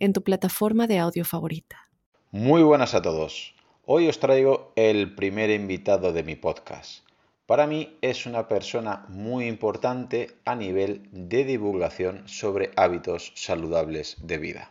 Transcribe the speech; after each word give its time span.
en 0.00 0.12
tu 0.12 0.22
plataforma 0.24 0.86
de 0.86 0.98
audio 0.98 1.24
favorita. 1.24 1.88
Muy 2.32 2.62
buenas 2.62 2.94
a 2.94 3.02
todos. 3.02 3.54
Hoy 3.84 4.08
os 4.08 4.18
traigo 4.18 4.72
el 4.74 5.14
primer 5.14 5.50
invitado 5.50 6.12
de 6.12 6.22
mi 6.22 6.36
podcast. 6.36 7.04
Para 7.46 7.66
mí 7.66 7.98
es 8.00 8.26
una 8.26 8.48
persona 8.48 9.04
muy 9.08 9.46
importante 9.46 10.38
a 10.44 10.54
nivel 10.54 11.08
de 11.12 11.44
divulgación 11.44 12.28
sobre 12.28 12.70
hábitos 12.76 13.32
saludables 13.34 14.16
de 14.20 14.38
vida. 14.38 14.70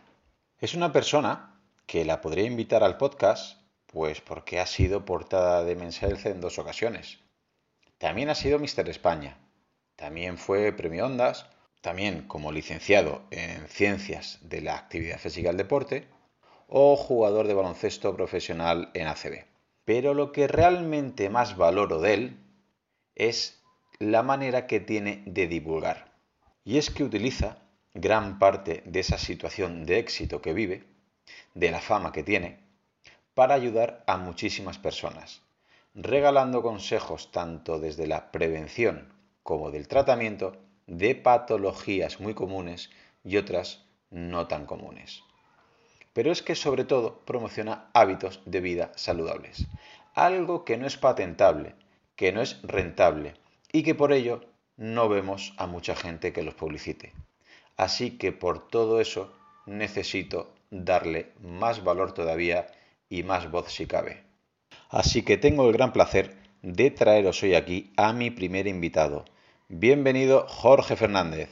Es 0.58 0.74
una 0.74 0.92
persona 0.92 1.60
que 1.86 2.04
la 2.04 2.20
podría 2.20 2.44
invitar 2.44 2.82
al 2.82 2.96
podcast, 2.96 3.60
pues 3.86 4.20
porque 4.20 4.60
ha 4.60 4.66
sido 4.66 5.04
portada 5.04 5.64
de 5.64 5.76
Mensaje 5.76 6.30
en 6.30 6.40
dos 6.40 6.58
ocasiones. 6.58 7.18
También 7.98 8.30
ha 8.30 8.34
sido 8.34 8.58
Mister 8.58 8.88
España. 8.88 9.36
También 9.96 10.38
fue 10.38 10.72
Premio 10.72 11.06
Ondas. 11.06 11.46
También 11.80 12.28
como 12.28 12.52
licenciado 12.52 13.22
en 13.30 13.66
Ciencias 13.68 14.38
de 14.42 14.60
la 14.60 14.76
Actividad 14.76 15.18
Física 15.18 15.48
del 15.48 15.56
Deporte 15.56 16.06
o 16.68 16.96
jugador 16.96 17.46
de 17.46 17.54
baloncesto 17.54 18.14
profesional 18.14 18.90
en 18.94 19.06
ACB. 19.06 19.46
Pero 19.84 20.14
lo 20.14 20.30
que 20.30 20.46
realmente 20.46 21.30
más 21.30 21.56
valoro 21.56 22.00
de 22.00 22.14
él 22.14 22.36
es 23.14 23.62
la 23.98 24.22
manera 24.22 24.66
que 24.66 24.80
tiene 24.80 25.22
de 25.26 25.46
divulgar. 25.46 26.12
Y 26.64 26.78
es 26.78 26.90
que 26.90 27.02
utiliza 27.02 27.58
gran 27.94 28.38
parte 28.38 28.82
de 28.86 29.00
esa 29.00 29.18
situación 29.18 29.84
de 29.84 29.98
éxito 29.98 30.40
que 30.40 30.52
vive 30.52 30.84
de 31.54 31.70
la 31.70 31.80
fama 31.80 32.12
que 32.12 32.22
tiene, 32.22 32.60
para 33.34 33.54
ayudar 33.54 34.04
a 34.06 34.16
muchísimas 34.16 34.78
personas, 34.78 35.42
regalando 35.94 36.62
consejos 36.62 37.32
tanto 37.32 37.78
desde 37.78 38.06
la 38.06 38.30
prevención 38.30 39.12
como 39.42 39.70
del 39.70 39.88
tratamiento 39.88 40.56
de 40.90 41.14
patologías 41.14 42.18
muy 42.18 42.34
comunes 42.34 42.90
y 43.22 43.36
otras 43.36 43.84
no 44.10 44.48
tan 44.48 44.66
comunes. 44.66 45.22
Pero 46.12 46.32
es 46.32 46.42
que 46.42 46.56
sobre 46.56 46.84
todo 46.84 47.20
promociona 47.24 47.88
hábitos 47.94 48.40
de 48.44 48.60
vida 48.60 48.90
saludables, 48.96 49.68
algo 50.14 50.64
que 50.64 50.76
no 50.76 50.88
es 50.88 50.96
patentable, 50.96 51.76
que 52.16 52.32
no 52.32 52.42
es 52.42 52.60
rentable 52.62 53.34
y 53.72 53.84
que 53.84 53.94
por 53.94 54.12
ello 54.12 54.40
no 54.76 55.08
vemos 55.08 55.54
a 55.58 55.68
mucha 55.68 55.94
gente 55.94 56.32
que 56.32 56.42
los 56.42 56.54
publicite. 56.54 57.12
Así 57.76 58.18
que 58.18 58.32
por 58.32 58.66
todo 58.66 59.00
eso 59.00 59.32
necesito 59.66 60.52
darle 60.70 61.32
más 61.40 61.84
valor 61.84 62.12
todavía 62.14 62.66
y 63.08 63.22
más 63.22 63.48
voz 63.48 63.72
si 63.72 63.86
cabe. 63.86 64.24
Así 64.88 65.22
que 65.22 65.36
tengo 65.36 65.68
el 65.68 65.72
gran 65.72 65.92
placer 65.92 66.36
de 66.62 66.90
traeros 66.90 67.40
hoy 67.44 67.54
aquí 67.54 67.92
a 67.96 68.12
mi 68.12 68.30
primer 68.30 68.66
invitado. 68.66 69.24
Bienvenido 69.72 70.48
Jorge 70.48 70.96
Fernández. 70.96 71.48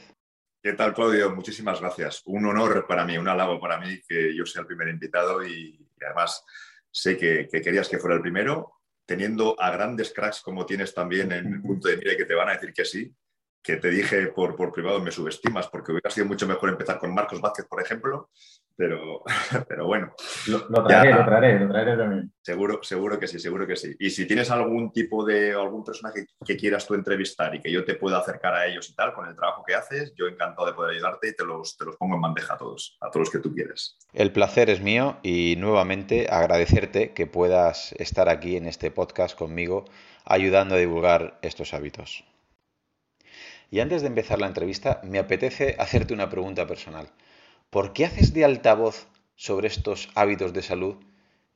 ¿Qué 0.61 0.73
tal, 0.73 0.93
Claudio? 0.93 1.33
Muchísimas 1.33 1.79
gracias. 1.79 2.21
Un 2.25 2.45
honor 2.47 2.85
para 2.85 3.05
mí, 3.05 3.17
un 3.17 3.29
halago 3.29 3.61
para 3.61 3.79
mí 3.79 4.01
que 4.05 4.35
yo 4.35 4.45
sea 4.45 4.59
el 4.63 4.67
primer 4.67 4.89
invitado 4.89 5.41
y, 5.41 5.87
además 6.05 6.43
sé 6.91 7.17
que, 7.17 7.47
que, 7.49 7.61
querías 7.61 7.87
que 7.87 7.97
fuera 7.97 8.17
el 8.17 8.21
primero, 8.21 8.73
teniendo 9.05 9.55
a 9.57 9.71
grandes 9.71 10.11
cracks 10.11 10.41
como 10.41 10.65
tienes 10.65 10.93
también 10.93 11.31
en 11.31 11.53
el 11.53 11.61
punto 11.61 11.87
de 11.87 11.95
mira 11.95 12.17
que 12.17 12.25
te 12.25 12.35
van 12.35 12.49
a 12.49 12.53
decir 12.55 12.73
que 12.73 12.83
sí 12.83 13.15
que 13.61 13.77
te 13.77 13.89
dije 13.89 14.27
por, 14.27 14.55
por 14.55 14.71
privado 14.71 14.99
me 14.99 15.11
subestimas, 15.11 15.67
porque 15.67 15.91
hubiera 15.91 16.09
sido 16.09 16.25
mucho 16.25 16.47
mejor 16.47 16.69
empezar 16.69 16.99
con 16.99 17.13
Marcos 17.13 17.41
Vázquez, 17.41 17.65
por 17.67 17.81
ejemplo, 17.81 18.29
pero, 18.79 19.21
pero 19.67 19.85
bueno. 19.85 20.13
Lo, 20.47 20.65
traeré, 20.85 21.13
lo 21.13 21.25
traeré, 21.25 21.59
lo 21.59 21.67
traeré 21.67 21.97
también. 21.97 22.31
Seguro, 22.41 22.79
seguro 22.81 23.19
que 23.19 23.27
sí, 23.27 23.37
seguro 23.37 23.67
que 23.67 23.75
sí. 23.75 23.93
Y 23.99 24.09
si 24.09 24.25
tienes 24.25 24.49
algún 24.51 24.93
tipo 24.93 25.25
de, 25.25 25.51
algún 25.51 25.83
personaje 25.83 26.27
que 26.45 26.55
quieras 26.55 26.87
tú 26.87 26.93
entrevistar 26.93 27.53
y 27.53 27.59
que 27.59 27.69
yo 27.69 27.83
te 27.83 27.95
pueda 27.95 28.19
acercar 28.19 28.53
a 28.53 28.65
ellos 28.65 28.89
y 28.89 28.95
tal, 28.95 29.13
con 29.13 29.27
el 29.27 29.35
trabajo 29.35 29.65
que 29.67 29.75
haces, 29.75 30.13
yo 30.15 30.27
encantado 30.27 30.65
de 30.65 30.73
poder 30.73 30.95
ayudarte 30.95 31.27
y 31.27 31.35
te 31.35 31.43
los, 31.43 31.77
te 31.77 31.83
los 31.83 31.97
pongo 31.97 32.15
en 32.15 32.21
bandeja 32.21 32.53
a 32.53 32.57
todos, 32.57 32.97
a 33.01 33.07
todos 33.07 33.27
los 33.27 33.29
que 33.29 33.39
tú 33.39 33.53
quieres. 33.53 33.97
El 34.13 34.31
placer 34.31 34.69
es 34.69 34.79
mío 34.79 35.17
y 35.23 35.55
nuevamente 35.57 36.27
agradecerte 36.29 37.11
que 37.11 37.27
puedas 37.27 37.91
estar 37.99 38.29
aquí 38.29 38.55
en 38.55 38.65
este 38.65 38.91
podcast 38.91 39.37
conmigo 39.37 39.83
ayudando 40.23 40.75
a 40.75 40.77
divulgar 40.77 41.37
estos 41.41 41.73
hábitos. 41.73 42.23
Y 43.71 43.81
antes 43.81 44.01
de 44.01 44.07
empezar 44.07 44.39
la 44.39 44.47
entrevista, 44.47 45.01
me 45.03 45.19
apetece 45.19 45.75
hacerte 45.77 46.13
una 46.13 46.29
pregunta 46.29 46.65
personal. 46.65 47.09
¿Por 47.69 47.93
qué 47.93 48.05
haces 48.05 48.33
de 48.33 48.45
altavoz 48.45 49.07
sobre 49.35 49.67
estos 49.67 50.09
hábitos 50.15 50.53
de 50.53 50.63
salud 50.63 50.95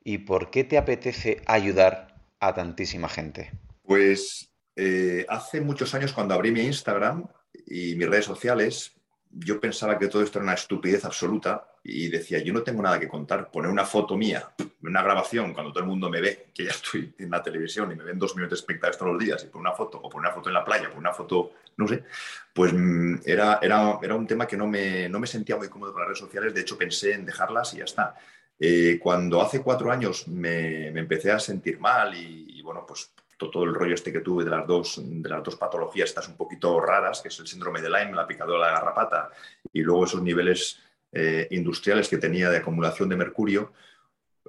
y 0.02 0.18
por 0.18 0.50
qué 0.50 0.62
te 0.62 0.78
apetece 0.78 1.42
ayudar 1.46 2.22
a 2.38 2.54
tantísima 2.54 3.08
gente? 3.08 3.50
Pues 3.82 4.52
eh, 4.76 5.26
hace 5.28 5.60
muchos 5.60 5.94
años 5.94 6.12
cuando 6.12 6.34
abrí 6.34 6.52
mi 6.52 6.60
Instagram 6.60 7.26
y 7.66 7.96
mis 7.96 8.08
redes 8.08 8.26
sociales, 8.26 8.92
yo 9.36 9.60
pensaba 9.60 9.98
que 9.98 10.08
todo 10.08 10.22
esto 10.22 10.38
era 10.38 10.44
una 10.44 10.54
estupidez 10.54 11.04
absoluta 11.04 11.66
y 11.82 12.08
decía, 12.08 12.38
yo 12.38 12.52
no 12.52 12.62
tengo 12.62 12.82
nada 12.82 12.98
que 12.98 13.08
contar, 13.08 13.50
poner 13.50 13.70
una 13.70 13.84
foto 13.84 14.16
mía, 14.16 14.48
una 14.82 15.02
grabación, 15.02 15.52
cuando 15.52 15.72
todo 15.72 15.82
el 15.82 15.88
mundo 15.88 16.08
me 16.08 16.20
ve, 16.20 16.46
que 16.54 16.64
ya 16.64 16.70
estoy 16.70 17.14
en 17.18 17.30
la 17.30 17.42
televisión 17.42 17.90
y 17.92 17.96
me 17.96 18.04
ven 18.04 18.18
dos 18.18 18.36
minutos 18.36 18.58
de 18.58 18.62
espectáculos 18.62 18.98
todos 18.98 19.12
los 19.12 19.22
días, 19.22 19.42
y 19.44 19.48
poner 19.48 19.68
una 19.68 19.76
foto, 19.76 19.98
o 19.98 20.08
poner 20.08 20.28
una 20.28 20.34
foto 20.34 20.48
en 20.48 20.54
la 20.54 20.64
playa, 20.64 20.84
poner 20.84 20.98
una 20.98 21.12
foto, 21.12 21.52
no 21.76 21.88
sé, 21.88 22.04
pues 22.52 22.72
mm, 22.72 23.16
era, 23.24 23.58
era, 23.60 23.98
era 24.02 24.14
un 24.14 24.26
tema 24.26 24.46
que 24.46 24.56
no 24.56 24.66
me, 24.66 25.08
no 25.08 25.18
me 25.18 25.26
sentía 25.26 25.56
muy 25.56 25.68
cómodo 25.68 25.92
con 25.92 26.00
las 26.00 26.08
redes 26.08 26.20
sociales, 26.20 26.54
de 26.54 26.60
hecho 26.60 26.78
pensé 26.78 27.12
en 27.12 27.26
dejarlas 27.26 27.74
y 27.74 27.78
ya 27.78 27.84
está. 27.84 28.14
Eh, 28.58 28.98
cuando 29.02 29.42
hace 29.42 29.60
cuatro 29.62 29.90
años 29.90 30.28
me, 30.28 30.90
me, 30.92 31.00
empecé 31.00 31.32
a 31.32 31.40
sentir 31.40 31.80
mal 31.80 32.14
y, 32.14 32.58
y 32.58 32.62
bueno, 32.62 32.84
pues 32.86 33.10
todo 33.36 33.64
el 33.64 33.74
rollo 33.74 33.94
este 33.94 34.12
que 34.12 34.20
tuve 34.20 34.44
de 34.44 34.50
las 34.50 34.66
dos, 34.66 35.00
de 35.02 35.28
las 35.28 35.42
dos 35.42 35.56
patologías, 35.56 36.08
estas 36.08 36.28
un 36.28 36.36
poquito 36.36 36.80
raras, 36.80 37.20
que 37.20 37.28
es 37.28 37.38
el 37.38 37.46
síndrome 37.46 37.80
de 37.80 37.90
Lyme, 37.90 38.14
la 38.14 38.26
picadura 38.26 38.66
de 38.66 38.72
la 38.72 38.78
garrapata, 38.78 39.30
y 39.72 39.82
luego 39.82 40.04
esos 40.04 40.22
niveles 40.22 40.80
eh, 41.12 41.48
industriales 41.50 42.08
que 42.08 42.18
tenía 42.18 42.50
de 42.50 42.58
acumulación 42.58 43.08
de 43.08 43.16
mercurio, 43.16 43.72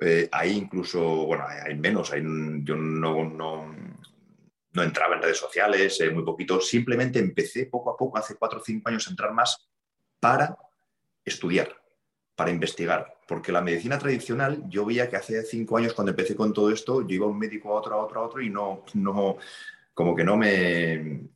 eh, 0.02 0.28
ahí 0.32 0.58
incluso, 0.58 1.02
bueno, 1.26 1.46
hay, 1.48 1.76
menos, 1.76 2.12
hay, 2.12 2.22
yo 2.64 2.76
no, 2.76 3.24
no, 3.24 3.76
no, 4.74 4.84
entraba 4.84 5.16
en 5.16 5.22
redes 5.22 5.38
sociales, 5.38 6.00
eh, 6.02 6.10
muy 6.10 6.24
poquito, 6.24 6.60
simplemente 6.60 7.20
empecé 7.20 7.68
poco 7.68 7.92
a 7.92 7.98
poco, 7.98 8.18
hace 8.18 8.36
cuatro 8.36 8.60
o 8.60 8.64
cinco 8.64 8.90
años, 8.90 9.08
a 9.08 9.12
entrar 9.12 9.32
más 9.32 9.70
para 10.20 10.58
estudiar, 11.24 11.76
para 12.36 12.52
investigar, 12.52 13.15
porque 13.28 13.52
la 13.52 13.62
medicina 13.62 13.98
tradicional, 13.98 14.64
yo 14.68 14.86
veía 14.86 15.10
que 15.10 15.16
hace 15.16 15.44
cinco 15.44 15.78
años 15.78 15.94
cuando 15.94 16.12
empecé 16.12 16.36
con 16.36 16.54
todo 16.54 16.72
esto, 16.72 17.02
yo 17.02 17.16
iba 17.16 17.26
a 17.26 17.30
un 17.30 17.40
médico 17.40 17.70
a 17.70 17.80
otro, 17.80 17.96
a 17.96 18.04
otro, 18.04 18.22
a 18.22 18.26
otro 18.26 18.42
y 18.42 18.50
no, 18.50 18.84
no 18.94 19.38
como 19.94 20.16
que 20.16 20.24
no 20.24 20.38
me, 20.38 21.30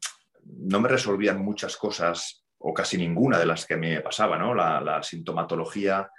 no 0.44 0.79
me 0.79 0.89
resolvían 0.89 1.39
muchas 1.39 1.77
cosas 1.77 2.45
o 2.59 2.73
casi 2.73 2.97
ninguna 2.97 3.39
de 3.39 3.45
las 3.45 3.66
que 3.66 3.77
me 3.77 4.01
pasaba, 4.01 4.38
¿no? 4.38 4.53
La, 4.53 5.01
sintomatología 5.01 6.09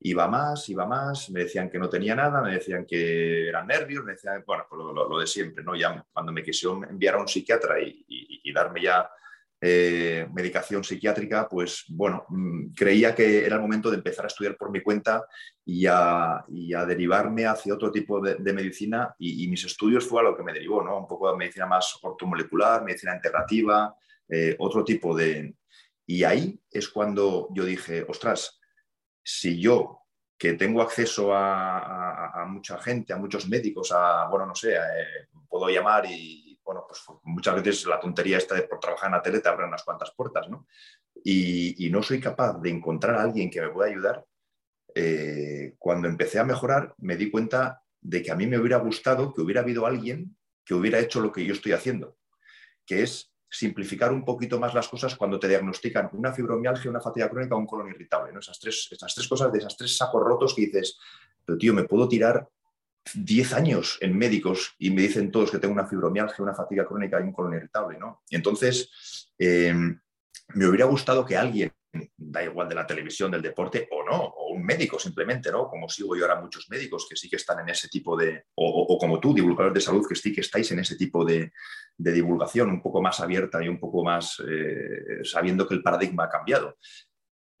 iba 0.00 0.26
más, 0.26 0.68
iba 0.70 0.86
más, 0.86 1.30
me 1.30 1.40
decían 1.40 1.68
que 1.68 1.78
no 1.78 1.88
tenía 1.88 2.14
nada, 2.14 2.40
me 2.40 2.52
decían 2.52 2.86
que 2.86 3.48
eran 3.48 3.66
nervios, 3.66 4.02
me 4.02 4.12
decían, 4.12 4.42
bueno, 4.46 4.64
pues 4.68 4.80
lo, 4.80 5.18
de 5.18 5.26
siempre, 5.26 5.62
¿no? 5.62 5.76
Ya 5.76 6.04
cuando 6.10 6.32
me 6.32 6.42
quisieron 6.42 6.84
enviar 6.84 7.16
a 7.16 7.20
un 7.20 7.28
psiquiatra 7.28 7.76
y 7.80 8.52
darme 8.52 8.82
ya 8.82 9.10
eh, 9.62 10.26
medicación 10.32 10.82
psiquiátrica, 10.82 11.46
pues 11.46 11.84
bueno, 11.88 12.24
mm, 12.30 12.72
creía 12.72 13.14
que 13.14 13.44
era 13.44 13.56
el 13.56 13.62
momento 13.62 13.90
de 13.90 13.98
empezar 13.98 14.24
a 14.24 14.28
estudiar 14.28 14.56
por 14.56 14.70
mi 14.70 14.80
cuenta 14.80 15.26
y 15.66 15.84
a, 15.86 16.44
derivarme 16.48 17.44
hacia 17.44 17.74
otro 17.74 17.90
tipo 17.92 18.20
de, 18.22 18.52
medicina 18.54 19.14
y, 19.18 19.46
mis 19.48 19.64
estudios 19.64 20.06
fue 20.06 20.20
a 20.20 20.24
lo 20.24 20.36
que 20.36 20.42
me 20.42 20.54
derivó, 20.54 20.82
¿no? 20.82 20.98
Un 20.98 21.06
poco 21.06 21.30
de 21.30 21.36
medicina 21.36 21.66
más 21.66 21.98
ortomolecular, 22.00 22.82
medicina 22.82 23.14
integrativa, 23.14 23.94
eh, 24.28 24.56
otro 24.58 24.82
tipo 24.82 25.14
de... 25.14 25.54
Y 26.06 26.24
ahí 26.24 26.58
es 26.70 26.88
cuando 26.88 27.48
yo 27.52 27.64
dije, 27.64 28.04
ostras, 28.08 28.60
si 29.22 29.60
yo 29.60 30.00
que 30.38 30.54
tengo 30.54 30.80
acceso 30.80 31.34
a, 31.34 32.46
mucha 32.48 32.78
gente, 32.78 33.12
a 33.12 33.18
muchos 33.18 33.46
médicos, 33.46 33.92
a, 33.92 34.26
bueno, 34.30 34.46
no 34.46 34.54
sé, 34.54 34.72
eh, 34.72 35.28
puedo 35.46 35.68
llamar 35.68 36.06
y 36.08 36.49
bueno, 36.70 36.86
pues 36.86 37.02
muchas 37.24 37.56
veces 37.56 37.84
la 37.86 37.98
tontería 37.98 38.38
esta 38.38 38.54
de 38.54 38.62
por 38.62 38.78
trabajar 38.78 39.08
en 39.08 39.14
la 39.14 39.22
tele 39.22 39.40
te 39.40 39.48
abre 39.48 39.66
unas 39.66 39.82
cuantas 39.82 40.12
puertas, 40.12 40.48
¿no? 40.48 40.68
Y, 41.24 41.88
no 41.90 42.00
soy 42.00 42.20
capaz 42.20 42.60
de 42.60 42.70
encontrar 42.70 43.16
a 43.16 43.22
alguien 43.22 43.50
que 43.50 43.60
me 43.60 43.70
pueda 43.70 43.90
ayudar. 43.90 44.24
Eh, 44.94 45.74
cuando 45.78 46.06
empecé 46.06 46.38
a 46.38 46.44
mejorar, 46.44 46.94
me 46.98 47.16
di 47.16 47.28
cuenta 47.28 47.82
de 48.00 48.22
que 48.22 48.30
a 48.30 48.36
mí 48.36 48.46
me 48.46 48.56
hubiera 48.56 48.76
gustado 48.76 49.34
que 49.34 49.40
hubiera 49.40 49.62
habido 49.62 49.84
alguien 49.84 50.36
que 50.64 50.74
hubiera 50.74 51.00
hecho 51.00 51.20
lo 51.20 51.32
que 51.32 51.44
yo 51.44 51.54
estoy 51.54 51.72
haciendo, 51.72 52.16
que 52.86 53.02
es 53.02 53.34
simplificar 53.50 54.12
un 54.12 54.24
poquito 54.24 54.60
más 54.60 54.72
las 54.72 54.86
cosas 54.86 55.16
cuando 55.16 55.40
te 55.40 55.48
diagnostican 55.48 56.08
una 56.12 56.32
fibromialgia, 56.32 56.88
una 56.88 57.00
fatiga 57.00 57.28
crónica 57.28 57.56
o 57.56 57.58
un 57.58 57.66
colon 57.66 57.88
irritable. 57.88 58.32
¿no? 58.32 58.38
Esas, 58.38 58.60
tres, 58.60 58.86
esas 58.92 59.12
tres 59.12 59.26
cosas 59.26 59.50
de 59.50 59.58
esas 59.58 59.76
tres 59.76 59.96
sacos 59.96 60.22
rotos 60.22 60.54
que 60.54 60.66
dices, 60.66 61.00
pero 61.44 61.58
tío, 61.58 61.74
me 61.74 61.82
puedo 61.82 62.06
tirar 62.06 62.48
10 63.14 63.52
años 63.54 63.98
en 64.00 64.16
médicos 64.16 64.74
y 64.78 64.90
me 64.90 65.02
dicen 65.02 65.30
todos 65.30 65.50
que 65.50 65.58
tengo 65.58 65.74
una 65.74 65.86
fibromialgia, 65.86 66.42
una 66.42 66.54
fatiga 66.54 66.86
crónica 66.86 67.20
y 67.20 67.24
un 67.24 67.32
colon 67.32 67.54
irritable. 67.54 67.98
¿no? 67.98 68.22
Entonces, 68.30 69.32
eh, 69.38 69.74
me 70.54 70.66
hubiera 70.66 70.86
gustado 70.86 71.24
que 71.24 71.36
alguien 71.36 71.72
da 72.16 72.44
igual 72.44 72.68
de 72.68 72.74
la 72.74 72.86
televisión, 72.86 73.30
del 73.30 73.42
deporte 73.42 73.88
o 73.90 74.04
no, 74.04 74.16
o 74.16 74.54
un 74.54 74.64
médico 74.64 74.98
simplemente, 74.98 75.50
¿no? 75.50 75.68
Como 75.68 75.88
sigo 75.88 76.14
yo 76.14 76.24
ahora 76.24 76.40
muchos 76.40 76.68
médicos 76.70 77.06
que 77.08 77.16
sí 77.16 77.28
que 77.28 77.36
están 77.36 77.60
en 77.60 77.68
ese 77.68 77.88
tipo 77.88 78.16
de, 78.16 78.44
o, 78.54 78.96
como 78.98 79.18
tú, 79.18 79.34
divulgadores 79.34 79.74
de 79.74 79.80
salud, 79.80 80.06
que 80.08 80.14
sí 80.14 80.32
que 80.32 80.40
estáis 80.40 80.70
en 80.70 80.78
ese 80.78 80.96
tipo 80.96 81.24
de, 81.24 81.52
divulgación 81.96 82.70
un 82.70 82.80
poco 82.80 83.02
más 83.02 83.20
abierta 83.20 83.62
y 83.62 83.68
un 83.68 83.78
poco 83.78 84.04
más 84.04 84.40
eh, 84.48 85.24
sabiendo 85.24 85.66
que 85.66 85.74
el 85.74 85.82
paradigma 85.82 86.24
ha 86.24 86.30
cambiado. 86.30 86.76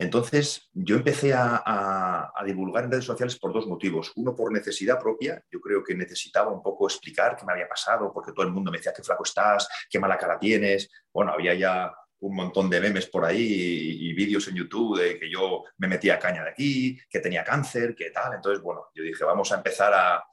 Entonces, 0.00 0.70
yo 0.72 0.96
empecé 0.96 1.34
a, 1.34 2.32
divulgar 2.46 2.84
en 2.84 2.90
redes 2.90 3.04
sociales 3.04 3.38
por 3.38 3.52
dos 3.52 3.66
motivos. 3.66 4.12
Uno, 4.16 4.34
por 4.34 4.50
necesidad 4.50 4.98
propia. 4.98 5.44
Yo 5.52 5.60
creo 5.60 5.84
que 5.84 5.94
necesitaba 5.94 6.50
un 6.50 6.62
poco 6.62 6.86
explicar 6.88 7.36
qué 7.36 7.44
me 7.44 7.52
había 7.52 7.68
pasado, 7.68 8.10
porque 8.10 8.32
todo 8.32 8.46
el 8.46 8.52
mundo 8.52 8.70
me 8.70 8.78
decía 8.78 8.94
qué 8.96 9.02
flaco 9.02 9.24
estás, 9.24 9.68
qué 9.90 9.98
mala 10.00 10.16
cara 10.16 10.38
tienes. 10.38 10.88
Bueno, 11.12 11.32
había 11.32 11.52
ya 11.52 11.92
un 12.20 12.34
montón 12.34 12.70
de 12.70 12.80
memes 12.80 13.08
por 13.08 13.26
ahí 13.26 13.98
y, 14.00 14.12
vídeos 14.14 14.48
en 14.48 14.54
YouTube 14.54 14.98
de 14.98 15.18
que 15.18 15.30
yo 15.30 15.64
me 15.76 15.86
metía 15.86 16.18
caña 16.18 16.44
de 16.44 16.50
aquí, 16.50 16.98
que 17.08 17.20
tenía 17.20 17.44
cáncer, 17.44 17.94
que 17.94 18.10
tal. 18.10 18.32
Entonces, 18.32 18.62
bueno, 18.62 18.86
yo 18.94 19.02
dije, 19.02 19.22
vamos 19.24 19.52
a 19.52 19.56
empezar 19.56 19.92
a, 19.92 20.24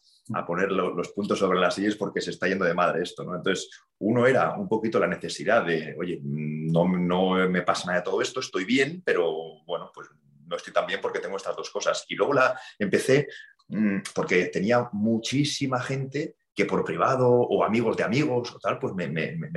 poner 0.45 0.71
los 0.71 1.09
puntos 1.09 1.39
sobre 1.39 1.59
las 1.59 1.75
sillas 1.75 1.95
porque 1.95 2.21
se 2.21 2.31
está 2.31 2.47
yendo 2.47 2.65
de 2.65 2.73
madre 2.73 3.03
esto, 3.03 3.23
¿no? 3.23 3.35
Entonces, 3.35 3.69
uno 3.99 4.25
era 4.27 4.55
un 4.55 4.67
poquito 4.67 4.99
la 4.99 5.07
necesidad 5.07 5.65
de, 5.65 5.95
oye, 5.97 6.19
no, 6.23 6.85
me 6.85 7.61
pasa 7.61 7.87
nada 7.87 7.99
de 7.99 8.05
todo 8.05 8.21
esto, 8.21 8.39
estoy 8.39 8.65
bien, 8.65 9.01
pero 9.05 9.63
bueno, 9.65 9.91
pues 9.93 10.09
no 10.45 10.55
estoy 10.55 10.73
tan 10.73 10.85
bien 10.85 10.99
porque 11.01 11.19
tengo 11.19 11.37
estas 11.37 11.55
dos 11.55 11.69
cosas. 11.69 12.05
Y 12.07 12.15
luego 12.15 12.33
la 12.33 12.59
empecé 12.77 13.27
mm, 13.67 13.99
porque 14.13 14.45
tenía 14.45 14.89
muchísima 14.91 15.79
gente 15.79 16.35
que 16.57 16.65
por 16.65 16.83
privado 16.83 17.29
o 17.29 17.63
amigos 17.63 17.95
de 17.95 18.03
amigos 18.03 18.51
o 18.51 18.57
tal, 18.57 18.79
pues 18.79 18.91
me, 18.95 19.11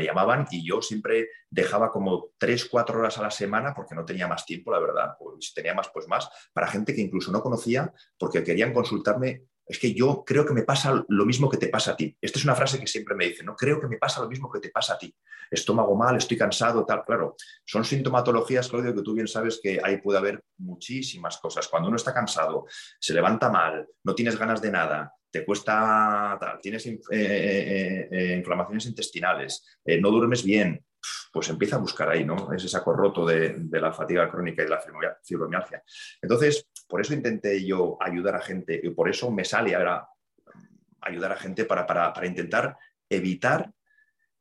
llamaban 0.05 0.47
y 0.51 0.69
yo 0.69 0.83
siempre 0.83 1.31
dejaba 1.49 1.91
como 1.91 2.33
tres, 2.37 2.67
cuatro 2.67 2.99
horas 2.99 3.17
a 3.17 3.23
la 3.23 3.31
semana 3.31 3.73
porque 3.75 3.95
no 3.95 4.05
tenía 4.05 4.29
más 4.29 4.45
tiempo, 4.45 4.71
la 4.71 4.81
verdad, 4.81 5.17
o 5.19 5.35
si 5.41 5.55
tenía 5.55 5.73
más, 5.73 5.89
pues 5.95 6.07
más, 6.07 6.29
para 6.53 6.67
gente 6.67 6.95
que 6.95 7.01
incluso 7.01 7.33
no 7.33 7.41
conocía 7.41 7.91
porque 8.19 8.45
querían 8.45 8.75
consultarme. 8.75 9.45
Es 9.71 9.79
que 9.79 9.95
yo 9.95 10.25
creo 10.27 10.45
que 10.45 10.53
me 10.53 10.65
pasa 10.65 11.05
lo 11.07 11.25
mismo 11.25 11.49
que 11.49 11.57
te 11.57 11.69
pasa 11.69 11.93
a 11.93 11.97
ti. 11.97 12.17
Esta 12.21 12.41
es 12.41 12.45
una 12.45 12.57
frase 12.57 12.81
que 12.81 12.89
siempre 12.89 13.15
me 13.15 13.27
dicen, 13.27 13.47
¿no? 13.47 13.55
Creo 13.55 13.81
que 13.81 13.87
me 13.87 13.99
pasa 13.99 14.21
lo 14.21 14.29
mismo 14.29 14.51
que 14.51 14.59
te 14.59 14.71
pasa 14.71 14.95
a 14.95 14.99
ti. 14.99 15.15
Estómago 15.49 15.95
mal, 15.95 16.17
estoy 16.17 16.37
cansado, 16.37 16.85
tal. 16.85 17.05
Claro, 17.05 17.37
son 17.65 17.85
sintomatologías, 17.85 18.69
Claudio, 18.69 18.93
que 18.93 19.03
tú 19.03 19.15
bien 19.15 19.29
sabes 19.29 19.61
que 19.63 19.81
ahí 19.81 19.99
puede 19.99 20.19
haber 20.19 20.43
muchísimas 20.59 21.39
cosas. 21.39 21.69
Cuando 21.69 21.89
uno 21.89 21.97
está 21.97 22.13
cansado, 22.13 22.67
se 22.99 23.15
levanta 23.15 23.49
mal, 23.49 23.87
no 24.03 24.13
tienes 24.13 24.37
ganas 24.37 24.61
de 24.61 24.73
nada, 24.73 25.15
te 25.31 25.45
cuesta, 25.45 26.37
tienes 26.61 26.85
eh, 26.87 26.99
eh, 27.13 28.09
eh, 28.11 28.35
inflamaciones 28.37 28.87
intestinales, 28.87 29.65
no 30.01 30.11
duermes 30.11 30.43
bien, 30.43 30.85
pues 31.33 31.49
empieza 31.49 31.77
a 31.77 31.81
buscar 31.81 32.11
ahí, 32.11 32.25
¿no? 32.25 32.53
Es 32.53 32.63
ese 32.63 32.69
saco 32.69 32.93
roto 32.93 33.25
de, 33.25 33.57
la 33.71 33.93
fatiga 33.93 34.31
crónica 34.31 34.63
y 34.63 34.67
de 34.67 34.71
la 34.71 34.81
fibromialgia. 35.23 35.83
Entonces, 36.21 36.67
por 36.89 37.01
eso 37.01 37.15
intenté 37.15 37.65
yo 37.65 37.97
ayudar 38.01 38.37
a 38.37 38.41
gente 38.41 38.81
y 38.83 38.91
por 38.91 39.09
eso 39.09 39.31
me 39.31 39.45
sale 39.45 39.75
ahora 39.75 40.09
ayudar 41.03 41.33
a 41.33 41.37
gente 41.37 41.65
para, 41.65 41.87
para 41.87 42.27
intentar 42.27 42.77
evitar 43.09 43.71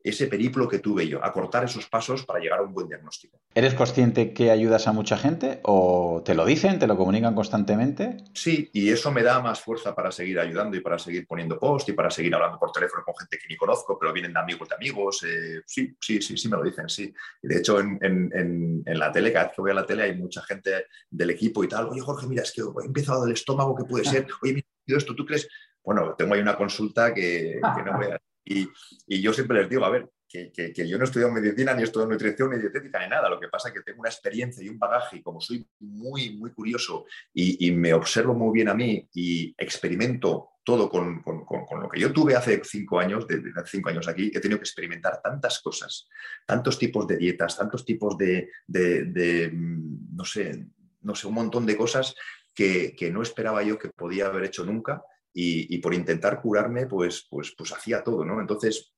ese 0.09 0.27
periplo 0.27 0.67
que 0.67 0.79
tuve 0.79 1.07
yo, 1.07 1.23
acortar 1.23 1.63
esos 1.63 1.87
pasos 1.87 2.25
para 2.25 2.39
llegar 2.39 2.59
a 2.59 2.63
un 2.63 2.73
buen 2.73 2.87
diagnóstico. 2.87 3.39
¿Eres 3.55 3.73
consciente 3.73 4.33
que 4.33 4.51
ayudas 4.51 4.87
a 4.87 4.93
mucha 4.93 5.17
gente 5.17 5.59
o 5.63 6.21
te 6.23 6.35
lo 6.35 6.45
dicen, 6.45 6.79
te 6.79 6.87
lo 6.87 6.97
comunican 6.97 7.35
constantemente? 7.35 8.17
Sí, 8.33 8.69
y 8.73 8.89
eso 8.89 9.11
me 9.11 9.23
da 9.23 9.39
más 9.39 9.61
fuerza 9.61 9.95
para 9.95 10.11
seguir 10.11 10.39
ayudando 10.39 10.77
y 10.77 10.81
para 10.81 10.99
seguir 10.99 11.25
poniendo 11.27 11.59
post 11.59 11.89
y 11.89 11.93
para 11.93 12.09
seguir 12.09 12.33
hablando 12.35 12.59
por 12.59 12.71
teléfono 12.71 13.03
con 13.03 13.15
gente 13.15 13.37
que 13.37 13.47
ni 13.47 13.57
conozco, 13.57 13.97
pero 13.99 14.13
vienen 14.13 14.33
de 14.33 14.39
amigos 14.39 14.69
de 14.69 14.75
amigos. 14.75 15.23
Eh, 15.23 15.61
sí, 15.65 15.95
sí, 15.99 16.21
sí, 16.21 16.37
sí 16.37 16.49
me 16.49 16.57
lo 16.57 16.63
dicen, 16.63 16.89
sí. 16.89 17.13
Y 17.41 17.47
de 17.47 17.57
hecho, 17.57 17.79
en, 17.79 17.99
en, 18.01 18.83
en, 18.85 18.99
la 18.99 19.11
tele, 19.11 19.33
cada 19.33 19.45
vez 19.45 19.55
que 19.55 19.61
voy 19.61 19.71
a 19.71 19.75
la 19.75 19.85
tele 19.85 20.03
hay 20.03 20.15
mucha 20.15 20.41
gente 20.43 20.85
del 21.09 21.29
equipo 21.31 21.63
y 21.63 21.67
tal. 21.67 21.87
Oye, 21.89 22.01
Jorge, 22.01 22.27
mira, 22.27 22.43
es 22.43 22.51
que 22.51 22.61
he 22.61 22.85
empezado 22.85 23.23
del 23.23 23.33
estómago, 23.33 23.75
¿qué 23.75 23.83
puede 23.83 24.05
ser? 24.05 24.27
Oye, 24.43 24.53
mira, 24.53 24.67
esto, 24.97 25.15
¿tú 25.15 25.25
crees? 25.25 25.47
Bueno, 25.83 26.15
tengo 26.17 26.33
ahí 26.33 26.41
una 26.41 26.55
consulta 26.55 27.13
que, 27.13 27.59
que 27.75 27.83
no 27.83 27.97
voy 27.97 28.07
a 28.07 28.19
y, 28.49 29.21
yo 29.21 29.31
siempre 29.31 29.59
les 29.59 29.69
digo, 29.69 29.85
a 29.85 29.89
ver, 29.89 30.09
que, 30.27 30.73
yo 30.87 30.97
no 30.97 31.03
he 31.03 31.07
estudiado 31.07 31.31
medicina, 31.31 31.73
ni 31.73 31.81
he 31.81 31.85
estudiado 31.85 32.11
nutrición, 32.11 32.51
ni 32.51 32.59
dietética, 32.59 32.99
ni 32.99 33.09
nada. 33.09 33.29
Lo 33.29 33.39
que 33.39 33.47
pasa 33.47 33.69
es 33.69 33.75
que 33.75 33.81
tengo 33.81 34.01
una 34.01 34.09
experiencia 34.09 34.63
y 34.63 34.69
un 34.69 34.79
bagaje, 34.79 35.17
y 35.17 35.21
como 35.21 35.39
soy 35.39 35.67
muy, 35.79 36.35
muy 36.37 36.51
curioso 36.51 37.05
y, 37.33 37.71
me 37.71 37.93
observo 37.93 38.33
muy 38.33 38.53
bien 38.53 38.69
a 38.69 38.73
mí 38.73 39.07
y 39.13 39.53
experimento 39.57 40.49
todo 40.63 40.89
con, 40.89 41.23
lo 41.25 41.89
que 41.89 41.99
yo 41.99 42.11
tuve 42.11 42.35
hace 42.35 42.61
cinco 42.63 42.99
años, 42.99 43.25
desde 43.27 43.51
hace 43.55 43.77
cinco 43.77 43.89
años 43.89 44.07
aquí, 44.07 44.31
he 44.33 44.39
tenido 44.39 44.59
que 44.59 44.65
experimentar 44.65 45.19
tantas 45.21 45.61
cosas, 45.61 46.07
tantos 46.45 46.77
tipos 46.77 47.07
de 47.07 47.17
dietas, 47.17 47.57
tantos 47.57 47.83
tipos 47.85 48.15
de, 48.17 48.49
mm, 48.67 50.15
no 50.15 50.25
sé, 50.25 50.67
no 51.01 51.15
sé, 51.15 51.27
un 51.27 51.33
montón 51.33 51.65
de 51.65 51.77
cosas 51.77 52.13
que, 52.53 52.95
que 52.95 53.09
no 53.09 53.23
esperaba 53.23 53.63
yo 53.63 53.79
que 53.79 53.89
podía 53.89 54.27
haber 54.27 54.43
hecho 54.43 54.63
nunca 54.63 55.01
y, 55.33 55.77
por 55.79 55.93
intentar 55.93 56.41
curarme, 56.41 56.85
pues, 56.85 57.27
pues, 57.29 57.53
pues 57.57 57.71
hacía 57.71 58.03
todo, 58.03 58.25
¿no? 58.25 58.41
Entonces, 58.41 58.93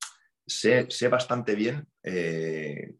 sé, 0.45 0.87
bastante 1.09 1.55
bien 1.55 1.87
eh, 2.03 2.95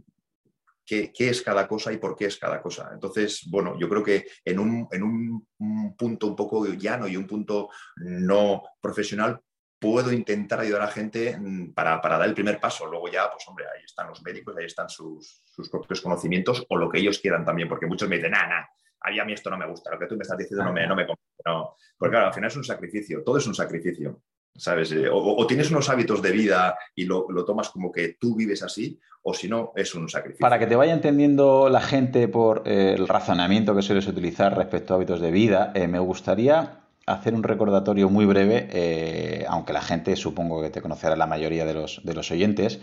qué, 0.85 1.11
es 1.17 1.41
cada 1.41 1.67
cosa 1.67 1.93
y 1.93 1.97
por 1.97 2.15
qué 2.15 2.25
es 2.25 2.37
cada 2.37 2.61
cosa. 2.61 2.89
Entonces, 2.93 3.47
bueno, 3.49 3.77
yo 3.79 3.87
creo 3.89 4.03
que 4.03 4.27
en 4.43 4.59
un, 4.59 4.87
en 4.91 5.03
un, 5.03 5.47
punto 5.95 6.27
un 6.27 6.35
poco 6.35 6.65
llano 6.65 7.07
y 7.07 7.15
un 7.15 7.27
punto 7.27 7.69
no 7.97 8.63
profesional, 8.81 9.39
puedo 9.79 10.11
intentar 10.11 10.59
ayudar 10.59 10.83
a 10.83 10.87
gente 10.87 11.35
mm, 11.37 11.73
para, 11.73 11.99
dar 12.03 12.27
el 12.27 12.33
primer 12.33 12.59
paso. 12.59 12.85
Luego 12.85 13.09
ya, 13.09 13.31
pues 13.31 13.47
hombre, 13.47 13.65
ahí 13.65 13.83
están 13.83 14.07
los 14.07 14.21
médicos, 14.21 14.55
ahí 14.57 14.65
están 14.65 14.89
sus, 14.89 15.43
propios 15.71 16.01
conocimientos 16.01 16.65
o 16.69 16.77
lo 16.77 16.89
que 16.89 16.99
ellos 16.99 17.19
quieran 17.19 17.45
también, 17.45 17.67
porque 17.67 17.87
muchos 17.87 18.07
me 18.07 18.17
dicen, 18.17 18.31
nada, 18.31 18.47
nada, 18.47 18.69
a 19.01 19.25
mí 19.25 19.33
esto 19.33 19.49
no 19.49 19.57
me 19.57 19.67
gusta, 19.67 19.91
lo 19.91 19.99
que 19.99 20.07
tú 20.07 20.15
me 20.15 20.23
estás 20.23 20.37
diciendo 20.37 20.63
no 20.63 20.73
me, 20.73 20.87
no 20.87 20.95
me 20.95 21.05
no. 21.45 21.75
Porque 21.97 22.11
claro, 22.11 22.27
al 22.27 22.33
final 22.33 22.49
es 22.49 22.57
un 22.57 22.63
sacrificio, 22.63 23.23
todo 23.23 23.37
es 23.37 23.47
un 23.47 23.55
sacrificio. 23.55 24.21
¿Sabes? 24.53 24.91
Eh, 24.91 25.07
o, 25.09 25.47
tienes 25.47 25.71
unos 25.71 25.89
hábitos 25.89 26.21
de 26.21 26.31
vida 26.31 26.77
y 26.93 27.05
lo, 27.05 27.25
tomas 27.45 27.69
como 27.69 27.89
que 27.89 28.17
tú 28.19 28.35
vives 28.35 28.61
así, 28.63 28.99
o 29.23 29.33
si 29.33 29.47
no, 29.47 29.71
es 29.75 29.95
un 29.95 30.09
sacrificio. 30.09 30.41
Para 30.41 30.59
que 30.59 30.67
te 30.67 30.75
vaya 30.75 30.93
entendiendo 30.93 31.69
la 31.69 31.79
gente 31.79 32.27
por 32.27 32.63
eh, 32.65 32.95
el 32.97 33.07
razonamiento 33.07 33.73
que 33.73 33.81
sueles 33.81 34.07
utilizar 34.07 34.57
respecto 34.57 34.93
a 34.93 34.97
hábitos 34.97 35.21
de 35.21 35.31
vida, 35.31 35.71
eh, 35.73 35.87
me 35.87 35.99
gustaría 35.99 36.79
hacer 37.07 37.33
un 37.33 37.43
recordatorio 37.43 38.09
muy 38.09 38.25
breve, 38.25 39.45
aunque 39.49 39.73
la 39.73 39.81
gente 39.81 40.15
supongo 40.15 40.61
que 40.61 40.69
te 40.69 40.81
conocerá 40.81 41.15
la 41.15 41.25
mayoría 41.25 41.65
de 41.65 41.73
los, 41.73 41.99
de 42.03 42.13
los 42.13 42.29
oyentes, 42.29 42.79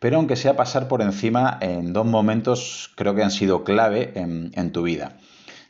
pero 0.00 0.16
aunque 0.16 0.36
sea 0.36 0.56
pasar 0.56 0.88
por 0.88 1.02
encima 1.02 1.56
en 1.60 1.92
dos 1.92 2.04
momentos 2.04 2.90
creo 2.96 3.14
que 3.14 3.22
han 3.22 3.30
sido 3.30 3.62
clave 3.62 4.12
en, 4.16 4.50
en 4.54 4.72
tu 4.72 4.82
vida. 4.82 5.16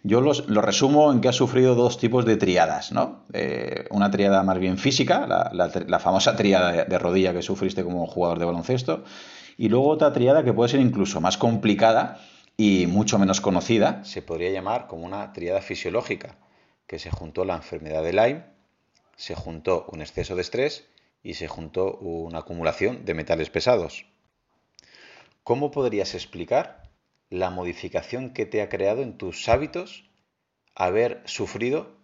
Yo 0.02 0.22
lo 0.22 0.62
resumo 0.62 1.12
en 1.12 1.20
que 1.20 1.28
has 1.28 1.36
sufrido 1.36 1.74
dos 1.74 1.98
tipos 1.98 2.24
de 2.24 2.38
triadas, 2.38 2.90
¿no? 2.90 3.24
Eh, 3.34 3.84
una 3.90 4.10
triada 4.10 4.42
más 4.42 4.58
bien 4.58 4.78
física, 4.78 5.26
la, 5.26 5.98
famosa 5.98 6.36
triada 6.36 6.84
de, 6.84 6.98
rodilla 6.98 7.34
que 7.34 7.42
sufriste 7.42 7.84
como 7.84 8.06
jugador 8.06 8.38
de 8.38 8.46
baloncesto, 8.46 9.04
y 9.58 9.68
luego 9.68 9.90
otra 9.90 10.12
triada 10.14 10.42
que 10.42 10.54
puede 10.54 10.70
ser 10.70 10.80
incluso 10.80 11.20
más 11.20 11.36
complicada 11.36 12.18
y 12.56 12.86
mucho 12.86 13.18
menos 13.18 13.42
conocida. 13.42 14.02
Se 14.04 14.22
podría 14.22 14.50
llamar 14.50 14.86
como 14.86 15.04
una 15.04 15.34
triada 15.34 15.60
fisiológica, 15.60 16.36
que 16.86 16.98
se 16.98 17.10
juntó 17.10 17.44
la 17.44 17.56
enfermedad 17.56 18.02
de 18.02 18.14
Lyme, 18.14 18.44
se 19.16 19.34
juntó 19.34 19.86
un 19.92 20.00
exceso 20.00 20.34
de 20.34 20.40
estrés 20.40 20.86
y 21.22 21.34
se 21.34 21.46
juntó 21.46 21.98
una 21.98 22.38
acumulación 22.38 23.04
de 23.04 23.12
metales 23.12 23.50
pesados. 23.50 24.06
¿Cómo 25.44 25.70
podrías 25.70 26.14
explicar 26.14 26.79
la 27.30 27.50
modificación 27.50 28.30
que 28.30 28.44
te 28.44 28.60
ha 28.60 28.68
creado 28.68 29.02
en 29.02 29.16
tus 29.16 29.48
hábitos 29.48 30.10
haber 30.74 31.22
sufrido 31.24 31.96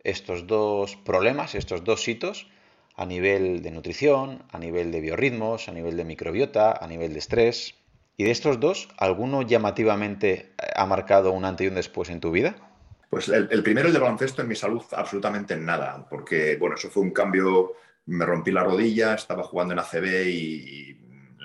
estos 0.00 0.46
dos 0.46 0.96
problemas, 0.96 1.54
estos 1.54 1.84
dos 1.84 2.06
hitos 2.08 2.48
a 2.96 3.06
nivel 3.06 3.62
de 3.62 3.70
nutrición, 3.70 4.44
a 4.50 4.58
nivel 4.58 4.90
de 4.90 5.00
biorritmos, 5.00 5.68
a 5.68 5.72
nivel 5.72 5.96
de 5.96 6.04
microbiota, 6.04 6.72
a 6.72 6.86
nivel 6.86 7.12
de 7.12 7.20
estrés. 7.20 7.74
¿Y 8.16 8.24
de 8.24 8.30
estos 8.30 8.60
dos, 8.60 8.88
alguno 8.98 9.42
llamativamente 9.42 10.52
ha 10.76 10.84
marcado 10.86 11.32
un 11.32 11.44
antes 11.44 11.64
y 11.64 11.68
un 11.68 11.74
después 11.76 12.10
en 12.10 12.20
tu 12.20 12.30
vida? 12.30 12.54
Pues 13.08 13.28
el, 13.28 13.62
primero, 13.62 13.88
el 13.88 13.94
de 13.94 14.00
baloncesto, 14.00 14.42
en 14.42 14.48
mi 14.48 14.54
salud 14.54 14.82
absolutamente 14.92 15.56
nada, 15.56 16.06
porque 16.08 16.56
bueno, 16.56 16.76
eso 16.76 16.90
fue 16.90 17.02
un 17.02 17.10
cambio, 17.10 17.72
me 18.06 18.24
rompí 18.24 18.50
la 18.50 18.64
rodilla, 18.64 19.14
estaba 19.14 19.42
jugando 19.42 19.74
en 19.74 19.80
ACB 19.80 20.26
y 20.28 20.94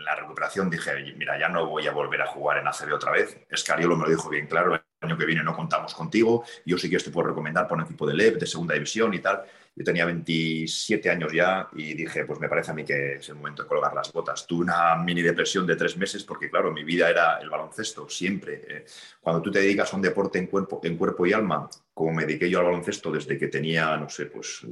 la 0.08 0.16
recuperación 0.16 0.70
dije, 0.70 0.92
mira, 1.18 1.38
ya 1.38 1.50
no 1.50 1.68
voy 1.68 1.86
a 1.86 1.92
volver 1.92 2.22
a 2.22 2.28
jugar 2.28 2.60
en 2.60 2.68
ACB 2.68 2.94
otra 2.94 3.12
vez. 3.12 3.38
Escariolo 3.50 3.98
me 3.98 4.06
lo 4.06 4.10
dijo 4.10 4.30
bien 4.30 4.48
claro, 4.48 4.80
año 5.02 5.18
que 5.18 5.26
viene 5.26 5.44
no 5.44 5.56
contamos 5.56 5.94
contigo, 5.94 6.44
yo 6.66 6.78
sí 6.78 6.90
que 6.90 6.98
te 6.98 7.12
puedo 7.12 7.28
recomendar 7.28 7.68
por 7.68 7.78
un 7.78 7.84
equipo 7.84 8.08
de 8.08 8.16
LEV, 8.16 8.40
de 8.40 8.48
segunda 8.48 8.74
división 8.74 9.14
y 9.14 9.20
tal. 9.20 9.44
Yo 9.76 9.84
tenía 9.84 10.06
27 10.06 11.08
años 11.08 11.32
ya 11.32 11.68
y 11.76 11.94
dije, 11.94 12.26
pues 12.26 12.40
me 12.40 12.50
parece 12.50 12.72
a 12.72 12.74
mí 12.74 12.84
que 12.84 13.14
es 13.16 13.30
el 13.30 13.36
momento 13.36 13.62
de 13.62 13.70
colgar 13.70 13.94
las 13.94 14.12
botas. 14.12 14.48
Tuve 14.48 14.64
una 14.64 14.96
mini 14.96 15.22
depresión 15.22 15.68
de 15.68 15.76
tres 15.76 15.96
meses 15.98 16.24
porque, 16.24 16.50
claro, 16.50 16.72
mi 16.72 16.84
vida 16.84 17.08
era 17.08 17.38
el 17.38 17.50
baloncesto, 17.50 18.10
siempre. 18.10 18.66
Eh, 18.68 18.86
cuando 19.22 19.40
tú 19.40 19.52
te 19.52 19.60
dedicas 19.60 19.94
a 19.94 19.98
un 19.98 20.02
deporte 20.02 20.40
en 20.40 20.48
cuerpo, 20.48 20.82
en 20.84 20.98
cuerpo 20.98 21.28
y 21.28 21.34
alma, 21.34 21.70
como 21.94 22.12
me 22.12 22.26
dediqué 22.26 22.50
yo 22.50 22.58
al 22.60 22.66
baloncesto 22.66 23.12
desde 23.12 23.38
que 23.38 23.50
tenía, 23.50 23.96
no 23.98 24.10
sé, 24.10 24.26
pues 24.26 24.66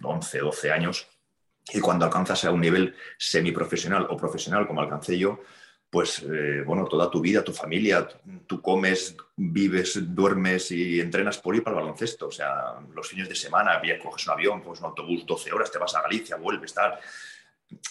11, 0.00 0.38
12 0.38 0.70
años, 0.70 1.08
y 1.72 1.80
cuando 1.80 2.04
alcanzas 2.04 2.44
a 2.44 2.50
un 2.50 2.60
nivel 2.60 2.94
semiprofesional 3.18 4.06
o 4.10 4.16
profesional 4.16 4.66
como 4.66 4.80
alcancé 4.80 5.18
yo, 5.18 5.40
pues 5.92 6.22
eh, 6.22 6.62
bueno, 6.66 6.86
toda 6.86 7.10
tu 7.10 7.20
vida, 7.20 7.44
tu 7.44 7.52
familia, 7.52 8.08
tú 8.46 8.62
comes, 8.62 9.14
vives, 9.36 9.98
duermes 10.14 10.70
y 10.70 10.98
entrenas 10.98 11.36
por 11.36 11.54
ir 11.54 11.62
para 11.62 11.76
el 11.76 11.82
baloncesto. 11.82 12.28
O 12.28 12.30
sea, 12.30 12.80
los 12.94 13.06
fines 13.06 13.28
de 13.28 13.34
semana, 13.34 13.80
coges 14.02 14.26
un 14.26 14.32
avión, 14.32 14.62
coges 14.62 14.80
un 14.80 14.86
autobús 14.86 15.26
12 15.26 15.52
horas, 15.52 15.70
te 15.70 15.78
vas 15.78 15.94
a 15.94 16.00
Galicia, 16.00 16.36
vuelves, 16.36 16.72
tal. 16.72 16.98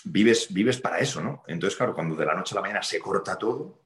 Vives, 0.05 0.51
vives 0.51 0.81
para 0.81 0.97
eso, 0.97 1.21
¿no? 1.21 1.43
Entonces, 1.45 1.77
claro, 1.77 1.93
cuando 1.93 2.15
de 2.15 2.25
la 2.25 2.33
noche 2.33 2.55
a 2.55 2.55
la 2.55 2.61
mañana 2.61 2.81
se 2.81 2.99
corta 2.99 3.37
todo, 3.37 3.81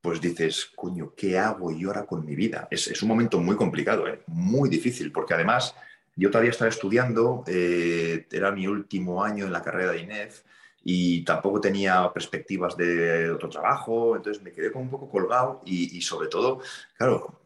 pues 0.00 0.18
dices, 0.18 0.72
coño, 0.74 1.12
¿qué 1.14 1.38
hago 1.38 1.70
yo 1.70 1.88
ahora 1.88 2.06
con 2.06 2.24
mi 2.24 2.34
vida? 2.34 2.68
Es, 2.70 3.02
un 3.02 3.08
momento 3.08 3.38
muy 3.38 3.54
complicado, 3.54 4.08
¿eh? 4.08 4.22
muy 4.28 4.70
difícil, 4.70 5.12
porque 5.12 5.34
además 5.34 5.74
yo 6.18 6.30
todavía 6.30 6.50
estaba 6.50 6.68
estudiando, 6.68 7.44
eh, 7.46 8.26
era 8.30 8.50
mi 8.50 8.66
último 8.66 9.22
año 9.22 9.46
en 9.46 9.52
la 9.52 9.62
carrera 9.62 9.92
de 9.92 10.00
INEF, 10.00 10.42
y 10.82 11.24
tampoco 11.24 11.60
tenía 11.60 12.10
perspectivas 12.12 12.76
de 12.76 13.30
otro 13.30 13.48
trabajo, 13.48 14.16
entonces 14.16 14.42
me 14.42 14.52
quedé 14.52 14.72
como 14.72 14.84
un 14.84 14.90
poco 14.90 15.08
colgado 15.08 15.60
y, 15.64 16.00
sobre 16.00 16.28
todo, 16.28 16.60
claro, 16.96 17.42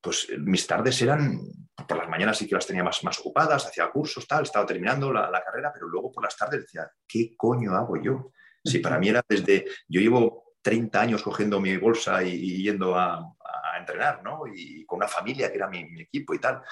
pues 0.00 0.28
mis 0.38 0.66
tardes 0.66 1.02
eran, 1.02 1.40
por 1.86 1.98
las 1.98 2.08
mañanas 2.08 2.38
sí 2.38 2.46
que 2.46 2.54
las 2.54 2.66
tenía 2.66 2.82
más, 2.82 3.04
más 3.04 3.18
ocupadas, 3.18 3.66
hacía 3.66 3.90
cursos, 3.90 4.26
tal, 4.26 4.44
estaba 4.44 4.64
terminando 4.64 5.12
la, 5.12 5.42
carrera, 5.44 5.70
pero 5.72 5.86
luego 5.86 6.10
por 6.10 6.24
las 6.24 6.36
tardes 6.36 6.62
decía, 6.62 6.90
¿qué 7.06 7.36
coño 7.36 7.74
hago 7.74 8.00
yo? 8.00 8.32
Si 8.64 8.78
para 8.78 8.98
mí 8.98 9.08
era 9.08 9.22
desde, 9.28 9.66
yo 9.86 10.00
llevo 10.00 10.54
30 10.62 11.00
años 11.00 11.22
cogiendo 11.22 11.60
mi 11.60 11.76
bolsa 11.76 12.22
y, 12.22 12.62
yendo 12.62 12.96
a, 12.96 13.34
entrenar, 13.78 14.24
¿no? 14.24 14.42
Y 14.52 14.84
con 14.86 14.96
una 14.96 15.06
familia 15.06 15.50
que 15.50 15.56
era 15.56 15.68
mi, 15.68 15.84
mi 15.84 16.02
equipo 16.02 16.34
y 16.34 16.40
tal. 16.40 16.62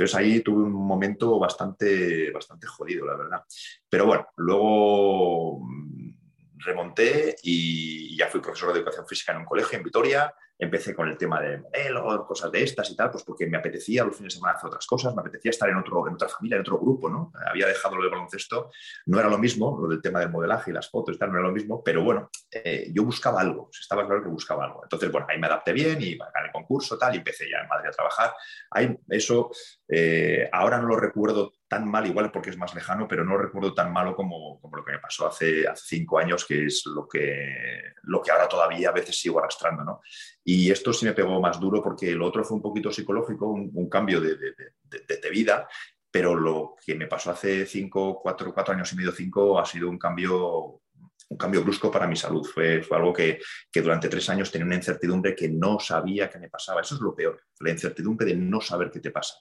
Entonces 0.00 0.16
ahí 0.16 0.40
tuve 0.40 0.62
un 0.62 0.72
momento 0.72 1.38
bastante, 1.38 2.30
bastante 2.30 2.66
jodido, 2.66 3.04
la 3.04 3.18
verdad. 3.18 3.44
Pero 3.86 4.06
bueno, 4.06 4.28
luego 4.36 5.60
mm, 5.60 6.14
remonté 6.56 7.36
y 7.42 8.16
ya 8.16 8.28
fui 8.28 8.40
profesor 8.40 8.72
de 8.72 8.78
educación 8.78 9.06
física 9.06 9.32
en 9.32 9.40
un 9.40 9.44
colegio 9.44 9.76
en 9.76 9.84
Vitoria 9.84 10.34
empecé 10.60 10.94
con 10.94 11.08
el 11.08 11.16
tema 11.16 11.40
de 11.40 11.58
modelo, 11.58 12.26
cosas 12.26 12.52
de 12.52 12.62
estas 12.62 12.90
y 12.90 12.96
tal, 12.96 13.10
pues 13.10 13.24
porque 13.24 13.46
me 13.46 13.56
apetecía 13.56 14.04
los 14.04 14.14
fines 14.14 14.34
de 14.34 14.38
semana 14.38 14.56
hacer 14.56 14.68
otras 14.68 14.86
cosas, 14.86 15.14
me 15.14 15.22
apetecía 15.22 15.50
estar 15.50 15.68
en, 15.70 15.76
otro, 15.76 16.06
en 16.06 16.14
otra 16.14 16.28
familia, 16.28 16.56
en 16.56 16.60
otro 16.60 16.78
grupo, 16.78 17.08
¿no? 17.08 17.32
Había 17.46 17.66
dejado 17.66 17.96
lo 17.96 18.02
del 18.02 18.10
baloncesto, 18.10 18.70
no 19.06 19.18
era 19.18 19.28
lo 19.28 19.38
mismo, 19.38 19.78
lo 19.80 19.88
del 19.88 20.02
tema 20.02 20.20
del 20.20 20.30
modelaje 20.30 20.70
y 20.70 20.74
las 20.74 20.90
fotos 20.90 21.16
y 21.16 21.18
tal, 21.18 21.32
no 21.32 21.38
era 21.38 21.48
lo 21.48 21.54
mismo, 21.54 21.82
pero 21.82 22.04
bueno, 22.04 22.30
eh, 22.50 22.90
yo 22.92 23.04
buscaba 23.04 23.40
algo, 23.40 23.70
estaba 23.78 24.06
claro 24.06 24.22
que 24.22 24.28
buscaba 24.28 24.66
algo. 24.66 24.80
Entonces, 24.82 25.10
bueno, 25.10 25.26
ahí 25.30 25.38
me 25.38 25.46
adapté 25.46 25.72
bien 25.72 26.00
y 26.02 26.18
gané 26.18 26.46
el 26.46 26.52
concurso, 26.52 26.98
tal, 26.98 27.14
y 27.14 27.18
empecé 27.18 27.48
ya 27.50 27.60
en 27.62 27.68
Madrid 27.68 27.88
a 27.88 27.92
trabajar. 27.92 28.34
Ahí, 28.70 28.98
eso, 29.08 29.50
eh, 29.92 30.48
ahora 30.52 30.78
no 30.78 30.86
lo 30.86 30.96
recuerdo 30.96 31.54
tan 31.66 31.90
mal, 31.90 32.06
igual 32.06 32.30
porque 32.30 32.50
es 32.50 32.56
más 32.56 32.72
lejano, 32.76 33.08
pero 33.08 33.24
no 33.24 33.32
lo 33.32 33.42
recuerdo 33.42 33.74
tan 33.74 33.92
malo 33.92 34.14
como, 34.14 34.60
como 34.60 34.76
lo 34.76 34.84
que 34.84 34.92
me 34.92 35.00
pasó 35.00 35.26
hace, 35.26 35.66
hace 35.66 35.96
cinco 35.96 36.18
años, 36.18 36.44
que 36.44 36.66
es 36.66 36.86
lo 36.86 37.08
que, 37.08 37.94
lo 38.02 38.22
que 38.22 38.30
ahora 38.30 38.48
todavía 38.48 38.90
a 38.90 38.92
veces 38.92 39.18
sigo 39.18 39.40
arrastrando, 39.40 39.82
¿no? 39.82 40.00
Y 40.44 40.70
esto 40.70 40.92
sí 40.92 41.06
me 41.06 41.12
pegó 41.12 41.40
más 41.40 41.58
duro 41.58 41.82
porque 41.82 42.12
lo 42.12 42.26
otro 42.26 42.44
fue 42.44 42.56
un 42.56 42.62
poquito 42.62 42.92
psicológico, 42.92 43.48
un, 43.48 43.88
cambio 43.88 44.20
de, 44.20 44.36
de, 44.36 45.30
vida, 45.30 45.66
pero 46.08 46.36
lo 46.36 46.76
que 46.84 46.94
me 46.94 47.08
pasó 47.08 47.32
hace 47.32 47.66
cinco, 47.66 48.20
cuatro, 48.22 48.54
cuatro 48.54 48.74
años 48.74 48.92
y 48.92 48.96
medio, 48.96 49.10
cinco, 49.10 49.58
ha 49.58 49.66
sido 49.66 49.88
un 49.88 49.98
cambio, 49.98 50.82
un 51.28 51.36
cambio 51.36 51.64
brusco 51.64 51.90
para 51.90 52.06
mi 52.06 52.14
salud. 52.14 52.46
Fue, 52.46 52.82
fue 52.82 52.96
algo 52.96 53.12
que, 53.12 53.40
que, 53.72 53.82
durante 53.82 54.08
tres 54.08 54.28
años 54.28 54.52
tenía 54.52 54.66
una 54.66 54.76
incertidumbre 54.76 55.34
que 55.34 55.48
no 55.48 55.80
sabía 55.80 56.30
que 56.30 56.38
me 56.38 56.48
pasaba. 56.48 56.80
Eso 56.80 56.94
es 56.94 57.00
lo 57.00 57.14
peor, 57.14 57.42
la 57.58 57.70
incertidumbre 57.70 58.26
de 58.26 58.36
no 58.36 58.60
saber 58.60 58.90
qué 58.92 59.00
te 59.00 59.10
pasa 59.10 59.34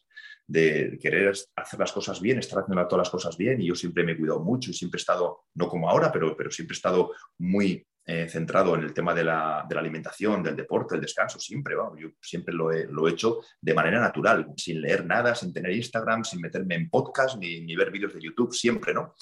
de 0.50 0.98
querer 1.00 1.32
hacer 1.56 1.80
las 1.80 1.92
cosas 1.92 2.20
bien, 2.20 2.40
estar 2.40 2.60
haciendo 2.60 2.88
todas 2.88 3.06
las 3.06 3.12
cosas 3.12 3.38
bien 3.38 3.62
y 3.62 3.68
yo 3.68 3.76
siempre 3.76 4.04
me 4.04 4.14
he 4.14 4.18
cuidado 4.18 4.40
mucho 4.40 4.72
y 4.72 4.74
siempre 4.74 4.98
he 4.98 5.02
estado, 5.02 5.44
no 5.54 5.70
como 5.70 5.88
ahora, 5.88 6.12
pero, 6.12 6.36
pero 6.36 6.50
siempre 6.50 6.74
he 6.74 6.78
estado 6.78 7.12
muy 7.38 7.86
eh, 8.04 8.28
centrado 8.28 8.74
en 8.74 8.82
el 8.82 8.92
tema 8.92 9.14
de 9.14 9.24
la, 9.24 9.64
de 9.70 9.76
la, 9.76 9.82
alimentación, 9.82 10.42
del 10.42 10.56
deporte, 10.56 10.96
del 10.96 11.04
descanso, 11.04 11.40
siempre, 11.40 11.76
yo 12.00 12.10
siempre 12.20 12.52
lo 12.56 12.72
he, 12.72 12.88
lo 12.88 13.08
he, 13.08 13.12
hecho 13.12 13.42
de 13.62 13.76
manera 13.76 14.00
natural, 14.00 14.48
sin 14.58 14.82
leer 14.82 15.06
nada, 15.06 15.36
sin 15.36 15.54
tener 15.54 15.72
Instagram, 15.72 16.24
sin 16.24 16.42
meterme 16.42 16.74
en 16.74 16.90
podcast 16.90 17.38
ni, 17.38 17.62
ni 17.62 17.76
ver 17.76 17.92
vídeos 17.92 18.16
de 18.16 18.22
YouTube, 18.22 18.52
siempre, 18.52 18.92
¿no? 18.92 19.14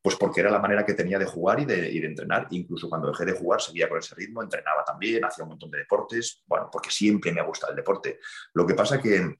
Pues 0.00 0.14
porque 0.14 0.40
era 0.40 0.52
la 0.52 0.60
manera 0.60 0.86
que 0.86 0.94
tenía 0.94 1.18
de 1.18 1.24
jugar 1.24 1.58
y 1.58 1.64
de, 1.64 1.90
y 1.90 1.98
de, 1.98 2.06
entrenar. 2.06 2.46
Incluso 2.50 2.88
cuando 2.88 3.08
dejé 3.08 3.24
de 3.24 3.32
jugar 3.32 3.60
seguía 3.60 3.88
con 3.88 3.98
ese 3.98 4.14
ritmo, 4.14 4.40
entrenaba 4.40 4.84
también, 4.84 5.24
hacía 5.24 5.42
un 5.42 5.50
montón 5.50 5.72
de 5.72 5.78
deportes, 5.78 6.44
bueno, 6.46 6.68
porque 6.70 6.92
siempre 6.92 7.32
me 7.32 7.40
ha 7.40 7.44
el 7.44 7.74
deporte. 7.74 8.20
Lo 8.54 8.64
que 8.64 8.74
pasa 8.74 9.02
que 9.02 9.34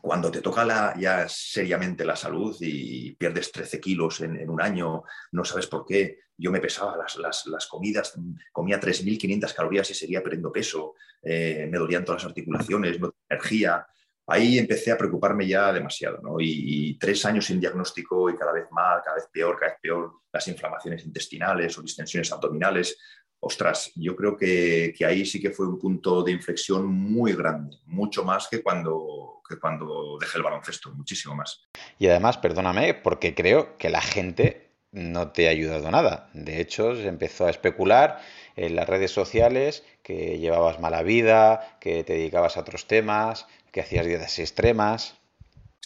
cuando 0.00 0.30
te 0.30 0.40
toca 0.40 0.64
la, 0.64 0.94
ya 0.98 1.28
seriamente 1.28 2.04
la 2.04 2.16
salud 2.16 2.56
y 2.60 3.12
pierdes 3.16 3.52
13 3.52 3.80
kilos 3.80 4.20
en, 4.20 4.48
un 4.48 4.60
año, 4.60 5.04
no 5.32 5.44
sabes 5.44 5.66
por 5.66 5.84
qué. 5.84 6.20
Yo 6.36 6.50
me 6.50 6.60
pesaba 6.60 6.96
las, 6.96 7.46
las, 7.46 7.66
comidas, 7.66 8.14
comía 8.52 8.80
3.500 8.80 9.54
calorías 9.54 9.90
y 9.90 9.94
seguía 9.94 10.22
perdiendo 10.22 10.50
peso, 10.50 10.94
eh, 11.22 11.68
me 11.70 11.78
dolían 11.78 12.04
todas 12.04 12.22
las 12.22 12.30
articulaciones, 12.30 12.98
no 12.98 13.10
tenía 13.10 13.26
energía. 13.30 13.86
Ahí 14.26 14.58
empecé 14.58 14.90
a 14.90 14.96
preocuparme 14.96 15.46
ya 15.46 15.72
demasiado, 15.72 16.18
¿no? 16.22 16.36
Y, 16.40 16.96
tres 16.98 17.24
años 17.26 17.44
sin 17.44 17.60
diagnóstico 17.60 18.30
y 18.30 18.36
cada 18.36 18.52
vez 18.52 18.66
más, 18.70 19.02
cada 19.04 19.16
vez 19.16 19.28
peor, 19.30 19.58
cada 19.58 19.72
vez 19.72 19.80
peor, 19.80 20.12
las 20.32 20.48
inflamaciones 20.48 21.04
intestinales 21.04 21.76
o 21.78 21.82
distensiones 21.82 22.32
abdominales. 22.32 22.98
Ostras, 23.40 23.92
yo 23.94 24.16
creo 24.16 24.36
que, 24.36 24.94
que 24.96 25.04
ahí 25.04 25.26
sí 25.26 25.40
que 25.40 25.50
fue 25.50 25.68
un 25.68 25.78
punto 25.78 26.22
de 26.22 26.32
inflexión 26.32 26.86
muy 26.86 27.34
grande, 27.34 27.76
mucho 27.86 28.24
más 28.24 28.48
que 28.48 28.62
cuando, 28.62 29.42
que 29.46 29.58
cuando 29.58 30.16
dejé 30.18 30.38
el 30.38 30.44
baloncesto, 30.44 30.92
muchísimo 30.94 31.34
más. 31.34 31.68
Y 31.98 32.06
además, 32.06 32.38
perdóname, 32.38 32.94
porque 32.94 33.34
creo 33.34 33.76
que 33.76 33.90
la 33.90 34.00
gente 34.00 34.64
no 34.94 35.32
te 35.32 35.48
ha 35.48 35.50
ayudado 35.50 35.90
nada. 35.90 36.30
De 36.32 36.60
hecho, 36.60 36.94
se 36.94 37.08
empezó 37.08 37.46
a 37.46 37.50
especular 37.50 38.20
en 38.56 38.76
las 38.76 38.88
redes 38.88 39.10
sociales 39.10 39.84
que 40.02 40.38
llevabas 40.38 40.80
mala 40.80 41.02
vida, 41.02 41.76
que 41.80 42.04
te 42.04 42.14
dedicabas 42.14 42.56
a 42.56 42.60
otros 42.60 42.86
temas, 42.86 43.46
que 43.72 43.80
hacías 43.80 44.06
dietas 44.06 44.38
extremas. 44.38 45.16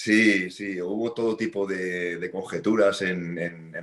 Sí, 0.00 0.48
sí, 0.52 0.80
hubo 0.80 1.12
todo 1.12 1.36
tipo 1.36 1.66
de, 1.66 2.30
conjeturas 2.30 3.02
en, 3.02 3.34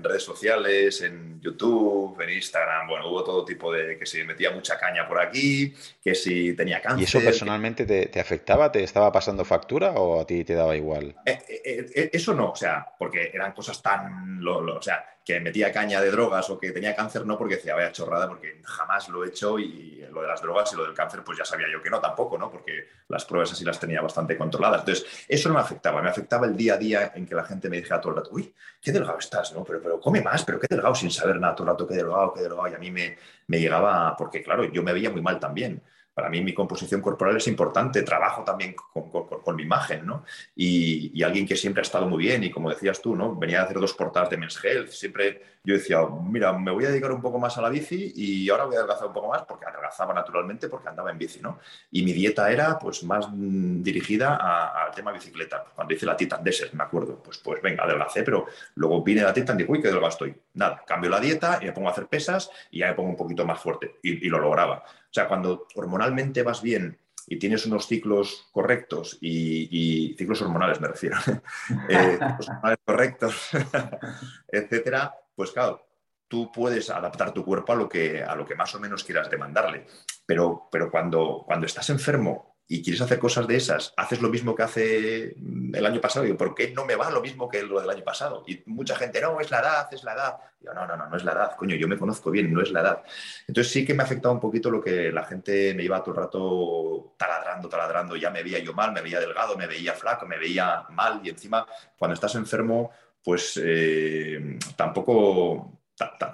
redes 0.01 0.23
sociales, 0.23 1.01
en 1.01 1.41
YouTube, 1.41 2.17
en 2.21 2.29
Instagram, 2.29 2.87
bueno, 2.87 3.09
hubo 3.09 3.21
todo 3.21 3.43
tipo 3.43 3.69
de 3.73 3.99
que 3.99 4.05
si 4.05 4.23
metía 4.23 4.51
mucha 4.51 4.79
caña 4.79 5.05
por 5.09 5.19
aquí, 5.19 5.73
que 6.01 6.15
si 6.15 6.55
tenía 6.55 6.81
cáncer. 6.81 7.01
¿Y 7.01 7.03
eso 7.03 7.19
personalmente 7.19 7.85
te, 7.85 8.17
afectaba? 8.21 8.71
¿Te 8.71 8.81
estaba 8.81 9.11
pasando 9.11 9.43
factura 9.43 9.91
o 9.91 10.21
a 10.21 10.25
ti 10.25 10.45
te 10.45 10.53
daba 10.53 10.77
igual? 10.77 11.17
Eh, 11.25 11.37
eh, 11.49 11.85
eh, 11.93 12.09
eso 12.13 12.33
no, 12.33 12.51
o 12.51 12.55
sea, 12.55 12.87
porque 12.97 13.31
eran 13.33 13.51
cosas 13.51 13.81
tan, 13.81 14.39
o 14.47 14.81
sea, 14.81 15.14
que 15.25 15.39
metía 15.39 15.71
caña 15.71 15.99
de 15.99 16.11
drogas 16.11 16.47
o 16.51 16.59
que 16.59 16.71
tenía 16.71 16.95
cáncer, 16.95 17.25
no 17.25 17.35
porque 17.35 17.55
decía, 17.55 17.73
vaya 17.73 17.91
chorrada, 17.91 18.27
porque 18.27 18.61
jamás 18.63 19.09
lo 19.09 19.25
he 19.25 19.29
hecho 19.29 19.57
y 19.57 20.05
lo 20.11 20.21
de 20.21 20.27
las 20.27 20.39
drogas 20.39 20.71
y 20.71 20.75
lo 20.75 20.83
del 20.83 20.93
cáncer, 20.93 21.23
pues 21.25 21.39
ya 21.39 21.43
sabía 21.43 21.65
yo 21.71 21.81
que 21.81 21.89
no 21.89 21.99
tampoco, 21.99 22.37
¿no? 22.37 22.51
Porque 22.51 22.89
las 23.07 23.25
pruebas 23.25 23.51
así 23.51 23.65
las 23.65 23.79
tenía 23.79 24.01
bastante 24.01 24.37
controladas. 24.37 24.81
Entonces, 24.81 25.25
eso 25.27 25.49
no 25.49 25.55
me 25.55 25.61
afectaba, 25.61 25.99
me 25.99 26.09
afectaba 26.09 26.45
el 26.45 26.55
día 26.55 26.75
a 26.75 26.77
día 26.77 27.11
en 27.15 27.25
que 27.25 27.33
la 27.33 27.43
gente 27.43 27.69
me 27.69 27.77
dijera 27.77 27.99
todo 27.99 28.11
el 28.11 28.17
rato, 28.17 28.29
uy, 28.33 28.53
qué 28.79 28.91
delgado 28.91 29.17
estás, 29.17 29.51
¿no? 29.51 29.63
Pero, 29.63 29.81
pero 29.81 29.99
come 29.99 30.21
más, 30.21 30.45
pero 30.45 30.59
qué 30.59 30.67
delgado, 30.69 30.93
sin 30.93 31.09
saber 31.09 31.39
nada 31.39 31.55
todo 31.55 31.63
el 31.63 31.73
rato, 31.73 31.87
qué 31.87 31.95
delgado, 31.95 32.31
qué 32.31 32.41
delgado. 32.41 32.67
Y 32.67 32.75
a 32.75 32.77
mí 32.77 32.91
me, 32.91 33.17
me 33.47 33.59
llegaba, 33.59 34.15
porque 34.15 34.43
claro, 34.43 34.65
yo 34.65 34.83
me 34.83 34.93
veía 34.93 35.09
muy 35.09 35.23
mal 35.23 35.39
también 35.39 35.81
para 36.15 36.29
mí 36.29 36.41
mi 36.41 36.53
composición 36.53 37.01
corporal 37.01 37.35
es 37.35 37.47
importante, 37.47 38.01
trabajo 38.01 38.41
también 38.45 38.73
con, 38.73 39.55
mi 39.55 39.63
imagen, 39.63 40.05
¿no? 40.05 40.23
Y, 40.55 41.21
alguien 41.21 41.45
que 41.45 41.55
siempre 41.55 41.81
ha 41.81 41.83
estado 41.83 42.07
muy 42.07 42.23
bien 42.23 42.43
y 42.43 42.51
como 42.51 42.69
decías 42.69 43.01
tú, 43.01 43.15
¿no? 43.15 43.35
Venía 43.35 43.61
a 43.61 43.63
hacer 43.65 43.79
dos 43.79 43.93
portadas 43.93 44.29
de 44.29 44.37
Men's 44.37 44.63
Health, 44.63 44.89
siempre 44.89 45.41
yo 45.65 45.73
decía, 45.73 45.99
mira, 46.23 46.53
me 46.53 46.71
voy 46.71 46.85
a 46.85 46.89
dedicar 46.89 47.11
un 47.11 47.21
poco 47.21 47.39
más 47.39 47.57
a 47.57 47.61
la 47.61 47.69
bici 47.69 48.13
y 48.15 48.49
ahora 48.49 48.65
voy 48.65 48.75
a 48.75 48.79
adelgazar 48.79 49.07
un 49.07 49.13
poco 49.13 49.29
más 49.29 49.41
porque 49.41 49.65
adelgazaba 49.65 50.13
naturalmente 50.13 50.69
porque 50.69 50.87
andaba 50.87 51.09
en 51.11 51.17
bici, 51.17 51.41
¿no? 51.41 51.59
Y 51.91 52.03
mi 52.03 52.13
dieta 52.13 52.49
era 52.51 52.77
pues 52.77 53.03
más 53.03 53.27
mm, 53.29 53.81
dirigida 53.81 54.35
al 54.35 54.93
tema 54.93 55.11
bicicleta. 55.11 55.65
Cuando 55.75 55.93
hice 55.93 56.05
la 56.05 56.15
Titan 56.15 56.43
Desert, 56.43 56.73
me 56.73 56.83
acuerdo, 56.83 57.21
pues, 57.21 57.39
pues 57.39 57.61
venga, 57.61 57.83
adelgacé, 57.83 58.23
pero 58.23 58.45
luego 58.75 59.03
vine 59.03 59.21
a 59.21 59.25
la 59.25 59.33
Titan 59.33 59.55
y 59.55 59.63
digo, 59.63 59.73
uy, 59.73 59.81
qué 59.81 59.87
delgado 59.87 60.09
estoy. 60.09 60.35
Nada, 60.53 60.83
cambio 60.85 61.09
la 61.09 61.19
dieta 61.19 61.59
y 61.61 61.65
me 61.65 61.71
pongo 61.73 61.89
a 61.89 61.91
hacer 61.91 62.07
pesas 62.07 62.51
y 62.69 62.79
ya 62.79 62.87
me 62.89 62.93
pongo 62.93 63.09
un 63.09 63.17
poquito 63.17 63.43
más 63.45 63.59
fuerte 63.59 63.95
y 64.03 64.29
lo 64.29 64.39
lograba. 64.39 64.85
O 65.15 65.17
sea, 65.17 65.29
cuando 65.29 65.65
hormonalmente 65.75 66.43
vas 66.43 66.61
bien 66.61 66.99
y 67.25 67.39
tienes 67.39 67.65
unos 67.65 67.87
ciclos 67.87 68.49
correctos 68.51 69.17
y, 69.21 70.13
ciclos 70.17 70.41
hormonales 70.41 70.81
me 70.81 70.89
refiero, 70.89 71.15
eh, 71.87 72.19
ciclos 72.19 72.49
hormonales 72.49 72.79
correctos, 72.83 73.49
etcétera, 74.49 75.15
pues 75.33 75.51
claro, 75.51 75.87
tú 76.27 76.51
puedes 76.51 76.89
adaptar 76.89 77.33
tu 77.33 77.45
cuerpo 77.45 77.71
a 77.71 77.75
lo 77.77 77.87
que, 77.87 78.21
a 78.25 78.35
lo 78.35 78.45
que 78.45 78.55
más 78.55 78.75
o 78.75 78.79
menos 78.81 79.05
quieras 79.05 79.29
demandarle. 79.29 79.87
Pero, 80.25 80.67
pero 80.69 80.91
cuando, 80.91 81.43
cuando 81.45 81.65
estás 81.65 81.89
enfermo 81.91 82.54
y 82.67 82.81
quieres 82.81 83.01
hacer 83.01 83.19
cosas 83.19 83.47
de 83.47 83.57
esas, 83.57 83.93
haces 83.95 84.21
lo 84.21 84.29
mismo 84.29 84.55
que 84.55 84.63
hace 84.63 85.35
mm, 85.37 85.75
el 85.75 85.85
año 85.85 86.01
pasado, 86.01 86.25
y 86.25 86.29
digo, 86.29 86.37
¿por 86.37 86.55
qué 86.55 86.71
no 86.71 86.83
me 86.83 86.95
va 86.95 87.11
lo 87.11 87.21
mismo 87.21 87.47
que 87.47 87.61
lo 87.61 87.79
del 87.79 87.89
año 87.89 88.03
pasado? 88.03 88.43
Y 88.47 88.63
mucha 88.65 88.95
gente, 88.95 89.21
no, 89.21 89.39
es 89.39 89.51
la 89.51 89.59
edad, 89.59 89.87
es 89.93 90.03
la 90.03 90.13
edad. 90.13 90.37
Digo, 90.59 90.73
no, 90.73 90.87
no, 90.87 90.97
no, 90.97 91.07
no 91.07 91.15
es 91.15 91.23
la 91.23 91.33
edad, 91.33 91.55
coño, 91.55 91.75
yo 91.75 91.87
me 91.87 91.97
conozco 91.97 92.31
bien, 92.31 92.51
no 92.51 92.61
es 92.61 92.71
la 92.71 92.81
edad. 92.81 93.03
Entonces 93.47 93.71
sí 93.71 93.85
que 93.85 93.93
me 93.93 94.01
ha 94.01 94.05
afectado 94.05 94.33
un 94.33 94.39
poquito 94.39 94.71
lo 94.71 94.81
que 94.81 95.11
la 95.11 95.25
gente 95.25 95.75
me 95.75 95.83
iba 95.83 96.01
todo 96.01 96.15
el 96.15 96.21
rato 96.21 97.15
taladrando, 97.17 97.69
taladrando, 97.69 98.15
ya 98.15 98.31
me 98.31 98.41
veía 98.41 98.59
yo 98.59 98.73
mal, 98.73 98.91
me 98.91 99.01
veía 99.01 99.19
delgado, 99.19 99.55
me 99.57 99.67
veía 99.67 99.93
flaco, 99.93 100.25
me 100.25 100.39
veía 100.39 100.85
mal, 100.89 101.21
y 101.23 101.29
encima 101.29 101.67
cuando 101.99 102.15
estás 102.15 102.33
enfermo, 102.33 102.91
pues 103.23 103.59
eh, 103.63 104.57
tampoco, 104.75 105.81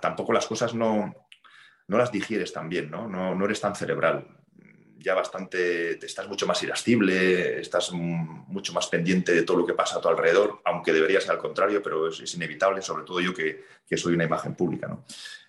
tampoco 0.02 0.32
las 0.32 0.48
cosas 0.48 0.74
no, 0.74 1.14
no 1.88 1.98
las 1.98 2.12
digieres 2.12 2.54
tan 2.54 2.70
bien, 2.70 2.90
¿no? 2.90 3.08
¿no? 3.08 3.36
No 3.36 3.46
eres 3.46 3.60
tan 3.60 3.76
cerebral 3.76 4.41
ya 5.02 5.14
bastante, 5.14 6.04
estás 6.06 6.28
mucho 6.28 6.46
más 6.48 6.62
irascible, 6.64 7.60
estás 7.60 7.92
mucho 7.92 8.74
más 8.74 8.88
pendiente 8.88 9.34
de 9.34 9.44
todo 9.44 9.58
lo 9.58 9.66
que 9.66 9.74
pasa 9.74 9.98
a 9.98 10.02
tu 10.02 10.08
alrededor, 10.08 10.62
aunque 10.66 10.94
debería 10.94 11.20
ser 11.20 11.32
al 11.32 11.38
contrario, 11.38 11.82
pero 11.82 12.08
es, 12.08 12.34
inevitable, 12.36 12.82
sobre 12.82 13.04
todo 13.04 13.20
yo 13.20 13.34
que, 13.34 13.66
soy 13.98 14.14
una 14.14 14.26
imagen 14.26 14.56
pública. 14.56 14.88
¿no? 14.88 15.04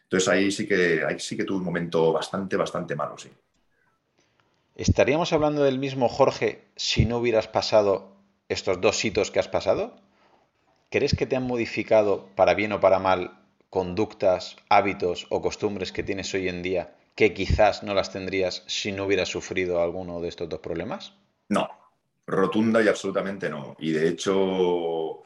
Entonces 0.05 0.29
ahí 0.29 0.51
sí, 0.51 0.67
que, 0.67 1.05
ahí 1.05 1.19
sí 1.19 1.37
que 1.37 1.45
tuve 1.45 1.59
un 1.59 1.65
momento 1.65 2.13
bastante, 2.13 2.57
bastante 2.57 2.97
malo, 2.97 3.17
sí. 3.19 3.31
¿Estaríamos 4.75 5.33
hablando 5.33 5.63
del 5.63 5.79
mismo 5.79 6.09
Jorge 6.09 6.65
si 6.77 7.05
no 7.05 7.19
hubieras 7.19 7.47
pasado 7.47 8.17
estos 8.49 8.81
dos 8.81 9.05
hitos 9.05 9.31
que 9.31 9.39
has 9.39 9.49
pasado? 9.49 9.97
¿Crees 10.91 11.15
que 11.15 11.27
te 11.27 11.37
han 11.37 11.43
modificado 11.43 12.29
para 12.35 12.55
bien 12.55 12.73
o 12.73 12.81
para 12.81 12.99
mal 12.99 13.39
conductas, 13.69 14.57
hábitos 14.69 15.27
o 15.31 15.41
costumbres 15.41 15.93
que 15.93 16.03
tienes 16.03 16.33
hoy 16.35 16.49
en 16.49 16.63
día 16.63 16.95
que 17.15 17.35
quizás 17.35 17.83
no 17.83 17.95
las 17.95 18.13
tendrías 18.13 18.65
si 18.67 18.93
no 18.93 19.05
hubieras 19.05 19.29
sufrido 19.29 19.83
alguno 19.83 20.21
de 20.21 20.29
estos 20.29 20.49
dos 20.49 20.61
problemas? 20.61 21.15
No, 21.49 21.69
rotunda 22.27 22.83
y 22.83 22.89
absolutamente 22.89 23.49
no. 23.51 23.77
Y 23.79 23.93
de 23.93 24.09
hecho, 24.09 25.23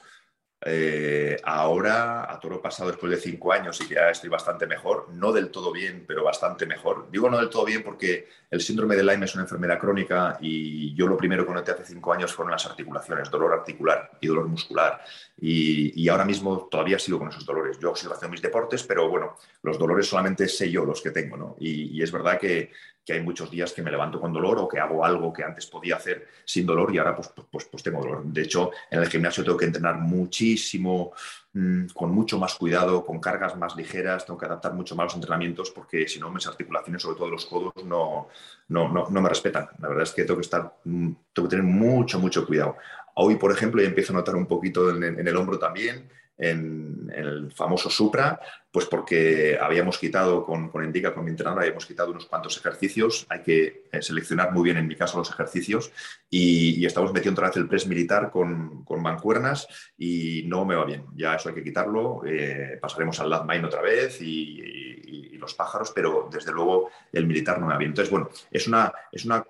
eh, 0.64 1.36
ahora, 1.44 2.32
a 2.32 2.40
toro 2.40 2.62
pasado, 2.62 2.90
después 2.90 3.10
de 3.12 3.18
cinco 3.18 3.52
años 3.52 3.78
y 3.82 3.92
ya 3.92 4.10
estoy 4.10 4.30
bastante 4.30 4.66
mejor, 4.66 5.08
no 5.12 5.30
del 5.30 5.50
todo 5.50 5.70
bien, 5.70 6.04
pero 6.08 6.24
bastante 6.24 6.64
mejor. 6.66 7.10
Digo 7.10 7.28
no 7.28 7.38
del 7.38 7.50
todo 7.50 7.64
bien 7.66 7.82
porque 7.82 8.28
el 8.50 8.60
síndrome 8.60 8.96
de 8.96 9.04
Lyme 9.04 9.26
es 9.26 9.34
una 9.34 9.44
enfermedad 9.44 9.78
crónica 9.78 10.38
y 10.40 10.94
yo 10.94 11.06
lo 11.06 11.16
primero 11.16 11.46
que 11.46 11.52
noté 11.52 11.72
hace 11.72 11.84
cinco 11.84 12.12
años 12.12 12.32
fueron 12.32 12.52
las 12.52 12.64
articulaciones, 12.64 13.30
dolor 13.30 13.52
articular 13.52 14.10
y 14.20 14.28
dolor 14.28 14.48
muscular. 14.48 15.02
Y, 15.38 16.08
ahora 16.08 16.24
mismo 16.24 16.68
todavía 16.70 16.98
sigo 16.98 17.18
con 17.18 17.28
esos 17.28 17.44
dolores. 17.44 17.78
Yo 17.78 17.94
sigo 17.94 18.14
haciendo 18.14 18.32
mis 18.32 18.42
deportes, 18.42 18.82
pero 18.84 19.08
bueno, 19.10 19.36
los 19.62 19.78
dolores 19.78 20.06
solamente 20.06 20.48
sé 20.48 20.70
yo 20.70 20.84
los 20.84 21.02
que 21.02 21.10
tengo, 21.10 21.36
¿no? 21.36 21.56
y 21.58 22.00
es 22.00 22.10
verdad 22.10 22.38
que 22.38 22.70
que 23.06 23.12
hay 23.12 23.22
muchos 23.22 23.48
días 23.48 23.72
que 23.72 23.82
me 23.82 23.90
levanto 23.92 24.20
con 24.20 24.32
dolor 24.32 24.58
o 24.58 24.66
que 24.66 24.80
hago 24.80 25.04
algo 25.04 25.32
que 25.32 25.44
antes 25.44 25.66
podía 25.66 25.94
hacer 25.94 26.26
sin 26.44 26.66
dolor 26.66 26.92
y 26.92 26.98
ahora 26.98 27.14
pues, 27.14 27.28
pues, 27.28 27.46
pues, 27.48 27.64
pues 27.66 27.82
tengo 27.84 28.00
dolor. 28.00 28.24
De 28.24 28.42
hecho, 28.42 28.72
en 28.90 29.00
el 29.00 29.08
gimnasio 29.08 29.44
tengo 29.44 29.56
que 29.56 29.66
entrenar 29.66 29.96
muchísimo, 29.98 31.12
mm, 31.52 31.86
con 31.94 32.10
mucho 32.10 32.36
más 32.40 32.56
cuidado, 32.56 33.06
con 33.06 33.20
cargas 33.20 33.56
más 33.56 33.76
ligeras, 33.76 34.26
tengo 34.26 34.36
que 34.36 34.46
adaptar 34.46 34.74
mucho 34.74 34.96
más 34.96 35.04
los 35.04 35.14
entrenamientos 35.14 35.70
porque 35.70 36.08
si 36.08 36.18
no 36.18 36.30
mis 36.30 36.48
articulaciones, 36.48 37.00
sobre 37.00 37.16
todo 37.16 37.30
los 37.30 37.46
codos, 37.46 37.84
no, 37.84 38.26
no, 38.68 38.88
no, 38.88 39.20
me 39.22 39.28
respetan. 39.28 39.68
La 39.78 39.86
verdad 39.86 40.02
es 40.02 40.10
que 40.10 40.24
tengo 40.24 40.40
que, 40.40 40.44
estar, 40.44 40.74
mm, 40.82 41.12
tengo 41.32 41.48
que 41.48 41.56
tener 41.56 41.64
mucho, 41.64 42.18
mucho 42.18 42.44
cuidado. 42.44 42.76
Hoy, 43.14 43.36
por 43.36 43.52
ejemplo, 43.52 43.80
ya 43.80 43.88
empiezo 43.88 44.12
a 44.12 44.16
notar 44.16 44.34
un 44.34 44.46
poquito 44.46 44.90
en 44.90 45.26
el 45.26 45.36
hombro 45.36 45.60
también 45.60 46.10
en, 46.38 47.10
el 47.14 47.50
famoso 47.52 47.88
Supra, 47.88 48.38
pues 48.70 48.86
porque 48.86 49.58
habíamos 49.60 49.98
quitado 49.98 50.44
con, 50.44 50.68
con 50.68 50.84
Indica, 50.84 51.14
con 51.14 51.24
mi 51.24 51.30
entrenador, 51.30 51.62
habíamos 51.62 51.86
quitado 51.86 52.10
unos 52.10 52.26
cuantos 52.26 52.56
ejercicios, 52.58 53.26
hay 53.28 53.42
que 53.42 53.84
eh, 53.90 54.02
seleccionar 54.02 54.52
muy 54.52 54.64
bien 54.64 54.76
en 54.76 54.86
mi 54.86 54.96
caso 54.96 55.18
los 55.18 55.30
ejercicios. 55.30 55.90
Y, 56.28 56.84
estamos 56.84 57.12
metiendo 57.12 57.40
otra 57.40 57.48
vez 57.48 57.56
el 57.56 57.68
press 57.68 57.86
militar 57.86 58.30
con, 58.30 58.84
con, 58.84 59.02
mancuernas 59.02 59.66
y 59.96 60.44
no 60.46 60.64
me 60.64 60.74
va 60.74 60.84
bien, 60.84 61.06
ya 61.14 61.34
eso 61.34 61.48
hay 61.48 61.54
que 61.54 61.64
quitarlo, 61.64 62.22
eh, 62.26 62.78
pasaremos 62.80 63.18
al 63.20 63.30
lat 63.30 63.44
mine 63.44 63.64
otra 63.66 63.82
vez 63.82 64.20
y, 64.20 64.60
y, 64.60 65.36
los 65.38 65.54
pájaros, 65.54 65.92
pero 65.94 66.28
desde 66.32 66.50
luego 66.50 66.90
el 67.12 67.26
militar 67.26 67.60
no 67.60 67.66
me 67.66 67.72
va 67.72 67.78
bien. 67.78 67.90
Entonces, 67.90 68.10
bueno, 68.10 68.30
es 68.50 68.66
una, 68.66 68.92
es 69.12 69.24
una 69.24 69.44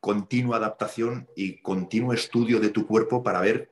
continua 0.00 0.56
adaptación 0.56 1.28
y 1.36 1.60
continuo 1.62 2.12
estudio 2.12 2.58
de 2.58 2.70
tu 2.70 2.86
cuerpo 2.86 3.22
para 3.22 3.40
ver 3.40 3.70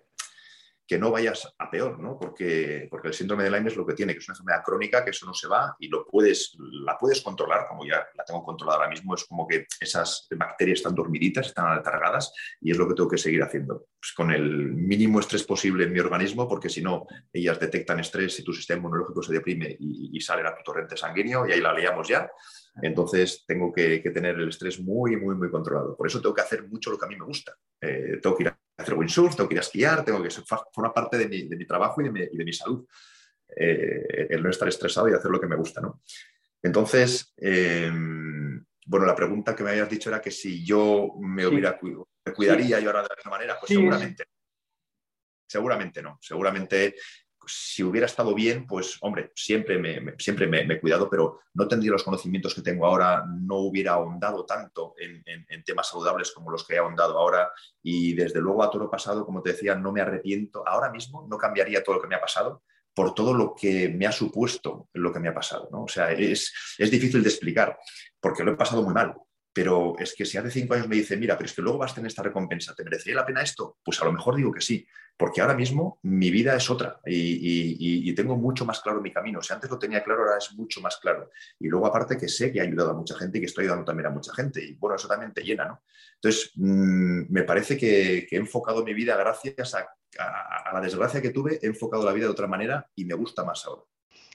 que 0.91 0.99
no 0.99 1.13
vayas 1.13 1.55
a 1.57 1.71
peor, 1.71 2.01
¿no? 2.01 2.19
Porque, 2.19 2.89
porque 2.91 3.07
el 3.07 3.15
síndrome 3.15 3.45
de 3.45 3.51
Lyme 3.53 3.69
es 3.69 3.77
lo 3.77 3.87
que 3.87 3.95
tiene, 3.95 4.13
que 4.13 4.19
es 4.19 4.29
una 4.29 4.33
enfermedad 4.33 4.65
crónica, 4.65 5.05
que 5.05 5.11
eso 5.11 5.25
no 5.25 5.33
se 5.33 5.47
va 5.47 5.77
y 5.79 5.87
lo 5.87 6.05
puedes, 6.05 6.57
la 6.59 6.99
puedes 6.99 7.21
controlar, 7.23 7.69
como 7.69 7.87
ya 7.87 8.05
la 8.13 8.25
tengo 8.25 8.43
controlada 8.43 8.79
ahora 8.79 8.91
mismo, 8.91 9.15
es 9.15 9.25
como 9.25 9.47
que 9.47 9.67
esas 9.81 10.27
bacterias 10.37 10.81
están 10.81 10.97
dormiditas, 10.97 11.47
están 11.47 11.67
aletargadas 11.67 12.35
y 12.61 12.73
es 12.73 12.77
lo 12.77 12.89
que 12.89 12.95
tengo 12.95 13.09
que 13.09 13.19
seguir 13.19 13.41
haciendo. 13.41 13.87
Pues 14.01 14.13
con 14.17 14.33
el 14.33 14.73
mínimo 14.73 15.21
estrés 15.21 15.45
posible 15.45 15.85
en 15.85 15.93
mi 15.93 16.01
organismo, 16.01 16.49
porque 16.49 16.69
si 16.69 16.83
no, 16.83 17.07
ellas 17.33 17.61
detectan 17.61 18.01
estrés 18.01 18.41
y 18.41 18.43
tu 18.43 18.53
sistema 18.53 18.79
inmunológico 18.79 19.23
se 19.23 19.33
deprime 19.33 19.77
y, 19.79 20.11
y 20.13 20.21
salen 20.21 20.47
a 20.47 20.57
tu 20.57 20.65
torrente 20.65 20.97
sanguíneo 20.97 21.47
y 21.47 21.53
ahí 21.53 21.61
la 21.61 21.73
leíamos 21.73 22.09
ya. 22.09 22.29
Entonces 22.83 23.45
tengo 23.47 23.73
que, 23.73 24.01
tener 24.13 24.37
el 24.37 24.49
estrés 24.49 24.81
muy, 24.81 25.17
muy, 25.17 25.35
muy 25.35 25.51
controlado. 25.51 25.97
Por 25.97 26.07
eso 26.07 26.21
tengo 26.21 26.35
que 26.35 26.43
hacer 26.43 26.67
mucho 26.69 26.91
lo 26.91 26.99
que 26.99 27.05
a 27.05 27.09
mí 27.09 27.17
me 27.17 27.25
gusta. 27.25 27.55
Eh, 27.81 28.19
tengo 28.21 28.37
que 28.37 28.43
ir 28.45 28.49
a 28.49 28.59
hacer 28.83 28.95
windsurf, 28.95 29.37
tengo 29.37 29.49
que 29.49 29.55
ir 29.55 29.61
a 29.61 29.63
esquiar, 29.63 30.05
tengo 30.05 30.23
que 30.23 30.31
formar 30.31 30.93
parte 30.93 31.19
de 31.19 31.29
mi, 31.29 31.67
trabajo 31.67 32.01
y 32.01 32.09
de 32.09 32.45
mi, 32.45 32.53
salud. 32.53 32.87
Eh, 33.57 34.29
el 34.31 34.43
no 34.43 34.51
estar 34.51 34.69
estresado 34.69 35.09
y 35.09 35.13
hacer 35.13 35.31
lo 35.31 35.41
que 35.41 35.47
me 35.47 35.57
gusta. 35.57 35.81
¿no? 35.81 36.03
Entonces, 36.63 37.33
em, 37.37 38.65
bueno, 38.87 39.07
la 39.07 39.15
pregunta 39.15 39.55
que 39.57 39.63
me 39.63 39.71
habías 39.71 39.89
dicho 39.89 40.09
era 40.09 40.21
que 40.21 40.31
si 40.31 40.65
yo 40.65 41.15
me 41.21 41.47
hubiera 41.47 41.79
me 41.83 42.33
cuidaría 42.33 42.81
yo 42.81 42.91
ahora 42.91 43.03
de 43.03 43.09
esa 43.19 43.31
manera, 43.31 43.57
pues 43.59 43.69
seguramente. 43.69 44.25
Seguramente 45.47 46.03
no. 46.03 46.19
Seguramente 46.21 46.95
si 47.47 47.83
hubiera 47.83 48.07
estado 48.07 48.35
bien, 48.35 48.67
pues 48.67 48.99
hombre, 49.01 49.33
siempre 49.35 49.79
me, 49.79 50.15
siempre 50.19 50.47
me, 50.47 50.61
he 50.61 50.81
cuidado, 50.81 51.09
pero 51.09 51.41
no 51.55 51.67
tendría 51.67 51.93
los 51.93 52.05
conocimientos 52.05 52.55
que 52.55 52.63
tengo 52.63 52.87
ahora, 52.87 53.25
no 53.27 53.57
hubiera 53.57 53.93
ahondado 53.93 54.45
tanto 54.45 54.95
en, 54.99 55.23
temas 55.65 55.89
saludables 55.89 56.33
como 56.33 56.51
los 56.51 56.67
que 56.67 56.75
he 56.75 56.79
ahondado 56.79 57.19
ahora 57.19 57.51
y 57.83 58.15
desde 58.15 58.41
luego 58.41 58.63
a 58.63 58.71
todo 58.71 58.85
lo 58.85 58.91
pasado, 58.91 59.25
como 59.25 59.43
te 59.43 59.53
decía, 59.53 59.75
no 59.75 59.93
me 59.93 60.01
arrepiento. 60.01 60.67
Ahora 60.67 60.91
mismo 60.91 61.27
no 61.29 61.39
cambiaría 61.39 61.83
todo 61.83 61.97
lo 61.97 62.03
que 62.03 62.09
me 62.09 62.15
ha 62.15 62.21
pasado 62.21 62.63
por 62.95 63.15
todo 63.15 63.35
lo 63.35 63.55
que 63.55 63.89
me 63.89 64.07
ha 64.07 64.13
supuesto 64.13 64.89
lo 64.95 65.13
que 65.13 65.21
me 65.21 65.29
ha 65.29 65.35
pasado. 65.35 65.69
¿no? 65.71 65.85
O 65.85 65.89
sea, 65.89 66.13
es, 66.13 66.53
es 66.77 66.91
difícil 66.91 67.23
de 67.23 67.29
explicar 67.29 67.79
porque 68.21 68.45
lo 68.45 68.53
he 68.53 68.57
pasado 68.57 68.83
muy 68.83 68.95
mal. 68.95 69.15
Pero 69.53 69.99
es 69.99 70.15
que 70.15 70.25
si 70.25 70.39
hace 70.39 70.51
cinco 70.51 70.75
años 70.75 70.89
me 70.89 70.97
dice, 70.97 71.17
mira, 71.17 71.37
pero 71.37 71.47
es 71.47 71.55
que 71.55 71.63
luego 71.63 71.79
vas 71.79 71.93
a 71.93 71.97
tener 71.97 72.09
esta 72.09 72.23
recompensa, 72.23 72.75
¿te 72.75 72.85
merecería 72.85 73.17
la 73.17 73.27
pena 73.27 73.43
esto? 73.43 73.79
Pues 73.85 74.01
a 74.01 74.05
lo 74.05 74.13
mejor 74.13 74.37
digo 74.37 74.53
que 74.53 74.61
sí, 74.61 74.87
porque 75.17 75.41
ahora 75.41 75.55
mismo 75.55 75.99
mi 76.05 76.31
vida 76.31 76.57
es 76.57 76.71
otra 76.71 77.01
y, 77.05 78.15
tengo 78.15 78.37
mucho 78.37 78.65
más 78.65 78.81
claro 78.81 79.01
mi 79.01 79.13
camino. 79.13 79.43
Si 79.43 79.53
antes 79.53 79.71
lo 79.71 79.79
tenía 79.79 80.03
claro, 80.03 80.23
ahora 80.23 80.39
es 80.39 80.53
mucho 80.55 80.81
más 80.81 80.99
claro. 80.99 81.31
Y 81.59 81.69
luego 81.69 81.87
aparte 81.87 82.17
que 82.17 82.29
sé 82.29 82.53
que 82.53 82.59
he 82.59 82.63
ayudado 82.63 82.91
a 82.91 82.95
mucha 82.95 83.15
gente 83.17 83.39
y 83.39 83.41
que 83.41 83.47
estoy 83.47 83.65
ayudando 83.65 83.85
también 83.85 84.07
a 84.07 84.11
mucha 84.11 84.33
gente. 84.35 84.63
Y 84.63 84.75
bueno, 84.75 84.97
eso 84.97 85.09
también 85.09 85.33
te 85.33 85.43
llena, 85.43 85.65
¿no? 85.65 85.83
Entonces, 86.15 86.53
mm, 86.57 87.33
me 87.33 87.43
parece 87.45 87.77
que, 87.77 88.29
he 88.31 88.37
enfocado 88.37 88.85
mi 88.85 88.95
vida 88.95 89.17
gracias 89.17 89.75
a, 89.75 89.89
a 90.19 90.73
la 90.73 90.81
desgracia 90.81 91.23
que 91.23 91.31
tuve, 91.31 91.59
he 91.63 91.67
enfocado 91.67 92.05
la 92.05 92.13
vida 92.13 92.27
de 92.27 92.33
otra 92.33 92.47
manera 92.47 92.91
y 92.95 93.05
me 93.05 93.15
gusta 93.15 93.45
más 93.45 93.65
ahora. 93.67 93.83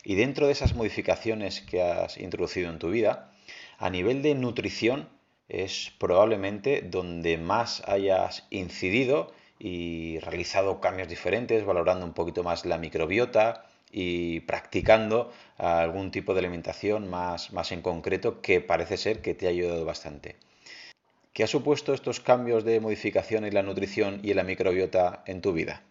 Y 0.04 0.16
dentro 0.16 0.46
de 0.46 0.52
esas 0.52 0.76
modificaciones 0.76 1.62
que 1.62 1.82
has 1.82 2.18
introducido 2.18 2.70
en 2.70 2.78
tu 2.78 2.92
vida, 2.92 3.35
a 3.78 3.90
nivel 3.90 4.22
de 4.22 4.36
nutrición 4.36 5.10
es 5.48 5.92
probablemente 6.00 6.82
donde 6.82 7.38
más 7.38 7.84
hayas 7.88 8.48
incidido 8.50 9.34
y 9.60 10.20
realizado 10.20 10.82
cambios 10.82 11.08
diferentes, 11.08 11.66
valorando 11.66 12.06
un 12.06 12.14
poquito 12.14 12.44
más 12.44 12.66
la 12.66 12.78
microbiota 12.78 13.66
y 13.92 14.42
practicando 14.42 15.32
algún 15.58 16.12
tipo 16.12 16.34
de 16.34 16.40
alimentación 16.40 17.10
más, 17.10 17.54
más 17.54 17.72
en 17.72 17.82
concreto 17.82 18.42
que 18.42 18.60
parece 18.60 18.98
ser 18.98 19.22
que 19.22 19.34
te 19.34 19.48
ha 19.48 19.52
ayudado 19.52 19.86
bastante. 19.86 20.36
¿Qué 21.34 21.44
ha 21.44 21.48
supuesto 21.48 21.94
estos 21.94 22.20
cambios 22.20 22.64
de 22.64 22.80
modificación 22.80 23.46
en 23.46 23.54
la 23.54 23.64
nutrición 23.64 24.20
y 24.24 24.32
en 24.32 24.38
la 24.38 24.44
microbiota 24.44 25.24
en 25.26 25.42
tu 25.42 25.54
vida? 25.54 25.84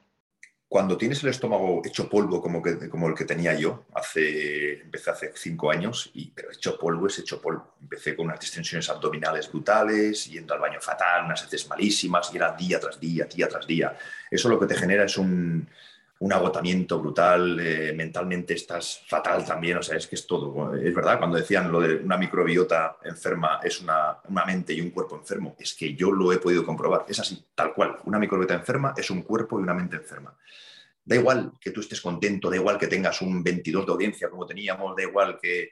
Cuando 0.75 0.99
tienes 0.99 1.23
el 1.23 1.31
estómago 1.31 1.83
hecho 1.85 2.09
polvo 2.09 2.43
como, 2.43 2.61
que, 2.61 2.89
como 2.89 3.07
el 3.07 3.15
que 3.15 3.25
tenía 3.25 3.55
yo, 3.55 3.85
hace, 3.95 4.81
empecé 4.81 5.11
hace 5.11 5.33
cinco 5.37 5.71
años, 5.71 6.11
y, 6.15 6.33
pero 6.33 6.51
hecho 6.51 6.77
polvo 6.77 7.07
es 7.07 7.17
hecho 7.21 7.41
polvo. 7.41 7.77
Empecé 7.81 8.17
con 8.17 8.27
unas 8.27 8.41
distensiones 8.41 8.91
abdominales 8.91 9.49
brutales, 9.49 10.27
yendo 10.27 10.53
al 10.53 10.59
baño 10.59 10.81
fatal, 10.81 11.27
unas 11.27 11.45
heces 11.45 11.69
malísimas, 11.69 12.29
y 12.33 12.39
era 12.39 12.57
día 12.57 12.81
tras 12.81 12.99
día, 12.99 13.27
día 13.27 13.47
tras 13.47 13.69
día. 13.69 13.97
Eso 14.29 14.49
lo 14.49 14.59
que 14.59 14.67
te 14.67 14.75
genera 14.75 15.05
es 15.05 15.17
un, 15.17 15.69
un 16.21 16.33
agotamiento 16.33 17.01
brutal, 17.01 17.59
eh, 17.61 17.93
mentalmente 17.93 18.55
estás 18.55 19.03
fatal 19.07 19.45
también, 19.45 19.79
o 19.79 19.83
sea, 19.83 19.97
es 19.97 20.07
que 20.07 20.15
es 20.15 20.27
todo. 20.27 20.75
Es 20.75 20.95
verdad, 20.95 21.19
cuando 21.19 21.37
decían 21.37 21.71
lo 21.71 21.81
de 21.81 21.97
una 21.97 22.17
microbiota 22.17 22.97
enferma 23.05 23.61
es 23.63 23.81
una, 23.81 24.19
una, 24.29 24.45
mente 24.45 24.73
y 24.73 24.81
un 24.81 24.91
cuerpo 24.91 25.17
enfermo, 25.17 25.57
es 25.59 25.75
que 25.75 25.95
yo 25.95 26.13
lo 26.13 26.33
he 26.33 26.39
podido 26.39 26.65
comprobar, 26.65 27.05
es 27.09 27.19
así, 27.19 27.45
tal 27.55 27.75
cual. 27.75 27.97
Una 28.05 28.19
microbiota 28.19 28.55
enferma 28.55 28.95
es 28.97 29.11
un 29.11 29.23
cuerpo 29.23 29.59
y 29.59 29.63
una 29.63 29.75
mente 29.75 29.97
enferma. 29.97 30.35
Da 31.05 31.17
igual 31.17 31.53
que 31.61 31.71
tú 31.71 31.81
estés 31.81 32.01
contento, 32.01 32.49
da 32.49 32.57
igual 32.57 32.79
que 32.79 32.87
tengas 32.87 33.21
un 33.21 33.43
22 33.43 33.85
de 33.85 33.93
audiencia 33.93 34.31
como 34.31 34.47
teníamos, 34.47 34.97
da 34.97 35.03
igual 35.03 35.39
que, 35.41 35.71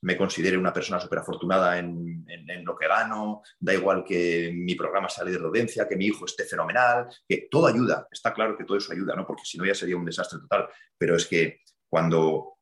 me 0.00 0.16
considere 0.16 0.58
una 0.58 0.72
persona 0.72 0.98
súper 0.98 1.20
afortunada 1.20 1.78
en, 1.78 2.24
lo 2.64 2.76
que 2.76 2.88
gano, 2.88 3.42
da 3.60 3.74
igual 3.74 4.04
que 4.04 4.50
mi 4.52 4.74
programa 4.74 5.08
sea 5.08 5.24
de 5.24 5.36
audiencia, 5.36 5.86
que 5.86 5.96
mi 5.96 6.06
hijo 6.06 6.24
esté 6.24 6.44
fenomenal, 6.44 7.06
que 7.28 7.48
todo 7.50 7.66
ayuda. 7.66 8.08
Está 8.10 8.34
claro 8.34 8.56
que 8.56 8.64
todo 8.64 8.78
eso 8.78 8.92
ayuda, 8.92 9.14
¿no? 9.14 9.26
porque 9.26 9.44
si 9.44 9.56
no 9.56 9.64
ya 9.64 9.74
sería 9.74 9.96
un 9.96 10.04
desastre 10.04 10.40
total. 10.40 10.68
Pero 10.96 11.16
es 11.16 11.26
que 11.26 11.60
cuando 11.88 12.58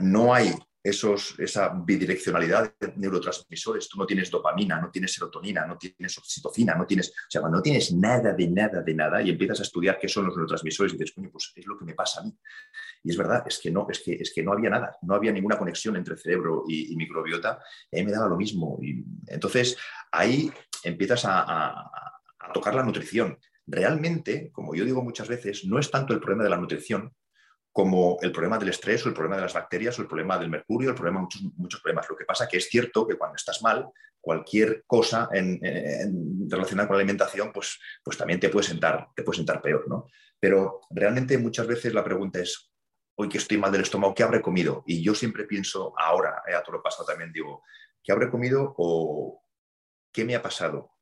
no 0.00 0.32
hay 0.32 0.54
esos, 0.84 1.34
esa 1.38 1.70
bidireccionalidad 1.70 2.74
de 2.78 2.92
neurotransmisores. 2.96 3.88
Tú 3.88 3.98
no 3.98 4.04
tienes 4.04 4.30
dopamina, 4.30 4.78
no 4.78 4.90
tienes 4.90 5.14
serotonina, 5.14 5.64
no 5.66 5.78
tienes 5.78 6.18
oxitocina, 6.18 6.74
no 6.74 6.86
tienes, 6.86 7.08
o 7.08 7.30
sea, 7.30 7.40
cuando 7.40 7.56
no 7.56 7.62
tienes 7.62 7.90
nada 7.94 8.34
de 8.34 8.48
nada 8.48 8.82
de 8.82 8.94
nada 8.94 9.22
y 9.22 9.30
empiezas 9.30 9.60
a 9.60 9.62
estudiar 9.62 9.98
qué 9.98 10.08
son 10.08 10.26
los 10.26 10.36
neurotransmisores 10.36 10.92
y 10.92 10.98
dices, 10.98 11.14
coño, 11.14 11.30
pues 11.32 11.52
es 11.56 11.66
lo 11.66 11.78
que 11.78 11.86
me 11.86 11.94
pasa 11.94 12.20
a 12.20 12.24
mí. 12.24 12.38
Y 13.02 13.10
es 13.10 13.16
verdad, 13.16 13.44
es 13.46 13.58
que 13.58 13.70
no, 13.70 13.86
es 13.88 14.00
que, 14.00 14.12
es 14.12 14.30
que 14.34 14.42
no 14.42 14.52
había 14.52 14.68
nada, 14.68 14.94
no 15.00 15.14
había 15.14 15.32
ninguna 15.32 15.56
conexión 15.56 15.96
entre 15.96 16.18
cerebro 16.18 16.64
y, 16.68 16.94
microbiota, 16.96 17.60
y 17.90 18.00
a 18.00 18.04
me 18.04 18.12
daba 18.12 18.28
lo 18.28 18.36
mismo. 18.36 18.78
Y 18.82 19.02
entonces 19.28 19.78
ahí 20.12 20.52
empiezas 20.82 21.24
a 21.24 21.90
tocar 22.52 22.74
la 22.74 22.82
nutrición. 22.82 23.38
Realmente, 23.66 24.50
como 24.52 24.74
yo 24.74 24.84
digo 24.84 25.02
muchas 25.02 25.28
veces, 25.28 25.64
no 25.64 25.78
es 25.78 25.90
tanto 25.90 26.12
el 26.12 26.20
problema 26.20 26.44
de 26.44 26.50
la 26.50 26.58
nutrición, 26.58 27.10
como 27.74 28.18
el 28.22 28.30
problema 28.30 28.56
del 28.56 28.68
estrés 28.68 29.04
o 29.04 29.08
el 29.08 29.14
problema 29.16 29.34
de 29.34 29.42
las 29.42 29.52
bacterias 29.52 29.98
o 29.98 30.02
el 30.02 30.06
problema 30.06 30.38
del 30.38 30.48
mercurio, 30.48 30.90
el 30.90 30.94
problema 30.94 31.22
muchos, 31.22 31.42
muchos 31.56 31.80
problemas. 31.80 32.08
Lo 32.08 32.16
que 32.16 32.24
pasa 32.24 32.46
que 32.46 32.58
es 32.58 32.68
cierto 32.68 33.04
que 33.04 33.16
cuando 33.16 33.34
estás 33.34 33.62
mal, 33.62 33.88
cualquier 34.20 34.84
cosa 34.86 35.28
en, 35.32 35.60
relacionada 36.48 36.86
con 36.86 36.96
la 36.96 37.00
alimentación, 37.02 37.50
pues, 37.52 37.80
pues 38.04 38.16
también 38.16 38.38
te 38.38 38.48
puede 38.48 38.64
sentar, 38.64 39.08
te 39.16 39.24
puede 39.24 39.38
sentar 39.38 39.60
peor, 39.60 39.88
¿no? 39.88 40.06
Pero 40.38 40.82
realmente 40.90 41.36
muchas 41.36 41.66
veces 41.66 41.92
la 41.92 42.04
pregunta 42.04 42.38
es, 42.38 42.72
hoy 43.16 43.28
que 43.28 43.38
estoy 43.38 43.58
mal 43.58 43.72
del 43.72 43.82
estómago, 43.82 44.14
¿qué 44.14 44.22
habré 44.22 44.40
comido? 44.40 44.84
Y 44.86 45.02
yo 45.02 45.12
siempre 45.16 45.42
pienso, 45.42 45.94
ahora, 45.98 46.44
eh, 46.48 46.54
a 46.54 46.62
todo 46.62 46.76
lo 46.76 46.82
pasado 46.82 47.06
también 47.06 47.32
digo, 47.32 47.64
¿qué 48.04 48.12
habré 48.12 48.30
comido 48.30 48.72
o 48.78 49.42
qué 50.12 50.24
me 50.24 50.36
ha 50.36 50.42
pasado? 50.42 50.93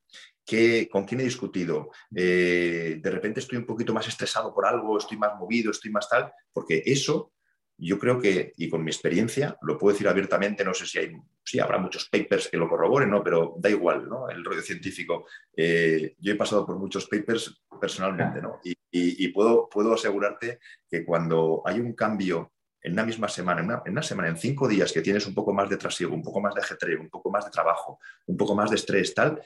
¿Con 0.90 1.04
quién 1.04 1.20
he 1.20 1.24
discutido? 1.24 1.90
Eh, 2.14 2.98
de 3.00 3.10
repente 3.10 3.40
estoy 3.40 3.58
un 3.58 3.66
poquito 3.66 3.94
más 3.94 4.06
estresado 4.08 4.52
por 4.54 4.66
algo, 4.66 4.98
estoy 4.98 5.16
más 5.16 5.38
movido, 5.38 5.70
estoy 5.70 5.90
más 5.90 6.08
tal, 6.08 6.32
porque 6.52 6.82
eso 6.84 7.32
yo 7.78 7.98
creo 7.98 8.20
que, 8.20 8.52
y 8.56 8.68
con 8.68 8.84
mi 8.84 8.90
experiencia, 8.90 9.56
lo 9.62 9.76
puedo 9.76 9.92
decir 9.92 10.06
abiertamente, 10.06 10.64
no 10.64 10.72
sé 10.72 10.86
si 10.86 10.98
hay, 10.98 11.12
sí, 11.42 11.58
habrá 11.58 11.78
muchos 11.78 12.08
papers 12.08 12.48
que 12.48 12.56
lo 12.56 12.68
corroboren, 12.68 13.10
¿no? 13.10 13.24
pero 13.24 13.54
da 13.58 13.70
igual, 13.70 14.08
¿no? 14.08 14.28
El 14.28 14.44
rollo 14.44 14.62
científico. 14.62 15.26
Eh, 15.56 16.14
yo 16.18 16.32
he 16.32 16.36
pasado 16.36 16.64
por 16.64 16.78
muchos 16.78 17.08
papers 17.08 17.62
personalmente, 17.80 18.40
¿no? 18.40 18.60
Y, 18.62 19.28
puedo, 19.28 19.68
puedo 19.68 19.94
asegurarte 19.94 20.60
que 20.88 21.04
cuando 21.04 21.62
hay 21.64 21.80
un 21.80 21.94
cambio 21.94 22.52
en 22.82 22.92
una 22.92 23.04
misma 23.04 23.28
semana, 23.28 23.82
en 23.84 23.92
una, 23.92 24.02
semana, 24.02 24.28
en 24.28 24.36
cinco 24.36 24.68
días 24.68 24.92
que 24.92 25.02
tienes 25.02 25.26
un 25.26 25.34
poco 25.34 25.52
más 25.52 25.68
de 25.68 25.76
trasiego, 25.76 26.14
un 26.14 26.22
poco 26.22 26.40
más 26.40 26.54
de 26.54 26.60
ajetreo, 26.60 27.00
un 27.00 27.08
poco 27.08 27.30
más 27.30 27.44
de 27.44 27.50
trabajo, 27.50 27.98
un 28.26 28.36
poco 28.36 28.54
más 28.54 28.70
de 28.70 28.76
estrés, 28.76 29.14
tal, 29.14 29.40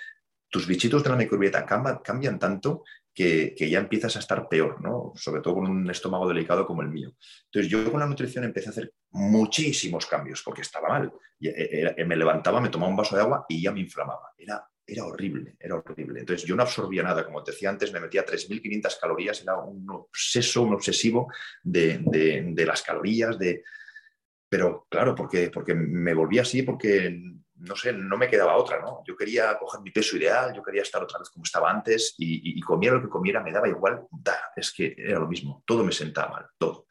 tus 0.48 0.66
bichitos 0.66 1.02
de 1.02 1.10
la 1.10 1.16
microbiota 1.16 1.64
cambian, 1.64 2.38
tanto 2.38 2.84
que, 3.12 3.54
ya 3.58 3.78
empiezas 3.78 4.16
a 4.16 4.18
estar 4.18 4.48
peor, 4.48 4.80
¿no? 4.82 5.12
Sobre 5.16 5.40
todo 5.40 5.54
con 5.54 5.66
un 5.66 5.90
estómago 5.90 6.28
delicado 6.28 6.66
como 6.66 6.82
el 6.82 6.88
mío. 6.88 7.14
Entonces 7.46 7.70
yo 7.70 7.90
con 7.90 8.00
la 8.00 8.06
nutrición 8.06 8.44
empecé 8.44 8.68
a 8.68 8.70
hacer 8.70 8.92
muchísimos 9.10 10.06
cambios 10.06 10.42
porque 10.42 10.60
estaba 10.60 10.88
mal. 10.88 11.12
Eh, 11.40 11.94
eh, 11.96 12.04
me 12.04 12.16
levantaba, 12.16 12.60
me 12.60 12.68
tomaba 12.68 12.90
un 12.90 12.96
vaso 12.96 13.16
de 13.16 13.22
agua 13.22 13.46
y 13.48 13.62
ya 13.62 13.72
me 13.72 13.80
inflamaba. 13.80 14.32
Era, 14.36 15.04
horrible, 15.04 15.56
era 15.58 15.76
horrible. 15.76 16.20
Entonces 16.20 16.46
yo 16.46 16.54
no 16.54 16.62
absorbía 16.62 17.02
nada, 17.02 17.24
como 17.24 17.42
te 17.42 17.52
decía 17.52 17.70
antes, 17.70 17.92
me 17.92 18.00
metía 18.00 18.24
3.500 18.24 19.00
calorías, 19.00 19.42
era 19.42 19.58
un 19.58 19.88
obseso, 19.90 20.62
un 20.62 20.74
obsesivo 20.74 21.32
de, 21.62 21.98
de 22.04 22.66
las 22.66 22.82
calorías, 22.82 23.38
de... 23.38 23.64
Pero 24.48 24.86
claro, 24.88 25.14
porque, 25.14 25.50
porque 25.50 25.74
me 25.74 26.14
volví 26.14 26.38
así, 26.38 26.62
porque 26.62 27.20
no 27.58 27.76
sé, 27.76 27.92
no 27.92 28.16
me 28.16 28.28
quedaba 28.28 28.56
otra, 28.56 28.80
¿no? 28.80 29.02
Yo 29.06 29.16
quería 29.16 29.56
coger 29.58 29.80
mi 29.80 29.90
peso 29.90 30.16
ideal, 30.16 30.52
yo 30.54 30.62
quería 30.62 30.82
estar 30.82 31.02
otra 31.02 31.18
vez 31.18 31.30
como 31.30 31.44
estaba 31.44 31.70
antes 31.70 32.14
y, 32.18 32.60
comiera 32.60 32.96
lo 32.96 33.02
que 33.02 33.08
comiera, 33.08 33.42
me 33.42 33.52
daba 33.52 33.68
igual, 33.68 34.06
da, 34.10 34.52
es 34.54 34.72
que 34.72 34.94
era 34.96 35.18
lo 35.18 35.28
mismo, 35.28 35.62
todo 35.66 35.84
me 35.84 35.92
sentaba 35.92 36.32
mal, 36.32 36.46
todo. 36.58 36.86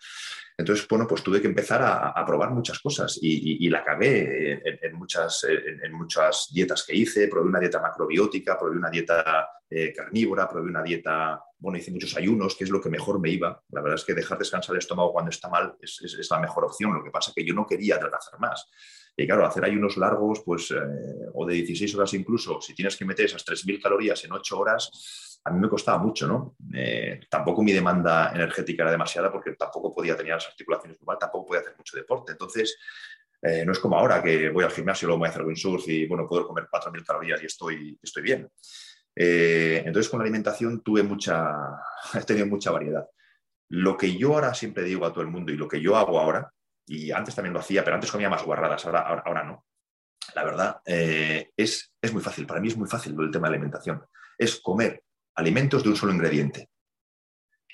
Entonces, 0.58 0.88
bueno, 0.88 1.06
pues 1.06 1.22
tuve 1.22 1.42
que 1.42 1.48
empezar 1.48 1.82
a, 1.84 2.26
probar 2.26 2.52
muchas 2.52 2.80
cosas 2.80 3.20
y, 3.22 3.68
la 3.70 3.84
cagué 3.84 4.62
en, 4.64 4.96
muchas, 4.96 5.46
en, 5.46 5.92
muchas 5.92 6.48
dietas 6.54 6.84
que 6.84 6.96
hice, 6.96 7.28
probé 7.28 7.50
una 7.50 7.60
dieta 7.60 7.82
macrobiótica, 7.82 8.58
probé 8.58 8.78
una 8.78 8.90
dieta 8.90 9.50
eh, 9.70 9.92
carnívora, 9.94 10.48
probé 10.48 10.70
una 10.70 10.82
dieta, 10.82 11.42
bueno, 11.60 11.78
hice 11.78 11.92
muchos 11.92 12.16
ayunos, 12.16 12.56
que 12.56 12.64
es 12.64 12.70
lo 12.70 12.80
que 12.80 12.90
mejor 12.90 13.20
me 13.20 13.30
iba. 13.30 13.62
La 13.70 13.82
verdad 13.82 14.00
es 14.00 14.06
que 14.06 14.14
dejar 14.14 14.38
descansar 14.38 14.76
el 14.76 14.80
estómago 14.80 15.12
cuando 15.12 15.30
está 15.30 15.50
mal 15.50 15.76
es, 15.82 16.02
es 16.02 16.32
la 16.32 16.40
mejor 16.40 16.64
opción, 16.64 16.94
lo 16.94 17.04
que 17.04 17.12
pasa 17.12 17.32
es 17.32 17.36
que 17.36 17.46
yo 17.46 17.54
no 17.54 17.68
quería 17.68 17.96
adelgazar 17.96 18.40
más. 18.40 18.70
Y 19.18 19.26
claro, 19.26 19.46
hacer 19.46 19.64
ayunos 19.64 19.96
largos, 19.96 20.42
pues, 20.46 20.72
eh, 20.72 21.30
o 21.34 21.46
de 21.46 21.56
16 21.56 21.96
horas 21.96 22.14
incluso, 22.14 22.60
si 22.60 22.74
tienes 22.76 22.98
que 22.98 23.06
meter 23.06 23.26
esas 23.26 23.46
3.000 23.46 23.82
calorías 23.82 24.22
en 24.26 24.34
8 24.34 24.60
horas, 24.60 25.40
a 25.46 25.52
mí 25.52 25.60
me 25.60 25.70
costaba 25.70 26.00
mucho, 26.00 26.28
¿no? 26.28 26.58
Eh, 26.74 27.22
tampoco 27.30 27.64
mi 27.64 27.72
demanda 27.72 28.32
energética 28.34 28.84
era 28.84 28.92
demasiada 28.92 29.32
porque 29.32 29.54
tampoco 29.54 29.94
podía 29.94 30.18
tener 30.18 30.34
las 30.34 30.48
articulaciones 30.48 31.00
normal, 31.00 31.18
tampoco 31.20 31.46
podía 31.46 31.62
hacer 31.62 31.76
mucho 31.78 31.96
deporte. 31.96 32.34
Entonces, 32.34 32.78
eh, 33.42 33.64
no 33.66 33.72
es 33.72 33.80
como 33.80 33.98
ahora 33.98 34.22
que 34.22 34.50
voy 34.50 34.66
al 34.66 34.72
gimnasio, 34.72 35.08
luego 35.08 35.20
voy 35.20 35.28
a 35.28 35.30
hacer 35.30 35.44
windsurf 35.44 35.88
y, 35.88 36.08
bueno, 36.08 36.28
puedo 36.28 36.48
comer 36.48 36.68
4.000 36.70 37.06
calorías 37.06 37.42
y 37.42 37.46
estoy, 37.46 37.98
estoy 38.02 38.24
bien. 38.24 38.50
entonces, 39.16 40.10
con 40.10 40.20
la 40.20 40.24
alimentación 40.24 40.82
tuve 40.82 41.04
mucha, 41.04 41.56
he 42.14 42.22
tenido 42.26 42.48
mucha 42.48 42.72
variedad. 42.72 43.08
Lo 43.70 43.96
que 43.96 44.18
yo 44.18 44.34
ahora 44.34 44.54
siempre 44.54 44.84
digo 44.84 45.06
a 45.06 45.14
todo 45.14 45.22
el 45.22 45.30
mundo 45.30 45.54
y 45.54 45.58
lo 45.58 45.70
que 45.70 45.80
yo 45.80 45.96
hago 45.96 46.20
ahora 46.20 46.52
y 46.86 47.12
antes 47.12 47.36
también 47.36 47.54
lo 47.54 47.60
hacía, 47.60 47.84
pero 47.84 47.96
antes 47.96 48.12
comía 48.12 48.30
más 48.30 48.44
guarradas, 48.44 48.86
ahora, 48.86 49.02
ahora, 49.02 49.44
no. 49.44 49.66
La 50.34 50.44
verdad, 50.44 50.82
eh, 50.86 51.52
es, 51.56 51.94
es 52.02 52.14
muy 52.14 52.22
fácil, 52.22 52.46
para 52.46 52.60
mí 52.60 52.68
es 52.68 52.78
muy 52.78 52.88
fácil 52.88 53.16
el 53.20 53.32
tema 53.32 53.48
de 53.48 53.56
alimentación. 53.56 54.04
Es 54.38 54.60
comer 54.60 55.04
alimentos 55.36 55.84
de 55.84 55.90
un 55.90 55.96
solo 55.96 56.14
ingrediente 56.14 56.70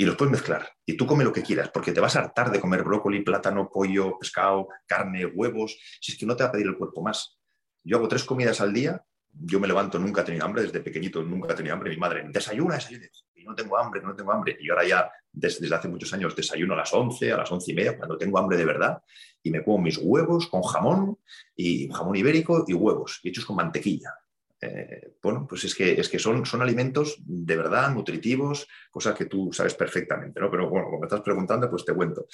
y 0.02 0.06
los 0.06 0.16
puedes 0.16 0.32
mezclar. 0.32 0.68
Y 0.86 0.98
tú 0.98 1.06
come 1.06 1.24
lo 1.24 1.32
que 1.32 1.44
quieras, 1.44 1.70
porque 1.70 1.92
te 1.92 2.00
vas 2.00 2.16
a 2.16 2.22
hartar 2.22 2.52
de 2.52 2.60
comer 2.60 2.84
brócoli, 2.84 3.22
plátano, 3.22 3.70
pollo, 3.70 4.18
pescado, 4.18 4.68
carne, 4.86 5.26
huevos, 5.26 5.78
si 6.00 6.12
es 6.12 6.18
que 6.18 6.26
no 6.26 6.36
te 6.36 6.44
va 6.44 6.50
a 6.50 6.52
pedir 6.52 6.68
el 6.68 6.78
cuerpo 6.78 7.02
más. 7.02 7.38
Yo 7.84 7.98
hago 7.98 8.08
tres 8.08 8.24
comidas 8.24 8.62
al 8.62 8.74
día, 8.74 9.04
yo 9.32 9.60
me 9.60 9.68
levanto, 9.68 10.00
nunca 10.00 10.22
he 10.22 10.24
tenido 10.24 10.46
hambre, 10.46 10.64
desde 10.64 10.82
pequeñito 10.82 11.24
nunca 11.24 11.54
he 11.54 11.56
tenido 11.56 11.74
hambre, 11.74 11.92
mi 11.92 11.98
madre, 11.98 12.26
desayuna, 12.30 12.76
desayuna, 12.76 13.08
y 13.36 13.44
no 13.44 13.56
tengo 13.56 13.78
hambre, 13.78 14.02
no 14.02 14.16
tengo 14.16 14.32
hambre. 14.32 14.58
Y 14.60 14.70
ahora 14.70 14.86
ya, 14.86 15.12
desde, 15.34 15.74
hace 15.74 15.88
muchos 15.88 16.14
años, 16.14 16.36
desayuno 16.36 16.74
a 16.74 16.78
las 16.78 16.94
11, 16.94 17.32
a 17.32 17.38
las 17.38 17.52
once 17.52 17.72
y 17.72 17.76
media, 17.76 17.98
cuando 17.98 18.18
tengo 18.18 18.38
hambre 18.38 18.58
de 18.58 18.66
verdad, 18.66 19.02
y 19.44 19.52
me 19.52 19.64
como 19.64 19.80
mis 19.80 19.98
huevos 19.98 20.48
con 20.48 20.62
jamón, 20.62 21.18
y 21.56 21.90
jamón 21.90 22.16
ibérico 22.16 22.66
y 22.68 22.74
huevos, 22.74 23.20
y 23.24 23.30
hechos 23.30 23.46
con 23.46 23.56
mantequilla. 23.56 24.14
Eh, 24.62 25.16
bueno, 25.22 25.48
pues 25.50 25.64
es 25.64 25.74
que, 25.74 26.00
es 26.00 26.08
que 26.08 26.20
son, 26.20 26.46
son 26.46 26.62
alimentos 26.62 27.18
de 27.26 27.56
verdad 27.56 27.92
nutritivos, 27.92 28.68
cosas 28.92 29.16
que 29.16 29.26
tú 29.26 29.52
sabes 29.52 29.74
perfectamente, 29.74 30.40
¿no? 30.40 30.52
Pero 30.52 30.70
bueno, 30.70 30.86
como 30.86 31.00
me 31.00 31.08
estás 31.08 31.22
preguntando, 31.22 31.70
pues 31.70 31.84
te 31.84 31.94
cuento. 31.94 32.28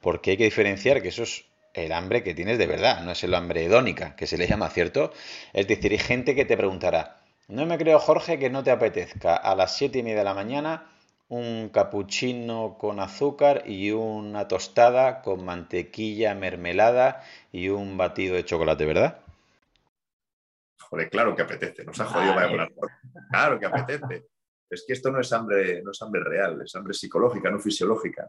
Porque 0.00 0.32
hay 0.32 0.36
que 0.36 0.44
diferenciar 0.44 1.00
que 1.00 1.08
eso 1.08 1.22
es 1.22 1.46
el 1.72 1.92
hambre 1.92 2.22
que 2.22 2.34
tienes 2.34 2.58
de 2.58 2.66
verdad, 2.66 3.02
no 3.02 3.12
es 3.12 3.24
el 3.24 3.34
hambre 3.34 3.64
hedónica, 3.64 4.14
que 4.14 4.26
se 4.26 4.36
le 4.36 4.46
llama, 4.46 4.68
¿cierto? 4.68 5.12
Es 5.54 5.66
decir, 5.66 5.92
hay 5.92 5.98
gente 5.98 6.34
que 6.34 6.44
te 6.44 6.56
preguntará, 6.56 7.24
no 7.48 7.66
me 7.66 7.78
creo, 7.78 7.98
Jorge, 7.98 8.38
que 8.38 8.50
no 8.50 8.62
te 8.62 8.70
apetezca 8.70 9.36
a 9.36 9.54
las 9.54 9.76
siete 9.76 9.98
y 9.98 10.02
media 10.02 10.18
de 10.18 10.24
la 10.24 10.34
mañana 10.34 10.93
un 11.28 11.70
capuchino 11.70 12.76
con 12.78 13.00
azúcar 13.00 13.64
y 13.66 13.90
una 13.90 14.46
tostada 14.48 15.22
con 15.22 15.44
mantequilla, 15.44 16.34
mermelada 16.34 17.22
y 17.50 17.68
un 17.68 17.96
batido 17.96 18.36
de 18.36 18.44
chocolate, 18.44 18.84
¿verdad? 18.84 19.20
Joder, 20.78 21.10
claro 21.10 21.34
que 21.34 21.42
apetece, 21.42 21.84
nos 21.84 21.98
ha 22.00 22.04
jodido 22.04 22.34
vaya 22.34 22.68
Claro 23.30 23.58
que 23.58 23.66
apetece 23.66 24.26
es 24.70 24.84
que 24.86 24.92
esto 24.92 25.10
no 25.10 25.20
es 25.20 25.32
hambre, 25.32 25.82
no 25.82 25.92
es 25.92 26.02
hambre 26.02 26.22
real, 26.24 26.60
es 26.62 26.74
hambre 26.74 26.94
psicológica, 26.94 27.50
no 27.50 27.58
fisiológica. 27.58 28.26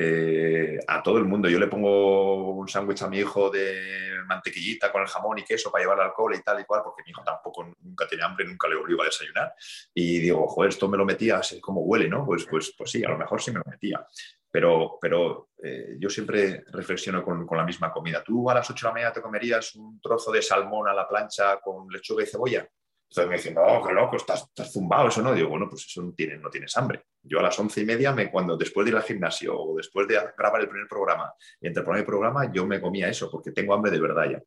Eh, 0.00 0.78
a 0.86 1.02
todo 1.02 1.18
el 1.18 1.24
mundo. 1.24 1.48
Yo 1.48 1.58
le 1.58 1.66
pongo 1.66 2.52
un 2.52 2.68
sándwich 2.68 3.02
a 3.02 3.08
mi 3.08 3.18
hijo 3.18 3.50
de 3.50 4.20
mantequillita 4.26 4.92
con 4.92 5.02
el 5.02 5.08
jamón 5.08 5.38
y 5.38 5.44
queso 5.44 5.72
para 5.72 5.82
llevar 5.82 6.00
alcohol 6.00 6.36
y 6.36 6.42
tal 6.42 6.60
y 6.60 6.64
cual, 6.64 6.82
porque 6.84 7.02
mi 7.04 7.10
hijo 7.10 7.24
tampoco 7.24 7.74
nunca 7.80 8.06
tiene 8.06 8.22
hambre, 8.22 8.46
nunca 8.46 8.68
le 8.68 8.76
obligo 8.76 9.02
a 9.02 9.06
desayunar. 9.06 9.52
Y 9.92 10.20
digo, 10.20 10.46
joder, 10.46 10.68
esto 10.68 10.86
me 10.88 10.96
lo 10.96 11.04
metía, 11.04 11.38
así 11.38 11.60
como 11.60 11.80
huele, 11.80 12.08
¿no? 12.08 12.24
Pues, 12.24 12.46
pues, 12.48 12.72
pues 12.78 12.92
sí, 12.92 13.04
a 13.04 13.08
lo 13.08 13.18
mejor 13.18 13.42
sí 13.42 13.50
me 13.50 13.58
lo 13.58 13.64
metía. 13.68 14.06
Pero, 14.48 14.98
pero 15.00 15.48
eh, 15.64 15.96
yo 15.98 16.08
siempre 16.08 16.62
reflexiono 16.68 17.24
con, 17.24 17.44
con, 17.44 17.58
la 17.58 17.64
misma 17.64 17.90
comida. 17.90 18.22
¿Tú 18.22 18.48
a 18.48 18.54
las 18.54 18.70
8 18.70 18.86
de 18.86 18.88
la 18.88 18.94
mañana 18.94 19.12
te 19.12 19.20
comerías 19.20 19.74
un 19.74 20.00
trozo 20.00 20.30
de 20.30 20.42
salmón 20.42 20.86
a 20.86 20.94
la 20.94 21.08
plancha 21.08 21.58
con 21.60 21.88
lechuga 21.88 22.22
y 22.22 22.26
cebolla? 22.26 22.68
Entonces 23.10 23.30
me 23.30 23.36
dicen, 23.36 23.54
no, 23.54 23.82
qué 23.86 23.94
loco, 23.94 24.16
estás, 24.16 24.42
estás, 24.42 24.70
zumbado, 24.70 25.08
eso 25.08 25.22
no. 25.22 25.32
Digo, 25.32 25.48
bueno, 25.48 25.66
pues 25.68 25.86
eso 25.86 26.02
no, 26.02 26.12
tiene, 26.12 26.36
no 26.36 26.50
tienes 26.50 26.76
hambre. 26.76 27.04
Yo 27.22 27.40
a 27.40 27.42
las 27.42 27.58
once 27.58 27.80
y 27.80 27.84
media, 27.84 28.12
me, 28.12 28.30
cuando 28.30 28.56
después 28.56 28.84
de 28.84 28.90
ir 28.90 28.96
al 28.96 29.02
gimnasio 29.02 29.58
o 29.58 29.76
después 29.76 30.06
de 30.06 30.20
grabar 30.36 30.60
el 30.60 30.68
primer 30.68 30.86
programa, 30.86 31.32
entre 31.60 31.82
programa 31.82 32.02
y 32.02 32.06
programa, 32.06 32.52
yo 32.52 32.66
me 32.66 32.80
comía 32.80 33.08
eso 33.08 33.30
porque 33.30 33.52
tengo 33.52 33.72
hambre 33.72 33.90
de 33.90 34.00
verdad 34.00 34.30
ya. 34.30 34.42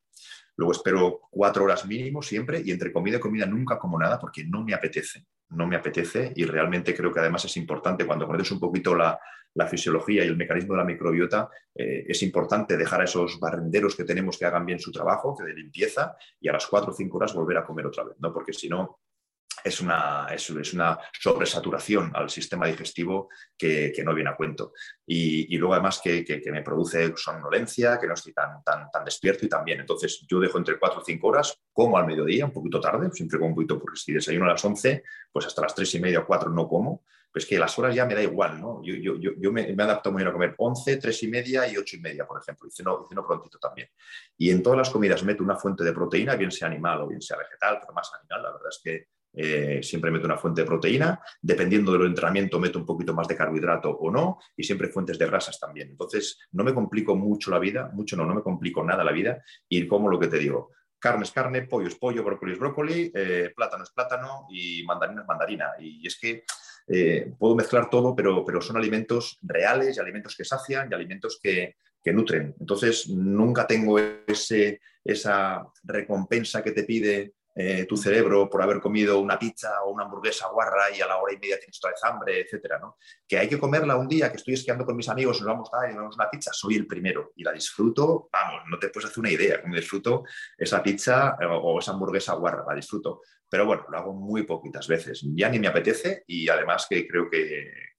Luego 0.57 0.73
espero 0.73 1.21
cuatro 1.31 1.63
horas 1.63 1.85
mínimo 1.85 2.21
siempre 2.21 2.61
y 2.63 2.71
entre 2.71 2.91
comida 2.91 3.17
y 3.17 3.19
comida 3.19 3.45
nunca 3.45 3.79
como 3.79 3.97
nada 3.97 4.19
porque 4.19 4.43
no 4.43 4.63
me 4.63 4.73
apetece. 4.73 5.25
no 5.49 5.65
me 5.67 5.75
apetece 5.75 6.31
y 6.35 6.45
realmente 6.45 6.95
creo 6.95 7.11
que 7.11 7.19
además 7.19 7.43
es 7.45 7.57
importante 7.57 8.05
cuando 8.05 8.27
conoces 8.27 8.51
un 8.51 8.59
poquito 8.59 8.95
la, 8.95 9.19
fisiología 9.67 10.23
y 10.23 10.27
el 10.27 10.37
mecanismo 10.37 10.73
de 10.73 10.79
la 10.79 10.85
microbiota, 10.85 11.49
eh, 11.75 12.05
es 12.07 12.23
importante 12.23 12.77
dejar 12.77 13.01
a 13.01 13.05
esos 13.05 13.39
barrenderos 13.39 13.95
que 13.95 14.03
tenemos 14.03 14.37
que 14.37 14.45
hagan 14.45 14.65
bien 14.65 14.79
su 14.79 14.91
trabajo, 14.91 15.35
que 15.37 15.45
de 15.45 15.53
limpieza, 15.53 16.15
y 16.39 16.49
a 16.49 16.53
las 16.53 16.67
4 16.67 16.91
o 16.91 16.93
5 16.93 17.17
horas 17.17 17.33
volver 17.33 17.57
a 17.57 17.65
comer 17.65 17.85
otra 17.85 18.03
vez, 18.03 18.15
¿no? 18.19 18.33
Porque 18.33 18.53
si 18.53 18.69
no, 18.69 18.99
es 19.63 19.81
una, 19.81 20.27
es, 20.31 20.49
una 20.73 20.97
sobresaturación 21.19 22.11
al 22.15 22.29
sistema 22.29 22.65
digestivo 22.67 23.29
que, 23.57 23.93
no 24.03 24.13
viene 24.13 24.31
a 24.31 24.35
cuento. 24.35 24.73
Y, 25.05 25.55
luego 25.57 25.73
además 25.73 26.01
que, 26.03 26.41
me 26.51 26.63
produce 26.63 27.13
somnolencia, 27.15 27.99
que 27.99 28.07
no 28.07 28.13
estoy 28.13 28.33
tan, 28.33 28.63
tan, 28.63 28.89
tan 28.89 29.05
despierto 29.05 29.45
y 29.45 29.49
también. 29.49 29.79
Entonces 29.79 30.25
yo 30.27 30.39
dejo 30.39 30.57
entre 30.57 30.79
4 30.79 30.99
o 30.99 31.03
5 31.03 31.27
horas, 31.27 31.61
como 31.71 31.97
al 31.97 32.07
mediodía, 32.07 32.45
un 32.45 32.53
poquito 32.53 32.79
tarde, 32.79 33.09
siempre 33.11 33.37
como 33.37 33.49
un 33.49 33.55
poquito, 33.55 33.79
porque 33.79 33.99
si 33.99 34.13
desayuno 34.13 34.45
a 34.45 34.53
las 34.53 34.65
11, 34.65 35.03
pues 35.31 35.45
hasta 35.45 35.61
las 35.61 35.75
3 35.75 35.95
y 35.95 35.99
media 35.99 36.19
o 36.19 36.25
4 36.25 36.49
no 36.49 36.67
como. 36.67 37.03
Pues 37.31 37.45
que 37.45 37.57
las 37.57 37.77
horas 37.79 37.95
ya 37.95 38.05
me 38.05 38.13
da 38.13 38.21
igual, 38.21 38.59
¿no? 38.59 38.81
Yo, 38.83 38.95
yo, 38.95 39.15
yo, 39.17 39.51
me, 39.51 39.73
me, 39.73 39.83
adapto 39.83 40.11
muy 40.11 40.19
bien 40.19 40.29
a 40.29 40.33
comer 40.33 40.53
11, 40.57 40.97
3 40.97 41.23
y 41.23 41.27
media 41.27 41.67
y 41.71 41.77
8 41.77 41.95
y 41.95 41.99
media, 41.99 42.25
por 42.25 42.41
ejemplo, 42.41 42.67
y 42.67 42.71
ceno, 42.71 43.05
ceno 43.07 43.25
prontito 43.25 43.57
también. 43.57 43.89
Y 44.37 44.49
en 44.49 44.61
todas 44.61 44.77
las 44.77 44.89
comidas 44.89 45.23
meto 45.23 45.43
una 45.43 45.55
fuente 45.55 45.83
de 45.83 45.93
proteína, 45.93 46.35
bien 46.35 46.51
sea 46.51 46.67
animal 46.67 47.01
o 47.01 47.07
bien 47.07 47.21
sea 47.21 47.37
vegetal, 47.37 47.77
pero 47.79 47.93
más 47.93 48.11
animal, 48.19 48.43
la 48.43 48.51
verdad 48.51 48.69
es 48.69 48.81
que 48.83 49.07
eh, 49.33 49.79
siempre 49.81 50.11
meto 50.11 50.25
una 50.25 50.37
fuente 50.37 50.61
de 50.61 50.67
proteína, 50.67 51.21
dependiendo 51.41 51.93
del 51.93 52.07
entrenamiento 52.07 52.59
meto 52.59 52.77
un 52.77 52.85
poquito 52.85 53.13
más 53.13 53.27
de 53.27 53.37
carbohidrato 53.37 53.89
o 53.89 54.11
no, 54.11 54.39
y 54.57 54.63
siempre 54.63 54.89
fuentes 54.89 55.17
de 55.17 55.25
grasas 55.25 55.57
también. 55.59 55.89
Entonces, 55.89 56.37
no 56.51 56.63
me 56.63 56.73
complico 56.73 57.15
mucho 57.15 57.49
la 57.49 57.59
vida, 57.59 57.89
mucho 57.93 58.17
no, 58.17 58.25
no 58.25 58.35
me 58.35 58.41
complico 58.41 58.83
nada 58.83 59.03
la 59.03 59.13
vida, 59.13 59.41
y 59.69 59.87
como 59.87 60.09
lo 60.09 60.19
que 60.19 60.27
te 60.27 60.37
digo, 60.37 60.71
carne 60.99 61.23
es 61.23 61.31
carne, 61.31 61.63
pollo 61.63 61.87
es 61.87 61.95
pollo, 61.95 62.23
brócoli 62.23 62.53
es 62.53 62.59
brócoli, 62.59 63.11
eh, 63.13 63.51
plátano 63.55 63.83
es 63.83 63.91
plátano 63.91 64.47
y 64.49 64.83
mandarina 64.83 65.21
es 65.21 65.27
mandarina. 65.27 65.71
Y 65.79 66.05
es 66.05 66.19
que 66.19 66.43
eh, 66.93 67.31
puedo 67.39 67.55
mezclar 67.55 67.89
todo, 67.89 68.15
pero, 68.15 68.43
pero 68.43 68.61
son 68.61 68.75
alimentos 68.75 69.37
reales 69.41 69.95
y 69.95 69.99
alimentos 69.99 70.35
que 70.35 70.43
sacian 70.43 70.89
y 70.89 70.93
alimentos 70.93 71.39
que, 71.41 71.75
que 72.03 72.11
nutren. 72.11 72.53
Entonces, 72.59 73.07
nunca 73.07 73.65
tengo 73.65 73.97
ese, 73.99 74.81
esa 75.03 75.65
recompensa 75.83 76.63
que 76.63 76.71
te 76.71 76.83
pide 76.83 77.33
eh, 77.53 77.85
tu 77.85 77.97
cerebro 77.97 78.49
por 78.49 78.61
haber 78.61 78.79
comido 78.79 79.19
una 79.19 79.37
pizza 79.37 79.83
o 79.83 79.91
una 79.91 80.05
hamburguesa 80.05 80.47
guarra 80.47 80.89
y 80.95 81.01
a 81.01 81.07
la 81.07 81.17
hora 81.17 81.33
y 81.33 81.37
media 81.37 81.59
tienes 81.59 81.77
otra 81.83 81.91
hambre, 82.09 82.39
etcétera, 82.39 82.79
¿no? 82.79 82.97
Que 83.27 83.37
hay 83.37 83.49
que 83.49 83.59
comerla 83.59 83.97
un 83.97 84.07
día 84.07 84.31
que 84.31 84.37
estoy 84.37 84.53
esquiando 84.53 84.85
con 84.85 84.95
mis 84.95 85.09
amigos, 85.09 85.41
nos 85.41 85.47
vamos 85.47 85.69
a 85.73 85.91
y 85.91 85.93
nos 85.93 86.15
una 86.15 86.29
pizza, 86.29 86.51
soy 86.53 86.75
el 86.75 86.87
primero 86.87 87.33
y 87.35 87.43
la 87.43 87.51
disfruto, 87.51 88.29
vamos, 88.31 88.61
no 88.69 88.79
te 88.79 88.87
puedes 88.87 89.09
hacer 89.09 89.19
una 89.19 89.31
idea 89.31 89.61
cómo 89.61 89.75
disfruto 89.75 90.23
esa 90.57 90.81
pizza 90.81 91.35
eh, 91.41 91.45
o, 91.45 91.79
esa 91.79 91.91
hamburguesa 91.91 92.33
guarra, 92.35 92.63
la 92.67 92.75
disfruto. 92.75 93.21
Pero 93.49 93.65
bueno, 93.65 93.85
lo 93.89 93.97
hago 93.97 94.13
muy 94.13 94.43
poquitas 94.43 94.87
veces, 94.87 95.21
ya 95.35 95.49
ni 95.49 95.59
me 95.59 95.67
apetece 95.67 96.23
y 96.27 96.47
además 96.47 96.87
que 96.89 97.05
creo 97.05 97.29
que, 97.29 97.91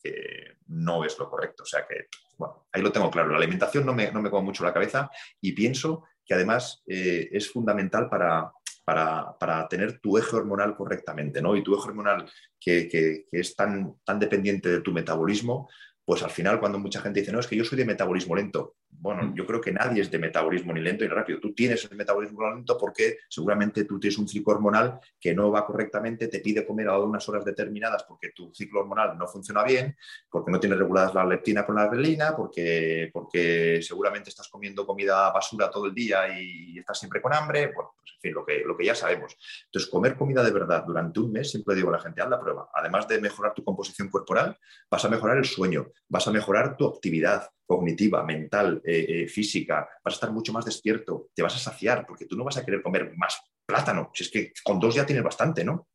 no 0.68 1.04
es 1.04 1.18
lo 1.18 1.28
correcto. 1.28 1.64
O 1.64 1.66
sea 1.66 1.86
que, 1.86 2.06
bueno, 2.38 2.66
ahí 2.72 2.80
lo 2.80 2.90
tengo 2.90 3.10
claro. 3.10 3.28
La 3.28 3.36
alimentación 3.36 3.84
no 3.84 3.92
me, 3.92 4.10
no 4.10 4.22
me 4.22 4.30
come 4.30 4.46
mucho 4.46 4.64
la 4.64 4.72
cabeza 4.72 5.10
y 5.40 5.52
pienso 5.52 6.04
que 6.24 6.34
además 6.34 6.82
eh, 6.86 7.28
es 7.30 7.50
fundamental 7.50 8.08
para, 8.08 8.50
para, 8.84 9.68
tener 9.68 10.00
tu 10.00 10.18
eje 10.18 10.36
hormonal 10.36 10.74
correctamente, 10.76 11.40
¿no? 11.40 11.56
Y 11.56 11.62
tu 11.62 11.74
eje 11.74 11.88
hormonal 11.88 12.28
que, 12.60 12.88
que 12.88 13.26
es 13.30 13.54
tan, 13.54 13.96
tan 14.04 14.18
dependiente 14.18 14.68
de 14.68 14.80
tu 14.80 14.92
metabolismo, 14.92 15.68
pues 16.04 16.22
al 16.22 16.30
final 16.30 16.60
cuando 16.60 16.78
mucha 16.78 17.00
gente 17.00 17.20
dice, 17.20 17.32
no, 17.32 17.40
es 17.40 17.46
que 17.46 17.56
yo 17.56 17.64
soy 17.64 17.78
de 17.78 17.84
metabolismo 17.84 18.34
lento, 18.34 18.76
bueno, 18.92 19.32
yo 19.34 19.46
creo 19.46 19.60
que 19.60 19.72
nadie 19.72 20.02
es 20.02 20.10
de 20.10 20.18
metabolismo 20.18 20.72
ni 20.72 20.80
lento 20.80 21.02
ni 21.02 21.10
rápido. 21.10 21.40
Tú 21.40 21.52
tienes 21.54 21.84
el 21.90 21.96
metabolismo 21.96 22.48
lento 22.48 22.78
porque 22.78 23.18
seguramente 23.28 23.84
tú 23.84 23.98
tienes 23.98 24.18
un 24.18 24.28
ciclo 24.28 24.52
hormonal 24.52 25.00
que 25.18 25.34
no 25.34 25.50
va 25.50 25.66
correctamente, 25.66 26.28
te 26.28 26.40
pide 26.40 26.64
comer 26.64 26.88
a 26.88 26.98
unas 26.98 27.28
horas 27.28 27.44
determinadas 27.44 28.04
porque 28.04 28.30
tu 28.30 28.54
ciclo 28.54 28.80
hormonal 28.80 29.18
no 29.18 29.26
funciona 29.26 29.64
bien, 29.64 29.96
porque 30.30 30.52
no 30.52 30.60
tienes 30.60 30.78
reguladas 30.78 31.14
la 31.14 31.24
leptina 31.24 31.66
con 31.66 31.76
la 31.76 31.88
grelina, 31.88 32.36
porque, 32.36 33.10
porque 33.12 33.80
seguramente 33.82 34.30
estás 34.30 34.48
comiendo 34.48 34.86
comida 34.86 35.32
basura 35.32 35.70
todo 35.70 35.86
el 35.86 35.94
día 35.94 36.38
y, 36.38 36.78
estás 36.78 36.98
siempre 36.98 37.20
con 37.20 37.34
hambre. 37.34 37.72
Bueno, 37.74 37.94
pues 37.96 38.12
en 38.14 38.20
fin, 38.20 38.34
lo 38.34 38.44
que, 38.44 38.62
lo 38.64 38.76
que 38.76 38.84
ya 38.84 38.94
sabemos. 38.94 39.36
Entonces, 39.64 39.90
comer 39.90 40.16
comida 40.16 40.44
de 40.44 40.52
verdad 40.52 40.84
durante 40.86 41.18
un 41.18 41.32
mes, 41.32 41.50
siempre 41.50 41.74
digo 41.74 41.88
a 41.88 41.92
la 41.92 42.00
gente, 42.00 42.22
haz 42.22 42.28
la 42.28 42.40
prueba. 42.40 42.70
Además 42.74 43.08
de 43.08 43.20
mejorar 43.20 43.54
tu 43.54 43.64
composición 43.64 44.08
corporal, 44.08 44.56
vas 44.90 45.04
a 45.04 45.08
mejorar 45.08 45.38
el 45.38 45.44
sueño, 45.44 45.88
vas 46.08 46.28
a 46.28 46.32
mejorar 46.32 46.76
tu 46.76 46.86
actividad, 46.86 47.48
cognitiva, 47.66 48.22
mental, 48.24 48.82
eh, 48.84 49.06
eh, 49.08 49.28
física, 49.28 49.88
vas 50.04 50.14
a 50.14 50.16
estar 50.16 50.32
mucho 50.32 50.52
más 50.52 50.64
despierto, 50.64 51.28
te 51.34 51.42
vas 51.42 51.54
a 51.54 51.58
saciar, 51.58 52.06
porque 52.06 52.26
tú 52.26 52.36
no 52.36 52.44
vas 52.44 52.56
a 52.56 52.64
querer 52.64 52.82
comer 52.82 53.12
más 53.16 53.40
plátano, 53.64 54.10
si 54.14 54.24
es 54.24 54.30
que 54.30 54.52
con 54.62 54.78
dos 54.78 54.94
ya 54.94 55.06
tienes 55.06 55.24
bastante, 55.24 55.64
¿no? 55.64 55.88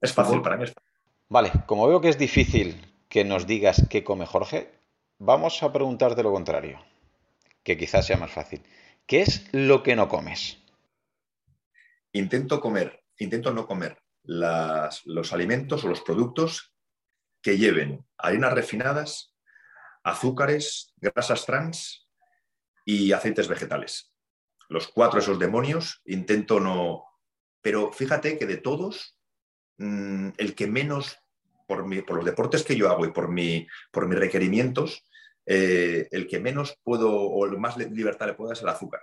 Es 0.00 0.12
fácil, 0.12 0.40
para 0.42 0.56
mí 0.56 0.64
es 0.64 0.72
fácil. 0.72 0.92
Vale, 1.28 1.52
como 1.66 1.88
veo 1.88 2.00
que 2.00 2.08
es 2.08 2.18
difícil 2.18 2.80
que 3.08 3.24
nos 3.24 3.46
digas 3.46 3.86
qué 3.90 4.04
come 4.04 4.26
Jorge, 4.26 4.70
vamos 5.18 5.62
a 5.62 5.72
preguntarte 5.72 6.22
lo 6.22 6.32
contrario, 6.32 6.78
que 7.62 7.76
quizás 7.76 8.06
sea 8.06 8.16
más 8.16 8.30
fácil. 8.30 8.62
¿Qué 9.06 9.22
es 9.22 9.48
lo 9.52 9.82
que 9.82 9.96
no 9.96 10.08
comes? 10.08 10.58
Intento 12.12 12.60
comer, 12.60 13.04
intento 13.18 13.52
no 13.52 13.66
comer 13.66 13.98
los 14.24 15.32
alimentos 15.32 15.84
o 15.84 15.88
los 15.88 16.02
productos 16.02 16.74
que 17.40 17.56
lleven 17.56 18.04
harinas 18.18 18.52
refinadas, 18.52 19.34
azúcares, 20.08 20.94
grasas 20.96 21.44
trans 21.46 22.08
y 22.84 23.12
aceites 23.12 23.48
vegetales. 23.48 24.12
Los 24.68 24.88
cuatro 24.88 25.20
esos 25.20 25.38
demonios 25.38 26.02
intento 26.04 26.60
no... 26.60 27.04
Pero 27.60 27.92
fíjate 27.92 28.38
que 28.38 28.46
de 28.46 28.58
todos, 28.58 29.18
mm, 29.78 30.30
el 30.36 30.54
que 30.54 30.66
menos, 30.66 31.18
por, 31.66 31.84
por, 32.06 32.16
los 32.16 32.24
deportes 32.24 32.62
que 32.62 32.76
yo 32.76 32.88
hago 32.88 33.04
y 33.04 33.12
por, 33.12 33.28
mi, 33.28 33.66
por 33.90 34.06
mis 34.06 34.18
requerimientos, 34.18 35.04
eh, 35.44 36.08
el 36.10 36.26
que 36.26 36.40
menos 36.40 36.78
puedo 36.82 37.10
o 37.10 37.44
el 37.46 37.58
más 37.58 37.76
libertad 37.76 38.26
le 38.26 38.34
puedo 38.34 38.48
dar 38.48 38.56
es 38.56 38.62
el 38.62 38.68
azúcar. 38.68 39.00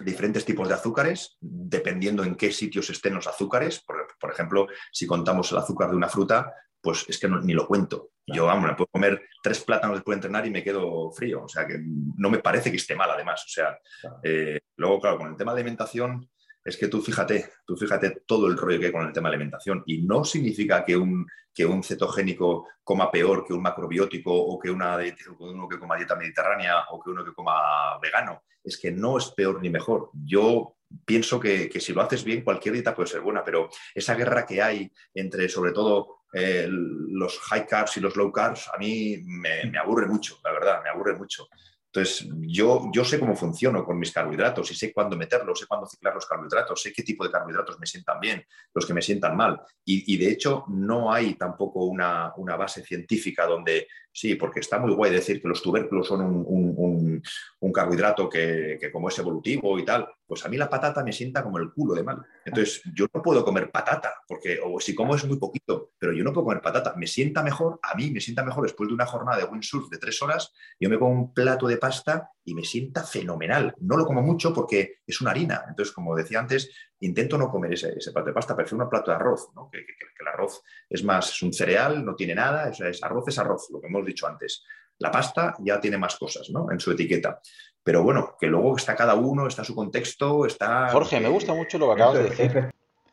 Diferentes 0.00 0.44
tipos 0.44 0.68
de 0.68 0.74
azúcares, 0.74 1.38
dependiendo 1.40 2.22
en 2.24 2.34
qué 2.34 2.52
sitios 2.52 2.90
estén 2.90 3.14
los 3.14 3.26
azúcares. 3.26 3.82
Por 3.84 4.30
ejemplo, 4.30 4.66
si 4.92 5.06
contamos 5.06 5.50
el 5.52 5.58
azúcar 5.58 5.90
de 5.90 5.96
una 5.96 6.08
fruta, 6.08 6.52
pues 6.86 7.04
es 7.08 7.18
que 7.18 7.28
ni 7.28 7.52
lo 7.52 7.66
cuento. 7.66 8.10
Yo, 8.24 8.46
vamos, 8.46 8.64
me 8.64 8.76
puedo 8.76 8.86
comer 8.86 9.20
tres 9.42 9.64
plátanos 9.64 9.96
después 9.96 10.14
de 10.14 10.18
entrenar 10.18 10.46
y 10.46 10.50
me 10.50 10.62
quedo 10.62 11.10
frío. 11.10 11.42
O 11.42 11.48
sea, 11.48 11.66
que 11.66 11.80
no 11.80 12.30
me 12.30 12.38
parece 12.38 12.70
que 12.70 12.76
esté 12.76 12.94
mal, 12.94 13.10
además. 13.10 13.42
O 13.44 13.48
sea, 13.48 13.76
eh, 14.22 14.60
luego, 14.76 15.00
claro, 15.00 15.18
con 15.18 15.30
el 15.30 15.36
tema 15.36 15.52
de 15.52 15.62
alimentación, 15.62 16.30
es 16.64 16.76
que 16.76 16.86
tú 16.86 17.02
fíjate, 17.02 17.50
tú 17.66 17.76
fíjate 17.76 18.22
todo 18.24 18.46
el 18.46 18.56
rollo 18.56 18.78
que 18.78 18.86
hay 18.86 18.92
con 18.92 19.04
el 19.04 19.12
tema 19.12 19.28
de 19.30 19.34
alimentación. 19.34 19.82
Y 19.84 20.02
no 20.02 20.24
significa 20.24 20.84
que 20.84 20.96
un, 20.96 21.26
que 21.52 21.66
un 21.66 21.82
cetogénico 21.82 22.68
coma 22.84 23.10
peor 23.10 23.44
que 23.44 23.52
un 23.52 23.62
macrobiótico 23.62 24.32
o 24.32 24.60
que 24.60 24.70
una, 24.70 24.96
uno 25.40 25.68
que 25.68 25.80
coma 25.80 25.96
dieta 25.96 26.14
mediterránea 26.14 26.84
o 26.90 27.02
que 27.02 27.10
uno 27.10 27.24
que 27.24 27.34
coma 27.34 27.98
vegano. 28.00 28.44
Es 28.62 28.78
que 28.78 28.92
no 28.92 29.18
es 29.18 29.32
peor 29.32 29.60
ni 29.60 29.70
mejor. 29.70 30.10
Yo 30.12 30.76
pienso 31.04 31.40
que, 31.40 31.68
que 31.68 31.80
si 31.80 31.92
lo 31.92 32.02
haces 32.02 32.22
bien, 32.22 32.42
cualquier 32.42 32.74
dieta 32.74 32.94
puede 32.94 33.08
ser 33.08 33.22
buena, 33.22 33.44
pero 33.44 33.68
esa 33.92 34.14
guerra 34.14 34.46
que 34.46 34.62
hay 34.62 34.90
entre, 35.14 35.48
sobre 35.48 35.72
todo, 35.72 36.15
eh, 36.32 36.66
los 36.68 37.38
high 37.40 37.66
carbs 37.66 37.96
y 37.96 38.00
los 38.00 38.16
low 38.16 38.32
carbs 38.32 38.68
a 38.72 38.78
mí 38.78 39.18
me, 39.24 39.64
me, 39.70 39.78
aburre 39.78 40.06
mucho, 40.06 40.38
la 40.44 40.52
verdad, 40.52 40.82
me 40.82 40.90
aburre 40.90 41.16
mucho. 41.16 41.48
Entonces, 41.96 42.28
yo, 42.40 42.90
yo 42.92 43.04
sé 43.06 43.18
cómo 43.18 43.34
funciono 43.34 43.82
con 43.82 43.98
mis 43.98 44.12
carbohidratos 44.12 44.70
y 44.70 44.74
sé 44.74 44.92
cuándo 44.92 45.16
meterlos, 45.16 45.60
sé 45.60 45.66
cuándo 45.66 45.86
ciclar 45.86 46.14
los 46.14 46.26
carbohidratos, 46.26 46.82
sé 46.82 46.92
qué 46.92 47.02
tipo 47.02 47.24
de 47.24 47.30
carbohidratos 47.30 47.80
me 47.80 47.86
sientan 47.86 48.20
bien, 48.20 48.44
los 48.74 48.84
que 48.84 48.92
me 48.92 49.00
sientan 49.00 49.34
mal. 49.34 49.62
Y, 49.82 50.12
y 50.12 50.18
de 50.18 50.30
hecho, 50.30 50.64
no 50.68 51.10
hay 51.10 51.34
tampoco 51.36 51.84
una, 51.84 52.34
una, 52.36 52.54
base 52.56 52.84
científica 52.84 53.46
donde, 53.46 53.88
sí, 54.16 54.34
porque 54.34 54.60
está 54.60 54.78
muy 54.78 54.94
guay 54.94 55.12
decir 55.12 55.42
que 55.42 55.48
los 55.48 55.60
tubérculos 55.60 56.08
son 56.08 56.22
un, 56.22 56.44
un, 56.46 57.22
un, 57.60 57.72
carbohidrato 57.72 58.30
que, 58.30 58.78
que, 58.80 58.90
como 58.90 59.10
es 59.10 59.18
evolutivo 59.18 59.78
y 59.78 59.84
tal, 59.84 60.08
pues 60.26 60.42
a 60.46 60.48
mí 60.48 60.56
la 60.56 60.70
patata 60.70 61.04
me 61.04 61.12
sienta 61.12 61.44
como 61.44 61.58
el 61.58 61.70
culo 61.70 61.92
de 61.92 62.02
mal. 62.02 62.24
Entonces, 62.42 62.80
yo 62.94 63.06
no 63.12 63.20
puedo 63.20 63.44
comer 63.44 63.70
patata, 63.70 64.14
porque 64.26 64.58
o 64.64 64.80
si 64.80 64.94
como 64.94 65.14
es 65.14 65.24
muy 65.26 65.38
poquito, 65.38 65.90
pero 65.98 66.14
yo 66.14 66.24
no 66.24 66.32
puedo 66.32 66.46
comer 66.46 66.62
patata. 66.62 66.94
Me 66.96 67.06
sienta 67.06 67.42
mejor, 67.42 67.78
a 67.82 67.94
mí 67.94 68.10
me 68.10 68.20
sienta 68.20 68.42
mejor 68.42 68.62
después 68.64 68.88
de 68.88 68.94
una 68.94 69.04
jornada 69.04 69.36
de 69.36 69.44
windsurf 69.44 69.90
de 69.90 69.98
tres 69.98 70.22
horas, 70.22 70.50
yo 70.80 70.88
me 70.88 70.98
como 70.98 71.12
un 71.12 71.34
plato 71.34 71.66
de 71.66 71.76
pasta 71.76 72.30
y 72.42 72.54
me 72.54 72.64
sienta 72.64 73.04
fenomenal. 73.04 73.74
No 73.80 73.98
lo 73.98 74.06
como 74.06 74.22
mucho 74.22 74.54
porque 74.54 75.00
es 75.06 75.20
una 75.20 75.32
harina. 75.32 75.64
Entonces, 75.68 75.94
como 75.94 76.16
decía 76.16 76.40
antes, 76.40 76.70
intento 77.00 77.36
no 77.36 77.50
comer 77.50 77.74
ese, 77.74 77.94
plato 78.12 78.28
de 78.28 78.32
pasta, 78.32 78.56
prefiero 78.56 78.84
un 78.84 78.90
plato 78.90 79.10
de 79.10 79.16
arroz, 79.16 79.48
¿no? 79.54 79.68
que, 79.70 79.78
el 79.78 80.28
arroz 80.28 80.62
es 80.88 81.04
más, 81.04 81.30
es 81.30 81.42
un 81.42 81.52
cereal, 81.52 82.04
no 82.04 82.14
tiene 82.14 82.34
nada, 82.34 82.68
es, 82.68 83.02
arroz 83.02 83.28
es 83.28 83.38
arroz, 83.38 83.68
lo 83.70 83.80
que 83.80 83.86
hemos 83.86 84.04
dicho 84.04 84.26
antes. 84.26 84.64
La 84.98 85.10
pasta 85.10 85.54
ya 85.58 85.78
tiene 85.78 85.98
más 85.98 86.16
cosas 86.16 86.48
¿no? 86.50 86.70
en 86.72 86.80
su 86.80 86.92
etiqueta. 86.92 87.40
Pero 87.82 88.02
bueno, 88.02 88.34
que 88.40 88.46
luego 88.46 88.76
está 88.76 88.96
cada 88.96 89.14
uno, 89.14 89.46
está 89.46 89.62
su 89.62 89.74
contexto, 89.74 90.46
está... 90.46 90.88
Jorge, 90.88 91.20
me 91.20 91.28
gusta 91.28 91.54
mucho 91.54 91.78
lo 91.78 91.86
que 91.86 91.92
acabas 91.92 92.14
de 92.14 92.22
decir, 92.24 92.70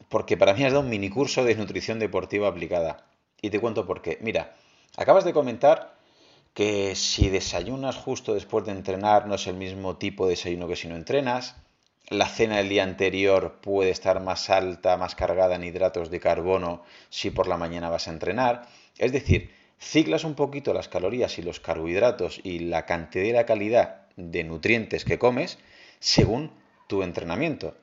porque 0.09 0.37
para 0.37 0.53
mí 0.53 0.63
has 0.63 0.71
dado 0.71 0.83
un 0.83 0.89
mini 0.89 1.09
curso 1.09 1.43
de 1.43 1.55
nutrición 1.55 1.99
deportiva 1.99 2.47
aplicada. 2.47 3.05
Y 3.41 3.49
te 3.49 3.59
cuento 3.59 3.85
por 3.85 4.01
qué. 4.01 4.17
Mira, 4.21 4.55
acabas 4.95 5.25
de 5.25 5.33
comentar 5.33 5.95
que 6.53 6.95
si 6.95 7.29
desayunas 7.29 7.97
justo 7.97 8.33
después 8.33 8.65
de 8.65 8.71
entrenar 8.71 9.27
no 9.27 9.35
es 9.35 9.47
el 9.47 9.55
mismo 9.55 9.97
tipo 9.97 10.25
de 10.25 10.31
desayuno 10.31 10.67
que 10.67 10.75
si 10.75 10.87
no 10.87 10.95
entrenas. 10.95 11.55
La 12.09 12.27
cena 12.27 12.57
del 12.57 12.69
día 12.69 12.83
anterior 12.83 13.59
puede 13.61 13.89
estar 13.89 14.21
más 14.21 14.49
alta, 14.49 14.97
más 14.97 15.15
cargada 15.15 15.55
en 15.55 15.63
hidratos 15.63 16.09
de 16.09 16.19
carbono 16.19 16.83
si 17.09 17.31
por 17.31 17.47
la 17.47 17.57
mañana 17.57 17.89
vas 17.89 18.07
a 18.07 18.11
entrenar. 18.11 18.67
Es 18.97 19.11
decir, 19.11 19.51
ciclas 19.79 20.23
un 20.23 20.35
poquito 20.35 20.73
las 20.73 20.89
calorías 20.89 21.37
y 21.37 21.41
los 21.41 21.59
carbohidratos 21.59 22.41
y 22.43 22.59
la 22.59 22.85
cantidad 22.85 23.25
y 23.25 23.31
la 23.31 23.45
calidad 23.45 24.07
de 24.15 24.43
nutrientes 24.43 25.05
que 25.05 25.17
comes 25.17 25.57
según 25.99 26.51
tu 26.87 27.03
entrenamiento. 27.03 27.75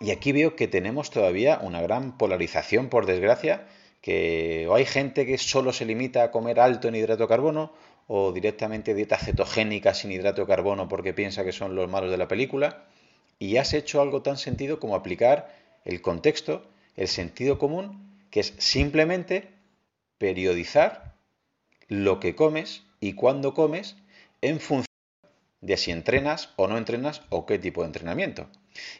Y 0.00 0.10
aquí 0.10 0.32
veo 0.32 0.56
que 0.56 0.68
tenemos 0.68 1.10
todavía 1.10 1.58
una 1.62 1.80
gran 1.80 2.18
polarización, 2.18 2.88
por 2.88 3.06
desgracia, 3.06 3.66
que 4.02 4.66
o 4.68 4.74
hay 4.74 4.84
gente 4.84 5.24
que 5.24 5.38
solo 5.38 5.72
se 5.72 5.86
limita 5.86 6.22
a 6.22 6.30
comer 6.30 6.60
alto 6.60 6.88
en 6.88 6.96
hidrato 6.96 7.22
de 7.22 7.28
carbono 7.28 7.72
o 8.06 8.32
directamente 8.32 8.94
dieta 8.94 9.16
cetogénica 9.16 9.94
sin 9.94 10.12
hidrato 10.12 10.42
de 10.42 10.46
carbono 10.46 10.88
porque 10.88 11.14
piensa 11.14 11.44
que 11.44 11.52
son 11.52 11.74
los 11.74 11.88
malos 11.88 12.10
de 12.10 12.18
la 12.18 12.28
película 12.28 12.84
y 13.38 13.56
has 13.56 13.74
hecho 13.74 14.00
algo 14.00 14.22
tan 14.22 14.36
sentido 14.36 14.80
como 14.80 14.94
aplicar 14.94 15.54
el 15.84 16.00
contexto, 16.00 16.66
el 16.96 17.08
sentido 17.08 17.58
común, 17.58 18.18
que 18.30 18.40
es 18.40 18.54
simplemente 18.58 19.48
periodizar 20.18 21.14
lo 21.88 22.20
que 22.20 22.34
comes 22.34 22.82
y 23.00 23.12
cuándo 23.12 23.54
comes 23.54 23.96
en 24.40 24.60
función 24.60 24.86
de 25.60 25.76
si 25.76 25.90
entrenas 25.90 26.50
o 26.56 26.68
no 26.68 26.78
entrenas 26.78 27.22
o 27.30 27.46
qué 27.46 27.58
tipo 27.58 27.82
de 27.82 27.88
entrenamiento. 27.88 28.48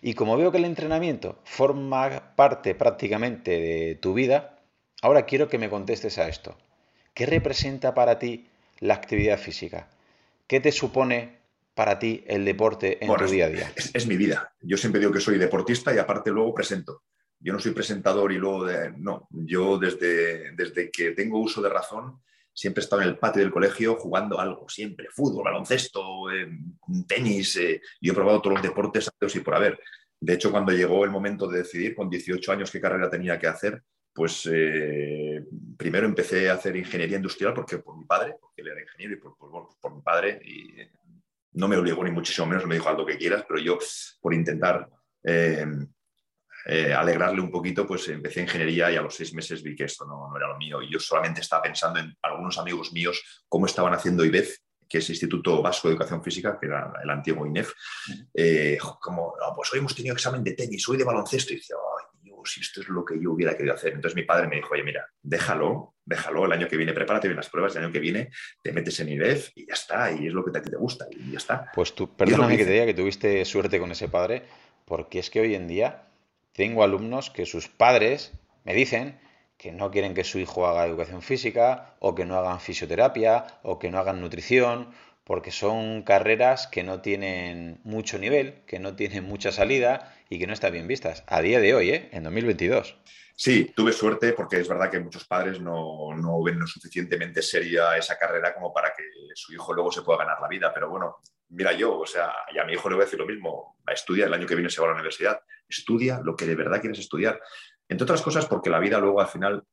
Y 0.03 0.15
como 0.15 0.37
veo 0.37 0.53
que 0.53 0.59
el 0.59 0.65
entrenamiento 0.65 1.39
forma 1.45 2.35
parte 2.35 2.75
prácticamente 2.75 3.61
de 3.61 3.95
tu 3.95 4.15
vida, 4.15 4.59
ahora 5.03 5.27
quiero 5.27 5.49
que 5.49 5.59
me 5.59 5.71
contestes 5.71 6.19
a 6.19 6.29
esto. 6.29 6.57
¿Qué 7.15 7.27
representa 7.27 7.95
para 7.95 8.19
ti 8.19 8.47
la 8.81 8.95
actividad 8.95 9.39
física? 9.39 9.89
¿Qué 10.47 10.61
te 10.61 10.73
supone 10.73 11.37
para 11.77 11.99
ti 11.99 12.25
el 12.27 12.43
deporte 12.47 13.05
en 13.05 13.15
tu 13.15 13.27
día 13.27 13.45
a 13.45 13.49
día? 13.51 13.73
Es, 13.93 14.07
mi 14.07 14.17
vida. 14.17 14.51
Yo 14.63 14.79
siempre 14.79 14.99
digo 14.99 15.13
que 15.13 15.21
soy 15.21 15.37
deportista 15.37 15.95
y 15.95 15.99
aparte 15.99 16.31
luego 16.31 16.55
presento. 16.55 17.03
Yo 17.39 17.53
no 17.53 17.59
soy 17.59 17.73
presentador 17.73 18.33
y 18.33 18.39
luego 18.39 18.65
de, 18.65 18.93
no. 18.97 19.29
Yo 19.31 19.79
desde, 19.79 20.53
desde 20.53 20.91
que 20.91 21.11
tengo 21.11 21.39
uso 21.39 21.61
de 21.61 21.69
razón 21.69 22.23
siempre 22.51 22.81
he 22.81 22.85
estado 22.85 23.03
en 23.03 23.09
el 23.09 23.19
patio 23.19 23.43
del 23.43 23.53
colegio 23.53 23.97
jugando 23.97 24.41
algo, 24.41 24.67
siempre, 24.71 25.09
fútbol, 25.11 25.45
baloncesto, 25.45 26.31
eh, 26.33 26.49
tenis. 27.07 27.59
Eh, 27.59 27.83
yo 28.01 28.13
he 28.13 28.15
probado 28.15 28.41
todos 28.41 28.55
los 28.55 28.63
deportes 28.63 29.11
y 29.35 29.41
por 29.41 29.55
haber. 29.55 29.79
De 30.19 30.33
hecho, 30.33 30.51
cuando 30.51 30.73
llegó 30.73 31.05
el 31.05 31.11
momento 31.11 31.47
de 31.47 31.59
decidir 31.59 31.95
con 31.95 32.09
18 32.09 32.53
años 32.53 32.71
qué 32.71 32.81
carrera 32.81 33.11
tenía 33.11 33.39
que 33.39 33.49
hacer, 33.49 33.83
pues 34.15 34.49
eh, 34.51 35.45
primero 35.77 36.07
empecé 36.07 36.49
a 36.49 36.55
hacer 36.55 36.75
ingeniería 36.75 37.19
industrial 37.19 37.53
porque 37.53 37.77
por 37.77 37.99
mi 37.99 38.07
padre, 38.07 38.35
porque 38.41 38.63
él 38.63 38.69
era 38.69 38.81
ingeniero 38.81 39.13
y 39.13 39.17
por, 39.19 39.37
por 39.79 39.95
mi 39.95 40.01
padre, 40.01 40.41
y 40.43 40.73
no 41.57 41.69
me 41.69 41.77
obligó 41.77 42.05
ni 42.05 42.11
muchísimo 42.11 42.47
menos, 42.47 42.67
me 42.67 42.77
dijo 42.77 42.89
algo 42.89 43.05
que 43.05 43.19
quieras, 43.19 43.45
pero 43.49 43.61
yo 43.61 43.79
por 44.21 44.35
intentar 44.35 44.89
eh, 45.25 45.67
eh, 46.67 46.93
alegrarle 46.93 47.41
un 47.41 47.51
poquito, 47.51 47.87
pues 47.87 48.09
empecé 48.09 48.43
ingeniería 48.43 48.91
y 48.91 48.97
a 48.97 49.03
los 49.03 49.15
seis 49.15 49.33
meses 49.33 49.63
vi 49.63 49.75
que 49.75 49.85
esto 49.85 50.05
no, 50.05 50.37
era 50.37 50.49
lo 50.49 50.59
mío. 50.59 50.83
Y 50.83 50.93
yo 50.93 51.01
solamente 51.01 51.41
estaba 51.41 51.63
pensando 51.63 51.99
en 51.99 52.15
algunos 52.23 52.59
amigos 52.59 52.93
míos 52.93 53.45
cómo 53.49 53.67
estaban 53.67 53.95
haciendo 53.95 54.25
IBEF, 54.25 54.57
que 54.89 54.99
es 54.99 55.09
Instituto 55.09 55.63
Vasco 55.63 55.89
de 55.89 55.95
Educación 55.95 56.23
Física, 56.23 56.59
que 56.61 56.67
era 56.67 56.93
el 57.03 57.11
antiguo 57.11 57.47
INEF, 57.47 57.73
eh, 58.35 58.79
como, 59.01 59.35
pues 59.55 59.73
hoy 59.73 59.81
hemos 59.81 59.95
tenido 59.95 60.15
examen 60.15 60.45
de 60.45 60.53
tenis, 60.53 60.89
hoy 60.89 60.97
de 60.97 61.05
baloncesto, 61.05 61.53
y 61.53 61.57
decía, 61.57 61.77
Dios, 61.77 61.96
si 62.47 62.61
esto 62.61 62.81
es 62.81 62.89
lo 62.89 63.05
que 63.05 63.21
yo 63.21 63.33
hubiera 63.33 63.57
querido 63.57 63.75
hacer. 63.75 63.93
Entonces 63.93 64.17
mi 64.17 64.23
padre 64.23 64.49
me 64.49 64.57
dijo, 64.57 64.73
oye, 64.73 64.83
mira, 64.83 65.07
déjalo, 65.23 65.95
déjalo, 66.05 66.47
el 66.47 66.53
año 66.53 66.69
que 66.69 66.77
viene 66.77 66.93
prepárate 66.93 67.29
bien 67.29 67.37
las 67.37 67.49
pruebas, 67.49 67.77
el 67.77 67.85
año 67.85 67.93
que 67.93 67.99
viene 67.99 68.31
te 68.63 68.73
metes 68.73 68.99
en 69.01 69.09
IBEF 69.09 69.51
y 69.55 69.67
ya 69.67 69.75
está, 69.75 70.13
y 70.13 70.27
es 70.27 70.33
lo 70.33 70.45
que 70.45 70.57
a 70.57 70.63
ti 70.63 70.71
te 70.71 70.77
gusta, 70.77 71.07
y 71.11 71.33
ya 71.33 71.39
está. 71.39 71.71
Pues 71.75 71.95
tú, 71.95 72.17
perdóname 72.17 72.57
que 72.57 72.65
te 72.65 72.73
diga 72.73 72.87
que 72.87 72.95
tuviste 72.95 73.45
suerte 73.45 73.79
con 73.79 73.91
ese 73.91 74.09
padre, 74.09 74.45
porque 74.85 75.19
es 75.19 75.31
que 75.31 75.41
hoy 75.41 75.55
en 75.55 75.69
día 75.69 76.09
tengo 76.53 76.83
alumnos 76.83 77.31
que 77.31 77.45
sus 77.45 77.69
padres 77.69 78.33
me 78.65 78.75
dicen 78.75 79.19
que 79.57 79.73
no 79.73 79.91
quieren 79.91 80.15
que 80.15 80.25
su 80.25 80.39
hijo 80.39 80.67
haga 80.67 80.87
educación 80.87 81.23
física 81.23 81.97
o 81.99 82.15
que 82.15 82.25
no 82.25 82.37
hagan 82.37 82.61
fisioterapia 82.61 83.47
o 83.63 83.79
que 83.79 83.91
no 83.91 83.99
hagan 83.99 84.21
nutrición 84.21 84.91
porque 85.27 85.51
son 85.51 86.03
carreras 86.03 86.69
que 86.69 86.85
no 86.85 87.01
tienen 87.01 87.81
mucho 87.83 88.17
nivel, 88.17 88.63
que 88.65 88.79
no 88.79 88.95
tienen 88.95 89.25
mucha 89.25 89.51
salida 89.51 90.15
y 90.31 90.39
que 90.39 90.47
no 90.47 90.53
están 90.53 90.73
bien 90.73 90.87
vistas. 90.87 91.25
A 91.27 91.43
día 91.43 91.59
de 91.59 91.75
hoy, 91.75 91.91
¿eh? 91.91 92.09
en 92.13 92.23
2022. 92.23 92.97
Sí, 93.35 93.73
tuve 93.75 93.93
suerte 93.93 94.35
porque 94.35 94.61
es 94.61 94.69
verdad 94.69 94.89
que 94.89 95.01
muchos 95.01 95.27
padres 95.27 95.61
no, 95.61 96.15
no, 96.15 96.43
ven 96.45 96.61
lo 96.61 96.67
suficientemente 96.69 97.43
seria 97.43 97.97
esa 97.97 98.17
carrera 98.17 98.55
como 98.55 98.73
para 98.73 98.93
que 98.97 99.03
su 99.35 99.53
hijo 99.53 99.75
luego 99.75 99.91
se 99.91 100.03
pueda 100.03 100.21
ganar 100.21 100.41
la 100.41 100.47
vida. 100.47 100.73
Pero 100.73 100.91
bueno, 100.91 101.17
mira 101.49 101.73
yo, 101.73 101.99
o 101.99 102.07
sea, 102.07 102.33
y 102.55 102.59
a 102.59 102.65
mi 102.65 102.75
hijo 102.75 102.89
le 102.89 102.95
voy 102.95 103.03
a 103.03 103.07
decir 103.07 103.19
lo 103.19 103.27
mismo, 103.27 103.79
estudia, 103.93 104.27
el 104.27 104.33
año 104.33 104.47
que 104.47 104.55
viene 104.55 104.71
se 104.71 104.81
va 104.81 104.87
a 104.87 104.91
la 104.91 104.95
universidad, 104.95 105.41
estudia 105.69 106.21
lo 106.23 106.37
que 106.37 106.47
de 106.47 106.55
verdad 106.55 106.81
quieres 106.81 107.01
estudiar. 107.01 107.41
Entre 107.89 108.05
otras 108.05 108.23
cosas 108.23 108.47
porque 108.47 108.71
la 108.71 108.79
vida 108.79 109.01
luego 109.01 109.21
al 109.21 109.27
final, 109.27 109.65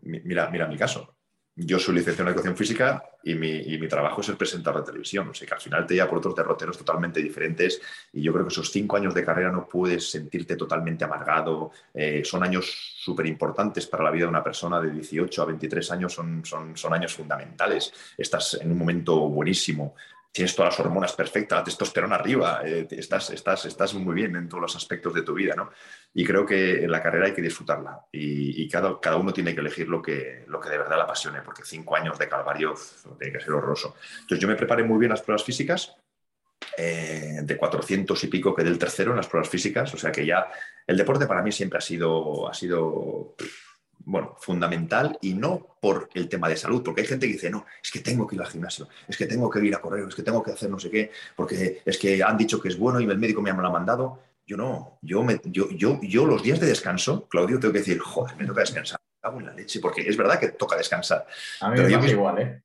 mira, 0.00 0.48
mira 0.48 0.66
mi 0.66 0.78
caso, 0.78 1.18
yo 1.56 1.78
soy 1.78 1.94
licenciado 1.94 2.28
en 2.28 2.34
educación 2.34 2.56
física 2.56 3.02
y 3.22 3.34
mi, 3.34 3.88
trabajo 3.88 4.20
es 4.20 4.28
el 4.28 4.36
presentador 4.36 4.80
de 4.80 4.86
televisión. 4.86 5.28
O 5.28 5.34
sea 5.34 5.46
que 5.46 5.54
al 5.54 5.60
final 5.60 5.86
te 5.86 5.94
lleva 5.94 6.08
por 6.08 6.18
otros 6.18 6.34
derroteros 6.34 6.76
totalmente 6.76 7.22
diferentes 7.22 7.80
y 8.12 8.22
yo 8.22 8.32
creo 8.32 8.44
que 8.44 8.52
esos 8.52 8.70
cinco 8.70 8.96
años 8.96 9.14
de 9.14 9.24
carrera 9.24 9.52
no 9.52 9.68
puedes 9.68 10.10
sentirte 10.10 10.56
totalmente 10.56 11.04
amargado. 11.04 11.70
Eh, 11.94 12.22
son 12.24 12.42
años 12.42 12.96
súper 12.98 13.26
importantes 13.26 13.86
para 13.86 14.02
la 14.02 14.10
vida 14.10 14.24
de 14.24 14.30
una 14.30 14.42
persona 14.42 14.80
de 14.80 14.90
18 14.90 15.42
a 15.42 15.44
23 15.46 15.90
años, 15.92 16.12
son, 16.12 16.44
son, 16.44 16.76
son 16.76 16.92
años 16.92 17.14
fundamentales. 17.14 17.92
Estás 18.18 18.58
en 18.60 18.72
un 18.72 18.78
momento 18.78 19.16
buenísimo 19.28 19.94
tienes 20.34 20.56
todas 20.56 20.72
las 20.72 20.80
hormonas 20.80 21.12
perfectas, 21.12 21.60
la 21.60 21.64
testosterona 21.64 22.16
arriba, 22.16 22.62
eh, 22.64 22.88
estás, 22.90 23.30
estás, 23.30 23.66
estás 23.66 23.94
muy 23.94 24.16
bien 24.16 24.34
en 24.34 24.48
todos 24.48 24.62
los 24.62 24.74
aspectos 24.74 25.14
de 25.14 25.22
tu 25.22 25.32
vida, 25.32 25.54
¿no? 25.54 25.70
Y 26.12 26.24
creo 26.24 26.44
que 26.44 26.88
la 26.88 27.00
carrera 27.00 27.26
hay 27.26 27.32
que 27.32 27.40
disfrutarla 27.40 28.00
y, 28.10 28.68
cada, 28.68 28.98
cada, 29.00 29.16
uno 29.16 29.32
tiene 29.32 29.54
que 29.54 29.60
elegir 29.60 29.88
lo 29.88 30.02
que, 30.02 30.44
lo 30.48 30.58
que 30.58 30.70
de 30.70 30.78
verdad 30.78 30.96
le 30.96 31.02
apasione, 31.04 31.40
porque 31.42 31.62
cinco 31.64 31.94
años 31.94 32.18
de 32.18 32.28
calvario 32.28 32.74
tiene 33.16 33.32
que 33.32 33.44
ser 33.44 33.52
horroroso. 33.52 33.94
Entonces 34.22 34.40
yo 34.40 34.48
me 34.48 34.56
preparé 34.56 34.82
muy 34.82 34.98
bien 34.98 35.10
las 35.10 35.22
pruebas 35.22 35.44
físicas, 35.44 35.94
eh, 36.76 37.38
de 37.44 37.56
400 37.56 38.24
y 38.24 38.26
pico 38.26 38.56
que 38.56 38.64
del 38.64 38.76
tercero 38.76 39.12
en 39.12 39.18
las 39.18 39.28
pruebas 39.28 39.48
físicas, 39.48 39.94
o 39.94 39.96
sea 39.96 40.10
que 40.10 40.26
ya 40.26 40.50
el 40.84 40.96
deporte 40.96 41.26
para 41.26 41.42
mí 41.42 41.52
siempre 41.52 41.78
ha 41.78 41.80
sido, 41.80 42.48
ha 42.48 42.54
sido 42.54 43.36
bueno, 44.04 44.36
fundamental 44.38 45.18
y 45.20 45.34
no 45.34 45.76
por 45.80 46.08
el 46.14 46.28
tema 46.28 46.48
de 46.48 46.56
salud, 46.56 46.82
porque 46.82 47.02
hay 47.02 47.06
gente 47.06 47.26
que 47.26 47.34
dice, 47.34 47.50
no, 47.50 47.66
es 47.82 47.90
que 47.90 48.00
tengo 48.00 48.26
que 48.26 48.36
ir 48.36 48.42
al 48.42 48.48
gimnasio, 48.48 48.88
es 49.08 49.16
que 49.16 49.26
tengo 49.26 49.50
que 49.50 49.64
ir 49.64 49.74
a 49.74 49.80
correr, 49.80 50.06
es 50.08 50.14
que 50.14 50.22
tengo 50.22 50.42
que 50.42 50.52
hacer 50.52 50.70
no 50.70 50.78
sé 50.78 50.90
qué, 50.90 51.10
porque 51.36 51.82
es 51.84 51.98
que 51.98 52.22
han 52.22 52.36
dicho 52.36 52.60
que 52.60 52.68
es 52.68 52.78
bueno 52.78 53.00
y 53.00 53.04
el 53.04 53.18
médico 53.18 53.42
me 53.42 53.52
lo 53.52 53.66
ha 53.66 53.70
mandado. 53.70 54.20
Yo 54.46 54.58
no, 54.58 54.98
yo, 55.00 55.22
me, 55.22 55.40
yo, 55.44 55.70
yo, 55.70 55.98
yo 56.02 56.26
los 56.26 56.42
días 56.42 56.60
de 56.60 56.66
descanso, 56.66 57.26
Claudio, 57.28 57.58
tengo 57.58 57.72
que 57.72 57.78
decir, 57.78 57.98
joder, 57.98 58.36
me 58.36 58.44
toca 58.44 58.60
descansar, 58.60 59.00
hago 59.22 59.40
en 59.40 59.46
la 59.46 59.54
leche, 59.54 59.80
porque 59.80 60.02
es 60.02 60.16
verdad 60.16 60.38
que 60.38 60.48
toca 60.48 60.76
descansar. 60.76 61.26
A 61.60 61.70
mí 61.70 61.80
me 61.80 62.10
igual, 62.10 62.38
¿eh? 62.38 62.62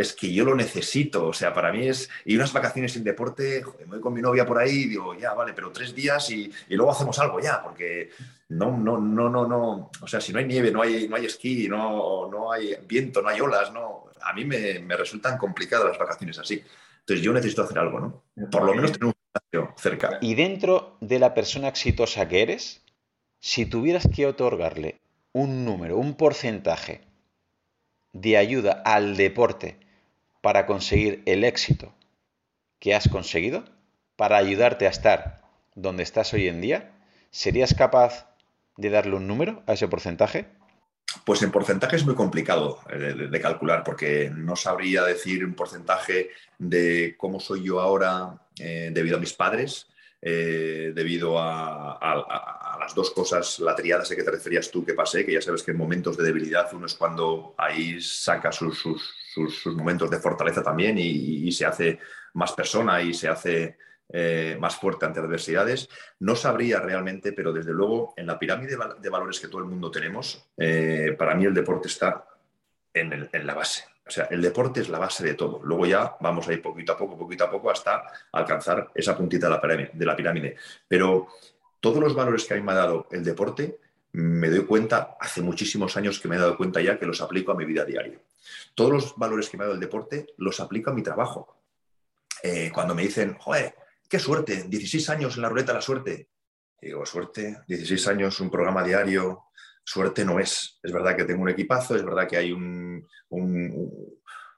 Es 0.00 0.12
que 0.12 0.32
yo 0.32 0.44
lo 0.44 0.54
necesito. 0.54 1.26
O 1.28 1.32
sea, 1.32 1.52
para 1.52 1.72
mí 1.72 1.86
es. 1.86 2.08
Y 2.24 2.36
unas 2.36 2.52
vacaciones 2.52 2.92
sin 2.92 3.04
deporte, 3.04 3.62
me 3.80 3.86
voy 3.86 4.00
con 4.00 4.12
mi 4.12 4.22
novia 4.22 4.46
por 4.46 4.58
ahí 4.58 4.84
y 4.84 4.88
digo, 4.88 5.14
ya, 5.14 5.34
vale, 5.34 5.52
pero 5.52 5.70
tres 5.70 5.94
días 5.94 6.30
y, 6.30 6.52
luego 6.70 6.92
hacemos 6.92 7.18
algo 7.18 7.40
ya, 7.40 7.62
porque 7.62 8.10
no, 8.48 8.76
no, 8.76 8.98
no, 8.98 9.28
no, 9.28 9.46
no. 9.46 9.90
O 10.00 10.06
sea, 10.06 10.20
si 10.20 10.32
no 10.32 10.38
hay 10.38 10.46
nieve, 10.46 10.70
no 10.70 10.82
hay, 10.82 11.08
no 11.08 11.16
hay 11.16 11.26
esquí, 11.26 11.68
no, 11.68 12.28
no 12.30 12.52
hay 12.52 12.76
viento, 12.86 13.22
no 13.22 13.28
hay 13.28 13.40
olas, 13.40 13.72
no. 13.72 14.06
A 14.22 14.32
mí 14.32 14.44
me, 14.44 14.96
resultan 14.96 15.38
complicadas 15.38 15.86
las 15.86 15.98
vacaciones 15.98 16.38
así. 16.38 16.62
Entonces 17.00 17.24
yo 17.24 17.32
necesito 17.32 17.62
hacer 17.62 17.78
algo, 17.78 18.00
¿no? 18.00 18.50
Por 18.50 18.62
lo 18.62 18.74
menos 18.74 18.92
tener 18.92 19.06
un 19.06 19.14
espacio 19.34 19.74
cerca. 19.76 20.18
Y 20.20 20.34
dentro 20.34 20.96
de 21.00 21.18
la 21.18 21.34
persona 21.34 21.68
exitosa 21.68 22.28
que 22.28 22.42
eres, 22.42 22.82
si 23.40 23.66
tuvieras 23.66 24.08
que 24.14 24.26
otorgarle 24.26 25.00
un 25.32 25.64
número, 25.64 25.96
un 25.96 26.14
porcentaje 26.14 27.02
de 28.12 28.36
ayuda 28.36 28.82
al 28.84 29.16
deporte 29.16 29.78
para 30.40 30.66
conseguir 30.66 31.22
el 31.26 31.44
éxito 31.44 31.92
que 32.78 32.94
has 32.94 33.08
conseguido, 33.08 33.64
para 34.16 34.36
ayudarte 34.36 34.86
a 34.86 34.90
estar 34.90 35.42
donde 35.74 36.02
estás 36.02 36.32
hoy 36.32 36.48
en 36.48 36.60
día, 36.60 36.92
¿serías 37.30 37.74
capaz 37.74 38.26
de 38.76 38.90
darle 38.90 39.16
un 39.16 39.26
número 39.26 39.62
a 39.66 39.74
ese 39.74 39.88
porcentaje? 39.88 40.46
Pues 41.24 41.42
en 41.42 41.50
porcentaje 41.50 41.96
es 41.96 42.06
muy 42.06 42.14
complicado 42.14 42.80
de, 42.88 43.40
calcular 43.40 43.82
porque 43.84 44.30
no 44.34 44.56
sabría 44.56 45.02
decir 45.04 45.44
un 45.44 45.54
porcentaje 45.54 46.30
de 46.58 47.14
cómo 47.18 47.40
soy 47.40 47.64
yo 47.64 47.80
ahora 47.80 48.40
eh, 48.58 48.90
debido 48.92 49.16
a 49.16 49.20
mis 49.20 49.32
padres, 49.32 49.88
eh, 50.22 50.92
debido 50.94 51.38
a, 51.38 51.98
las 52.80 52.94
dos 52.94 53.10
cosas, 53.10 53.58
la 53.60 53.74
triada 53.74 54.04
sé 54.04 54.16
que 54.16 54.22
te 54.22 54.30
referías 54.30 54.70
tú 54.70 54.84
que 54.84 54.94
pasé, 54.94 55.24
que 55.24 55.34
ya 55.34 55.42
sabes 55.42 55.62
que 55.62 55.72
en 55.72 55.76
momentos 55.76 56.16
de 56.16 56.24
debilidad 56.24 56.72
uno 56.72 56.86
es 56.86 56.94
cuando 56.94 57.54
ahí 57.58 58.00
saca 58.00 58.50
sus, 58.50 58.82
momentos 59.66 60.10
de 60.10 60.18
fortaleza 60.18 60.62
también 60.62 60.96
y, 60.98 61.52
se 61.52 61.66
hace 61.66 61.98
más 62.34 62.52
persona 62.52 63.02
y 63.02 63.12
se 63.12 63.28
hace 63.28 63.76
eh, 64.08 64.56
más 64.58 64.76
fuerte 64.76 65.04
ante 65.04 65.20
adversidades. 65.20 65.88
No 66.20 66.34
sabría 66.34 66.80
realmente, 66.80 67.32
pero 67.32 67.52
desde 67.52 67.72
luego 67.72 68.14
en 68.16 68.26
la 68.26 68.38
pirámide 68.38 68.76
de 69.00 69.10
valores 69.10 69.38
que 69.38 69.48
todo 69.48 69.60
el 69.60 69.68
mundo 69.68 69.90
tenemos, 69.90 70.48
eh, 70.56 71.14
para 71.18 71.34
mí 71.34 71.44
el 71.44 71.54
deporte 71.54 71.88
está 71.88 72.24
en, 72.94 73.28
la 73.46 73.54
base. 73.54 73.84
O 74.06 74.10
sea, 74.10 74.24
el 74.30 74.42
deporte 74.42 74.80
es 74.80 74.88
la 74.88 74.98
base 74.98 75.24
de 75.24 75.34
todo. 75.34 75.60
Luego 75.62 75.86
ya 75.86 76.16
vamos 76.20 76.48
a 76.48 76.52
ir 76.52 76.62
poquito 76.62 76.92
a 76.92 76.96
poco, 76.96 77.16
poquito 77.16 77.44
a 77.44 77.50
poco, 77.50 77.70
hasta 77.70 78.04
alcanzar 78.32 78.90
esa 78.94 79.16
puntita. 79.16 79.48
De 79.92 80.06
la 80.06 80.16
pirámide. 80.16 80.56
Pero 80.88 81.28
todos 81.80 81.98
los 81.98 82.14
valores 82.14 82.44
que 82.44 82.54
a 82.54 82.56
mí 82.56 82.62
me 82.62 82.72
ha 82.72 82.76
dado 82.76 83.08
el 83.10 83.24
deporte, 83.24 83.78
me 84.12 84.50
doy 84.50 84.66
cuenta, 84.66 85.16
hace 85.20 85.40
muchísimos 85.40 85.96
años 85.96 86.18
que 86.18 86.28
me 86.28 86.36
he 86.36 86.38
dado 86.38 86.56
cuenta 86.56 86.80
ya 86.80 86.98
que 86.98 87.06
los 87.06 87.20
aplico 87.20 87.52
a 87.52 87.56
mi 87.56 87.64
vida 87.64 87.84
diaria. 87.84 88.20
Todos 88.74 88.92
los 88.92 89.16
valores 89.16 89.48
que 89.48 89.56
me 89.56 89.64
ha 89.64 89.66
dado 89.66 89.74
el 89.74 89.80
deporte 89.80 90.26
los 90.38 90.60
aplico 90.60 90.90
a 90.90 90.94
mi 90.94 91.02
trabajo. 91.02 91.62
Eh, 92.42 92.70
cuando 92.74 92.94
me 92.94 93.02
dicen, 93.02 93.36
joder, 93.38 93.74
qué 94.08 94.18
suerte, 94.18 94.64
16 94.68 95.10
años 95.10 95.36
en 95.36 95.42
la 95.42 95.48
ruleta 95.48 95.72
la 95.72 95.82
suerte. 95.82 96.28
digo, 96.80 97.04
suerte, 97.06 97.58
16 97.68 98.08
años, 98.08 98.40
un 98.40 98.50
programa 98.50 98.82
diario, 98.82 99.44
suerte 99.84 100.24
no 100.24 100.40
es. 100.40 100.78
Es 100.82 100.92
verdad 100.92 101.16
que 101.16 101.24
tengo 101.24 101.42
un 101.42 101.50
equipazo, 101.50 101.94
es 101.94 102.04
verdad 102.04 102.28
que 102.28 102.36
hay 102.36 102.52
un, 102.52 103.06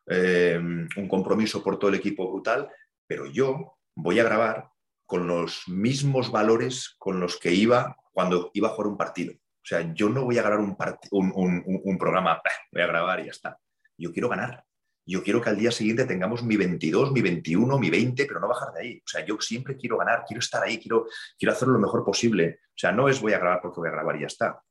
eh, 0.07 0.59
un, 0.59 1.09
compromiso 1.09 1.63
por 1.63 1.79
todo 1.79 1.91
el 1.91 1.97
equipo 1.97 2.31
brutal, 2.31 2.69
pero 3.07 3.27
yo 3.27 3.79
voy 3.95 4.21
a 4.21 4.25
grabar 4.25 4.71
con 5.13 5.27
los 5.27 5.69
mismos 5.69 6.33
valores 6.33 6.97
con 6.99 7.21
los 7.21 7.39
que 7.39 7.53
iba 7.53 7.99
cuando 8.13 8.51
iba 8.55 8.69
a 8.69 8.71
jugar 8.71 8.87
un 8.87 8.97
partido. 8.97 9.35
O 9.35 9.63
sea, 9.63 9.93
yo 9.93 10.09
no 10.09 10.25
voy 10.25 10.39
a 10.39 10.43
grabar 10.43 10.61
un, 10.61 11.99
programa, 11.99 12.41
voy 12.73 12.81
a 12.81 12.87
grabar 12.87 13.21
y 13.21 13.27
ya 13.27 13.31
está. 13.33 13.59
Yo 13.99 14.11
quiero 14.11 14.31
ganar. 14.31 14.65
Yo 15.05 15.23
quiero 15.23 15.43
que 15.43 15.51
al 15.51 15.59
día 15.59 15.71
siguiente 15.71 16.07
tengamos 16.07 16.43
mi 16.43 16.57
22, 16.57 17.13
mi 17.13 17.21
21, 17.21 17.79
mi 17.79 17.91
20, 17.91 18.25
pero 18.25 18.41
no 18.41 18.49
bajar 18.49 18.73
de 18.73 18.81
ahí. 18.81 19.03
O 19.05 19.07
sea, 19.07 19.23
yo 19.23 19.37
siempre 19.39 19.77
quiero 19.77 19.99
ganar, 19.99 20.25
quiero 20.27 20.39
estar 20.39 20.63
ahí, 20.63 20.79
quiero, 20.79 21.05
quiero 21.39 21.53
hacerlo 21.53 21.75
lo 21.75 21.81
mejor 21.81 22.07
posible. 22.07 22.61
O 22.69 22.79
sea, 22.79 22.91
no 22.91 23.07
es 23.07 23.21
voy 23.21 23.35
a 23.35 23.39
grabar 23.39 23.61
porque 23.61 23.81
voy 23.81 23.91
a 23.91 23.93
grabar 23.93 24.17
y 24.17 24.21
ya 24.21 24.29
está 24.29 24.63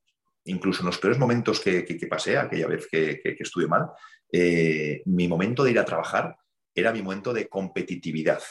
incluso 0.45 0.81
en 0.81 0.87
los 0.87 0.97
peores 0.97 1.19
momentos 1.19 1.59
que, 1.59 1.85
pasé, 2.09 2.35
aquella 2.35 2.65
vez 2.65 2.87
que, 2.87 3.21
estuve 3.37 3.67
mal, 3.67 3.91
eh, 4.31 5.03
mi 5.05 5.27
momento 5.27 5.63
de 5.63 5.69
ir 5.69 5.77
a 5.77 5.85
trabajar 5.85 6.35
era 6.73 6.91
mi 6.91 7.03
momento 7.03 7.31
de 7.31 7.47
competitividad, 7.47 8.41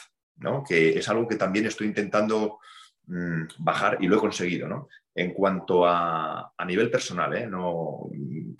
que 0.67 0.97
es 0.97 1.09
algo 1.09 1.27
que 1.27 1.35
también 1.35 1.65
estoy 1.65 1.87
intentando 1.87 2.59
mm, 3.07 3.43
bajar 3.59 3.97
y 4.01 4.07
lo 4.07 4.17
he 4.17 4.19
conseguido. 4.19 4.67
¿no? 4.67 4.87
En 5.13 5.33
cuanto 5.33 5.85
a, 5.85 6.53
nivel 6.65 6.89
personal, 6.89 7.35
¿eh? 7.35 7.47
no, 7.47 8.09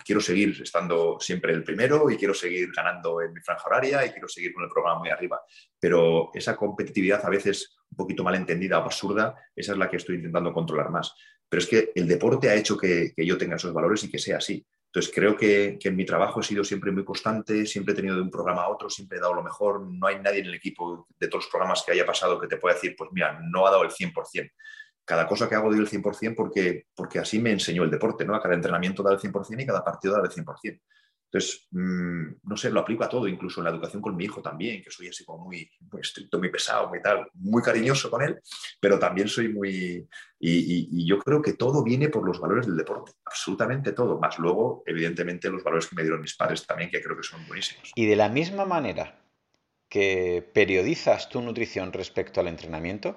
quiero 0.04 0.20
seguir 0.20 0.60
estando 0.62 1.18
siempre 1.18 1.52
el 1.52 1.64
primero 1.64 2.10
y 2.10 2.16
quiero 2.16 2.34
seguir 2.34 2.70
ganando 2.76 3.22
en 3.22 3.32
mi 3.32 3.40
franja 3.40 3.64
horaria 3.66 4.04
y 4.04 4.10
quiero 4.10 4.28
seguir 4.28 4.52
con 4.52 4.64
el 4.64 4.70
programa 4.70 4.98
muy 4.98 5.08
arriba, 5.08 5.40
pero 5.80 6.30
esa 6.34 6.56
competitividad 6.56 7.24
a 7.24 7.30
veces 7.30 7.76
un 7.90 7.96
poquito 7.96 8.24
mal 8.24 8.34
entendida 8.34 8.78
o 8.78 8.84
absurda, 8.84 9.34
esa 9.54 9.72
es 9.72 9.78
la 9.78 9.88
que 9.88 9.96
estoy 9.96 10.16
intentando 10.16 10.52
controlar 10.52 10.90
más. 10.90 11.14
Pero 11.48 11.60
es 11.60 11.68
que 11.68 11.92
el 11.94 12.08
deporte 12.08 12.48
ha 12.48 12.54
hecho 12.54 12.78
que, 12.78 13.12
yo 13.16 13.36
tenga 13.36 13.56
esos 13.56 13.74
valores 13.74 14.02
y 14.04 14.10
que 14.10 14.18
sea 14.18 14.38
así. 14.38 14.64
Entonces 14.94 15.10
creo 15.14 15.34
que, 15.34 15.78
en 15.82 15.96
mi 15.96 16.04
trabajo 16.04 16.40
he 16.40 16.42
sido 16.42 16.62
siempre 16.62 16.92
muy 16.92 17.02
constante, 17.02 17.64
siempre 17.64 17.94
he 17.94 17.96
tenido 17.96 18.14
de 18.14 18.20
un 18.20 18.30
programa 18.30 18.64
a 18.64 18.68
otro, 18.68 18.90
siempre 18.90 19.16
he 19.16 19.20
dado 19.22 19.32
lo 19.32 19.42
mejor. 19.42 19.80
No 19.80 20.06
hay 20.06 20.18
nadie 20.20 20.40
en 20.40 20.46
el 20.46 20.54
equipo 20.54 21.08
de 21.18 21.28
todos 21.28 21.44
los 21.44 21.50
programas 21.50 21.82
que 21.82 21.92
haya 21.92 22.04
pasado 22.04 22.38
que 22.38 22.46
te 22.46 22.58
pueda 22.58 22.74
decir, 22.74 22.94
pues 22.94 23.08
mira, 23.10 23.40
no 23.42 23.66
ha 23.66 23.70
dado 23.70 23.84
el 23.84 23.90
100%. 23.90 24.52
Cada 25.02 25.26
cosa 25.26 25.48
que 25.48 25.54
hago 25.54 25.70
doy 25.70 25.80
el 25.80 25.88
100% 25.88 26.34
porque, 26.36 26.88
porque 26.94 27.18
así 27.18 27.38
me 27.38 27.52
enseñó 27.52 27.84
el 27.84 27.90
deporte, 27.90 28.26
¿no? 28.26 28.34
A 28.34 28.42
cada 28.42 28.54
entrenamiento 28.54 29.02
da 29.02 29.14
el 29.14 29.18
100% 29.18 29.62
y 29.62 29.66
cada 29.66 29.82
partido 29.82 30.12
da 30.12 30.20
el 30.22 30.30
100%. 30.30 30.82
Entonces, 31.32 31.66
mm, 31.70 32.24
no 32.42 32.56
sé, 32.58 32.70
lo 32.70 32.80
aplico 32.80 33.04
a 33.04 33.08
todo, 33.08 33.26
incluso 33.26 33.60
en 33.60 33.64
la 33.64 33.70
educación 33.70 34.02
con 34.02 34.14
mi 34.14 34.24
hijo 34.24 34.42
también, 34.42 34.82
que 34.82 34.90
soy 34.90 35.08
así 35.08 35.24
como 35.24 35.46
muy, 35.46 35.66
estricto, 35.98 36.38
muy 36.38 36.50
pesado, 36.50 36.90
muy 36.90 37.00
tal, 37.00 37.26
muy 37.32 37.62
cariñoso 37.62 38.10
con 38.10 38.22
él, 38.22 38.38
pero 38.78 38.98
también 38.98 39.28
soy 39.28 39.48
muy... 39.48 40.06
Y, 40.38 41.06
yo 41.06 41.18
creo 41.18 41.40
que 41.40 41.54
todo 41.54 41.82
viene 41.82 42.10
por 42.10 42.26
los 42.26 42.38
valores 42.38 42.66
del 42.66 42.76
deporte, 42.76 43.12
absolutamente 43.24 43.92
todo, 43.92 44.20
más 44.20 44.38
luego, 44.38 44.82
evidentemente, 44.84 45.48
los 45.48 45.64
valores 45.64 45.86
que 45.86 45.96
me 45.96 46.02
dieron 46.02 46.20
mis 46.20 46.36
padres 46.36 46.66
también, 46.66 46.90
que 46.90 47.00
creo 47.00 47.16
que 47.16 47.22
son 47.22 47.46
buenísimos. 47.46 47.92
Y 47.94 48.04
de 48.04 48.16
la 48.16 48.28
misma 48.28 48.66
manera 48.66 49.18
que 49.88 50.46
periodizas 50.52 51.30
tu 51.30 51.40
nutrición 51.40 51.94
respecto 51.94 52.40
al 52.40 52.48
entrenamiento, 52.48 53.16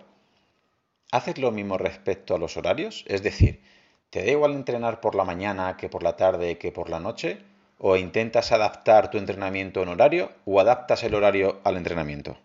¿haces 1.12 1.38
lo 1.38 1.52
mismo 1.52 1.78
respecto 1.78 2.34
a 2.34 2.40
los 2.40 2.56
horarios? 2.56 3.04
Es 3.08 3.24
decir, 3.24 3.62
¿te 4.10 4.24
da 4.24 4.32
igual 4.32 4.54
entrenar 4.54 5.02
por 5.02 5.16
la 5.16 5.26
mañana 5.26 5.76
que 5.76 5.90
por 5.90 6.02
la 6.02 6.16
tarde 6.16 6.58
que 6.58 6.72
por 6.72 6.90
la 6.90 7.02
noche? 7.02 7.55
¿O 7.78 7.98
intentas 7.98 8.52
adaptar 8.52 9.12
tu 9.12 9.18
entrenamiento 9.18 9.84
en 9.84 9.90
horario 9.90 10.32
o 10.46 10.60
adaptas 10.60 11.04
el 11.04 11.14
horario 11.14 11.60
al 11.64 11.78
entrenamiento? 11.78 12.38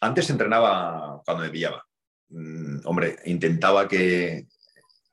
Antes 0.00 0.30
entrenaba 0.30 1.22
cuando 1.24 1.44
me 1.44 1.50
pillaba. 1.50 1.84
Mm, 2.30 2.80
hombre, 2.84 3.16
intentaba 3.26 3.88
que 3.88 4.46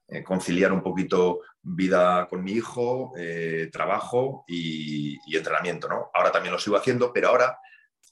eh, 0.07 0.23
conciliar 0.23 0.71
un 0.71 0.84
poquito 0.84 1.41
vida 1.61 2.28
con 2.30 2.43
mi 2.43 2.51
hijo, 2.51 3.13
eh, 3.17 3.69
trabajo 3.71 4.45
y, 4.47 5.17
entrenamiento, 5.36 5.88
¿no? 5.88 6.09
Ahora 6.13 6.32
también 6.32 6.53
lo 6.53 6.59
sigo 6.59 6.78
haciendo, 6.78 7.11
pero 7.11 7.30
ahora, 7.30 7.57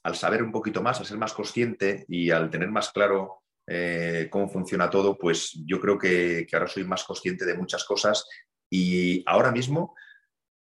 al 0.02 0.16
saber 0.16 0.42
un 0.42 0.50
poquito 0.50 0.82
más, 0.82 0.98
al 0.98 1.06
ser 1.06 1.18
más 1.18 1.32
consciente 1.32 2.04
y 2.08 2.30
al 2.30 2.50
tener 2.50 2.68
más 2.68 2.90
claro 2.90 3.42
eh, 3.66 4.28
cómo 4.30 4.48
funciona 4.48 4.90
todo, 4.90 5.16
pues 5.16 5.52
yo 5.64 5.80
creo 5.80 5.96
que, 5.96 6.46
que 6.48 6.56
ahora 6.56 6.68
soy 6.68 6.84
más 6.84 7.04
consciente 7.04 7.44
de 7.44 7.54
muchas 7.54 7.84
cosas 7.84 8.26
y 8.68 9.22
ahora 9.26 9.52
mismo 9.52 9.94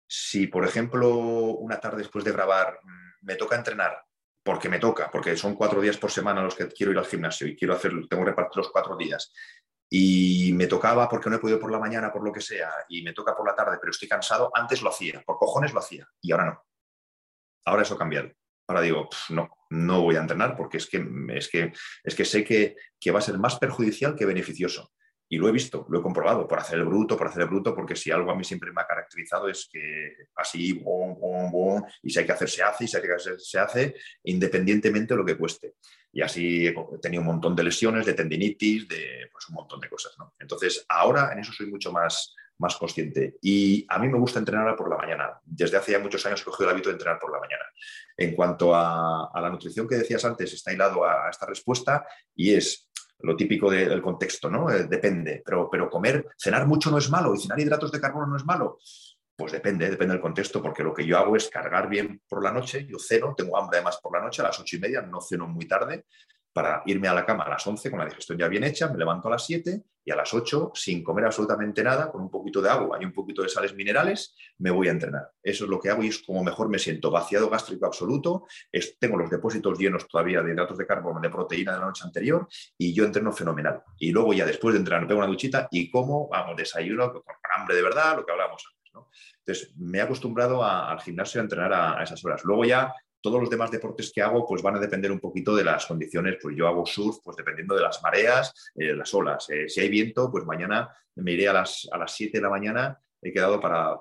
si, 0.09 0.47
por 0.47 0.65
ejemplo, 0.65 1.11
una 1.11 1.79
tarde 1.79 1.99
después 1.99 2.25
de 2.25 2.33
grabar 2.33 2.81
mm, 2.83 3.27
me 3.27 3.37
toca 3.37 3.57
entrenar, 3.57 4.03
porque 4.43 4.69
me 4.69 4.79
toca, 4.79 5.11
porque 5.11 5.37
son 5.37 5.55
cuatro 5.55 5.81
días 5.81 5.99
por 5.99 6.11
semana 6.11 6.43
los 6.43 6.55
que 6.55 6.69
quiero 6.69 6.93
ir 6.93 6.99
al 6.99 7.07
gimnasio 7.07 7.47
y 7.47 7.55
quiero 7.55 7.75
hacerlo, 7.75 8.09
tengo 8.09 8.25
que 8.25 8.31
repartir 8.31 8.57
los 8.57 8.71
cuatro 8.71 8.97
días, 8.97 9.33
y 9.91 10.53
me 10.55 10.67
tocaba 10.67 11.09
porque 11.09 11.29
no 11.29 11.37
he 11.37 11.39
podido 11.39 11.61
por 11.61 11.71
la 11.71 11.79
mañana, 11.79 12.11
por 12.11 12.25
lo 12.25 12.33
que 12.33 12.41
sea, 12.41 12.71
y 12.89 13.03
me 13.03 13.13
toca 13.13 13.37
por 13.37 13.47
la 13.47 13.55
tarde, 13.55 13.77
pero 13.81 13.91
estoy 13.91 14.09
cansado, 14.09 14.51
antes 14.55 14.83
lo 14.83 14.89
hacía, 14.89 15.23
por 15.27 15.39
cojones 15.39 15.73
lo 15.73 15.81
hacía, 15.81 16.07
y 16.23 16.33
ahora 16.33 16.47
no. 16.47 16.65
Ahora 17.67 17.83
eso 17.83 17.95
ha 17.95 17.99
cambiado. 17.99 18.31
Ahora 18.67 18.83
digo, 18.83 19.09
no, 19.31 19.49
no 19.71 20.03
voy 20.03 20.17
a 20.17 20.21
entrenar 20.21 20.57
porque 20.57 20.77
es 20.79 20.87
que, 20.87 21.07
es 21.35 21.49
que, 21.49 21.73
es 22.05 22.15
que 22.15 22.25
sé 22.25 22.45
que, 22.45 22.77
que 23.01 23.11
va 23.11 23.19
a 23.19 23.23
ser 23.23 23.39
más 23.39 23.59
perjudicial 23.59 24.15
que 24.15 24.27
beneficioso. 24.27 24.93
Y 25.31 25.37
lo 25.37 25.49
he 25.49 25.53
visto, 25.53 25.87
lo 25.91 25.99
he 25.99 26.03
comprobado, 26.03 26.49
por 26.49 26.59
hacer 26.59 26.79
el 26.79 26.87
bruto, 26.87 27.17
por 27.17 27.27
hacer 27.27 27.43
el 27.43 27.49
bruto, 27.49 27.75
porque 27.75 27.95
si 27.95 28.11
algo 28.11 28.31
a 28.31 28.35
mí 28.35 28.45
siempre 28.45 28.73
me 28.73 28.81
ha 28.81 28.87
caracterizado 28.87 29.49
es 29.49 29.69
que 29.71 30.15
así, 30.37 30.83
y 32.03 32.11
si 32.11 32.19
hay 32.19 32.25
que 32.25 32.33
hacer, 32.33 32.49
se 32.49 32.63
hace, 32.63 32.85
y 32.85 32.89
si 32.89 32.97
hay 32.97 33.03
que 33.03 33.13
hacer, 33.13 33.41
se 33.41 33.59
hace, 33.59 33.95
independientemente 34.25 35.15
de 35.15 35.19
lo 35.19 35.27
que 35.27 35.37
cueste. 35.37 35.75
Y 36.13 36.23
así 36.23 36.67
he 36.67 36.75
tenido 37.03 37.21
un 37.21 37.27
montón 37.27 37.55
de 37.55 37.63
lesiones, 37.63 38.07
de 38.07 38.15
tendinitis, 38.15 38.89
de 38.89 39.29
pues, 39.31 39.49
un 39.49 39.57
montón 39.57 39.81
de 39.81 39.89
cosas. 39.91 40.17
Entonces, 40.39 40.85
ahora 40.89 41.31
en 41.33 41.41
eso 41.41 41.53
soy 41.53 41.67
mucho 41.67 41.93
más, 41.93 42.35
más 42.59 42.77
consciente. 42.77 43.37
Y 43.43 43.85
a 43.89 43.99
mí 43.99 44.09
me 44.09 44.19
gusta 44.19 44.39
entrenar 44.39 44.75
por 44.77 44.89
la 44.89 44.97
mañana. 44.97 45.39
Desde 45.45 45.77
hace 45.77 45.93
ya 45.93 45.99
muchos 45.99 46.25
años 46.27 46.41
he 46.41 46.45
cogido 46.45 46.71
el 46.71 46.75
hábito 46.75 46.89
de 46.89 46.95
entrenar 46.95 47.19
por 47.19 47.33
la 47.33 47.41
mañana. 47.41 47.65
En 48.17 48.35
cuanto 48.35 48.75
a, 48.75 49.31
a 49.33 49.41
la 49.41 49.51
nutrición 49.51 49.87
que 49.87 49.97
decías 49.97 50.25
antes, 50.25 50.53
está 50.53 50.73
hilado 50.73 51.05
a 51.05 51.29
esta 51.31 51.47
respuesta 51.47 52.07
y 52.35 52.55
es 52.55 52.88
lo 53.21 53.37
típico 53.37 53.71
del 53.71 54.01
contexto, 54.01 54.51
¿no? 54.51 54.71
Eh, 54.71 54.85
depende, 54.85 55.43
pero, 55.45 55.69
pero 55.71 55.91
comer, 55.91 56.27
cenar 56.37 56.67
mucho 56.67 56.91
no 56.91 56.99
es 56.99 57.11
malo 57.11 57.35
y 57.35 57.39
cenar 57.39 57.59
hidratos 57.59 57.93
de 57.93 58.01
carbono 58.01 58.27
no 58.27 58.37
es 58.37 58.45
malo. 58.45 58.79
Pues 59.37 59.53
depende, 59.53 59.89
depende 59.89 60.15
del 60.15 60.23
contexto, 60.23 60.61
porque 60.61 60.83
lo 60.83 60.93
que 60.93 61.07
yo 61.07 61.17
hago 61.17 61.37
es 61.37 61.49
cargar 61.49 61.89
bien 61.89 62.21
por 62.29 62.43
la 62.43 62.53
noche, 62.53 62.87
yo 62.87 62.99
ceno, 62.99 63.35
tengo 63.37 63.57
hambre 63.57 63.79
además 63.79 63.99
por 64.03 64.13
la 64.13 64.23
noche, 64.25 64.43
a 64.43 64.47
las 64.47 64.59
ocho 64.59 64.77
y 64.77 64.81
media, 64.81 65.03
no 65.03 65.21
ceno 65.21 65.47
muy 65.47 65.67
tarde, 65.67 66.07
para 66.53 66.83
irme 66.87 67.09
a 67.09 67.15
la 67.15 67.25
cama 67.25 67.45
a 67.45 67.51
las 67.51 67.67
11 67.67 67.91
con 67.91 67.99
la 67.99 68.07
digestión 68.07 68.39
ya 68.39 68.49
bien 68.49 68.65
hecha, 68.65 68.89
me 68.89 68.99
levanto 68.99 69.29
a 69.29 69.33
las 69.33 69.45
7 69.47 69.83
y 70.05 70.11
a 70.11 70.17
las 70.17 70.33
8, 70.33 70.73
sin 70.75 71.05
comer 71.05 71.27
absolutamente 71.27 71.83
nada, 71.85 72.11
con 72.11 72.23
un 72.23 72.31
poquito 72.31 72.63
de 72.63 72.71
agua 72.71 72.99
y 73.01 73.05
un 73.05 73.13
poquito 73.13 73.43
de 73.43 73.49
sales 73.49 73.75
minerales, 73.75 74.35
me 74.59 74.71
voy 74.71 74.89
a 74.89 74.93
entrenar. 74.93 75.31
Eso 75.43 75.65
es 75.65 75.71
lo 75.71 75.79
que 75.79 75.91
hago 75.91 76.03
y 76.03 76.09
es 76.09 76.19
como 76.21 76.43
mejor 76.43 76.71
me 76.71 76.79
siento. 76.79 77.11
Vaciado 77.11 77.51
gástrico 77.51 77.85
absoluto, 77.85 78.47
tengo 78.99 79.19
los 79.19 79.29
depósitos 79.29 79.79
llenos 79.79 80.09
todavía 80.09 80.43
de 80.43 80.53
hidratos 80.53 80.79
de 80.79 80.87
carbono, 80.87 81.21
de 81.21 81.29
proteína 81.29 81.75
de 81.75 81.81
la 81.81 81.87
noche 81.87 82.05
anterior 82.05 82.49
y 82.79 82.95
yo 82.95 83.05
entreno 83.05 83.33
fenomenal. 83.33 83.83
Y 83.99 84.11
luego 84.11 84.33
ya 84.33 84.47
después 84.47 84.73
de 84.73 84.79
entrenar 84.79 85.03
me 85.03 85.09
pego 85.09 85.19
una 85.19 85.29
duchita 85.29 85.69
y 85.71 85.91
como, 85.91 86.29
vamos, 86.29 86.57
desayuno 86.57 87.13
con 87.13 87.23
hambre 87.55 87.77
de 87.77 87.83
verdad, 87.83 88.17
lo 88.17 88.25
que 88.25 88.33
hablábamos 88.33 88.65
antes. 88.67 88.79
Entonces, 89.39 89.75
me 89.77 89.99
he 89.99 90.01
acostumbrado 90.03 90.65
al 90.65 91.01
gimnasio 91.01 91.41
a 91.41 91.45
entrenar 91.45 91.73
a, 91.73 92.03
esas 92.03 92.25
horas. 92.25 92.45
Luego 92.45 92.65
ya 92.65 92.93
todos 93.21 93.41
los 93.41 93.51
demás 93.51 93.71
deportes 93.71 94.13
que 94.13 94.23
hago 94.23 94.47
pues 94.47 94.63
van 94.63 94.77
a 94.77 94.81
depender 94.81 95.11
un 95.13 95.21
poquito 95.21 95.55
de 95.55 95.65
las 95.65 95.87
condiciones. 95.87 96.37
Pues 96.41 96.57
yo 96.57 96.67
hago 96.67 96.87
surf, 96.87 97.19
pues 97.25 97.37
dependiendo 97.37 97.75
de 97.75 97.83
las 97.83 98.03
mareas, 98.03 98.53
eh, 98.75 98.95
las 98.95 99.13
olas. 99.15 99.49
Eh, 99.51 99.69
si 99.69 99.81
hay 99.81 99.89
viento, 99.89 100.31
pues 100.31 100.45
mañana 100.45 100.89
me 101.17 101.33
iré 101.33 101.49
a 101.49 101.53
las, 101.53 101.89
a 101.91 101.99
las 101.99 102.15
7 102.15 102.39
de 102.39 102.43
la 102.43 102.51
mañana. 102.51 102.99
He 103.21 103.33
quedado 103.33 103.61
para, 103.61 104.01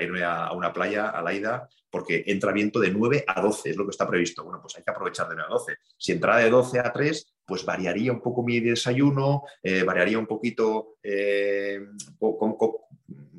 irme 0.00 0.22
a, 0.22 0.52
una 0.52 0.70
playa, 0.70 1.08
a 1.08 1.22
Laida, 1.22 1.66
porque 1.88 2.24
entra 2.26 2.52
viento 2.52 2.78
de 2.78 2.90
9 2.90 3.24
a 3.26 3.40
12, 3.40 3.70
es 3.70 3.76
lo 3.76 3.84
que 3.84 3.92
está 3.92 4.06
previsto. 4.06 4.44
Bueno, 4.44 4.60
pues 4.60 4.76
hay 4.76 4.82
que 4.82 4.90
aprovechar 4.90 5.28
de 5.28 5.36
9 5.36 5.48
a 5.48 5.52
12. 5.52 5.76
Si 5.96 6.12
entrara 6.12 6.40
de 6.40 6.50
12 6.50 6.78
a 6.78 6.92
3, 6.92 7.34
pues 7.46 7.64
variaría 7.64 8.12
un 8.12 8.20
poco 8.20 8.42
mi 8.42 8.60
desayuno, 8.60 9.44
eh, 9.62 9.82
variaría 9.82 10.18
un 10.18 10.26
poquito 10.26 10.96
con, 12.18 12.56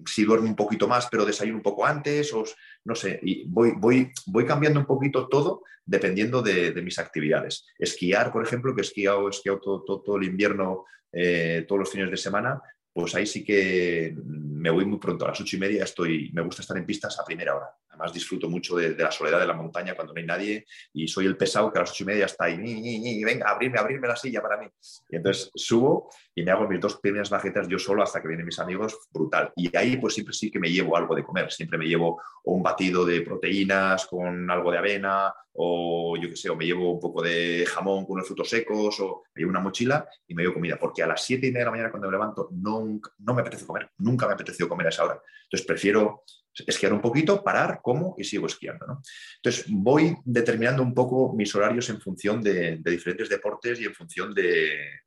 si 0.06 0.24
duermo 0.24 0.47
un 0.47 0.56
poquito 0.56 0.88
más, 0.88 1.08
pero 1.10 1.26
desayuno 1.26 1.58
un 1.58 1.64
poco 1.64 1.86
antes, 1.86 2.34
o 2.34 2.43
no 2.86 2.95
sé, 2.95 3.20
y 3.24 3.45
voy, 3.47 3.74
voy, 3.78 4.12
voy 4.28 4.45
cambiando 4.45 4.80
un 4.80 4.86
poquito 4.86 5.28
todo 5.28 5.64
dependiendo 5.86 6.41
de, 6.41 6.74
mis 6.82 6.97
actividades. 6.99 7.66
Esquiar, 7.78 8.32
por 8.32 8.43
ejemplo, 8.43 8.74
que 8.74 8.82
he 8.82 8.84
esquiado, 8.84 9.30
todo, 9.62 10.01
todo, 10.01 10.18
el 10.18 10.24
invierno, 10.24 10.86
eh, 11.12 11.66
todos 11.68 11.80
los 11.80 11.91
fines 11.91 12.10
de 12.10 12.18
semana, 12.18 12.62
pues 12.91 13.14
ahí 13.14 13.26
sí 13.26 13.43
que 13.43 14.16
me 14.26 14.70
voy 14.70 14.86
muy 14.86 14.99
pronto, 14.99 15.26
a 15.26 15.30
las 15.30 15.41
ocho 15.41 15.58
y 15.58 15.60
media 15.60 15.84
estoy, 15.84 16.32
me 16.34 16.41
gusta 16.41 16.62
estar 16.62 16.78
en 16.78 16.86
pistas 16.86 17.20
a 17.20 17.26
primera 17.26 17.56
hora, 17.56 17.70
Además, 17.95 18.13
disfruto 18.13 18.49
mucho 18.49 18.75
de, 18.75 18.95
la 18.95 19.11
soledad 19.11 19.39
de 19.39 19.47
la 19.47 19.53
montaña 19.53 19.95
cuando 19.95 20.13
no 20.13 20.19
hay 20.19 20.25
nadie 20.25 20.65
y 20.93 21.07
soy 21.07 21.25
el 21.25 21.37
pesado 21.37 21.71
que 21.71 21.79
a 21.79 21.81
las 21.81 21.91
ocho 21.91 22.03
y 22.03 22.07
media 22.07 22.25
está 22.25 22.45
ahí, 22.45 22.57
ni, 22.57 23.23
venga, 23.23 23.49
abrirme, 23.49 23.79
abrirme 23.79 24.07
la 24.07 24.17
silla 24.17 24.41
para 24.41 24.57
mí. 24.57 24.67
Y 25.09 25.15
entonces 25.15 25.49
subo 25.55 26.09
y 26.33 26.43
me 26.43 26.51
hago 26.51 26.67
mis 26.67 26.81
dos 26.81 26.97
primeras 26.97 27.29
bajetas 27.29 27.67
yo 27.67 27.79
solo 27.79 28.03
hasta 28.03 28.21
que 28.21 28.27
vienen 28.27 28.45
mis 28.45 28.59
amigos, 28.59 28.97
brutal. 29.11 29.51
Y 29.55 29.75
ahí 29.75 29.95
pues 29.97 30.13
siempre 30.13 30.33
sí 30.33 30.51
que 30.51 30.59
me 30.59 30.69
llevo 30.69 30.97
algo 30.97 31.15
de 31.15 31.23
comer, 31.23 31.51
siempre 31.51 31.77
me 31.77 31.85
llevo 31.85 32.21
un 32.43 32.61
batido 32.61 33.05
de 33.05 33.21
proteínas 33.21 34.05
con 34.07 34.51
algo 34.51 34.71
de 34.71 34.77
avena 34.77 35.33
o 35.53 36.17
yo 36.17 36.29
qué 36.29 36.35
sé, 36.35 36.49
o 36.49 36.55
me 36.55 36.65
llevo 36.65 36.91
un 36.91 36.99
poco 36.99 37.21
de 37.21 37.65
jamón 37.65 38.05
con 38.05 38.15
unos 38.15 38.27
frutos 38.27 38.49
secos 38.49 38.99
o 38.99 39.23
me 39.33 39.39
llevo 39.39 39.51
una 39.51 39.61
mochila 39.61 40.05
y 40.27 40.35
me 40.35 40.43
llevo 40.43 40.55
comida, 40.55 40.77
porque 40.77 41.01
a 41.01 41.07
las 41.07 41.23
siete 41.23 41.47
y 41.47 41.51
media 41.51 41.61
de 41.61 41.65
la 41.65 41.71
mañana 41.71 41.91
cuando 41.91 42.07
me 42.09 42.11
levanto 42.11 42.49
no, 42.51 42.99
no 43.19 43.33
me 43.33 43.41
apetece 43.41 43.65
comer, 43.65 43.89
nunca 43.99 44.25
me 44.25 44.33
ha 44.33 44.35
apetecido 44.35 44.67
comer 44.67 44.87
a 44.87 44.89
esa 44.89 45.05
hora. 45.05 45.21
Entonces 45.43 45.65
prefiero 45.65 46.23
esquiar 46.66 46.93
un 46.93 47.01
poquito, 47.01 47.43
parar, 47.43 47.80
como 47.82 48.16
y 48.18 48.24
sigo 48.24 48.47
esquiando. 48.47 49.01
Entonces 49.38 49.66
voy 49.70 50.16
determinando 50.24 50.84
un 50.84 50.93
poco 50.93 51.34
mis 51.34 51.53
horarios 51.56 51.89
en 51.89 51.99
función 51.99 52.41
de, 52.41 52.78
diferentes 52.78 53.30
deportes 53.30 53.80
y 53.82 53.86
en 53.86 53.93
función 53.93 54.34
de, 54.34 55.01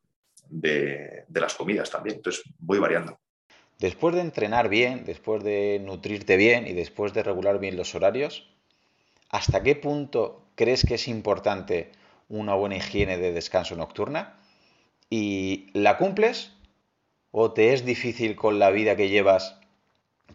de, 0.49 1.25
las 1.33 1.55
comidas 1.55 1.91
también. 1.91 2.17
Entonces 2.17 2.43
voy 2.59 2.79
variando. 2.79 3.19
Después 3.79 4.15
de 4.15 4.23
entrenar 4.23 4.69
bien, 4.69 5.05
después 5.05 5.43
de 5.43 5.81
nutrirte 5.83 6.37
bien 6.37 6.67
y 6.67 6.73
después 6.73 7.15
de 7.15 7.23
regular 7.23 7.61
bien 7.61 7.77
los 7.77 7.95
horarios, 7.95 8.51
¿hasta 9.31 9.63
qué 9.63 9.77
punto 9.77 10.51
crees 10.57 10.85
que 10.85 10.95
es 10.95 11.07
importante 11.07 11.93
una 12.29 12.55
buena 12.55 12.77
higiene 12.77 13.19
de 13.19 13.33
descanso 13.33 13.77
nocturna? 13.77 14.41
¿Y 15.09 15.69
la 15.73 15.97
cumples? 15.97 16.53
¿O 17.31 17.53
te 17.53 17.73
es 17.73 17.85
difícil 17.85 18.35
con 18.37 18.59
la 18.59 18.71
vida 18.71 18.97
que 18.97 19.09
llevas 19.09 19.58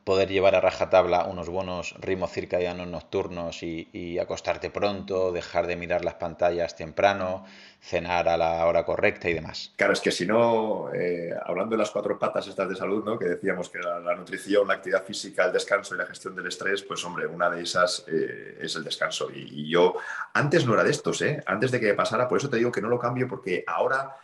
poder 0.03 0.29
llevar 0.29 0.55
a 0.55 0.61
rajatabla 0.61 1.25
unos 1.25 1.49
buenos 1.49 1.95
ritmos 1.99 2.31
circadianos 2.31 2.87
nocturnos 2.87 3.63
y, 3.63 4.19
acostarte 4.19 4.69
pronto, 4.69 5.31
dejar 5.31 5.67
de 5.67 5.75
mirar 5.75 6.03
las 6.03 6.15
pantallas 6.15 6.75
temprano, 6.75 7.45
cenar 7.81 8.27
a 8.27 8.37
la 8.37 8.65
hora 8.65 8.85
correcta 8.85 9.29
y 9.29 9.33
demás. 9.33 9.73
Claro, 9.75 9.93
es 9.93 10.01
que 10.01 10.11
si 10.11 10.25
no, 10.25 10.93
eh, 10.93 11.33
hablando 11.45 11.75
de 11.75 11.79
las 11.79 11.91
cuatro 11.91 12.17
patas 12.17 12.47
estas 12.47 12.69
de 12.69 12.75
salud, 12.75 13.03
¿no? 13.03 13.17
que 13.17 13.25
decíamos 13.25 13.69
que 13.69 13.79
la, 13.79 14.15
nutrición, 14.15 14.67
la 14.67 14.75
actividad 14.75 15.03
física, 15.03 15.45
el 15.45 15.53
descanso 15.53 15.95
y 15.95 15.97
la 15.97 16.05
gestión 16.05 16.35
del 16.35 16.47
estrés, 16.47 16.83
pues 16.83 17.03
hombre, 17.05 17.25
una 17.27 17.49
de 17.49 17.61
esas 17.61 18.05
eh, 18.07 18.57
es 18.61 18.75
el 18.75 18.83
descanso. 18.83 19.29
Y, 19.33 19.63
y, 19.63 19.69
yo 19.69 19.95
antes 20.33 20.65
no 20.65 20.73
era 20.73 20.83
de 20.83 20.91
estos, 20.91 21.21
¿eh? 21.21 21.43
antes 21.45 21.71
de 21.71 21.79
que 21.79 21.93
pasara, 21.93 22.27
por 22.27 22.37
eso 22.37 22.49
te 22.49 22.57
digo 22.57 22.71
que 22.71 22.81
no 22.81 22.89
lo 22.89 22.99
cambio, 22.99 23.27
porque 23.27 23.63
ahora 23.67 24.15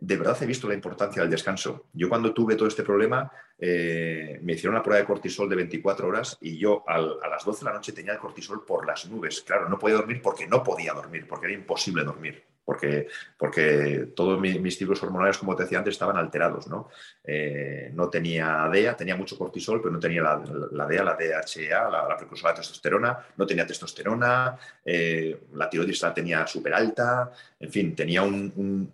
de 0.00 0.16
verdad 0.16 0.36
he 0.42 0.46
visto 0.46 0.66
la 0.66 0.74
importancia 0.74 1.22
del 1.22 1.30
descanso. 1.30 1.86
Yo 1.92 2.08
cuando 2.08 2.32
tuve 2.32 2.56
todo 2.56 2.68
este 2.68 2.82
problema, 2.82 3.30
eh, 3.58 4.38
me 4.42 4.54
hicieron 4.54 4.74
la 4.74 4.82
prueba 4.82 5.00
de 5.00 5.06
cortisol 5.06 5.48
de 5.48 5.56
24 5.56 6.08
horas 6.08 6.38
y 6.40 6.56
yo 6.56 6.82
a 6.86 6.98
las 6.98 7.44
12 7.44 7.60
de 7.60 7.70
la 7.70 7.76
noche 7.76 7.92
tenía 7.92 8.12
el 8.12 8.18
cortisol 8.18 8.64
por 8.64 8.86
las 8.86 9.08
nubes. 9.10 9.42
Claro, 9.42 9.68
no 9.68 9.78
podía 9.78 9.96
dormir 9.96 10.22
porque 10.22 10.46
no 10.46 10.62
podía 10.62 10.94
dormir, 10.94 11.26
porque 11.28 11.46
era 11.46 11.54
imposible 11.54 12.02
dormir. 12.02 12.44
Porque, 12.64 13.08
porque 13.36 14.12
todos 14.14 14.40
mis, 14.40 14.78
ciclos 14.78 15.02
hormonales, 15.02 15.38
como 15.38 15.56
te 15.56 15.64
decía 15.64 15.78
antes, 15.78 15.94
estaban 15.94 16.16
alterados. 16.16 16.68
¿no? 16.68 16.88
Eh, 17.24 17.90
no 17.92 18.08
tenía 18.08 18.68
DEA, 18.70 18.96
tenía 18.96 19.16
mucho 19.16 19.36
cortisol, 19.36 19.80
pero 19.80 19.92
no 19.92 19.98
tenía 19.98 20.22
la, 20.22 20.40
la 20.70 20.86
DEA, 20.86 21.02
la 21.02 21.16
DHEA, 21.16 21.90
la, 21.90 22.16
precursora 22.16 22.52
de 22.52 22.60
testosterona, 22.60 23.18
no 23.36 23.44
tenía 23.44 23.66
testosterona, 23.66 24.56
eh, 24.84 25.46
la 25.54 25.68
tiroides 25.68 26.00
la 26.02 26.14
tenía 26.14 26.46
súper 26.46 26.72
alta, 26.74 27.32
en 27.58 27.70
fin, 27.72 27.96
tenía 27.96 28.22
un 28.22 28.92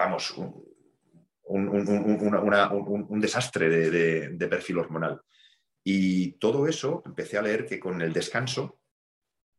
vamos, 0.00 0.34
un, 1.44 3.20
desastre 3.20 3.68
de, 3.68 4.48
perfil 4.48 4.78
hormonal. 4.78 5.20
Y 5.84 6.32
todo 6.38 6.66
eso 6.66 7.02
empecé 7.04 7.38
a 7.38 7.42
leer 7.42 7.66
que 7.66 7.78
con 7.78 8.00
el 8.00 8.12
descanso 8.12 8.80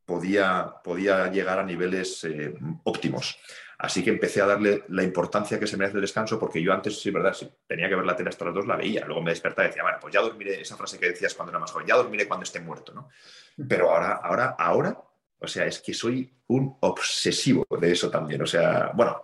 podía, 0.05 0.75
podía 0.83 1.31
llegar 1.31 1.59
a 1.59 1.63
niveles 1.63 2.23
eh, 2.23 2.53
óptimos. 2.83 3.37
Así 3.77 4.03
que 4.03 4.11
empecé 4.11 4.41
a 4.41 4.45
darle 4.45 4.83
la 4.89 5.03
importancia 5.03 5.59
que 5.59 5.65
se 5.65 5.77
merece 5.77 5.97
el 5.97 6.01
descanso, 6.01 6.39
porque 6.39 6.61
yo 6.61 6.71
antes, 6.73 6.99
sí, 6.99 7.09
verdad, 7.09 7.33
si 7.33 7.49
tenía 7.67 7.89
que 7.89 7.95
ver 7.95 8.05
la 8.05 8.15
tele 8.15 8.29
hasta 8.29 8.45
las 8.45 8.53
dos, 8.53 8.67
la 8.67 8.75
veía. 8.75 9.05
Luego 9.05 9.21
me 9.21 9.31
despertaba 9.31 9.65
y 9.65 9.69
decía, 9.69 9.83
bueno, 9.83 9.97
pues 9.99 10.13
ya 10.13 10.21
dormiré, 10.21 10.61
esa 10.61 10.77
frase 10.77 10.99
que 10.99 11.07
decías 11.07 11.33
cuando 11.33 11.51
era 11.51 11.59
más 11.59 11.71
joven, 11.71 11.87
ya 11.87 11.95
dormiré 11.95 12.27
cuando 12.27 12.43
esté 12.43 12.59
muerto, 12.59 12.93
¿no? 12.93 13.09
Pero 13.67 13.91
ahora, 13.91 14.19
ahora, 14.23 14.55
ahora, 14.57 15.03
o 15.39 15.47
sea, 15.47 15.65
es 15.65 15.79
que 15.79 15.93
soy 15.93 16.31
un 16.47 16.77
obsesivo 16.81 17.65
de 17.79 17.91
eso 17.91 18.11
también. 18.11 18.41
O 18.43 18.45
sea, 18.45 18.91
bueno, 18.93 19.23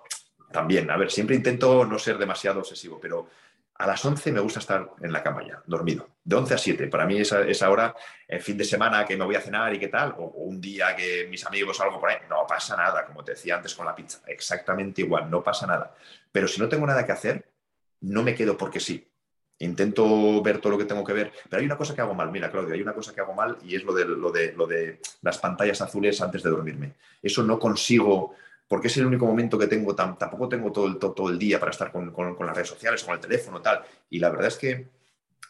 también, 0.57 0.89
a 0.89 0.97
ver, 0.97 1.11
siempre 1.11 1.35
intento 1.35 1.85
no 1.85 1.99
ser 1.99 2.17
demasiado 2.17 2.61
obsesivo, 2.61 2.97
pero 2.99 3.29
a 3.75 3.85
las 3.85 4.03
11 4.03 4.31
me 4.31 4.39
gusta 4.39 4.57
estar 4.57 4.89
en 4.99 5.11
la 5.11 5.21
cama 5.21 5.45
ya, 5.47 5.61
dormido. 5.67 6.09
De 6.23 6.35
11 6.35 6.53
a 6.55 6.57
7, 6.57 6.87
para 6.87 7.05
mí 7.05 7.19
esa, 7.19 7.41
esa 7.41 7.69
hora, 7.69 7.95
el 8.27 8.41
fin 8.41 8.57
de 8.57 8.65
semana 8.65 9.05
que 9.05 9.15
me 9.15 9.23
voy 9.23 9.35
a 9.35 9.41
cenar 9.41 9.71
y 9.75 9.77
qué 9.77 9.89
tal, 9.89 10.15
o, 10.17 10.23
un 10.23 10.59
día 10.59 10.95
que 10.95 11.27
mis 11.29 11.45
amigos 11.45 11.79
algo 11.79 11.99
por 11.99 12.09
ahí, 12.09 12.17
no 12.27 12.47
pasa 12.47 12.75
nada, 12.75 13.05
como 13.05 13.23
te 13.23 13.33
decía 13.33 13.55
antes 13.57 13.75
con 13.75 13.85
la 13.85 13.93
pizza, 13.93 14.19
exactamente 14.25 15.01
igual, 15.01 15.29
no 15.29 15.43
pasa 15.43 15.67
nada. 15.67 15.93
Pero 16.31 16.47
si 16.47 16.59
no 16.59 16.67
tengo 16.67 16.87
nada 16.87 17.05
que 17.05 17.11
hacer, 17.11 17.45
no 18.01 18.23
me 18.23 18.33
quedo 18.33 18.57
porque 18.57 18.79
sí. 18.79 19.07
Intento 19.59 20.41
ver 20.41 20.57
todo 20.57 20.71
lo 20.71 20.79
que 20.79 20.85
tengo 20.85 21.03
que 21.03 21.13
ver, 21.13 21.31
pero 21.47 21.59
hay 21.59 21.67
una 21.67 21.77
cosa 21.77 21.93
que 21.93 22.01
hago 22.01 22.15
mal, 22.15 22.31
mira 22.31 22.49
Claudio, 22.49 22.73
hay 22.73 22.81
una 22.81 22.95
cosa 22.95 23.13
que 23.13 23.21
hago 23.21 23.35
mal 23.35 23.59
y 23.61 23.75
es 23.75 23.83
lo 23.83 23.93
de, 23.93 24.05
lo 24.05 24.31
de, 24.31 24.53
lo 24.53 24.65
de 24.65 25.01
las 25.21 25.37
pantallas 25.37 25.81
azules 25.81 26.19
antes 26.19 26.41
de 26.41 26.49
dormirme. 26.49 26.93
Eso 27.21 27.43
no 27.43 27.59
consigo 27.59 28.33
porque 28.67 28.87
es 28.87 28.97
el 28.97 29.05
único 29.05 29.25
momento 29.25 29.57
que 29.57 29.67
tengo, 29.67 29.95
tampoco 29.95 30.49
tengo 30.49 30.71
todo 30.71 31.29
el, 31.29 31.39
día 31.39 31.59
para 31.59 31.71
estar 31.71 31.91
con, 31.91 32.13
las 32.39 32.55
redes 32.55 32.67
sociales, 32.67 33.03
con 33.03 33.13
el 33.13 33.19
teléfono, 33.19 33.61
tal. 33.61 33.81
Y 34.09 34.19
la 34.19 34.29
verdad 34.29 34.47
es 34.47 34.57
que 34.57 34.87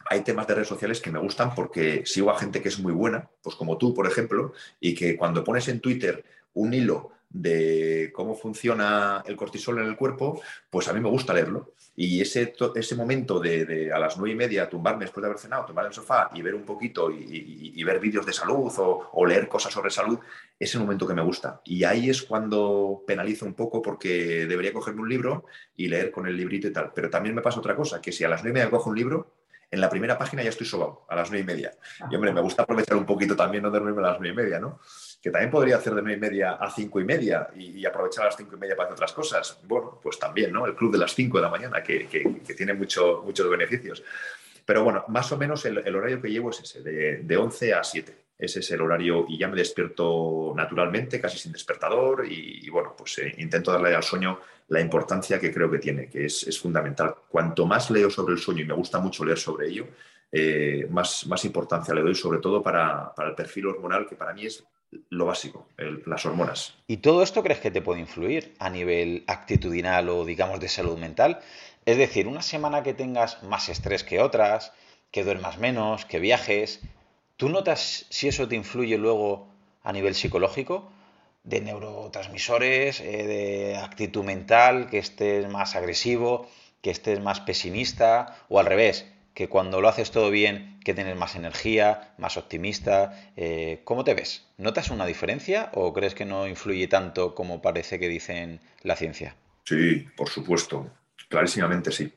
hay 0.09 0.22
temas 0.22 0.47
de 0.47 0.55
redes 0.55 0.68
sociales 0.68 1.01
que 1.01 1.11
me 1.11 1.20
gustan 1.20 1.53
porque 1.55 2.05
sigo 2.05 2.30
a 2.32 2.39
gente 2.39 2.61
que 2.61 2.70
es 2.70 2.80
muy 2.80 2.93
buena, 2.93 3.30
pues 3.41 3.55
como 3.55 3.78
tú, 3.78 3.93
por 3.93 4.07
ejemplo, 4.07 4.53
y 4.80 4.93
que 4.93 5.18
cuando 5.18 5.43
pones 5.43 5.68
en 5.68 5.80
Twitter 5.80 6.24
un 6.53 6.74
hilo 6.74 7.11
de 7.41 8.11
cómo 8.13 8.35
funciona 8.35 9.23
el 9.25 9.35
cortisol 9.35 9.79
en 9.79 9.85
el 9.85 9.95
cuerpo, 9.95 10.41
pues 10.69 10.88
a 10.88 10.93
mí 10.93 10.99
me 10.99 11.09
gusta 11.09 11.33
leerlo. 11.33 11.73
Y 11.95 12.21
ese, 12.21 12.53
ese 12.75 12.95
momento 12.95 13.39
de, 13.39 13.91
a 13.91 13.97
las 13.97 14.17
nueve 14.17 14.33
y 14.33 14.35
media 14.35 14.69
tumbarme 14.69 15.05
después 15.05 15.21
de 15.21 15.27
haber 15.27 15.39
cenado, 15.39 15.65
tumbarme 15.65 15.88
en 15.88 15.91
el 15.91 15.95
sofá 15.95 16.29
y 16.33 16.41
ver 16.41 16.53
un 16.53 16.63
poquito 16.63 17.09
y, 17.11 17.83
ver 17.83 17.99
vídeos 17.99 18.25
de 18.25 18.33
salud 18.33 18.71
o, 18.77 19.25
leer 19.25 19.47
cosas 19.47 19.73
sobre 19.73 19.89
salud, 19.89 20.19
es 20.59 20.73
el 20.75 20.81
momento 20.81 21.07
que 21.07 21.13
me 21.13 21.21
gusta. 21.21 21.61
Y 21.65 21.83
ahí 21.83 22.09
es 22.09 22.21
cuando 22.21 23.03
penalizo 23.07 23.45
un 23.45 23.53
poco 23.53 23.81
porque 23.81 24.45
debería 24.45 24.73
cogerme 24.73 25.01
un 25.01 25.09
libro 25.09 25.45
y 25.75 25.88
leer 25.88 26.11
con 26.11 26.27
el 26.27 26.38
librito 26.38 26.67
y 26.67 26.73
tal. 26.73 26.91
Pero 26.93 27.09
también 27.09 27.33
me 27.33 27.41
pasa 27.41 27.59
otra 27.59 27.75
cosa, 27.75 28.01
que 28.01 28.11
si 28.11 28.23
a 28.23 28.29
las 28.29 28.43
nueve 28.43 28.59
y 28.59 28.61
media 28.61 28.71
cojo 28.71 28.89
un 28.89 28.95
libro, 28.95 29.33
en 29.69 29.81
la 29.81 29.89
primera 29.89 30.17
página 30.17 30.43
ya 30.43 30.49
estoy 30.49 30.65
sobado, 30.65 31.05
a 31.09 31.15
las 31.15 31.29
nueve 31.29 31.43
y 31.43 31.55
media. 31.55 31.73
Y 32.09 32.15
hombre, 32.15 32.31
me 32.31 32.41
gusta 32.41 32.63
aprovechar 32.63 32.95
un 32.95 33.05
poquito 33.05 33.35
también 33.35 33.63
no 33.63 33.71
dormirme 33.71 33.99
a 34.01 34.11
las 34.11 34.19
nueve 34.19 34.33
y 34.33 34.45
media, 34.45 34.59
¿no? 34.59 34.79
Que 35.28 35.32
también 35.32 35.51
podría 35.51 35.75
hacer 35.75 35.93
de 35.93 36.01
nueve 36.01 36.17
y 36.17 36.21
media 36.21 36.53
a 36.53 36.71
cinco 36.71 37.01
y 37.01 37.03
media 37.03 37.49
y, 37.53 37.86
aprovechar 37.86 38.23
a 38.23 38.25
las 38.28 38.38
cinco 38.38 38.55
y 38.55 38.59
media 38.59 38.78
para 38.78 38.88
hacer 38.88 38.93
otras 38.93 39.11
cosas. 39.11 39.59
Bueno, 39.63 39.99
pues 40.01 40.17
también, 40.17 40.53
¿no? 40.53 40.65
El 40.65 40.73
club 40.73 40.93
de 40.93 40.99
las 40.99 41.13
cinco 41.13 41.38
de 41.38 41.41
la 41.41 41.49
mañana, 41.49 41.84
que, 41.84 42.07
tiene 42.55 42.73
mucho, 42.73 43.23
muchos 43.25 43.49
beneficios. 43.49 44.01
Pero 44.63 44.86
bueno, 44.86 45.03
más 45.09 45.30
o 45.34 45.38
menos 45.38 45.65
el, 45.65 45.93
horario 45.93 46.21
que 46.21 46.30
llevo 46.30 46.51
es 46.51 46.61
ese, 46.61 46.82
de, 46.82 47.17
de 47.23 47.38
11 47.38 47.73
a 47.73 47.84
7. 47.84 48.15
Ese 48.39 48.61
es 48.61 48.71
el 48.71 48.80
horario 48.80 49.25
y 49.28 49.38
ya 49.38 49.49
me 49.49 49.57
despierto 49.57 50.53
naturalmente, 50.55 51.19
casi 51.19 51.38
sin 51.38 51.51
despertador 51.51 52.25
y, 52.25 52.69
bueno, 52.69 52.95
pues 52.97 53.17
eh, 53.17 53.36
intento 53.39 53.73
darle 53.73 53.95
al 53.95 54.03
sueño 54.03 54.39
la 54.69 54.80
importancia 54.80 55.39
que 55.39 55.53
creo 55.53 55.69
que 55.69 55.80
tiene, 55.80 56.07
que 56.07 56.23
es, 56.28 56.57
fundamental. 56.57 57.13
Cuanto 57.28 57.65
más 57.65 57.91
leo 57.91 58.09
sobre 58.09 58.34
el 58.34 58.39
sueño 58.39 58.61
y 58.61 58.67
me 58.67 58.75
gusta 58.75 58.99
mucho 58.99 59.25
leer 59.25 59.39
sobre 59.39 59.67
ello, 59.67 59.88
eh, 60.32 60.88
más, 60.89 61.28
más 61.28 61.43
importancia 61.43 61.93
le 61.93 62.01
doy, 62.01 62.15
sobre 62.15 62.39
todo 62.39 62.63
para, 62.63 63.13
para, 63.13 63.28
el 63.28 63.36
perfil 63.36 63.67
hormonal, 63.67 64.07
que 64.07 64.15
para 64.15 64.34
mí 64.34 64.45
es 64.45 64.63
lo 65.09 65.25
básico, 65.25 65.67
las 66.05 66.25
hormonas. 66.25 66.75
¿Y 66.88 66.97
todo 66.97 67.23
esto 67.23 67.43
crees 67.43 67.59
que 67.59 67.71
te 67.71 67.81
puede 67.81 67.99
influir 67.99 68.55
a 68.59 68.69
nivel 68.69 69.23
actitudinal 69.27 70.09
o 70.09 70.25
digamos 70.25 70.59
de 70.59 70.69
salud 70.69 70.97
mental? 70.97 71.39
Es 71.85 71.97
decir, 71.97 72.27
una 72.27 72.41
semana 72.41 72.83
que 72.83 72.93
tengas 72.93 73.43
más 73.43 73.69
estrés 73.69 74.03
que 74.03 74.19
otras, 74.19 74.73
que 75.11 75.23
duermas 75.23 75.57
menos, 75.57 76.05
que 76.05 76.19
viajes, 76.19 76.81
¿tú 77.38 77.49
notas 77.49 78.05
si 78.09 78.27
eso 78.27 78.47
te 78.47 78.55
influye 78.55 78.97
luego 78.97 79.47
a 79.83 79.93
nivel 79.93 80.15
psicológico? 80.15 80.89
De 81.43 81.61
neurotransmisores, 81.61 82.99
eh, 82.99 83.25
de 83.25 83.77
actitud 83.77 84.23
mental, 84.23 84.89
que 84.89 84.97
estés 84.97 85.47
más 85.49 85.75
agresivo, 85.75 86.47
que 86.81 86.91
estés 86.91 87.21
más 87.21 87.39
pesimista, 87.39 88.38
o 88.49 88.59
al 88.59 88.65
revés, 88.65 89.05
que 89.38 89.49
cuando 89.49 89.81
lo 89.81 89.88
haces 89.88 90.09
todo 90.09 90.31
bien, 90.31 90.79
que 90.83 90.95
tienes 90.95 91.15
más 91.15 91.35
energía, 91.35 92.15
más 92.17 92.38
optimista. 92.38 93.31
Eh, 93.35 93.81
¿Cómo 93.83 94.03
te 94.03 94.15
ves? 94.15 94.47
¿Notas 94.57 94.89
una 94.89 95.05
diferencia 95.05 95.69
o 95.75 95.93
crees 95.93 96.15
que 96.15 96.25
no 96.25 96.47
influye 96.47 96.88
tanto 96.88 97.35
como 97.35 97.61
parece 97.61 97.99
que 97.99 98.07
dicen 98.07 98.59
la 98.81 98.95
ciencia? 98.95 99.35
Sí, 99.63 100.07
por 100.17 100.27
supuesto. 100.29 100.89
Clarísimamente 101.29 101.91
sí. 101.91 102.11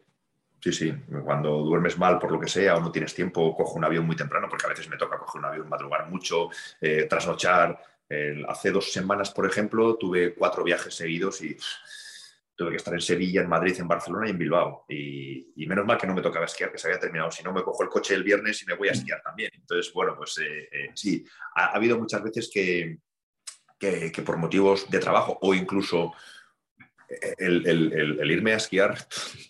Sí, 0.61 0.73
sí. 0.73 0.95
Cuando 1.23 1.59
duermes 1.59 1.99
mal 1.99 2.19
por 2.19 2.33
lo 2.33 2.41
que 2.41 2.49
sea 2.49 2.77
o 2.77 2.81
no 2.81 2.91
tienes 2.91 3.13
tiempo, 3.13 3.55
cojo 3.55 3.75
un 3.75 3.85
avión 3.85 4.07
muy 4.07 4.17
temprano, 4.17 4.47
porque 4.49 4.65
a 4.65 4.71
veces 4.71 4.89
me 4.89 4.97
toca 4.97 5.19
coger 5.19 5.41
un 5.41 5.45
avión, 5.45 5.69
madrugar 5.69 6.09
mucho, 6.09 6.49
eh, 6.81 7.05
trasnochar. 7.05 7.79
hace 8.49 8.71
dos 8.71 8.91
semanas, 8.91 9.31
por 9.31 9.45
ejemplo, 9.45 9.97
tuve 9.97 10.33
cuatro 10.33 10.65
viajes 10.65 10.95
seguidos 10.95 11.43
y 11.43 11.55
tuve 12.61 12.73
que 12.73 12.77
estar 12.77 12.93
en 12.93 13.01
Sevilla, 13.01 13.41
en 13.41 13.49
Madrid, 13.49 13.75
en 13.79 13.89
Barcelona 13.89 14.27
y 14.27 14.31
en 14.33 14.39
Bilbao. 14.39 14.85
Y, 14.87 15.67
menos 15.67 15.87
mal 15.87 15.97
que 15.97 16.07
no 16.07 16.15
me 16.15 16.21
tocaba 16.21 16.45
esquiar, 16.45 16.71
que 16.71 16.77
se 16.77 16.89
había 16.89 17.01
terminado. 17.01 17.31
Si 17.31 17.43
no, 17.43 17.55
me 17.55 17.63
cojo 17.63 17.83
el 17.83 17.89
coche 17.89 18.15
el 18.15 18.23
viernes 18.23 18.63
y 18.63 18.67
me 18.67 18.75
voy 18.75 18.89
a 18.89 18.93
esquiar 18.93 19.23
también. 19.23 19.51
Entonces, 19.55 19.91
bueno, 19.95 20.15
pues 20.15 20.37
eh, 20.37 20.69
eh, 20.71 20.91
sí, 20.95 21.25
ha, 21.55 21.75
habido 21.75 21.99
muchas 21.99 22.23
veces 22.23 22.51
que, 22.53 22.99
que, 23.79 24.23
por 24.23 24.37
motivos 24.37 24.91
de 24.91 24.99
trabajo 24.99 25.39
o 25.41 25.55
incluso 25.55 26.13
el, 27.39 28.31
irme 28.31 28.53
a 28.53 28.57
esquiar 28.57 28.95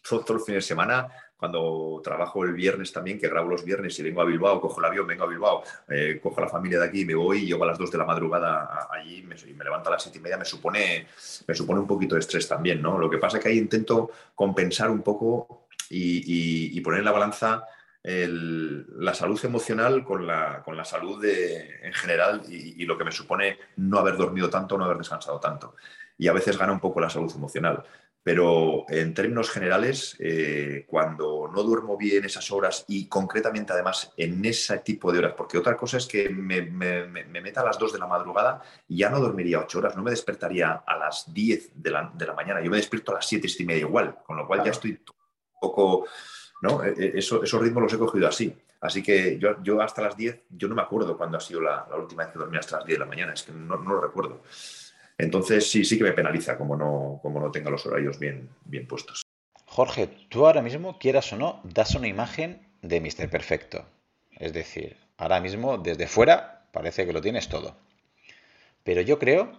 todo, 0.08 0.20
todo 0.24 0.36
el 0.36 0.44
fin 0.44 0.54
de 0.54 0.62
semana 0.62 1.08
cuando 1.40 2.02
trabajo 2.04 2.44
el 2.44 2.52
viernes 2.52 2.92
también, 2.92 3.18
que 3.18 3.26
grabo 3.26 3.48
los 3.48 3.64
viernes 3.64 3.98
y 3.98 4.02
vengo 4.02 4.20
a 4.20 4.26
Bilbao, 4.26 4.60
cojo 4.60 4.78
el 4.78 4.84
avión, 4.84 5.06
vengo 5.06 5.24
a 5.24 5.26
Bilbao, 5.26 5.62
eh, 5.88 6.20
cojo 6.22 6.38
a 6.38 6.44
la 6.44 6.50
familia 6.50 6.78
de 6.78 6.84
aquí, 6.84 7.06
me 7.06 7.14
voy, 7.14 7.46
llego 7.46 7.64
a 7.64 7.68
las 7.68 7.78
2 7.78 7.90
de 7.90 7.96
la 7.98 8.04
madrugada 8.04 8.88
allí 8.90 9.22
me, 9.22 9.34
y 9.34 9.54
me 9.54 9.64
levanto 9.64 9.88
a 9.88 9.92
las 9.92 10.02
7 10.02 10.18
y 10.18 10.20
media, 10.20 10.36
me 10.36 10.44
supone, 10.44 11.06
me 11.46 11.54
supone 11.54 11.80
un 11.80 11.86
poquito 11.86 12.14
de 12.14 12.20
estrés 12.20 12.46
también, 12.46 12.82
¿no? 12.82 12.98
Lo 12.98 13.08
que 13.08 13.16
pasa 13.16 13.38
es 13.38 13.42
que 13.42 13.48
ahí 13.48 13.56
intento 13.56 14.10
compensar 14.34 14.90
un 14.90 15.00
poco 15.00 15.66
y, 15.88 16.78
poner 16.82 17.00
en 17.00 17.06
la 17.06 17.12
balanza 17.12 17.64
la 18.02 19.14
salud 19.14 19.42
emocional 19.42 20.04
con 20.04 20.26
la, 20.26 20.62
con 20.62 20.76
la 20.76 20.84
salud 20.84 21.24
en 21.24 21.92
general 21.94 22.42
y, 22.48 22.82
y, 22.82 22.84
lo 22.84 22.98
que 22.98 23.04
me 23.04 23.12
supone 23.12 23.58
no 23.76 23.98
haber 23.98 24.18
dormido 24.18 24.50
tanto, 24.50 24.76
no 24.76 24.84
haber 24.84 24.98
descansado 24.98 25.40
tanto. 25.40 25.74
Y 26.18 26.28
a 26.28 26.34
veces 26.34 26.58
gana 26.58 26.72
un 26.72 26.80
poco 26.80 27.00
la 27.00 27.08
salud 27.08 27.32
emocional. 27.34 27.82
Pero 28.22 28.84
en 28.88 29.14
términos 29.14 29.50
generales, 29.50 30.14
eh, 30.18 30.84
cuando 30.86 31.50
no 31.52 31.62
duermo 31.62 31.96
bien 31.96 32.24
esas 32.24 32.50
horas 32.50 32.84
y 32.86 33.08
concretamente 33.08 33.72
además 33.72 34.12
en 34.16 34.44
ese 34.44 34.78
tipo 34.78 35.10
de 35.10 35.20
horas, 35.20 35.34
porque 35.34 35.56
otra 35.56 35.74
cosa 35.74 35.96
es 35.96 36.06
que 36.06 36.28
me, 36.28 36.60
meta 36.60 37.62
a 37.62 37.64
las 37.64 37.78
2 37.78 37.94
de 37.94 37.98
la 37.98 38.06
madrugada 38.06 38.60
y 38.88 38.98
ya 38.98 39.08
no 39.08 39.20
dormiría 39.20 39.60
8 39.60 39.78
horas, 39.78 39.96
no 39.96 40.02
me 40.02 40.10
despertaría 40.10 40.82
a 40.86 40.98
las 40.98 41.32
10 41.32 41.72
de 41.74 41.90
la, 41.90 42.12
mañana, 42.36 42.60
yo 42.60 42.70
me 42.70 42.76
despierto 42.76 43.12
a 43.12 43.16
las 43.16 43.26
7 43.26 43.48
y 43.58 43.64
media 43.64 43.80
igual, 43.80 44.18
con 44.26 44.36
lo 44.36 44.46
cual 44.46 44.64
ya 44.64 44.72
estoy 44.72 44.90
un 44.90 45.58
poco, 45.58 46.06
¿no? 46.60 46.84
E, 46.84 46.90
e, 46.90 47.18
eso, 47.18 47.42
esos 47.42 47.60
ritmos 47.60 47.84
los 47.84 47.92
he 47.94 47.98
cogido 47.98 48.28
así. 48.28 48.54
Así 48.82 49.02
que 49.02 49.38
yo, 49.38 49.82
hasta 49.82 50.02
las 50.02 50.16
10, 50.16 50.44
yo 50.50 50.66
no 50.68 50.74
me 50.74 50.82
acuerdo 50.82 51.16
cuándo 51.16 51.36
ha 51.36 51.40
sido 51.40 51.60
la, 51.60 51.86
última 51.98 52.24
vez 52.24 52.32
que 52.32 52.38
dormí 52.38 52.56
hasta 52.56 52.78
las 52.78 52.86
10 52.86 52.98
de 52.98 53.04
la 53.04 53.08
mañana, 53.08 53.32
es 53.34 53.42
que 53.42 53.52
no, 53.52 53.76
no 53.76 53.94
lo 53.94 54.00
recuerdo. 54.00 54.42
Entonces 55.20 55.70
sí, 55.70 55.84
sí 55.84 55.98
que 55.98 56.04
me 56.04 56.12
penaliza 56.12 56.56
como 56.56 56.76
no, 56.76 57.20
como 57.22 57.40
no 57.40 57.50
tenga 57.50 57.70
los 57.70 57.84
horarios 57.84 58.18
bien, 58.18 58.48
bien 58.64 58.86
puestos. 58.86 59.22
Jorge, 59.66 60.08
tú 60.28 60.46
ahora 60.46 60.62
mismo, 60.62 60.98
quieras 60.98 61.32
o 61.32 61.36
no, 61.36 61.60
das 61.62 61.94
una 61.94 62.08
imagen 62.08 62.66
de 62.80 63.00
Mr. 63.00 63.28
Perfecto. 63.28 63.84
Es 64.32 64.52
decir, 64.54 64.96
ahora 65.18 65.40
mismo 65.40 65.76
desde 65.76 66.06
fuera 66.06 66.66
parece 66.72 67.06
que 67.06 67.12
lo 67.12 67.20
tienes 67.20 67.48
todo. 67.48 67.76
Pero 68.82 69.02
yo 69.02 69.18
creo, 69.18 69.52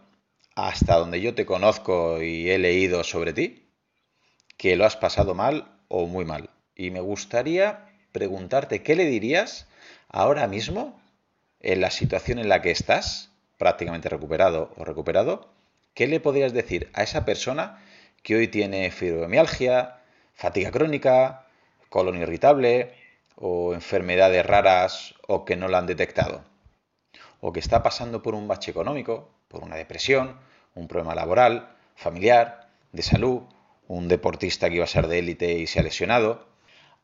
hasta 0.56 0.98
donde 0.98 1.22
yo 1.22 1.36
te 1.36 1.46
conozco 1.46 2.22
y 2.24 2.50
he 2.50 2.58
leído 2.58 3.04
sobre 3.04 3.34
ti, 3.34 3.70
que 4.58 4.76
lo 4.76 4.86
has 4.86 4.98
pasado 4.98 5.36
mal 5.36 5.78
o 5.88 6.08
muy 6.08 6.26
mal. 6.26 6.50
Y 6.76 6.90
me 6.90 7.02
gustaría 7.02 7.86
preguntarte 8.12 8.82
qué 8.82 8.96
le 8.96 9.06
dirías 9.06 9.68
ahora 10.10 10.48
mismo 10.48 11.00
en 11.60 11.82
la 11.82 11.92
situación 11.92 12.40
en 12.40 12.50
la 12.50 12.64
que 12.64 12.72
estás 12.72 13.31
prácticamente 13.62 14.10
recuperado 14.10 14.74
o 14.76 14.84
recuperado, 14.84 15.48
¿qué 15.94 16.08
le 16.08 16.20
podrías 16.20 16.52
decir 16.52 16.90
a 16.96 17.04
esa 17.04 17.26
persona 17.26 17.80
que 18.24 18.34
hoy 18.34 18.48
tiene 18.48 18.90
fibromialgia, 18.90 20.02
fatiga 20.34 20.72
crónica, 20.72 21.46
colon 21.90 22.18
irritable 22.18 22.96
o 23.36 23.76
enfermedades 23.76 24.44
raras 24.48 25.14
o 25.28 25.46
que 25.46 25.58
no 25.58 25.68
la 25.68 25.78
han 25.78 25.86
detectado? 25.86 26.44
O 27.40 27.54
que 27.54 27.60
está 27.60 27.84
pasando 27.84 28.24
por 28.24 28.34
un 28.34 28.48
bache 28.48 28.72
económico, 28.72 29.30
por 29.48 29.64
una 29.64 29.76
depresión, 29.76 30.40
un 30.74 30.88
problema 30.88 31.14
laboral, 31.14 31.70
familiar, 31.96 32.72
de 32.94 33.04
salud, 33.04 33.44
un 33.88 34.08
deportista 34.08 34.70
que 34.70 34.78
iba 34.78 34.86
a 34.86 34.88
ser 34.88 35.08
de 35.08 35.20
élite 35.20 35.54
y 35.60 35.68
se 35.68 35.80
ha 35.80 35.84
lesionado. 35.84 36.48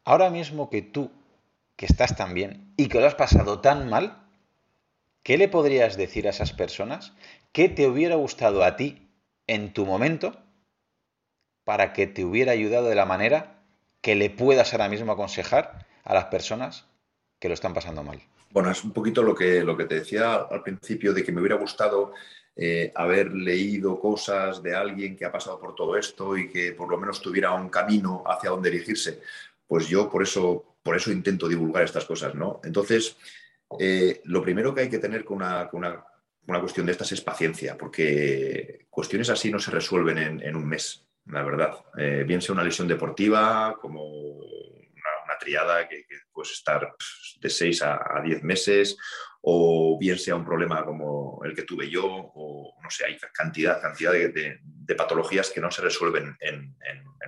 Ahora 0.05 0.31
mismo 0.31 0.71
que 0.71 0.81
tú, 0.81 1.11
que 1.75 1.85
estás 1.85 2.15
tan 2.15 2.33
bien 2.33 2.73
y 2.77 2.87
que 2.87 2.99
lo 2.99 3.05
has 3.05 3.13
pasado 3.13 3.59
tan 3.59 3.91
mal, 3.91 4.26
¿Qué 5.27 5.37
le 5.37 5.49
podrías 5.49 5.97
decir 5.97 6.25
a 6.25 6.29
esas 6.29 6.53
personas? 6.53 7.11
¿Qué 7.51 7.67
te 7.67 7.85
hubiera 7.85 8.15
gustado 8.15 8.63
a 8.63 8.77
ti 8.77 9.09
en 9.45 9.73
tu 9.73 9.85
momento 9.85 10.41
para 11.65 11.91
que 11.91 12.07
te 12.07 12.23
hubiera 12.23 12.53
ayudado 12.53 12.87
de 12.87 12.95
la 12.95 13.05
manera 13.05 13.61
que 13.99 14.15
le 14.15 14.29
puedas 14.29 14.71
ahora 14.71 14.87
mismo 14.87 15.11
aconsejar 15.11 15.85
a 16.05 16.13
las 16.13 16.27
personas 16.27 16.85
que 17.41 17.49
lo 17.49 17.55
están 17.55 17.73
pasando 17.73 18.03
mal? 18.03 18.21
Bueno, 18.51 18.71
es 18.71 18.81
un 18.85 18.93
poquito 18.93 19.21
lo 19.21 19.35
que, 19.35 19.65
lo 19.65 19.75
que 19.75 19.83
te 19.83 19.95
decía 19.95 20.35
al 20.35 20.63
principio 20.63 21.11
de 21.11 21.25
que 21.25 21.33
me 21.33 21.41
hubiera 21.41 21.57
gustado 21.57 22.13
eh, 22.55 22.93
haber 22.95 23.33
leído 23.33 23.99
cosas 23.99 24.63
de 24.63 24.75
alguien 24.75 25.17
que 25.17 25.25
ha 25.25 25.31
pasado 25.33 25.59
por 25.59 25.75
todo 25.75 25.97
esto 25.97 26.37
y 26.37 26.47
que 26.47 26.71
por 26.71 26.89
lo 26.89 26.97
menos 26.97 27.21
tuviera 27.21 27.51
un 27.51 27.67
camino 27.67 28.23
hacia 28.25 28.51
donde 28.51 28.71
dirigirse. 28.71 29.19
Pues 29.67 29.89
yo 29.89 30.09
por 30.09 30.23
eso, 30.23 30.77
por 30.81 30.95
eso 30.95 31.11
intento 31.11 31.49
divulgar 31.49 31.83
estas 31.83 32.05
cosas, 32.05 32.33
¿no? 32.33 32.61
Entonces, 32.63 33.17
eh, 33.79 34.21
lo 34.25 34.41
primero 34.41 34.73
que 34.73 34.81
hay 34.81 34.89
que 34.89 34.99
tener 34.99 35.23
con 35.23 35.37
una, 35.37 35.69
cuestión 36.59 36.85
de 36.85 36.91
estas 36.91 37.11
es 37.11 37.21
paciencia, 37.21 37.77
porque 37.77 38.87
cuestiones 38.89 39.29
así 39.29 39.51
no 39.51 39.59
se 39.59 39.71
resuelven 39.71 40.41
en, 40.41 40.55
un 40.55 40.67
mes, 40.67 41.05
la 41.25 41.43
verdad. 41.43 41.77
Eh, 41.97 42.23
bien 42.25 42.41
sea 42.41 42.53
una 42.53 42.63
lesión 42.63 42.87
deportiva, 42.87 43.77
como 43.79 44.03
una, 44.05 45.37
triada 45.39 45.87
que, 45.87 46.05
puede 46.31 46.51
estar 46.51 46.95
de 47.39 47.49
6 47.49 47.81
a 47.83 48.21
10 48.23 48.43
meses, 48.43 48.97
o 49.49 49.97
bien 49.97 50.17
sea 50.17 50.35
un 50.35 50.43
problema 50.43 50.83
como 50.83 51.39
el 51.45 51.55
que 51.55 51.63
tuve 51.63 51.89
yo, 51.89 52.05
o 52.05 52.75
no 52.81 52.89
sé, 52.89 53.05
hay 53.05 53.17
cantidad, 53.33 53.81
cantidad 53.81 54.11
de, 54.11 54.59
patologías 54.95 55.51
que 55.51 55.61
no 55.61 55.71
se 55.71 55.81
resuelven 55.81 56.35
en, 56.41 56.75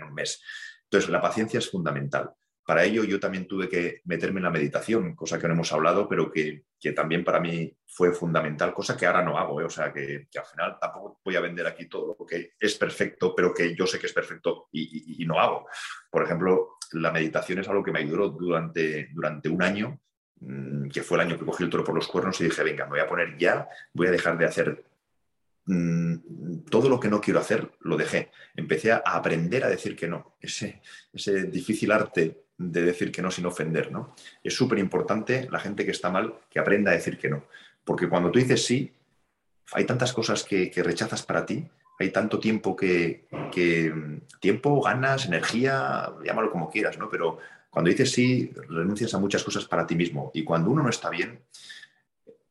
un 0.06 0.14
mes. 0.14 0.42
Entonces, 0.84 1.10
la 1.10 1.22
paciencia 1.22 1.60
es 1.60 1.70
fundamental. 1.70 2.32
Para 2.70 2.84
ello 2.84 3.04
yo 3.04 3.20
también 3.20 3.48
tuve 3.48 3.68
que 3.68 4.02
meterme 4.06 4.38
en 4.38 4.44
la 4.44 4.52
meditación, 4.52 5.16
cosa 5.16 5.40
que 5.40 5.48
no 5.48 5.56
hemos 5.56 5.74
hablado, 5.74 6.08
pero 6.08 6.32
que, 6.32 6.66
también 6.96 7.24
para 7.24 7.40
mí 7.40 7.76
fue 7.88 8.12
fundamental, 8.12 8.76
cosa 8.76 8.96
que 8.96 9.08
ahora 9.08 9.24
no 9.24 9.40
hago. 9.40 9.60
¿eh? 9.60 9.64
O 9.64 9.72
sea, 9.72 9.92
que, 9.92 10.28
al 10.38 10.46
final 10.46 10.78
tampoco 10.80 11.20
voy 11.26 11.36
a 11.36 11.40
vender 11.40 11.66
aquí 11.66 11.90
todo 11.90 12.16
lo 12.20 12.26
que 12.28 12.52
es 12.60 12.76
perfecto, 12.76 13.34
pero 13.36 13.56
que 13.56 13.76
yo 13.76 13.88
sé 13.88 13.98
que 13.98 14.06
es 14.06 14.14
perfecto 14.14 14.68
y, 14.72 15.26
no 15.26 15.40
hago. 15.40 15.66
Por 16.12 16.22
ejemplo, 16.22 16.78
la 16.92 17.12
meditación 17.12 17.58
es 17.58 17.68
algo 17.68 17.82
que 17.82 17.92
me 17.92 18.02
ayudó 18.02 18.30
durante, 18.30 19.10
durante 19.14 19.50
un 19.50 19.64
año, 19.64 20.00
mm, 20.40 20.90
que 20.90 21.02
fue 21.02 21.18
el 21.18 21.22
año 21.22 21.40
que 21.40 21.46
cogí 21.46 21.64
el 21.64 21.72
toro 21.72 21.84
por 21.84 21.96
los 21.96 22.08
cuernos 22.08 22.40
y 22.40 22.44
dije, 22.44 22.62
venga, 22.62 22.86
me 22.86 22.92
voy 22.92 23.00
a 23.00 23.10
poner 23.10 23.36
ya, 23.36 23.68
voy 23.94 24.10
a 24.10 24.12
dejar 24.12 24.38
de 24.38 24.46
hacer 24.46 24.86
mm, 25.66 26.66
todo 26.70 26.88
lo 26.88 27.00
que 27.00 27.10
no 27.10 27.20
quiero 27.20 27.40
hacer, 27.40 27.72
lo 27.80 27.98
dejé. 27.98 28.30
Empecé 28.54 28.92
a 28.92 28.98
aprender 28.98 29.64
a 29.64 29.70
decir 29.70 29.96
que 29.96 30.08
no. 30.08 30.38
Ese, 30.40 30.84
ese 31.12 31.46
difícil 31.46 31.92
arte 31.92 32.49
de 32.60 32.82
decir 32.82 33.12
que 33.12 33.22
no 33.22 33.32
sin 33.32 33.46
ofender, 33.46 33.90
¿no? 33.90 34.14
Es 34.44 34.54
súper 34.54 34.80
importante 34.80 35.48
la 35.50 35.60
gente 35.60 35.86
que 35.86 35.92
está 35.92 36.12
mal 36.12 36.36
que 36.50 36.60
aprenda 36.60 36.92
a 36.92 36.94
decir 36.94 37.18
que 37.18 37.30
no. 37.30 37.46
Porque 37.86 38.10
cuando 38.10 38.30
tú 38.30 38.38
dices 38.38 38.66
sí, 38.66 38.92
hay 39.72 39.86
tantas 39.86 40.12
cosas 40.12 40.44
que, 40.44 40.72
rechazas 40.84 41.24
para 41.24 41.46
ti, 41.46 41.66
hay 41.98 42.12
tanto 42.12 42.38
tiempo 42.38 42.76
que, 42.76 43.28
tiempo, 44.42 44.82
ganas, 44.82 45.26
energía, 45.26 46.12
llámalo 46.24 46.52
como 46.52 46.70
quieras, 46.70 46.98
¿no? 46.98 47.10
Pero 47.10 47.40
cuando 47.70 47.90
dices 47.90 48.12
sí, 48.12 48.52
renuncias 48.68 49.14
a 49.14 49.20
muchas 49.20 49.44
cosas 49.44 49.64
para 49.66 49.88
ti 49.88 49.96
mismo. 49.96 50.30
Y 50.34 50.44
cuando 50.44 50.70
uno 50.70 50.84
no 50.84 50.90
está 50.90 51.10
bien, 51.10 51.40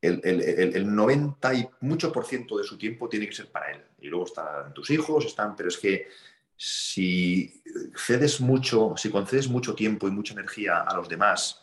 el, 0.01 0.21
el, 0.25 0.95
90 0.95 1.55
y 1.55 1.69
mucho 1.81 2.11
por 2.13 2.25
ciento 2.25 2.57
de 2.57 2.65
su 2.65 2.79
tiempo 2.79 3.11
tiene 3.11 3.27
que 3.27 3.35
ser 3.35 3.49
para 3.49 3.73
él. 3.73 3.83
Y 4.01 4.09
luego 4.09 4.25
están 4.25 4.73
tus 4.73 4.89
hijos, 4.89 5.27
están, 5.27 5.55
pero 5.55 5.69
es 5.69 5.77
que 5.77 6.09
si 6.61 7.63
cedes 7.95 8.41
mucho, 8.41 8.95
si 8.97 9.11
concedes 9.11 9.49
mucho 9.49 9.77
tiempo 9.77 10.09
y 10.09 10.11
mucha 10.11 10.35
energía 10.35 10.81
a 10.81 10.97
los 10.97 11.09
demás, 11.09 11.63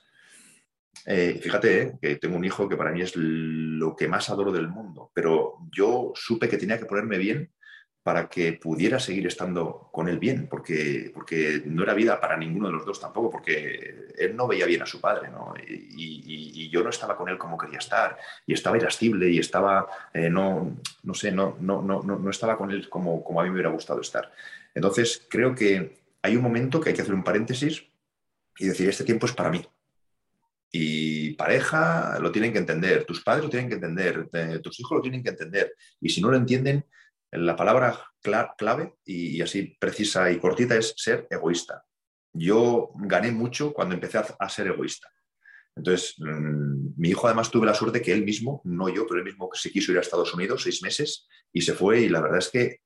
eh, 1.06 1.38
fíjate 1.44 1.82
eh, 1.82 1.98
que 2.02 2.16
tengo 2.16 2.38
un 2.38 2.46
hijo 2.46 2.70
que 2.70 2.78
para 2.78 2.92
mí 2.92 3.02
es 3.02 3.14
lo 3.16 3.94
que 3.94 4.08
más 4.08 4.30
adoro 4.30 4.54
del 4.54 4.70
mundo, 4.70 5.12
pero 5.14 5.58
yo 5.70 6.14
supe 6.16 6.48
que 6.48 6.58
tenía 6.58 6.80
que 6.80 6.86
ponerme 6.86 7.18
bien 7.18 7.52
para 8.04 8.30
que 8.30 8.54
pudiera 8.54 9.00
seguir 9.00 9.28
estando 9.28 9.90
con 9.92 10.08
él 10.08 10.20
bien, 10.20 10.48
porque, 10.48 11.12
porque 11.14 11.64
no 11.66 11.84
era 11.84 11.96
vida 11.96 12.22
para 12.22 12.38
ninguno 12.38 12.68
de 12.68 12.74
los 12.74 12.86
dos 12.86 13.02
tampoco, 13.02 13.32
porque 13.32 14.14
él 14.16 14.36
no 14.36 14.48
veía 14.48 14.68
bien 14.68 14.84
a 14.84 14.86
su 14.86 15.02
padre, 15.02 15.30
¿no? 15.30 15.56
Y, 15.68 16.70
yo 16.70 16.84
no 16.84 16.90
estaba 16.90 17.16
con 17.16 17.30
él 17.30 17.38
como 17.38 17.58
quería 17.58 17.78
estar, 17.80 18.18
y 18.46 18.54
estaba 18.54 18.76
irascible, 18.76 19.30
y 19.30 19.40
estaba, 19.40 19.88
eh, 20.14 20.30
no, 20.30 20.78
no 21.04 21.14
sé, 21.14 21.32
no, 21.32 21.56
no, 21.62 21.82
no, 21.82 22.02
no 22.04 22.30
estaba 22.30 22.58
con 22.58 22.70
él 22.70 22.90
como, 22.90 23.24
como 23.24 23.40
a 23.40 23.44
mí 23.44 23.50
me 23.50 23.54
hubiera 23.54 23.70
gustado 23.70 24.02
estar. 24.02 24.30
Entonces, 24.76 25.26
creo 25.30 25.56
que 25.56 25.98
hay 26.22 26.36
un 26.36 26.44
momento 26.44 26.80
que 26.80 26.90
hay 26.90 26.96
que 26.96 27.02
hacer 27.02 27.16
un 27.16 27.24
paréntesis 27.24 27.84
y 28.60 28.68
decir, 28.68 28.88
este 28.90 29.04
tiempo 29.04 29.26
es 29.26 29.32
para 29.32 29.50
mí. 29.50 29.66
Y 30.72 31.34
pareja 31.36 32.20
lo 32.20 32.32
tienen 32.32 32.52
que 32.52 32.60
entender, 32.60 33.06
tus 33.06 33.24
padres 33.24 33.46
lo 33.46 33.50
tienen 33.50 33.70
que 33.70 33.76
entender, 33.76 34.28
tus 34.62 34.80
hijos 34.80 34.98
lo 34.98 35.02
tienen 35.02 35.24
que 35.24 35.30
entender. 35.30 35.74
Y 36.02 36.10
si 36.10 36.22
no 36.22 36.30
lo 36.30 36.38
entienden, 36.38 36.86
la 37.32 37.56
palabra 37.56 38.00
clave 38.58 38.96
y 39.06 39.42
así 39.42 39.78
precisa 39.80 40.30
y 40.32 40.40
cortita 40.40 40.76
es 40.76 40.94
ser 40.98 41.28
egoísta. 41.30 41.86
Yo 42.34 42.92
gané 42.96 43.32
mucho 43.32 43.74
cuando 43.74 43.96
empecé 43.96 44.18
a 44.18 44.50
ser 44.50 44.68
egoísta. 44.68 45.08
Entonces, 45.76 46.16
mm, 46.18 46.94
mi 46.98 47.10
hijo 47.10 47.28
además 47.28 47.52
tuve 47.52 47.66
la 47.66 47.74
suerte 47.74 48.02
que 48.02 48.14
él 48.14 48.24
mismo, 48.24 48.62
no 48.64 48.88
yo, 48.90 49.06
pero 49.08 49.20
él 49.20 49.26
mismo 49.26 49.50
se 49.54 49.72
quiso 49.72 49.92
ir 49.92 49.98
a 49.98 50.02
Estados 50.02 50.34
Unidos 50.34 50.64
seis 50.64 50.82
meses 50.82 51.28
y 51.52 51.62
se 51.62 51.74
fue 51.74 52.02
y 52.02 52.10
la 52.10 52.22
verdad 52.22 52.40
es 52.40 52.50
que 52.50 52.80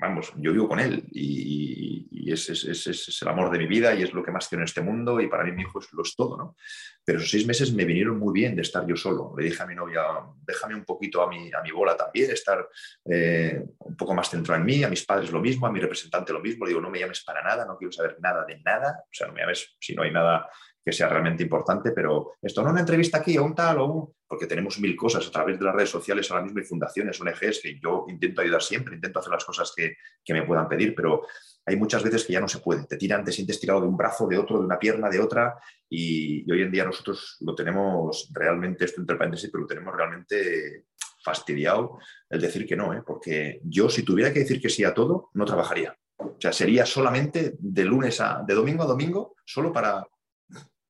vamos, 0.00 0.32
yo 0.36 0.52
vivo 0.52 0.68
con 0.68 0.80
él 0.80 1.04
y, 1.10 2.08
y 2.10 2.32
es, 2.32 2.48
es, 2.48 3.22
el 3.22 3.28
amor 3.28 3.50
de 3.50 3.58
mi 3.58 3.66
vida 3.66 3.94
y 3.94 4.02
es 4.02 4.12
lo 4.12 4.22
que 4.22 4.30
más 4.30 4.48
quiero 4.48 4.62
en 4.62 4.66
este 4.66 4.80
mundo 4.80 5.20
y 5.20 5.28
para 5.28 5.44
mí 5.44 5.52
mi 5.52 5.62
hijo 5.62 5.78
es, 5.78 5.92
lo 5.92 6.02
es 6.02 6.14
todo, 6.16 6.36
¿no? 6.36 6.56
Pero 7.04 7.18
esos 7.18 7.30
seis 7.30 7.46
meses 7.46 7.72
me 7.72 7.84
vinieron 7.84 8.18
muy 8.18 8.32
bien 8.32 8.56
de 8.56 8.62
estar 8.62 8.86
yo 8.86 8.96
solo. 8.96 9.34
Le 9.36 9.44
dije 9.44 9.62
a 9.62 9.66
mi 9.66 9.74
novia, 9.74 10.02
déjame 10.46 10.74
un 10.74 10.84
poquito 10.84 11.22
a 11.22 11.28
mi, 11.28 11.52
a 11.52 11.60
mi 11.60 11.70
bola 11.70 11.96
también, 11.96 12.30
estar 12.30 12.66
eh, 13.04 13.62
un 13.78 13.96
poco 13.96 14.14
más 14.14 14.30
centrado 14.30 14.58
en 14.60 14.66
mí, 14.66 14.82
a 14.82 14.88
mis 14.88 15.04
padres 15.04 15.30
lo 15.30 15.40
mismo, 15.40 15.66
a 15.66 15.72
mi 15.72 15.80
representante 15.80 16.32
lo 16.32 16.40
mismo. 16.40 16.64
Le 16.64 16.70
digo, 16.70 16.80
no 16.80 16.90
me 16.90 16.98
llames 16.98 17.22
para 17.22 17.42
nada, 17.42 17.66
no 17.66 17.76
quiero 17.76 17.92
saber 17.92 18.16
nada 18.20 18.44
de 18.46 18.58
nada, 18.60 19.04
o 19.04 19.12
sea, 19.12 19.26
no 19.26 19.34
me 19.34 19.40
llames 19.40 19.76
si 19.78 19.94
no 19.94 20.02
hay 20.02 20.10
nada 20.10 20.48
que 20.84 20.92
sea 20.92 21.08
realmente 21.08 21.42
importante, 21.42 21.92
pero 21.92 22.32
esto 22.42 22.62
no 22.62 22.70
una 22.70 22.80
entrevista 22.80 23.18
aquí 23.18 23.38
o 23.38 23.44
un 23.44 23.54
tal 23.54 23.78
o 23.78 23.86
un, 23.86 24.14
porque 24.26 24.46
tenemos 24.46 24.78
mil 24.78 24.94
cosas 24.94 25.26
a 25.26 25.30
través 25.30 25.58
de 25.58 25.64
las 25.64 25.74
redes 25.74 25.90
sociales 25.90 26.30
ahora 26.30 26.44
mismo 26.44 26.60
y 26.60 26.64
fundaciones, 26.64 27.20
ONGs, 27.20 27.60
que 27.62 27.78
yo 27.80 28.04
intento 28.08 28.42
ayudar 28.42 28.62
siempre, 28.62 28.94
intento 28.94 29.20
hacer 29.20 29.32
las 29.32 29.44
cosas 29.44 29.72
que, 29.74 29.96
que 30.22 30.34
me 30.34 30.42
puedan 30.42 30.68
pedir, 30.68 30.94
pero 30.94 31.22
hay 31.64 31.76
muchas 31.76 32.02
veces 32.02 32.24
que 32.24 32.34
ya 32.34 32.40
no 32.40 32.48
se 32.48 32.58
puede. 32.58 32.84
Te 32.86 32.96
tiran, 32.96 33.24
te 33.24 33.32
sientes 33.32 33.58
tirado 33.58 33.80
de 33.80 33.86
un 33.86 33.96
brazo, 33.96 34.26
de 34.26 34.36
otro, 34.36 34.58
de 34.58 34.66
una 34.66 34.78
pierna, 34.78 35.08
de 35.08 35.20
otra, 35.20 35.56
y, 35.88 36.50
hoy 36.50 36.62
en 36.62 36.70
día 36.70 36.84
nosotros 36.84 37.38
lo 37.40 37.54
tenemos 37.54 38.30
realmente, 38.32 38.84
esto 38.84 39.00
entre 39.00 39.16
paréntesis, 39.16 39.50
pero 39.50 39.62
lo 39.62 39.68
tenemos 39.68 39.94
realmente 39.94 40.86
fastidiado 41.22 41.98
el 42.28 42.40
decir 42.40 42.66
que 42.66 42.76
no, 42.76 42.92
¿eh? 42.92 43.02
porque 43.06 43.60
yo 43.64 43.88
si 43.88 44.02
tuviera 44.02 44.32
que 44.32 44.40
decir 44.40 44.60
que 44.60 44.68
sí 44.68 44.84
a 44.84 44.92
todo, 44.92 45.30
no 45.32 45.46
trabajaría. 45.46 45.96
O 46.18 46.36
sea, 46.38 46.52
sería 46.52 46.84
solamente 46.84 47.54
de 47.58 47.84
lunes 47.84 48.20
a, 48.20 48.42
de 48.46 48.54
domingo 48.54 48.82
a 48.82 48.86
domingo, 48.86 49.34
solo 49.44 49.72
para, 49.72 50.06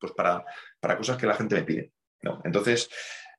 pues 0.05 0.15
para, 0.15 0.43
para 0.79 0.97
cosas 0.97 1.17
que 1.17 1.27
la 1.27 1.35
gente 1.35 1.55
me 1.55 1.63
pide. 1.63 1.93
¿no? 2.21 2.41
Entonces, 2.43 2.89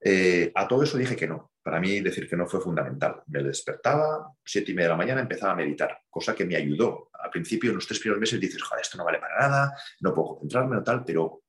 eh, 0.01 0.53
a 0.55 0.69
todo 0.69 0.83
eso 0.83 0.99
dije 0.99 1.17
que 1.17 1.27
no. 1.27 1.53
Para 1.63 1.81
mí 1.81 2.01
decir 2.01 2.29
que 2.29 2.37
no 2.37 2.47
fue 2.47 2.61
fundamental. 2.61 3.23
Me 3.27 3.43
despertaba, 3.43 4.33
siete 4.45 4.71
y 4.71 4.75
media 4.75 4.89
de 4.89 4.93
la 4.93 4.97
mañana, 4.97 5.21
empezaba 5.21 5.53
a 5.53 5.57
meditar, 5.57 5.99
cosa 6.09 6.35
que 6.35 6.45
me 6.45 6.57
ayudó. 6.57 7.11
Al 7.13 7.31
principio, 7.31 7.71
en 7.71 7.77
los 7.77 7.87
tres 7.87 7.99
primeros 7.99 8.21
meses, 8.21 8.41
dices, 8.41 8.63
joder, 8.63 8.83
esto 8.83 8.99
no 8.99 9.05
vale 9.05 9.19
para 9.19 9.39
nada, 9.41 9.77
no 10.01 10.15
puedo 10.15 10.39
concentrarme 10.39 10.77
o 10.77 10.85
tal, 10.85 11.05
pero 11.05 11.43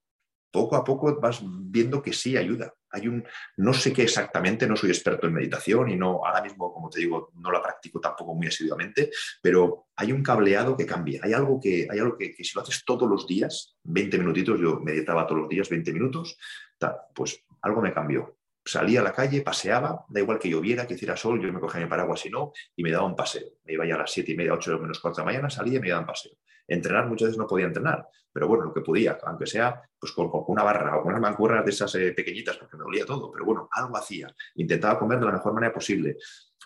poco 0.51 0.75
a 0.75 0.83
poco 0.83 1.19
vas 1.19 1.41
viendo 1.43 2.01
que 2.01 2.13
sí 2.13 2.35
ayuda. 2.35 2.73
Hay 2.97 3.07
un, 3.07 3.23
no 3.57 3.73
sé 3.73 3.93
qué 3.93 4.03
exactamente, 4.03 4.67
no 4.67 4.75
soy 4.75 4.89
experto 4.89 5.27
en 5.27 5.33
meditación 5.33 5.89
y 5.89 5.95
no, 5.95 6.25
ahora 6.25 6.41
mismo, 6.41 6.73
como 6.73 6.89
te 6.89 6.99
digo, 6.99 7.31
no 7.35 7.51
la 7.51 7.61
practico 7.61 7.99
tampoco 7.99 8.35
muy 8.35 8.47
asiduamente, 8.47 9.09
pero 9.41 9.87
hay 9.95 10.11
un 10.11 10.23
cableado 10.23 10.75
que 10.75 10.85
cambia. 10.85 11.21
Hay 11.23 11.33
algo 11.33 11.59
que, 11.59 11.87
hay 11.89 11.99
algo 11.99 12.17
que, 12.17 12.35
si 12.37 12.51
lo 12.55 12.61
haces 12.61 12.83
todos 12.85 13.09
los 13.09 13.25
días, 13.25 13.77
20 13.83 14.17
minutitos, 14.17 14.59
yo 14.59 14.79
meditaba 14.79 15.25
todos 15.25 15.41
los 15.41 15.49
días 15.49 15.69
20 15.69 15.93
minutos, 15.93 16.37
pues 17.13 17.43
algo 17.61 17.81
me 17.81 17.93
cambió 17.93 18.37
salía 18.67 18.99
a 18.99 19.03
la 19.03 19.13
calle, 19.13 19.41
paseaba, 19.41 20.05
da 20.09 20.19
igual 20.19 20.39
que 20.39 20.49
lloviera, 20.49 20.85
que 20.85 20.93
hiciera 20.95 21.15
sol, 21.15 21.41
yo 21.41 21.51
me 21.51 21.59
cogía 21.59 21.81
mi 21.81 21.87
paraguas 21.87 22.25
y 22.25 22.29
no, 22.29 22.51
y 22.75 22.83
me 22.83 22.91
daba 22.91 23.05
un 23.05 23.15
paseo. 23.15 23.47
Me 23.63 23.73
iba 23.73 23.85
ya 23.85 23.95
a 23.95 23.99
las 23.99 24.11
siete 24.11 24.33
y 24.33 24.35
media, 24.35 24.53
ocho 24.53 24.77
menos 24.77 24.99
cuatro 24.99 25.23
de 25.23 25.25
la 25.25 25.31
mañana, 25.31 25.49
salía 25.49 25.77
y 25.77 25.81
me 25.81 25.89
daba 25.89 26.01
un 26.01 26.07
paseo. 26.07 26.33
Entrenar 26.67 27.07
muchas 27.07 27.27
veces 27.27 27.37
no 27.37 27.47
podía 27.47 27.65
entrenar, 27.65 28.07
pero 28.31 28.47
bueno, 28.47 28.65
lo 28.65 28.73
que 28.73 28.81
podía, 28.81 29.17
aunque 29.23 29.47
sea 29.47 29.81
pues 29.99 30.11
con, 30.11 30.29
una 30.47 30.63
barra 30.63 30.97
o 30.97 31.01
con 31.01 31.09
unas 31.09 31.21
mancuernas 31.21 31.65
de 31.65 31.71
esas 31.71 31.93
eh, 31.95 32.11
pequeñitas, 32.11 32.57
porque 32.57 32.77
me 32.77 32.83
dolía 32.83 33.05
todo, 33.05 33.31
pero 33.31 33.45
bueno, 33.45 33.69
algo 33.71 33.97
hacía. 33.97 34.27
Intentaba 34.55 34.99
comer 34.99 35.19
de 35.19 35.25
la 35.25 35.31
mejor 35.31 35.53
manera 35.53 35.73
posible. 35.73 36.17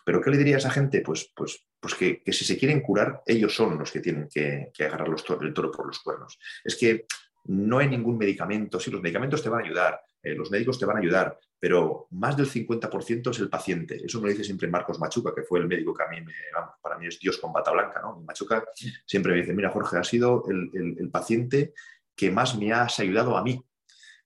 ¿Pero 0.04 0.22
qué 0.22 0.32
le 0.32 0.38
diría 0.38 0.56
a 0.56 0.58
esa 0.60 0.72
gente? 0.72 1.02
Pues, 1.02 1.32
pues, 1.36 1.66
pues 1.80 1.96
que, 1.96 2.22
si 2.28 2.46
se 2.46 2.58
quieren 2.58 2.82
curar, 2.82 3.22
ellos 3.26 3.56
son 3.56 3.78
los 3.78 3.92
que 3.92 4.00
tienen 4.00 4.28
que, 4.28 4.72
agarrar 4.80 5.08
el 5.08 5.54
toro 5.54 5.72
por 5.72 5.88
los 5.88 6.00
cuernos. 6.00 6.40
Es 6.64 6.76
que 6.76 7.06
no 7.46 7.80
hay 7.80 7.88
ningún 7.88 8.18
medicamento, 8.18 8.80
sí, 8.80 8.92
los 8.92 9.02
medicamentos 9.02 9.42
te 9.42 9.50
van 9.50 9.62
a 9.62 9.66
ayudar, 9.66 10.02
eh, 10.22 10.36
los 10.36 10.52
médicos 10.52 10.78
te 10.78 10.86
van 10.86 10.98
a 10.98 11.00
ayudar, 11.00 11.40
pero 11.62 12.08
más 12.10 12.36
del 12.36 12.48
50% 12.48 13.30
es 13.30 13.40
el 13.40 13.48
paciente. 13.48 14.02
Eso 14.04 14.20
me 14.20 14.26
lo 14.26 14.32
dice 14.32 14.44
siempre 14.44 14.68
Marcos 14.68 15.00
Machuca, 15.00 15.32
que 15.36 15.44
fue 15.44 15.60
el 15.60 15.68
médico 15.68 15.94
que 15.94 16.04
a 16.04 16.08
mí, 16.08 16.20
me, 16.20 16.34
para 16.82 16.98
mí 16.98 17.06
es 17.06 17.20
Dios 17.20 17.38
con 17.38 17.54
bata 17.54 17.70
blanca. 17.70 18.02
¿no? 18.02 18.20
Machuca 18.22 18.66
siempre 19.06 19.32
me 19.32 19.42
dice, 19.42 19.54
mira 19.54 19.70
Jorge, 19.70 19.98
ha 19.98 20.04
sido 20.04 20.44
el, 20.50 21.08
paciente 21.12 21.76
que 22.16 22.32
más 22.32 22.58
me 22.58 22.74
has 22.74 23.00
ayudado 23.00 23.38
a 23.38 23.44
mí, 23.44 23.64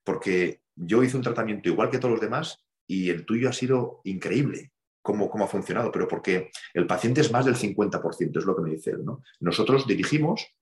porque 0.02 0.62
yo 0.78 1.04
hice 1.04 1.18
un 1.18 1.24
tratamiento 1.24 1.68
igual 1.68 1.90
que 1.90 1.98
todos 1.98 2.14
los 2.14 2.22
demás 2.22 2.66
y 2.88 3.10
el 3.10 3.26
tuyo 3.26 3.50
ha 3.50 3.54
sido 3.54 4.00
increíble. 4.06 4.72
Cómo, 5.02 5.30
cómo 5.30 5.44
ha 5.44 5.50
funcionado, 5.50 5.92
pero 5.92 6.08
porque 6.08 6.52
el 6.74 6.88
paciente 6.88 7.20
es 7.20 7.32
más 7.32 7.46
del 7.46 7.56
50%, 7.56 8.40
es 8.40 8.46
lo 8.46 8.56
que 8.56 8.62
me 8.62 8.72
dice 8.72 8.92
él. 8.92 9.04
¿no? 9.04 9.22
Nosotros 9.42 9.86
dirigimos 9.86 10.56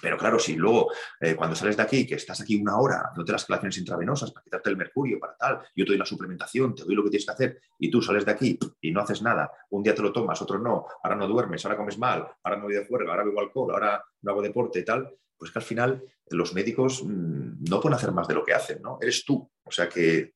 pero 0.00 0.16
claro, 0.16 0.38
si 0.38 0.56
luego 0.56 0.92
eh, 1.20 1.34
cuando 1.34 1.56
sales 1.56 1.76
de 1.76 1.82
aquí, 1.82 2.06
que 2.06 2.14
estás 2.14 2.40
aquí 2.40 2.56
una 2.56 2.76
hora, 2.76 3.12
no 3.16 3.24
te 3.24 3.32
las 3.32 3.44
calaciones 3.44 3.78
intravenosas 3.78 4.32
para 4.32 4.44
quitarte 4.44 4.70
el 4.70 4.76
mercurio, 4.76 5.18
para 5.18 5.36
tal, 5.36 5.60
yo 5.74 5.84
te 5.84 5.92
doy 5.92 5.98
la 5.98 6.06
suplementación, 6.06 6.74
te 6.74 6.84
doy 6.84 6.94
lo 6.94 7.04
que 7.04 7.10
tienes 7.10 7.26
que 7.26 7.32
hacer, 7.32 7.60
y 7.78 7.90
tú 7.90 8.02
sales 8.02 8.24
de 8.24 8.32
aquí 8.32 8.58
y 8.80 8.90
no 8.90 9.00
haces 9.00 9.22
nada, 9.22 9.50
un 9.70 9.82
día 9.82 9.94
te 9.94 10.02
lo 10.02 10.12
tomas, 10.12 10.40
otro 10.42 10.58
no, 10.58 10.86
ahora 11.02 11.16
no 11.16 11.26
duermes, 11.26 11.64
ahora 11.64 11.76
comes 11.76 11.98
mal, 11.98 12.26
ahora 12.42 12.58
no 12.58 12.64
voy 12.64 12.74
de 12.74 12.84
fuera, 12.84 13.10
ahora 13.10 13.24
bebo 13.24 13.40
alcohol, 13.40 13.72
ahora 13.72 14.04
no 14.22 14.30
hago 14.30 14.42
deporte 14.42 14.80
y 14.80 14.84
tal, 14.84 15.10
pues 15.36 15.50
que 15.50 15.58
al 15.58 15.64
final 15.64 16.02
los 16.30 16.54
médicos 16.54 17.02
mm, 17.04 17.64
no 17.68 17.80
pueden 17.80 17.96
hacer 17.96 18.12
más 18.12 18.28
de 18.28 18.34
lo 18.34 18.44
que 18.44 18.54
hacen, 18.54 18.80
¿no? 18.80 18.98
Eres 19.00 19.24
tú. 19.24 19.50
O 19.64 19.70
sea 19.70 19.88
que 19.88 20.34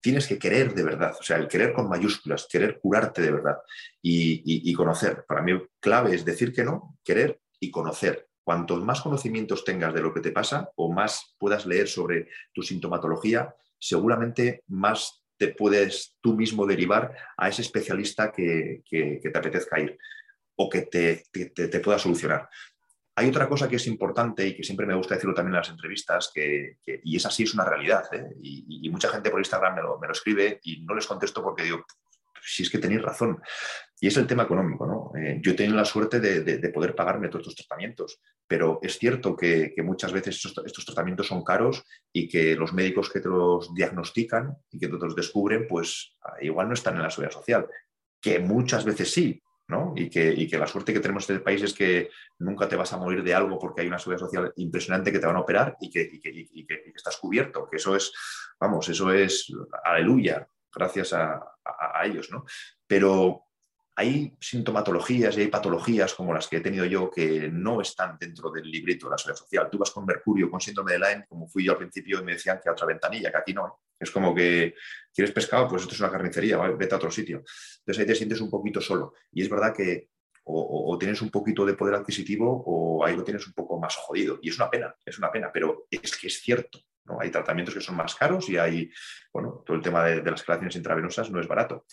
tienes 0.00 0.26
que 0.26 0.38
querer 0.38 0.74
de 0.74 0.82
verdad, 0.82 1.14
o 1.18 1.22
sea, 1.22 1.36
el 1.36 1.46
querer 1.46 1.74
con 1.74 1.88
mayúsculas, 1.88 2.48
querer 2.50 2.80
curarte 2.80 3.20
de 3.20 3.30
verdad 3.30 3.58
y 4.02 4.72
conocer. 4.72 5.24
Para 5.28 5.42
mí 5.42 5.52
clave 5.78 6.14
es 6.14 6.24
decir 6.24 6.54
que 6.54 6.64
no, 6.64 6.98
querer 7.04 7.38
y 7.60 7.70
conocer 7.70 8.29
Cuantos 8.42 8.82
más 8.84 9.00
conocimientos 9.00 9.64
tengas 9.64 9.94
de 9.94 10.02
lo 10.02 10.12
que 10.12 10.20
te 10.20 10.32
pasa 10.32 10.70
o 10.76 10.92
más 10.92 11.36
puedas 11.38 11.66
leer 11.66 11.88
sobre 11.88 12.28
tu 12.52 12.62
sintomatología, 12.62 13.54
seguramente 13.78 14.64
más 14.68 15.20
te 15.40 15.48
puedes 15.48 16.18
tú 16.20 16.34
mismo 16.34 16.66
derivar 16.66 17.16
a 17.36 17.48
ese 17.48 17.62
especialista 17.62 18.30
que, 18.30 18.82
te 18.90 19.38
apetezca 19.38 19.80
ir 19.80 19.98
o 20.56 20.68
que 20.68 20.82
te, 20.82 21.80
pueda 21.80 21.98
solucionar. 21.98 22.48
Hay 23.16 23.28
otra 23.28 23.48
cosa 23.48 23.66
que 23.66 23.76
es 23.76 23.86
importante 23.86 24.46
y 24.46 24.54
que 24.54 24.62
siempre 24.62 24.86
me 24.86 24.94
gusta 24.94 25.14
decirlo 25.14 25.34
también 25.34 25.54
en 25.54 25.60
las 25.60 25.70
entrevistas, 25.70 26.30
que, 26.34 26.78
y 26.84 27.16
es 27.16 27.24
así, 27.24 27.44
es 27.44 27.54
una 27.54 27.64
realidad. 27.64 28.04
¿eh? 28.12 28.34
Y, 28.42 28.88
mucha 28.90 29.08
gente 29.08 29.30
por 29.30 29.40
Instagram 29.40 29.76
me 29.76 29.82
lo, 29.82 29.98
me 29.98 30.08
lo, 30.08 30.12
escribe 30.12 30.60
y 30.62 30.82
no 30.82 30.94
les 30.94 31.06
contesto 31.06 31.42
porque 31.42 31.62
digo, 31.64 31.84
si 32.42 32.62
es 32.62 32.70
que 32.70 32.78
tenéis 32.78 33.02
razón. 33.02 33.40
Y 34.00 34.06
es 34.06 34.16
el 34.16 34.26
tema 34.26 34.44
económico, 34.44 34.86
¿no? 34.86 35.12
Eh, 35.20 35.40
yo 35.42 35.52
he 35.52 35.54
tenido 35.54 35.76
la 35.76 35.84
suerte 35.84 36.20
de, 36.20 36.68
poder 36.70 36.94
pagarme 36.94 37.28
todos 37.28 37.48
estos 37.48 37.66
tratamientos, 37.66 38.18
pero 38.46 38.78
es 38.82 38.98
cierto 38.98 39.36
que, 39.36 39.74
muchas 39.84 40.12
veces 40.12 40.42
estos, 40.42 40.84
tratamientos 40.86 41.26
son 41.26 41.44
caros 41.44 41.84
y 42.10 42.26
que 42.26 42.56
los 42.56 42.72
médicos 42.72 43.10
que 43.10 43.20
te 43.20 43.28
los 43.28 43.74
diagnostican 43.74 44.56
y 44.70 44.78
que 44.78 44.88
te 44.88 44.94
los 44.94 45.14
descubren, 45.14 45.66
pues 45.68 46.16
ah, 46.22 46.34
igual 46.40 46.68
no 46.68 46.74
están 46.74 46.96
en 46.96 47.02
la 47.02 47.10
seguridad 47.10 47.34
social, 47.34 47.66
que 48.20 48.38
muchas 48.38 48.86
veces 48.86 49.12
sí, 49.12 49.42
¿no? 49.68 49.92
Y 49.94 50.08
que, 50.08 50.48
que, 50.48 50.58
la 50.58 50.66
suerte 50.66 50.94
que 50.94 51.00
tenemos 51.00 51.28
en 51.28 51.36
el 51.36 51.42
país 51.42 51.62
es 51.62 51.74
que 51.74 52.08
nunca 52.38 52.66
te 52.66 52.76
vas 52.76 52.92
a 52.94 52.96
morir 52.96 53.22
de 53.22 53.34
algo 53.34 53.58
porque 53.58 53.82
hay 53.82 53.88
una 53.88 53.98
seguridad 53.98 54.26
social 54.26 54.52
impresionante 54.56 55.12
que 55.12 55.18
te 55.18 55.26
van 55.26 55.36
a 55.36 55.40
operar 55.40 55.76
y 55.78 55.90
que, 55.90 56.08
y 56.10 56.66
que 56.66 56.92
estás 56.96 57.18
cubierto, 57.18 57.68
que 57.70 57.76
eso 57.76 57.94
es, 57.94 58.12
vamos, 58.58 58.88
eso 58.88 59.12
es 59.12 59.52
aleluya, 59.84 60.48
gracias 60.74 61.12
a, 61.12 61.46
ellos, 62.02 62.30
¿no? 62.30 62.44
Pero 62.86 63.44
hay 63.94 64.34
sintomatologías 64.40 65.36
y 65.36 65.42
hay 65.42 65.48
patologías 65.48 66.14
como 66.14 66.32
las 66.32 66.48
que 66.48 66.56
he 66.56 66.60
tenido 66.60 66.86
yo 66.86 67.10
que 67.10 67.50
no 67.52 67.82
están 67.82 68.16
dentro 68.18 68.50
del 68.50 68.70
librito 68.70 69.06
de 69.06 69.10
la 69.10 69.18
seguridad 69.18 69.40
social. 69.40 69.68
Tú 69.70 69.78
vas 69.78 69.90
con 69.90 70.06
mercurio, 70.06 70.50
con 70.50 70.60
síndrome 70.60 70.92
de 70.92 70.98
Lyme, 70.98 71.26
como 71.28 71.46
fui 71.46 71.64
yo 71.64 71.72
al 71.72 71.78
principio, 71.78 72.20
y 72.20 72.24
me 72.24 72.32
decían 72.32 72.58
que 72.62 72.70
a 72.70 72.72
otra 72.72 72.86
ventanilla, 72.86 73.30
que 73.30 73.36
aquí 73.36 73.52
no. 73.52 73.80
Es 73.98 74.10
como 74.10 74.34
que 74.34 74.74
quieres 75.14 75.34
pescado, 75.34 75.68
pues 75.68 75.82
esto 75.82 75.94
es 75.94 76.00
una 76.00 76.10
carnicería, 76.10 76.56
vete 76.56 76.94
a 76.94 76.96
otro 76.96 77.10
sitio. 77.10 77.42
Entonces 77.80 77.98
ahí 77.98 78.06
te 78.06 78.14
sientes 78.14 78.40
un 78.40 78.48
poquito 78.48 78.80
solo. 78.80 79.12
Y 79.32 79.42
es 79.42 79.50
verdad 79.50 79.74
que 79.74 80.08
o, 80.44 80.96
tienes 80.98 81.20
un 81.22 81.30
poquito 81.30 81.64
de 81.64 81.74
poder 81.74 81.94
adquisitivo 81.94 82.62
o 82.66 83.04
ahí 83.04 83.16
lo 83.16 83.24
tienes 83.24 83.46
un 83.46 83.52
poco 83.52 83.78
más 83.78 83.96
jodido. 83.96 84.38
Y 84.42 84.48
es 84.48 84.56
una 84.56 84.70
pena, 84.70 84.94
es 85.04 85.18
una 85.18 85.30
pena, 85.30 85.50
pero 85.52 85.86
es 85.90 86.16
que 86.16 86.28
es 86.28 86.40
cierto. 86.40 86.80
Hay 87.20 87.30
tratamientos 87.30 87.74
que 87.74 87.80
son 87.80 87.96
más 87.96 88.14
caros 88.14 88.48
y 88.48 88.56
hay, 88.56 88.90
bueno, 89.32 89.62
todo 89.66 89.76
el 89.76 89.82
tema 89.82 90.04
de, 90.04 90.22
las 90.22 90.46
relaciones 90.46 90.76
intravenosas 90.76 91.30
no 91.30 91.40
es 91.40 91.48
barato. 91.48 91.84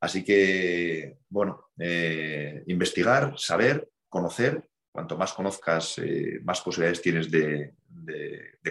Así 0.00 0.24
que, 0.24 1.18
bueno, 1.28 1.70
eh, 1.78 2.64
investigar, 2.66 3.34
saber, 3.36 3.90
conocer, 4.08 4.68
cuanto 4.90 5.16
más 5.16 5.32
conozcas, 5.32 5.98
eh, 5.98 6.40
más 6.44 6.60
posibilidades 6.60 7.02
tienes 7.02 7.30
de, 7.30 7.74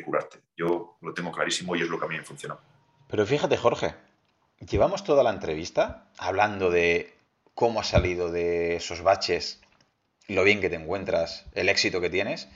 curarte. 0.04 0.40
Yo 0.58 0.98
lo 1.02 1.14
tengo 1.14 1.32
clarísimo 1.32 1.76
y 1.76 1.82
es 1.82 1.90
lo 1.90 2.00
que 2.00 2.06
a 2.06 2.10
mí 2.10 2.18
me 2.18 2.24
funcionó. 2.24 2.60
Pero 3.08 3.26
fíjate, 3.26 3.56
Jorge, 3.56 3.94
llevamos 4.60 5.04
toda 5.04 5.24
la 5.24 5.32
entrevista 5.32 6.12
hablando 6.18 6.70
de 6.70 7.14
cómo 7.54 7.80
has 7.80 7.90
salido 7.90 8.32
de 8.32 8.76
esos 8.76 9.02
baches, 9.02 9.62
lo 10.28 10.44
bien 10.44 10.62
que 10.62 10.70
te 10.70 10.76
encuentras, 10.76 11.46
el 11.54 11.70
éxito 11.70 12.02
que 12.02 12.10
tienes, 12.10 12.50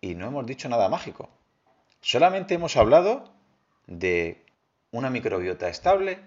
y 0.00 0.14
no 0.14 0.28
hemos 0.28 0.46
dicho 0.46 0.68
nada 0.68 0.88
mágico. 0.88 1.30
Solamente 2.00 2.54
hemos 2.54 2.76
hablado 2.76 3.32
de 3.86 4.44
una 4.90 5.10
microbiota 5.10 5.68
estable, 5.68 6.18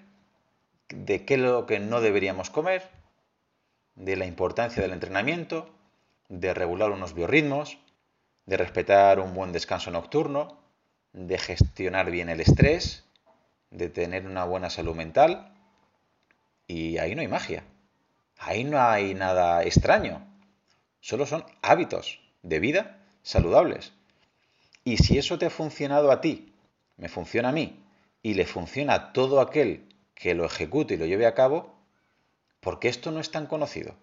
de 0.89 1.25
qué 1.25 1.35
es 1.35 1.39
lo 1.39 1.65
que 1.65 1.79
no 1.79 2.01
deberíamos 2.01 2.49
comer, 2.49 2.89
de 3.95 4.15
la 4.15 4.25
importancia 4.25 4.81
del 4.81 4.93
entrenamiento, 4.93 5.69
de 6.29 6.53
regular 6.53 6.91
unos 6.91 7.13
biorritmos, 7.13 7.77
de 8.45 8.57
respetar 8.57 9.19
un 9.19 9.33
buen 9.33 9.51
descanso 9.51 9.91
nocturno, 9.91 10.57
de 11.13 11.37
gestionar 11.37 12.09
bien 12.11 12.29
el 12.29 12.41
estrés, 12.41 13.05
de 13.69 13.89
tener 13.89 14.25
una 14.25 14.45
buena 14.45 14.69
salud 14.69 14.95
mental. 14.95 15.53
Y 16.67 16.97
ahí 16.97 17.15
no 17.15 17.21
hay 17.21 17.27
magia. 17.27 17.63
Ahí 18.39 18.63
no 18.63 18.81
hay 18.81 19.13
nada 19.13 19.63
extraño. 19.63 20.27
solo 20.99 21.25
son 21.25 21.45
hábitos 21.61 22.19
de 22.43 22.59
vida 22.59 22.97
saludables. 23.23 23.93
Y 24.83 24.97
si 24.97 25.17
eso 25.17 25.37
te 25.37 25.45
ha 25.45 25.49
funcionado 25.49 26.11
a 26.11 26.21
ti, 26.21 26.53
me 26.97 27.09
funciona 27.09 27.49
a 27.49 27.51
mí, 27.51 27.83
y 28.23 28.33
le 28.33 28.45
funciona 28.45 28.93
a 28.93 29.13
todo 29.13 29.41
aquel 29.41 29.87
que 30.15 30.35
lo 30.35 30.45
ejecute 30.45 30.93
y 30.93 30.97
lo 30.97 31.05
lleve 31.05 31.25
a 31.25 31.33
cabo, 31.33 31.75
¿por 32.59 32.79
qué 32.79 32.87
esto 32.87 33.11
no 33.11 33.19
es 33.19 33.31
tan 33.31 33.47
conocido? 33.47 33.95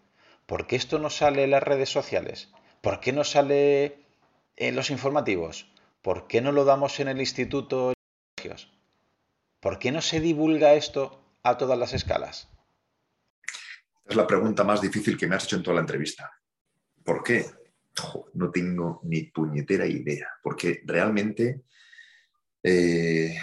¿Por 0.47 0.67
qué 0.67 0.77
esto 0.77 0.99
no 0.99 1.11
sale 1.11 1.45
en 1.45 1.51
las 1.51 1.63
redes 1.63 1.91
sociales? 1.91 2.51
¿Por 2.81 3.01
qué 3.01 3.13
no 3.13 3.25
sale 3.25 3.99
en 4.57 4.75
los 4.75 4.91
informativos? 4.91 5.71
¿Por 6.03 6.27
qué 6.27 6.41
no 6.41 6.53
lo 6.53 6.65
damos 6.65 7.01
en 7.01 7.09
el 7.09 7.21
instituto? 7.21 7.93
¿Por 9.61 9.79
qué 9.79 9.93
no 9.93 10.01
se 10.01 10.21
divulga 10.21 10.75
esto 10.75 11.21
a 11.43 11.59
todas 11.59 11.79
las 11.79 11.93
escalas? 11.93 12.49
Es 14.07 14.17
la 14.17 14.27
pregunta 14.27 14.65
más 14.65 14.81
difícil 14.81 15.19
que 15.19 15.27
me 15.27 15.37
has 15.37 15.45
hecho 15.45 15.57
en 15.57 15.63
toda 15.63 15.75
la 15.75 15.81
entrevista. 15.83 16.33
¿Por 17.05 17.23
qué? 17.23 17.45
No 18.35 18.51
tengo 18.51 19.01
ni 19.05 19.25
puñetera 19.25 19.87
idea, 19.87 20.29
porque 20.43 20.83
realmente, 20.85 21.63
eh, 22.63 23.37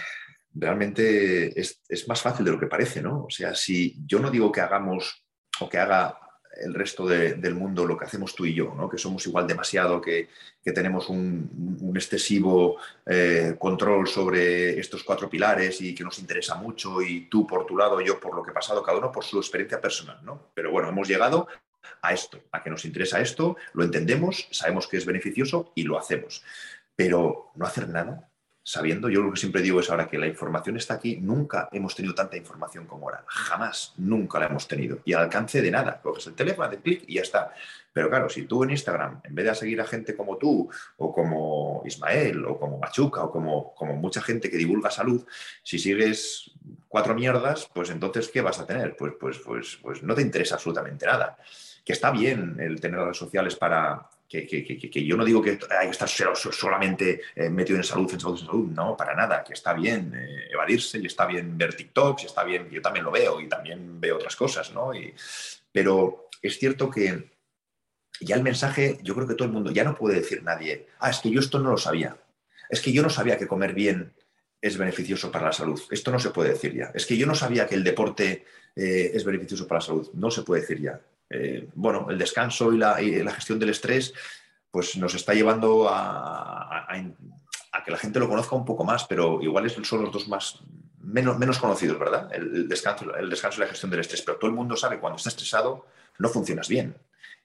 realmente 0.53 1.60
es, 1.60 2.08
más 2.08 2.22
fácil 2.22 2.45
de 2.45 2.51
lo 2.51 2.60
que 2.60 2.68
parece, 2.68 3.01
¿no? 3.01 3.26
O 3.26 3.30
sea, 3.30 3.56
si 3.56 3.97
yo 4.06 4.20
no 4.20 4.32
digo 4.32 4.51
que 4.51 4.62
hagamos 4.62 5.26
o 5.60 5.70
que 5.70 5.78
haga 5.78 6.20
el 6.58 6.74
resto 6.74 7.06
del 7.06 7.56
mundo 7.56 7.86
lo 7.86 7.97
que 7.97 8.06
hacemos 8.06 8.36
tú 8.36 8.45
y 8.45 8.53
yo, 8.53 8.74
¿no? 8.76 8.89
que 8.89 8.97
somos 8.97 9.26
igual 9.28 9.47
demasiado, 9.47 10.01
que, 10.01 10.30
tenemos 10.64 11.10
un, 11.10 11.91
excesivo 11.95 12.78
eh, 13.06 13.56
control 13.60 14.08
sobre 14.08 14.80
estos 14.80 15.03
cuatro 15.03 15.30
pilares 15.30 15.80
y 15.82 15.93
que 15.93 16.03
nos 16.03 16.20
interesa 16.20 16.56
mucho 16.56 17.01
y 17.01 17.30
tú 17.30 17.45
por 17.45 17.66
tu 17.66 17.78
lado, 17.78 18.01
yo 18.01 18.20
por 18.20 18.36
lo 18.36 18.43
que 18.43 18.51
he 18.51 18.53
pasado, 18.53 18.84
cada 18.84 18.97
uno 18.97 19.12
por 19.12 19.24
su 19.24 19.38
experiencia 19.38 19.80
personal. 19.80 20.20
¿no? 20.24 20.51
Pero 20.53 20.72
bueno, 20.72 20.89
hemos 20.89 21.08
llegado 21.08 21.47
a 22.02 22.14
esto, 22.14 22.42
a 22.52 22.62
que 22.62 22.70
nos 22.70 22.86
interesa 22.86 23.20
esto, 23.20 23.58
lo 23.74 23.84
entendemos, 23.84 24.48
sabemos 24.52 24.88
que 24.88 24.98
es 24.98 25.06
beneficioso 25.06 25.72
y 25.76 25.84
lo 25.84 25.98
hacemos. 25.98 26.44
Pero 26.96 27.52
no 27.56 27.66
hacer 27.66 27.90
nada, 27.90 28.30
sabiendo, 28.68 29.10
yo 29.10 29.22
lo 29.22 29.32
que 29.32 29.40
siempre 29.40 29.62
digo 29.62 29.80
es 29.80 29.92
ahora 29.92 30.08
que 30.08 30.18
la 30.18 30.26
información 30.26 30.76
está 30.76 30.96
aquí, 30.96 31.18
nunca 31.18 31.70
hemos 31.72 31.96
tenido 31.96 32.16
tanta 32.16 32.36
información 32.36 32.88
como 32.88 33.06
ahora, 33.06 33.24
jamás, 33.28 33.94
nunca 33.98 34.40
la 34.40 34.48
hemos 34.48 34.68
tenido. 34.68 35.00
Y 35.06 35.14
al 35.14 35.24
alcance 35.24 35.62
de 35.62 35.70
nada, 35.70 36.02
coges 36.02 36.26
el 36.26 36.34
teléfono, 36.34 36.68
de 36.68 36.80
clic 36.80 37.04
y 37.06 37.16
ya 37.16 37.22
está. 37.22 37.54
Pero 37.94 38.10
claro, 38.10 38.28
si 38.28 38.42
tú 38.46 38.64
en 38.64 38.72
Instagram, 38.72 39.22
en 39.24 39.36
vez 39.36 39.46
de 39.46 39.54
seguir 39.54 39.80
a 39.82 39.86
gente 39.86 40.16
como 40.16 40.38
tú, 40.38 40.68
o 40.98 41.14
como 41.14 41.84
Ismael, 41.86 42.44
o 42.44 42.60
como 42.60 42.80
Machuca, 42.80 43.26
o 43.26 43.32
como, 43.32 43.76
como 43.76 43.94
mucha 43.94 44.22
gente 44.22 44.50
que 44.50 44.58
divulga 44.58 44.90
salud, 44.90 45.24
si 45.62 45.78
sigues 45.78 46.52
cuatro 46.88 47.14
mierdas, 47.14 47.70
pues 47.72 47.92
entonces, 47.92 48.30
¿qué 48.30 48.42
vas 48.42 48.60
a 48.60 48.66
tener? 48.66 48.96
Pues, 48.98 49.14
pues, 49.20 49.38
pues, 49.46 49.78
pues 49.80 50.02
no 50.02 50.16
te 50.16 50.24
interesa 50.24 50.56
absolutamente 50.56 51.06
nada. 51.06 51.38
Que 51.86 51.94
está 51.94 52.12
bien 52.12 52.58
el 52.60 52.82
tener 52.82 53.00
redes 53.00 53.18
sociales 53.18 53.56
para, 53.56 54.10
que, 54.28 55.06
yo 55.06 55.16
no 55.16 55.24
digo 55.24 55.42
que 55.42 55.60
hay 55.80 55.88
que 55.88 55.92
estar 55.92 56.10
solamente 56.10 57.22
eh, 57.36 57.50
metido 57.50 57.78
en 57.78 57.84
salud, 57.84 58.12
en 58.12 58.20
salud, 58.20 58.40
en 58.40 58.46
salud, 58.48 58.70
no, 58.72 58.98
para 58.98 59.16
nada, 59.16 59.44
que 59.44 59.54
está 59.54 59.74
bien 59.74 60.14
eh, 60.16 60.50
evadirse 60.52 60.98
y 60.98 61.06
está 61.06 61.26
bien 61.26 61.58
ver 61.58 61.76
TikToks, 61.76 62.24
y 62.24 62.26
está 62.26 62.44
bien, 62.44 62.70
yo 62.70 62.82
también 62.82 63.06
lo 63.06 63.12
veo 63.12 63.40
y 63.40 63.48
también 63.48 64.00
veo 64.00 64.16
otras 64.16 64.36
cosas, 64.36 64.74
¿no? 64.74 64.92
pero 65.72 66.30
es 66.42 66.58
cierto 66.58 66.90
que 66.90 67.32
ya 68.22 68.36
el 68.36 68.44
mensaje, 68.44 68.98
yo 69.04 69.14
creo 69.14 69.28
que 69.28 69.36
todo 69.36 69.48
el 69.48 69.54
mundo, 69.54 69.72
ya 69.72 69.84
no 69.84 69.96
puede 69.96 70.16
decir 70.16 70.42
nadie, 70.42 70.88
ah, 71.00 71.10
es 71.10 71.20
que 71.20 71.30
yo 71.30 71.40
esto 71.40 71.60
no 71.60 71.72
lo 71.72 71.78
sabía, 71.78 72.18
es 72.70 72.82
que 72.82 72.92
yo 72.92 73.04
no 73.04 73.10
sabía 73.10 73.38
que 73.38 73.48
comer 73.48 73.74
bien 73.74 74.14
es 74.62 74.78
beneficioso 74.78 75.32
para 75.32 75.46
la 75.46 75.52
salud. 75.52 75.80
Esto 75.92 76.10
no 76.10 76.18
se 76.18 76.32
puede 76.32 76.50
decir 76.50 76.74
ya. 76.74 76.92
Es 76.96 77.06
que 77.06 77.16
yo 77.16 77.28
no 77.28 77.36
sabía 77.36 77.68
que 77.68 77.76
el 77.76 77.84
deporte 77.84 78.46
eh, 78.76 79.12
es 79.14 79.24
beneficioso 79.24 79.68
para 79.68 79.80
la 79.80 79.86
salud. 79.86 80.10
No 80.16 80.32
se 80.32 80.42
puede 80.42 80.62
decir 80.62 80.82
ya. 80.82 81.00
Eh, 81.30 81.69
bueno, 81.73 82.07
el 82.09 82.17
descanso 82.17 82.71
y 82.73 82.78
la, 82.78 82.95
gestión 83.34 83.59
del 83.59 83.69
estrés, 83.69 84.13
pues 84.71 84.95
nos 84.97 85.15
está 85.15 85.34
llevando 85.34 85.88
a, 85.89 86.88
que 87.84 87.91
la 87.91 87.97
gente 87.97 88.19
lo 88.19 88.28
conozca 88.28 88.55
un 88.55 88.65
poco 88.65 88.84
más, 88.84 89.05
pero 89.05 89.41
igual 89.41 89.69
son 89.69 90.01
los 90.01 90.11
dos 90.11 90.28
más 90.28 90.59
menos, 90.99 91.59
conocidos, 91.59 91.99
¿verdad? 91.99 92.30
El, 92.34 92.67
descanso, 92.67 93.15
el 93.15 93.30
descanso 93.30 93.59
y 93.59 93.61
la 93.61 93.69
gestión 93.69 93.91
del 93.91 93.99
estrés. 93.99 94.21
Pero 94.21 94.38
todo 94.38 94.49
el 94.49 94.55
mundo 94.55 94.76
sabe 94.76 94.99
cuando 94.99 95.17
está 95.17 95.30
estresado 95.30 95.86
no 96.17 96.30
funcionas 96.30 96.67
bien. 96.67 96.95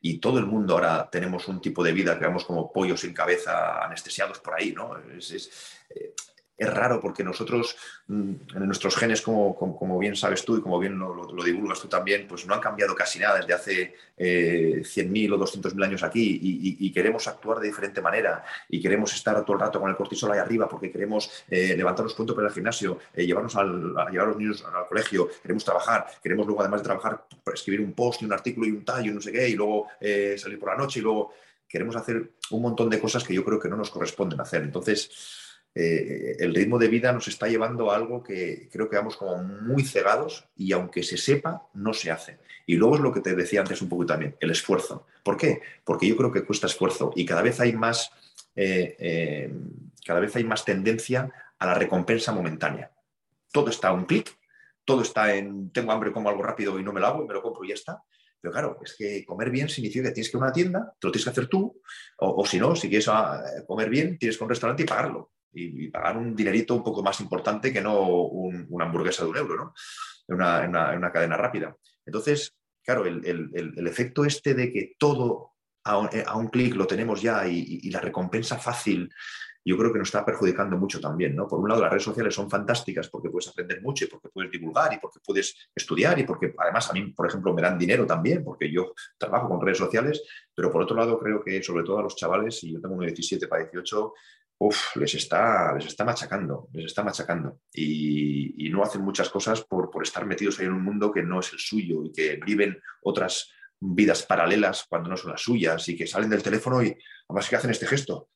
Y 0.00 0.18
todo 0.18 0.38
el 0.38 0.46
mundo 0.46 0.74
ahora 0.74 1.08
tenemos 1.10 1.46
un 1.48 1.60
tipo 1.60 1.84
de 1.84 1.92
vida 1.92 2.18
que 2.18 2.24
vemos 2.24 2.44
como 2.44 2.72
pollos 2.72 3.00
sin 3.00 3.12
cabeza 3.12 3.84
anestesiados 3.84 4.38
por 4.38 4.54
ahí, 4.54 4.72
¿no? 4.72 4.96
Es, 4.96 5.78
eh, 5.90 6.14
es 6.60 6.72
raro 6.72 7.00
porque 7.00 7.24
nosotros, 7.24 7.74
mm, 8.08 8.32
en 8.54 8.66
nuestros 8.66 8.94
genes, 8.94 9.22
como, 9.22 9.98
bien 9.98 10.14
sabes 10.14 10.44
tú 10.44 10.58
y 10.58 10.60
como 10.60 10.78
bien 10.78 10.98
lo, 10.98 11.26
divulgas 11.42 11.80
tú 11.80 11.88
también, 11.88 12.26
pues 12.28 12.46
no 12.46 12.54
han 12.54 12.60
cambiado 12.60 12.94
casi 12.94 13.18
nada 13.18 13.38
desde 13.38 13.54
hace 13.54 13.94
eh, 14.18 14.82
100.000 14.84 15.32
o 15.32 15.38
200.000 15.38 15.84
años 15.84 16.02
aquí 16.02 16.38
y, 16.42 16.90
queremos 16.90 17.26
actuar 17.28 17.60
de 17.60 17.68
diferente 17.68 18.02
manera 18.02 18.44
y 18.68 18.80
queremos 18.80 19.14
estar 19.14 19.42
todo 19.44 19.54
el 19.54 19.60
rato 19.60 19.80
con 19.80 19.88
el 19.88 19.96
cortisol 19.96 20.32
ahí 20.32 20.38
arriba 20.38 20.68
porque 20.68 20.90
queremos 20.90 21.30
eh, 21.48 21.74
levantarnos 21.76 22.14
pronto 22.14 22.34
para 22.34 22.48
el 22.48 22.52
gimnasio, 22.52 22.98
eh, 23.14 23.24
llevarnos 23.24 23.56
al, 23.56 23.96
a 23.96 24.10
llevar 24.10 24.26
a 24.26 24.30
los 24.30 24.36
niños 24.36 24.62
al 24.64 24.86
colegio, 24.86 25.30
queremos 25.40 25.64
trabajar, 25.64 26.06
queremos 26.22 26.46
luego 26.46 26.60
además 26.60 26.80
de 26.80 26.84
trabajar 26.84 27.24
escribir 27.54 27.80
un 27.80 27.92
post 27.92 28.20
y 28.20 28.26
un 28.26 28.32
artículo 28.32 28.66
y 28.66 28.72
un 28.72 28.84
tallo 28.84 29.12
y 29.12 29.14
no 29.14 29.20
sé 29.20 29.32
qué 29.32 29.48
y 29.48 29.54
luego 29.54 29.86
eh, 30.00 30.36
salir 30.36 30.58
por 30.58 30.70
la 30.70 30.76
noche 30.76 30.98
y 30.98 31.02
luego 31.02 31.32
queremos 31.70 31.96
hacer 31.96 32.32
un 32.50 32.62
montón 32.62 32.90
de 32.90 33.00
cosas 33.00 33.22
que 33.22 33.32
yo 33.32 33.44
creo 33.44 33.60
que 33.60 33.68
no 33.68 33.76
nos 33.76 33.90
corresponden 33.90 34.40
hacer. 34.40 34.62
Entonces, 34.62 35.39
eh, 35.74 36.36
el 36.40 36.54
ritmo 36.54 36.78
de 36.78 36.88
vida 36.88 37.12
nos 37.12 37.28
está 37.28 37.46
llevando 37.46 37.90
a 37.90 37.96
algo 37.96 38.22
que 38.22 38.68
creo 38.72 38.90
que 38.90 38.96
vamos 38.96 39.16
como 39.16 39.36
muy 39.42 39.84
cegados 39.84 40.48
y 40.56 40.72
aunque 40.72 41.02
se 41.02 41.16
sepa, 41.16 41.68
no 41.74 41.92
se 41.92 42.10
hace. 42.10 42.38
Y 42.66 42.76
luego 42.76 42.96
es 42.96 43.00
lo 43.00 43.12
que 43.12 43.20
te 43.20 43.34
decía 43.34 43.60
antes 43.60 43.80
un 43.80 43.88
poco 43.88 44.06
también, 44.06 44.36
el 44.40 44.50
esfuerzo. 44.50 45.06
¿Por 45.22 45.36
qué? 45.36 45.60
Porque 45.84 46.08
yo 46.08 46.16
creo 46.16 46.32
que 46.32 46.44
cuesta 46.44 46.66
esfuerzo 46.66 47.12
y 47.14 47.24
cada 47.24 47.42
vez 47.42 47.60
hay 47.60 47.72
más, 47.72 48.10
eh, 48.56 48.96
eh, 48.98 49.52
cada 50.04 50.20
vez 50.20 50.34
hay 50.36 50.44
más 50.44 50.64
tendencia 50.64 51.30
a 51.58 51.66
la 51.66 51.74
recompensa 51.74 52.32
momentánea. 52.32 52.90
Todo 53.52 53.70
está 53.70 53.88
a 53.88 53.92
un 53.92 54.06
clic, 54.06 54.36
todo 54.84 55.02
está 55.02 55.34
en 55.34 55.70
tengo 55.70 55.92
hambre, 55.92 56.12
como 56.12 56.28
algo 56.28 56.42
rápido 56.42 56.78
y 56.78 56.82
no 56.82 56.92
me 56.92 57.00
lo 57.00 57.06
hago, 57.06 57.26
me 57.26 57.34
lo 57.34 57.42
compro 57.42 57.64
y 57.64 57.68
ya 57.68 57.74
está. 57.74 58.02
Pero 58.40 58.52
claro, 58.52 58.78
es 58.82 58.96
que 58.96 59.24
comer 59.24 59.50
bien 59.50 59.68
significa 59.68 60.08
que 60.08 60.14
tienes 60.14 60.30
que 60.30 60.36
ir 60.36 60.42
a 60.42 60.46
una 60.46 60.52
tienda, 60.52 60.96
te 60.98 61.06
lo 61.06 61.12
tienes 61.12 61.24
que 61.24 61.30
hacer 61.30 61.46
tú, 61.46 61.80
o, 62.16 62.46
si 62.46 62.58
no, 62.58 62.74
si 62.74 62.88
quieres 62.88 63.06
ah, 63.08 63.42
comer 63.66 63.90
bien, 63.90 64.18
tienes 64.18 64.36
que 64.36 64.38
ir 64.38 64.42
a 64.42 64.44
un 64.46 64.50
restaurante 64.50 64.82
y 64.82 64.86
pagarlo 64.86 65.30
y, 65.52 65.88
pagar 65.88 66.16
un 66.16 66.34
dinerito 66.34 66.74
un 66.74 66.84
poco 66.84 67.02
más 67.02 67.20
importante 67.20 67.72
que 67.72 67.80
no 67.80 68.00
una 68.02 68.84
hamburguesa 68.84 69.24
de 69.24 69.30
un 69.30 69.36
euro, 69.36 69.56
¿no? 69.56 69.74
En 70.28 70.34
una, 70.36 71.12
cadena 71.12 71.36
rápida. 71.36 71.76
Entonces, 72.06 72.56
claro, 72.84 73.04
el, 73.04 73.86
efecto 73.86 74.24
este 74.24 74.54
de 74.54 74.72
que 74.72 74.94
todo 74.98 75.54
a 75.84 76.36
un, 76.36 76.48
clic 76.48 76.74
lo 76.74 76.86
tenemos 76.86 77.20
ya 77.20 77.46
y, 77.46 77.90
la 77.90 78.00
recompensa 78.00 78.58
fácil, 78.58 79.10
yo 79.64 79.76
creo 79.76 79.92
que 79.92 79.98
nos 79.98 80.08
está 80.08 80.24
perjudicando 80.24 80.78
mucho 80.78 81.00
también, 81.00 81.36
¿no? 81.36 81.46
Por 81.46 81.60
un 81.60 81.68
lado, 81.68 81.82
las 81.82 81.90
redes 81.90 82.04
sociales 82.04 82.34
son 82.34 82.48
fantásticas 82.48 83.08
porque 83.08 83.28
puedes 83.28 83.48
aprender 83.48 83.82
mucho 83.82 84.04
y 84.04 84.08
porque 84.08 84.28
puedes 84.28 84.50
divulgar 84.50 84.92
y 84.94 84.98
porque 84.98 85.20
puedes 85.24 85.54
estudiar 85.74 86.18
y 86.18 86.24
porque 86.24 86.54
además 86.56 86.88
a 86.90 86.92
mí, 86.94 87.12
por 87.12 87.26
ejemplo, 87.26 87.52
me 87.52 87.60
dan 87.60 87.78
dinero 87.78 88.06
también 88.06 88.42
porque 88.42 88.72
yo 88.72 88.94
trabajo 89.18 89.48
con 89.48 89.60
redes 89.60 89.78
sociales, 89.78 90.22
pero 90.54 90.70
por 90.70 90.82
otro 90.82 90.96
lado 90.96 91.18
creo 91.18 91.42
que 91.42 91.62
sobre 91.62 91.84
todo 91.84 91.98
a 91.98 92.02
los 92.02 92.16
chavales, 92.16 92.62
y 92.64 92.72
yo 92.72 92.80
tengo 92.80 92.94
uno 92.94 93.04
de 93.04 93.12
17 93.12 93.48
para 93.48 93.64
18, 93.64 94.14
uf, 94.60 94.96
les 94.96 95.14
está, 95.14 95.72
les 95.74 95.86
está 95.86 96.04
machacando, 96.04 96.68
les 96.72 96.84
está 96.84 97.02
machacando. 97.02 97.60
Y, 97.72 98.68
no 98.70 98.84
hacen 98.84 99.02
muchas 99.02 99.28
cosas 99.28 99.62
por, 99.62 99.90
estar 100.00 100.24
metidos 100.24 100.60
ahí 100.60 100.66
en 100.66 100.74
un 100.74 100.84
mundo 100.84 101.10
que 101.10 101.24
no 101.24 101.40
es 101.40 101.52
el 101.52 101.58
suyo 101.58 102.04
y 102.04 102.12
que 102.12 102.36
viven 102.36 102.80
otras 103.02 103.50
vidas 103.80 104.22
paralelas 104.22 104.84
cuando 104.88 105.08
no 105.08 105.16
son 105.16 105.32
las 105.32 105.42
suyas 105.42 105.88
y 105.88 105.96
que 105.96 106.06
salen 106.06 106.30
del 106.30 106.42
teléfono 106.42 106.80
y 106.80 106.96
además 107.28 107.48
que 107.48 107.56
hacen 107.56 107.72
este 107.72 107.86
gesto. 107.88 108.28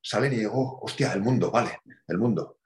Salen 0.00 0.32
y 0.34 0.36
digo, 0.36 0.52
oh, 0.54 0.84
hostia, 0.84 1.12
el 1.12 1.22
mundo, 1.22 1.50
vale, 1.50 1.80
el 2.06 2.18
mundo. 2.18 2.58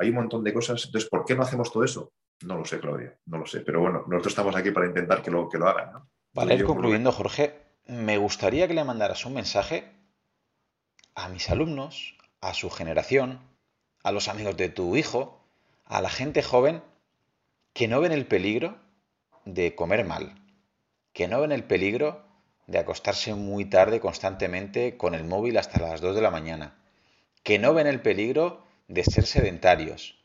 hay 0.00 0.08
un 0.08 0.14
montón 0.14 0.42
de 0.42 0.52
cosas. 0.52 0.84
Entonces, 0.84 1.08
¿por 1.08 1.24
qué 1.24 1.36
no 1.36 1.42
hacemos 1.42 1.70
todo 1.70 1.84
eso? 1.84 2.12
No 2.44 2.58
lo 2.58 2.64
sé, 2.64 2.80
Claudia, 2.80 3.16
no 3.26 3.38
lo 3.38 3.46
sé. 3.46 3.60
Pero 3.60 3.80
bueno, 3.80 4.04
nosotros 4.08 4.32
estamos 4.32 4.56
aquí 4.56 4.72
para 4.72 4.86
intentar 4.86 5.22
que 5.22 5.30
lo, 5.30 5.48
que 5.48 5.58
lo 5.58 5.68
hagan. 5.68 5.92
¿no? 5.92 6.10
Vale, 6.32 6.56
ir 6.56 6.64
concluyendo, 6.64 7.12
Jorge, 7.12 7.54
me 7.86 8.18
gustaría 8.18 8.66
que 8.66 8.74
le 8.74 8.84
mandaras 8.84 9.24
un 9.26 9.34
mensaje 9.34 10.01
a 11.14 11.28
mis 11.28 11.50
alumnos, 11.50 12.16
a 12.40 12.54
su 12.54 12.70
generación, 12.70 13.40
a 14.02 14.12
los 14.12 14.28
amigos 14.28 14.56
de 14.56 14.68
tu 14.68 14.96
hijo, 14.96 15.40
a 15.84 16.00
la 16.00 16.10
gente 16.10 16.42
joven 16.42 16.82
que 17.72 17.88
no 17.88 18.00
ven 18.00 18.12
el 18.12 18.26
peligro 18.26 18.76
de 19.44 19.74
comer 19.74 20.04
mal, 20.04 20.40
que 21.12 21.28
no 21.28 21.40
ven 21.40 21.52
el 21.52 21.64
peligro 21.64 22.24
de 22.66 22.78
acostarse 22.78 23.34
muy 23.34 23.64
tarde 23.64 24.00
constantemente 24.00 24.96
con 24.96 25.14
el 25.14 25.24
móvil 25.24 25.58
hasta 25.58 25.80
las 25.80 26.00
2 26.00 26.14
de 26.14 26.22
la 26.22 26.30
mañana, 26.30 26.76
que 27.42 27.58
no 27.58 27.74
ven 27.74 27.86
el 27.86 28.00
peligro 28.00 28.64
de 28.88 29.04
ser 29.04 29.26
sedentarios, 29.26 30.18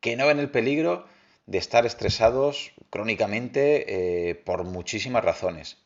que 0.00 0.16
no 0.16 0.26
ven 0.26 0.38
el 0.38 0.50
peligro 0.50 1.06
de 1.46 1.58
estar 1.58 1.84
estresados 1.84 2.72
crónicamente 2.90 4.30
eh, 4.30 4.34
por 4.34 4.64
muchísimas 4.64 5.24
razones, 5.24 5.78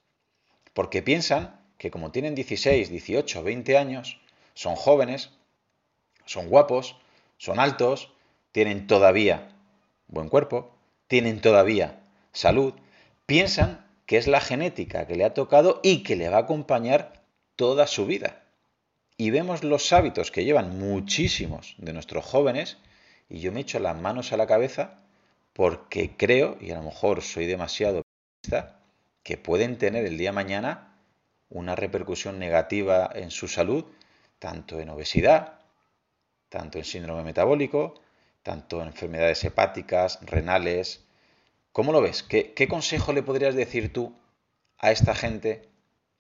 porque 0.73 1.03
piensan 1.03 1.61
que 1.79 1.91
como 1.91 2.11
tienen 2.11 2.35
16, 2.35 2.91
18, 2.91 3.43
20 3.43 3.79
años, 3.79 4.21
son 4.59 4.75
jóvenes, 4.75 5.31
son 6.25 6.49
guapos, 6.49 6.97
son 7.37 7.61
altos, 7.61 8.11
tienen 8.51 8.89
todavía 8.89 9.53
buen 10.09 10.29
cuerpo, 10.29 10.75
tienen 11.07 11.41
todavía 11.41 12.01
salud, 12.33 12.75
piensan 13.25 13.87
que 14.05 14.17
es 14.17 14.27
la 14.27 14.41
genética 14.41 15.07
que 15.07 15.15
le 15.15 15.25
ha 15.25 15.33
tocado 15.33 15.79
y 15.85 16.03
que 16.03 16.17
le 16.17 16.29
va 16.29 16.39
a 16.39 16.41
acompañar 16.41 17.23
toda 17.55 17.87
su 17.87 18.05
vida. 18.07 18.43
Y 19.17 19.31
vemos 19.31 19.63
los 19.63 19.93
hábitos 19.93 20.33
que 20.33 20.45
llevan 20.45 20.77
muchísimos 20.77 21.77
de 21.79 21.93
nuestros 21.93 22.25
jóvenes 22.25 22.79
y 23.29 23.39
yo 23.39 23.53
me 23.53 23.61
echo 23.61 23.79
las 23.79 23.97
manos 23.97 24.33
a 24.33 24.37
la 24.37 24.49
cabeza 24.49 24.99
porque 25.53 26.17
creo, 26.17 26.59
y 26.61 26.73
a 26.73 26.79
lo 26.79 26.83
mejor 26.83 27.23
soy 27.23 27.47
demasiado 27.47 28.01
optimista, 28.01 28.81
que 29.23 29.37
pueden 29.37 29.79
tener 29.79 30.05
el 30.05 30.19
día 30.19 30.33
mañana 30.33 30.97
una 31.49 31.77
repercusión 31.77 32.41
negativa 32.41 33.09
en 33.15 33.31
su 33.31 33.47
salud, 33.47 33.85
tanto 34.39 34.81
en 34.81 34.91
obesidad, 34.91 35.61
tanto 36.49 36.79
en 36.79 36.85
síndrome 36.85 37.23
metabólico, 37.23 38.01
tanto 38.43 38.81
en 38.81 38.89
enfermedades 38.89 39.45
hepáticas, 39.45 40.19
renales. 40.23 41.05
¿Cómo 41.73 41.93
lo 41.93 42.01
ves? 42.01 42.23
¿Qué, 42.23 42.55
¿Qué, 42.55 42.69
consejo 42.69 43.13
le 43.13 43.23
podrías 43.23 43.55
decir 43.55 43.93
tú 43.93 44.17
a 44.79 44.91
esta 44.91 45.15
gente 45.15 45.69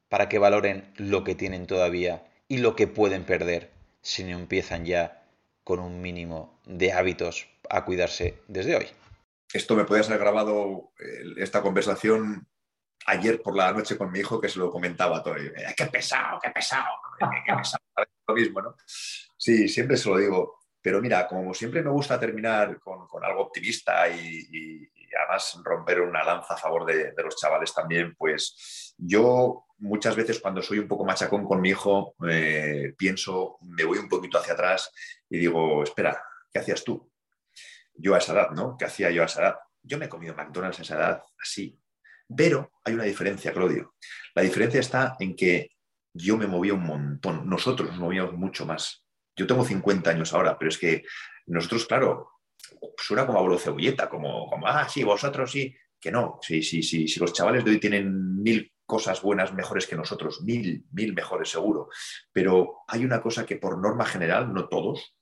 para 0.08 0.28
que 0.28 0.38
valoren 0.38 0.92
lo 0.96 1.24
que 1.24 1.34
tienen 1.34 1.66
todavía 1.66 2.26
y 2.48 2.58
lo 2.58 2.76
que 2.76 2.86
pueden 2.86 3.24
perder 3.24 3.70
si 4.02 4.24
no 4.24 4.38
empiezan 4.38 4.84
ya 4.84 5.22
con 5.64 5.80
un 5.80 6.00
mínimo 6.00 6.58
de 6.64 6.92
hábitos 6.92 7.48
a 7.68 7.84
cuidarse 7.84 8.42
desde 8.48 8.76
hoy? 8.76 8.86
Esto 9.52 9.74
me 9.76 9.84
puede 9.84 10.02
ser 10.02 10.18
grabado, 10.18 10.92
esta 11.38 11.62
conversación, 11.62 12.46
ayer 13.06 13.40
por 13.40 13.56
la 13.56 13.72
noche 13.72 13.96
con 13.96 14.12
mi 14.12 14.20
hijo 14.20 14.40
que 14.40 14.48
se 14.48 14.58
lo 14.58 14.70
comentaba 14.70 15.22
todo. 15.22 15.36
Eh, 15.36 15.52
¡Qué 15.76 15.86
pesado, 15.86 16.38
qué 16.42 16.50
pesado! 16.50 16.86
¡Qué 17.18 17.54
pesado! 17.54 17.87
Lo 18.26 18.34
mismo, 18.34 18.60
¿no? 18.60 18.76
Sí, 18.86 19.68
siempre 19.68 19.96
se 19.96 20.08
lo 20.08 20.18
digo. 20.18 20.58
Pero 20.80 21.00
mira, 21.00 21.26
como 21.26 21.52
siempre 21.54 21.82
me 21.82 21.90
gusta 21.90 22.20
terminar 22.20 22.78
con, 22.80 23.06
algo 23.22 23.42
optimista 23.42 24.08
y, 24.08 24.88
además 25.18 25.58
romper 25.64 26.00
una 26.00 26.22
lanza 26.22 26.54
a 26.54 26.56
favor 26.56 26.84
de, 26.84 27.12
los 27.16 27.36
chavales 27.36 27.74
también, 27.74 28.14
pues 28.16 28.94
yo 28.96 29.64
muchas 29.78 30.14
veces 30.14 30.40
cuando 30.40 30.62
soy 30.62 30.78
un 30.78 30.88
poco 30.88 31.04
machacón 31.04 31.44
con 31.44 31.60
mi 31.60 31.70
hijo, 31.70 32.14
eh, 32.28 32.94
pienso, 32.96 33.58
me 33.62 33.84
voy 33.84 33.98
un 33.98 34.08
poquito 34.08 34.38
hacia 34.38 34.52
atrás 34.52 34.92
y 35.28 35.38
digo, 35.38 35.82
espera, 35.82 36.22
¿qué 36.52 36.60
hacías 36.60 36.84
tú? 36.84 37.10
Yo 37.94 38.14
a 38.14 38.18
esa 38.18 38.32
edad, 38.32 38.50
¿no? 38.50 38.76
¿Qué 38.78 38.84
hacía 38.84 39.10
yo 39.10 39.22
a 39.22 39.26
esa 39.26 39.42
edad? 39.42 39.56
Yo 39.82 39.98
me 39.98 40.06
he 40.06 40.08
comido 40.08 40.34
McDonald's 40.34 40.78
a 40.78 40.82
esa 40.82 40.96
edad, 40.96 41.22
así. 41.42 41.78
Pero 42.36 42.72
hay 42.84 42.94
una 42.94 43.04
diferencia, 43.04 43.52
Claudio. 43.52 43.94
La 44.34 44.42
diferencia 44.42 44.80
está 44.80 45.16
en 45.18 45.34
que 45.34 45.77
yo 46.18 46.36
me 46.36 46.46
movía 46.46 46.74
un 46.74 46.84
montón, 46.84 47.48
nosotros 47.48 47.90
nos 47.90 47.98
movíamos 47.98 48.34
mucho 48.34 48.66
más. 48.66 49.04
Yo 49.36 49.46
tengo 49.46 49.64
50 49.64 50.10
años 50.10 50.34
ahora, 50.34 50.58
pero 50.58 50.68
es 50.68 50.78
que 50.78 51.04
nosotros, 51.46 51.86
claro, 51.86 52.28
suena 52.96 53.26
como 53.26 53.38
abuelo 53.38 53.58
cebolleta, 53.58 54.08
como, 54.08 54.48
como, 54.50 54.66
ah, 54.66 54.88
sí, 54.88 55.04
vosotros 55.04 55.50
sí, 55.50 55.74
que 56.00 56.10
no. 56.10 56.38
Sí, 56.42 56.62
sí, 56.62 56.82
sí, 56.82 57.06
si 57.08 57.20
los 57.20 57.32
chavales 57.32 57.64
de 57.64 57.70
hoy 57.70 57.80
tienen 57.80 58.42
mil 58.42 58.72
cosas 58.84 59.22
buenas 59.22 59.52
mejores 59.54 59.86
que 59.86 59.96
nosotros, 59.96 60.40
mil, 60.42 60.86
mil 60.92 61.14
mejores 61.14 61.50
seguro. 61.50 61.88
Pero 62.32 62.78
hay 62.88 63.04
una 63.04 63.20
cosa 63.20 63.46
que 63.46 63.56
por 63.56 63.78
norma 63.78 64.04
general, 64.04 64.52
no 64.52 64.68
todos, 64.68 65.14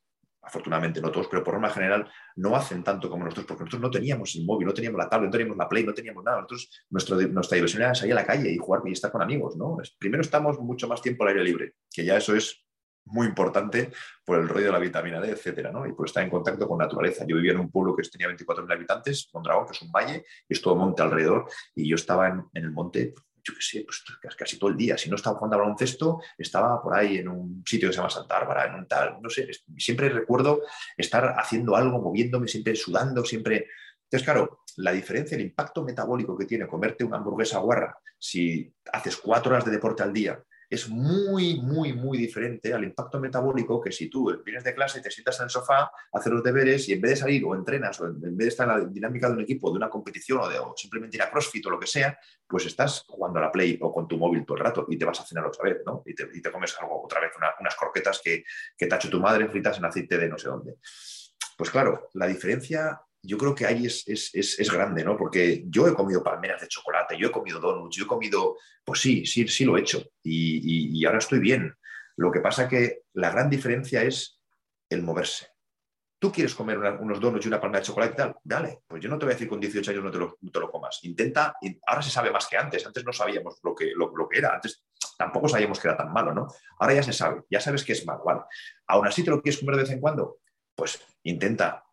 afortunadamente 0.46 1.00
no 1.00 1.10
todos, 1.10 1.26
pero 1.28 1.42
por 1.42 1.54
norma 1.54 1.70
general 1.70 2.08
no 2.36 2.54
hacen 2.54 2.84
tanto 2.84 3.10
como 3.10 3.24
nosotros, 3.24 3.46
porque 3.46 3.64
nosotros 3.64 3.82
no 3.82 3.90
teníamos 3.90 4.34
el 4.36 4.44
móvil, 4.44 4.66
no 4.68 4.74
teníamos 4.74 4.98
la 4.98 5.08
tablet, 5.08 5.28
no 5.28 5.32
teníamos 5.32 5.56
la 5.56 5.68
Play, 5.68 5.84
no 5.84 5.92
teníamos 5.92 6.24
nada. 6.24 6.40
Nosotros, 6.42 6.70
nuestra 6.90 7.56
diversión 7.56 7.82
era 7.82 7.94
salir 7.94 8.12
a 8.12 8.16
la 8.16 8.26
calle 8.26 8.50
y 8.50 8.56
jugar 8.56 8.82
y 8.84 8.92
estar 8.92 9.10
con 9.10 9.22
amigos, 9.22 9.56
¿no? 9.56 9.78
Primero 9.98 10.22
estamos 10.22 10.58
mucho 10.60 10.86
más 10.88 11.02
tiempo 11.02 11.24
al 11.24 11.30
aire 11.30 11.44
libre, 11.44 11.74
que 11.92 12.04
ya 12.04 12.16
eso 12.16 12.34
es 12.34 12.66
muy 13.06 13.26
importante 13.26 13.92
por 14.24 14.38
el 14.38 14.48
rollo 14.48 14.66
de 14.66 14.72
la 14.72 14.78
vitamina 14.78 15.20
D, 15.20 15.30
etcétera, 15.30 15.70
¿no? 15.70 15.86
Y 15.86 15.92
por 15.92 16.06
estar 16.06 16.22
en 16.22 16.30
contacto 16.30 16.68
con 16.68 16.78
naturaleza. 16.78 17.24
Yo 17.26 17.36
vivía 17.36 17.52
en 17.52 17.60
un 17.60 17.70
pueblo 17.70 17.94
que 17.94 18.02
tenía 18.08 18.28
24.000 18.28 18.72
habitantes, 18.72 19.30
Mondragón, 19.32 19.66
que 19.66 19.72
es 19.72 19.82
un 19.82 19.92
valle, 19.92 20.24
y 20.48 20.54
es 20.54 20.60
todo 20.60 20.76
monte 20.76 21.02
alrededor, 21.02 21.48
y 21.74 21.88
yo 21.88 21.94
estaba 21.94 22.28
en, 22.28 22.44
el 22.54 22.70
monte, 22.70 23.14
yo 23.46 23.54
qué 23.54 23.60
sé, 23.60 23.84
pues 23.84 24.02
casi 24.36 24.58
todo 24.58 24.70
el 24.70 24.76
día. 24.76 24.98
Si 24.98 25.08
no 25.08 25.16
estaba 25.16 25.36
jugando 25.36 25.56
a 25.56 25.60
baloncesto, 25.60 26.20
estaba 26.36 26.82
por 26.82 26.96
ahí 26.96 27.18
en 27.18 27.28
un 27.28 27.62
sitio 27.64 27.88
que 27.88 27.92
se 27.92 27.98
llama 27.98 28.10
Santa 28.10 28.38
Bárbara, 28.38 28.66
en 28.66 28.74
un 28.74 28.88
tal, 28.88 29.18
no 29.20 29.30
sé, 29.30 29.48
siempre 29.76 30.08
recuerdo 30.08 30.62
estar 30.96 31.34
haciendo 31.38 31.76
algo, 31.76 32.00
moviéndome, 32.00 32.48
siempre 32.48 32.74
sudando, 32.74 33.24
siempre... 33.24 33.68
Entonces, 34.04 34.24
claro, 34.24 34.60
la 34.76 34.92
diferencia, 34.92 35.36
el 35.36 35.42
impacto 35.42 35.84
metabólico 35.84 36.36
que 36.36 36.46
tiene 36.46 36.66
comerte 36.66 37.04
una 37.04 37.16
hamburguesa 37.16 37.58
guarra 37.58 37.96
si 38.18 38.72
haces 38.92 39.16
cuatro 39.16 39.52
horas 39.52 39.64
de 39.64 39.72
deporte 39.72 40.02
al 40.02 40.12
día 40.12 40.42
es 40.68 40.88
muy, 40.88 41.60
muy, 41.60 41.92
muy 41.92 42.18
diferente 42.18 42.72
al 42.72 42.84
impacto 42.84 43.20
metabólico 43.20 43.80
que 43.80 43.92
si 43.92 44.08
tú 44.08 44.42
vienes 44.44 44.64
de 44.64 44.74
clase, 44.74 45.00
te 45.00 45.10
sientas 45.10 45.38
en 45.40 45.44
el 45.44 45.50
sofá, 45.50 45.90
haces 46.12 46.32
los 46.32 46.42
deberes 46.42 46.88
y 46.88 46.94
en 46.94 47.00
vez 47.00 47.12
de 47.12 47.16
salir 47.16 47.44
o 47.44 47.54
entrenas 47.54 48.00
o 48.00 48.06
en 48.06 48.20
vez 48.36 48.46
de 48.46 48.48
estar 48.48 48.68
en 48.68 48.78
la 48.78 48.84
dinámica 48.86 49.28
de 49.28 49.34
un 49.34 49.40
equipo, 49.42 49.70
de 49.70 49.76
una 49.76 49.90
competición 49.90 50.40
o, 50.40 50.48
de, 50.48 50.58
simplemente 50.76 51.16
ir 51.16 51.22
a 51.22 51.30
CrossFit 51.30 51.66
o 51.66 51.70
lo 51.70 51.78
que 51.78 51.86
sea, 51.86 52.18
pues 52.46 52.66
estás 52.66 53.04
jugando 53.06 53.38
a 53.38 53.42
la 53.42 53.52
Play 53.52 53.78
o 53.80 53.92
con 53.92 54.08
tu 54.08 54.18
móvil 54.18 54.44
todo 54.44 54.56
el 54.58 54.64
rato 54.64 54.86
y 54.88 54.98
te 54.98 55.04
vas 55.04 55.20
a 55.20 55.26
cenar 55.26 55.46
otra 55.46 55.64
vez, 55.64 55.82
¿no? 55.84 56.02
Y 56.06 56.14
te, 56.14 56.50
comes 56.50 56.76
algo 56.80 57.04
otra 57.04 57.20
vez, 57.20 57.32
unas 57.60 57.76
croquetas 57.76 58.20
que, 58.22 58.44
que 58.76 58.86
te 58.86 58.94
ha 58.94 58.98
hecho 58.98 59.10
tu 59.10 59.20
madre 59.20 59.48
fritas 59.48 59.78
en 59.78 59.84
aceite 59.84 60.18
de 60.18 60.28
no 60.28 60.38
sé 60.38 60.48
dónde. 60.48 60.76
Pues 61.56 61.70
claro, 61.70 62.10
la 62.14 62.26
diferencia 62.26 63.00
yo 63.26 63.36
creo 63.36 63.54
que 63.54 63.66
ahí 63.66 63.86
es, 63.86 64.70
grande, 64.72 65.04
¿no? 65.04 65.16
Porque 65.16 65.64
yo 65.66 65.86
he 65.88 65.94
comido 65.94 66.22
palmeras 66.22 66.60
de 66.60 66.68
chocolate, 66.68 67.18
yo 67.18 67.28
he 67.28 67.32
comido 67.32 67.60
donuts, 67.60 67.96
yo 67.96 68.04
he 68.04 68.08
comido, 68.08 68.56
pues 68.84 69.00
sí, 69.00 69.26
sí, 69.26 69.46
sí 69.48 69.64
lo 69.64 69.76
he 69.76 69.80
hecho 69.80 70.02
y, 70.22 71.04
ahora 71.04 71.18
estoy 71.18 71.40
bien. 71.40 71.74
Lo 72.16 72.30
que 72.30 72.40
pasa 72.40 72.68
que 72.68 73.02
la 73.12 73.30
gran 73.30 73.50
diferencia 73.50 74.02
es 74.02 74.40
el 74.88 75.02
moverse. 75.02 75.48
¿Tú 76.18 76.32
quieres 76.32 76.54
comer 76.54 76.78
unos 76.78 77.20
donuts 77.20 77.44
y 77.44 77.48
una 77.48 77.60
palmera 77.60 77.80
de 77.80 77.86
chocolate 77.86 78.14
y 78.14 78.16
tal? 78.16 78.36
Dale, 78.42 78.80
pues 78.86 79.02
yo 79.02 79.10
no 79.10 79.18
te 79.18 79.26
voy 79.26 79.32
a 79.32 79.34
decir 79.34 79.48
con 79.48 79.60
18 79.60 79.90
años 79.90 80.04
no 80.04 80.10
te 80.10 80.18
lo, 80.18 80.38
no 80.40 80.50
te 80.50 80.60
lo 80.60 80.70
comas. 80.70 81.00
Intenta, 81.02 81.54
ahora 81.86 82.00
se 82.00 82.10
sabe 82.10 82.30
más 82.30 82.46
que 82.46 82.56
antes. 82.56 82.86
Antes 82.86 83.04
no 83.04 83.12
sabíamos 83.12 83.58
lo 83.62 83.74
que, 83.74 83.92
lo, 83.94 84.16
lo 84.16 84.26
que 84.26 84.38
era. 84.38 84.54
Antes 84.54 84.86
tampoco 85.16 85.48
sabíamos 85.48 85.78
que 85.78 85.88
era 85.88 85.96
tan 85.96 86.12
malo, 86.12 86.32
¿no? 86.32 86.46
Ahora 86.78 86.94
ya 86.94 87.02
se 87.02 87.12
sabe, 87.12 87.42
ya 87.50 87.60
sabes 87.60 87.84
que 87.84 87.92
es 87.92 88.06
malo, 88.06 88.22
¿vale? 88.24 88.40
Aún 88.86 89.06
así 89.06 89.22
te 89.22 89.30
lo 89.30 89.42
quieres 89.42 89.60
comer 89.60 89.76
de 89.76 89.82
vez 89.82 89.90
en 89.90 90.00
cuando, 90.00 90.38
pues 90.74 91.02
intenta 91.22 91.85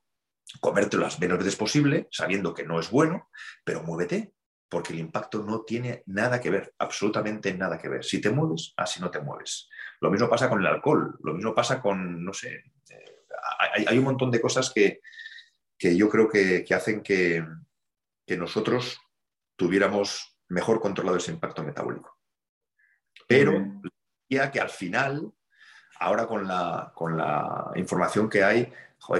comértelo 0.60 1.04
las 1.04 1.20
menos 1.20 1.38
veces 1.38 1.56
posible, 1.56 2.08
sabiendo 2.12 2.54
que 2.54 2.64
no 2.64 2.80
es 2.80 2.90
bueno, 2.90 3.30
pero 3.64 3.84
muévete, 3.84 4.34
porque 4.70 4.94
el 4.94 5.00
impacto 5.00 5.44
no 5.44 5.62
tiene 5.62 6.04
nada 6.08 6.42
que 6.42 6.50
ver, 6.50 6.74
absolutamente 6.80 7.54
nada 7.54 7.78
que 7.78 7.90
ver. 7.90 8.04
Si 8.04 8.20
te 8.20 8.32
mueves, 8.32 8.74
así 8.78 9.00
no 9.00 9.12
te 9.12 9.20
mueves. 9.20 9.70
Lo 10.02 10.10
mismo 10.10 10.28
pasa 10.28 10.50
con 10.50 10.60
el 10.60 10.66
alcohol, 10.66 11.18
lo 11.24 11.34
mismo 11.34 11.54
pasa 11.54 11.80
con, 11.80 12.26
no 12.26 12.34
sé, 12.34 12.56
eh, 12.90 13.86
hay, 13.88 13.98
un 13.98 14.04
montón 14.04 14.32
de 14.32 14.42
cosas 14.42 14.72
que, 14.74 15.00
yo 15.80 16.10
creo 16.10 16.28
que, 16.28 16.66
hacen 16.74 17.02
que, 17.02 17.46
nosotros 18.36 19.00
tuviéramos 19.56 20.40
mejor 20.48 20.82
controlado 20.82 21.18
ese 21.18 21.32
impacto 21.32 21.64
metabólico. 21.64 22.18
Pero 23.28 23.82
ya 24.28 24.52
que 24.52 24.60
al 24.60 24.70
final, 24.70 25.32
ahora 26.00 26.26
con 26.26 26.48
la, 26.48 26.92
con 26.96 27.16
la 27.16 27.72
información 27.76 28.28
que 28.28 28.44
hay, 28.44 28.74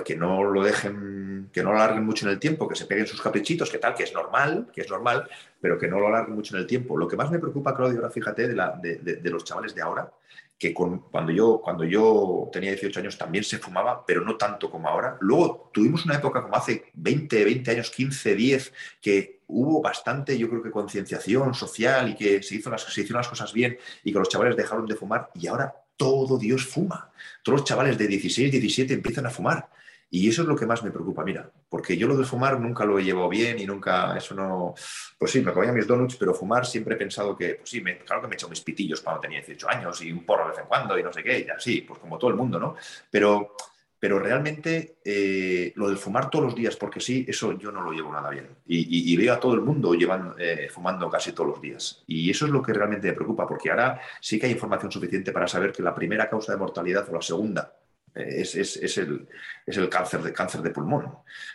que 0.04 0.16
no 0.16 0.44
lo 0.44 0.64
dejen, 0.64 1.50
que 1.52 1.64
no 1.64 1.72
lo 1.72 1.78
alarguen 1.78 2.06
mucho 2.06 2.26
en 2.26 2.32
el 2.32 2.40
tiempo, 2.40 2.68
que 2.68 2.76
se 2.76 2.86
peguen 2.86 3.06
sus 3.06 3.22
caprichitos, 3.22 3.70
que 3.70 3.78
tal, 3.78 3.94
que 3.94 4.04
es 4.04 4.14
normal, 4.14 4.68
que 4.74 4.82
es 4.82 4.90
normal, 4.90 5.28
pero 5.60 5.78
que 5.78 5.88
no 5.88 6.00
lo 6.00 6.08
alarguen 6.08 6.36
mucho 6.36 6.56
en 6.56 6.62
el 6.62 6.68
tiempo. 6.68 6.98
Lo 6.98 7.08
que 7.08 7.18
más 7.18 7.30
me 7.30 7.40
preocupa, 7.40 7.76
Claudio, 7.76 8.00
ahora 8.00 8.10
fíjate, 8.10 8.48
de, 8.48 9.30
los 9.30 9.44
chavales 9.44 9.76
de 9.76 9.82
ahora, 9.82 10.12
que 10.58 10.74
cuando, 10.74 11.32
yo, 11.34 11.60
cuando 11.62 11.84
yo 11.84 12.50
tenía 12.54 12.72
18 12.72 13.02
años 13.02 13.18
también 13.18 13.44
se 13.44 13.58
fumaba, 13.58 14.06
pero 14.06 14.22
no 14.22 14.38
tanto 14.38 14.72
como 14.72 14.88
ahora. 14.88 15.18
Luego 15.20 15.70
tuvimos 15.74 16.06
una 16.06 16.16
época 16.16 16.42
como 16.42 16.56
hace 16.56 16.86
20, 16.94 17.44
20 17.44 17.72
años, 17.72 17.92
15, 17.92 18.36
10, 18.36 18.74
que 19.02 19.42
hubo 19.48 19.82
bastante, 19.82 20.38
yo 20.38 20.50
creo 20.50 20.64
que 20.64 20.72
concienciación 20.72 21.54
social 21.54 22.10
y 22.10 22.16
que 22.16 22.42
se, 22.42 22.56
hizo 22.56 22.76
se 22.78 23.02
hicieron 23.02 23.20
las 23.20 23.28
cosas 23.28 23.52
bien 23.52 23.78
y 24.04 24.14
que 24.14 24.20
los 24.20 24.30
chavales 24.30 24.56
dejaron 24.56 24.86
de 24.86 24.96
fumar 24.96 25.30
y 25.36 25.48
ahora 25.48 25.83
todo 25.98 26.38
Dios 26.38 26.66
fuma. 26.66 27.12
Todos 27.44 27.60
los 27.60 27.68
chavales 27.68 27.98
de 27.98 28.08
16, 28.08 28.52
17 28.52 28.94
empiezan 28.94 29.26
a 29.26 29.30
fumar. 29.30 29.70
Y 30.10 30.30
eso 30.30 30.44
es 30.44 30.48
lo 30.48 30.56
que 30.56 30.68
más 30.68 30.84
me 30.84 30.92
preocupa, 30.92 31.24
mira, 31.24 31.50
porque 31.68 31.98
yo 31.98 32.08
lo 32.08 32.16
de 32.16 32.24
fumar 32.24 32.60
nunca 32.60 32.86
lo 32.86 33.00
he 33.00 33.04
llevado 33.04 33.30
bien 33.30 33.58
y 33.58 33.66
nunca, 33.66 34.16
eso 34.16 34.36
no, 34.36 34.76
pues 35.18 35.32
sí, 35.32 35.42
me 35.42 35.52
comía 35.52 35.72
mis 35.72 35.88
donuts, 35.88 36.18
pero 36.18 36.36
fumar 36.36 36.68
siempre 36.68 36.94
he 36.94 36.98
pensado 37.00 37.36
que, 37.36 37.56
pues 37.56 37.72
sí, 37.72 37.82
claro 37.82 38.22
que 38.22 38.28
me 38.28 38.36
he 38.36 38.38
hecho 38.38 38.48
mis 38.48 38.62
pitillos 38.62 39.02
cuando 39.02 39.22
tenía 39.22 39.40
18 39.40 39.70
años 39.70 40.00
y 40.04 40.12
un 40.12 40.24
porro 40.24 40.44
de 40.44 40.50
vez 40.52 40.60
en 40.60 40.68
cuando 40.68 41.00
y 41.00 41.02
no 41.02 41.12
sé 41.12 41.24
qué, 41.24 41.40
y 41.40 41.50
así, 41.50 41.82
pues 41.82 42.00
como 42.00 42.20
todo 42.20 42.30
el 42.30 42.36
mundo, 42.36 42.60
¿no? 42.60 42.76
Pero, 43.10 43.56
pero 44.04 44.20
realmente 44.20 44.98
eh, 45.06 45.72
lo 45.78 45.88
del 45.88 45.98
fumar 45.98 46.30
todos 46.30 46.44
los 46.44 46.56
días, 46.56 46.76
porque 46.76 47.00
sí, 47.00 47.26
eso 47.26 47.58
yo 47.58 47.72
no 47.72 47.82
lo 47.82 47.94
llevo 47.94 48.12
nada 48.12 48.30
bien. 48.30 48.50
Y, 48.68 49.16
veo 49.16 49.32
a 49.32 49.40
todo 49.40 49.54
el 49.54 49.62
mundo 49.62 49.94
llevando, 49.94 50.36
eh, 50.38 50.68
fumando 50.70 51.10
casi 51.10 51.32
todos 51.32 51.52
los 51.52 51.62
días. 51.62 52.04
Y 52.06 52.30
eso 52.30 52.46
es 52.46 52.52
lo 52.52 52.62
que 52.62 52.74
realmente 52.74 53.08
me 53.08 53.14
preocupa, 53.14 53.48
porque 53.48 53.70
ahora 53.70 54.02
sí 54.20 54.38
que 54.38 54.48
hay 54.48 54.52
información 54.52 54.92
suficiente 54.92 55.32
para 55.32 55.48
saber 55.48 55.72
que 55.72 55.82
la 55.82 55.96
primera 55.96 56.30
causa 56.30 56.52
de 56.52 56.58
mortalidad 56.58 57.08
o 57.08 57.14
la 57.14 57.22
segunda 57.22 57.78
es, 58.14 58.98
el, 58.98 59.90
cáncer, 59.90 60.22
de, 60.22 60.34
cáncer 60.34 60.62
de 60.62 60.72
pulmón. 60.72 61.10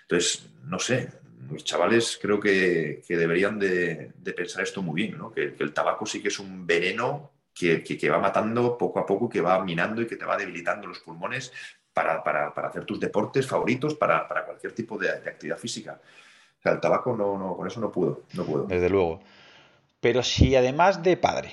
Entonces, 0.04 0.48
no 0.64 0.78
sé, 0.78 1.06
los 1.50 1.62
chavales 1.64 2.18
creo 2.18 2.40
que, 2.40 3.02
deberían 3.06 3.58
de, 3.58 4.10
pensar 4.34 4.62
esto 4.62 4.80
muy 4.80 5.02
bien, 5.02 5.18
que, 5.34 5.54
el 5.58 5.74
tabaco 5.74 6.06
sí 6.06 6.22
que 6.22 6.28
es 6.28 6.38
un 6.38 6.66
veneno 6.66 7.30
que, 7.58 8.10
va 8.10 8.18
matando 8.18 8.78
poco 8.78 9.00
a 9.00 9.06
poco, 9.06 9.28
que 9.28 9.40
va 9.40 9.62
minando 9.64 10.00
y 10.00 10.06
que 10.06 10.16
te 10.16 10.24
va 10.24 10.36
debilitando 10.36 10.86
los 10.86 11.00
pulmones 11.00 11.52
para, 12.04 12.68
hacer 12.68 12.84
tus 12.84 13.00
deportes 13.00 13.46
favoritos, 13.46 13.94
para, 13.94 14.26
cualquier 14.44 14.72
tipo 14.74 14.98
de, 14.98 15.10
actividad 15.10 15.58
física. 15.58 16.00
O 16.58 16.62
sea, 16.62 16.72
el 16.72 16.80
tabaco 16.80 17.16
no, 17.16 17.56
con 17.56 17.66
eso 17.66 17.80
no 17.80 17.90
puedo, 17.92 18.22
no 18.34 18.44
puedo. 18.44 18.64
Desde 18.64 18.88
luego. 18.88 19.20
Pero 20.00 20.22
si 20.22 20.54
además 20.56 21.02
de 21.02 21.16
padre 21.16 21.50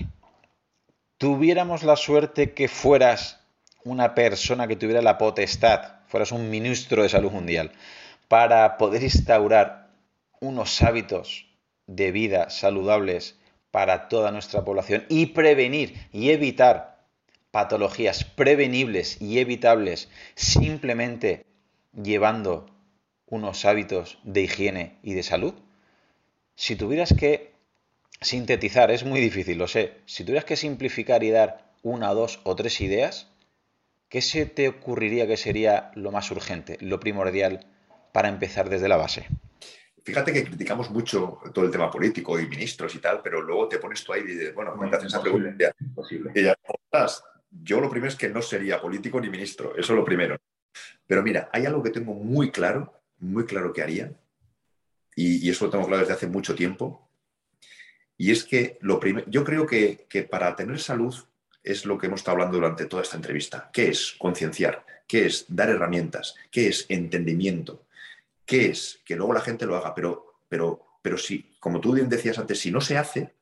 tuviéramos 1.17 1.83
la 1.83 1.95
suerte 1.95 2.53
que 2.53 2.67
fueras 2.67 3.41
una 3.83 4.15
persona 4.15 4.67
que 4.67 4.75
tuviera 4.75 5.01
la 5.01 5.17
potestad, 5.17 5.99
fueras 6.07 6.31
un 6.31 6.49
ministro 6.49 7.03
de 7.03 7.09
salud 7.09 7.31
mundial, 7.31 7.71
para 8.27 8.77
poder 8.77 9.03
instaurar 9.03 9.89
unos 10.39 10.81
hábitos 10.81 11.47
de 11.87 12.11
vida 12.11 12.49
saludables 12.49 13.37
para 13.71 14.07
toda 14.07 14.31
nuestra 14.31 14.63
población 14.63 15.05
y 15.09 15.27
prevenir 15.27 16.07
y 16.11 16.31
evitar 16.31 16.94
patologías 17.55 18.25
prevenibles 18.25 19.21
y 19.21 19.39
evitables 19.39 20.09
simplemente 20.35 21.45
llevando 21.93 22.65
unos 23.27 23.63
hábitos 23.63 24.19
de 24.25 24.41
higiene 24.41 24.99
y 25.03 25.13
de 25.13 25.23
salud? 25.23 25.53
Si 26.55 26.75
tuvieras 26.75 27.13
que 27.17 27.53
sintetizar, 28.19 28.91
es 28.91 29.05
muy 29.05 29.21
difícil, 29.21 29.57
lo 29.57 29.69
sé, 29.69 29.93
si 30.05 30.25
tuvieras 30.25 30.43
que 30.43 30.57
simplificar 30.57 31.23
y 31.23 31.31
dar 31.31 31.71
una, 31.81 32.09
dos 32.09 32.41
o 32.43 32.57
tres 32.57 32.81
ideas, 32.81 33.31
¿qué 34.09 34.21
se 34.21 34.45
te 34.45 34.67
ocurriría 34.67 35.25
que 35.25 35.37
sería 35.37 35.91
lo 35.95 36.11
más 36.11 36.29
urgente, 36.31 36.77
lo 36.81 36.99
primordial 36.99 37.67
para 38.11 38.27
empezar 38.27 38.67
desde 38.67 38.89
la 38.89 38.97
base? 38.97 39.27
Fíjate 40.03 40.33
que 40.33 40.43
criticamos 40.43 40.91
mucho 40.91 41.39
todo 41.53 41.63
el 41.63 41.71
tema 41.71 41.89
político 41.89 42.37
y 42.37 42.49
ministros 42.49 42.93
y 42.95 42.99
tal, 42.99 43.21
pero 43.23 43.41
luego 43.41 43.69
te 43.69 43.79
pones 43.79 44.03
tú 44.03 44.11
ahí 44.11 44.23
y 44.23 44.25
dices, 44.25 44.53
bueno, 44.53 44.75
me 44.75 44.87
haces 44.87 45.05
esa 45.05 45.21
pregunta. 45.21 45.73
Y 46.35 46.43
ya, 46.43 46.53
yo 47.63 47.79
lo 47.79 47.89
primero 47.89 48.09
es 48.09 48.17
que 48.17 48.29
no 48.29 48.41
sería 48.41 48.81
político 48.81 49.19
ni 49.19 49.29
ministro, 49.29 49.75
eso 49.75 49.93
es 49.93 49.97
lo 49.97 50.05
primero. 50.05 50.37
Pero 51.07 51.23
mira, 51.23 51.49
hay 51.53 51.65
algo 51.65 51.83
que 51.83 51.91
tengo 51.91 52.13
muy 52.13 52.51
claro, 52.51 52.93
muy 53.19 53.45
claro 53.45 53.71
que 53.71 53.81
haría, 53.81 54.11
y, 55.15 55.49
eso 55.49 55.65
lo 55.65 55.71
tengo 55.71 55.87
claro 55.87 56.01
desde 56.01 56.13
hace 56.13 56.27
mucho 56.27 56.55
tiempo, 56.55 57.09
y 58.17 58.31
es 58.31 58.43
que 58.43 58.77
lo 58.81 58.99
yo 59.27 59.43
creo 59.43 59.65
que, 59.65 60.05
que 60.09 60.23
para 60.23 60.55
tener 60.55 60.79
salud 60.79 61.15
es 61.63 61.85
lo 61.85 61.97
que 61.97 62.07
hemos 62.07 62.21
estado 62.21 62.35
hablando 62.35 62.57
durante 62.57 62.85
toda 62.85 63.01
esta 63.01 63.17
entrevista. 63.17 63.69
¿Qué 63.73 63.89
es 63.89 64.15
concienciar? 64.17 64.85
¿Qué 65.07 65.25
es 65.25 65.45
dar 65.49 65.69
herramientas? 65.69 66.35
¿Qué 66.51 66.67
es 66.67 66.85
entendimiento? 66.89 67.85
¿Qué 68.45 68.67
es? 68.67 68.99
Que 69.03 69.15
luego 69.15 69.33
la 69.33 69.41
gente 69.41 69.65
lo 69.65 69.75
haga, 69.75 69.93
pero, 69.95 70.35
pero, 70.47 70.99
pero 71.01 71.17
si, 71.17 71.55
como 71.59 71.81
tú 71.81 71.93
decías 71.93 72.37
antes, 72.37 72.59
si 72.59 72.71
no 72.71 72.81
se 72.81 72.97
hace, 72.97 73.33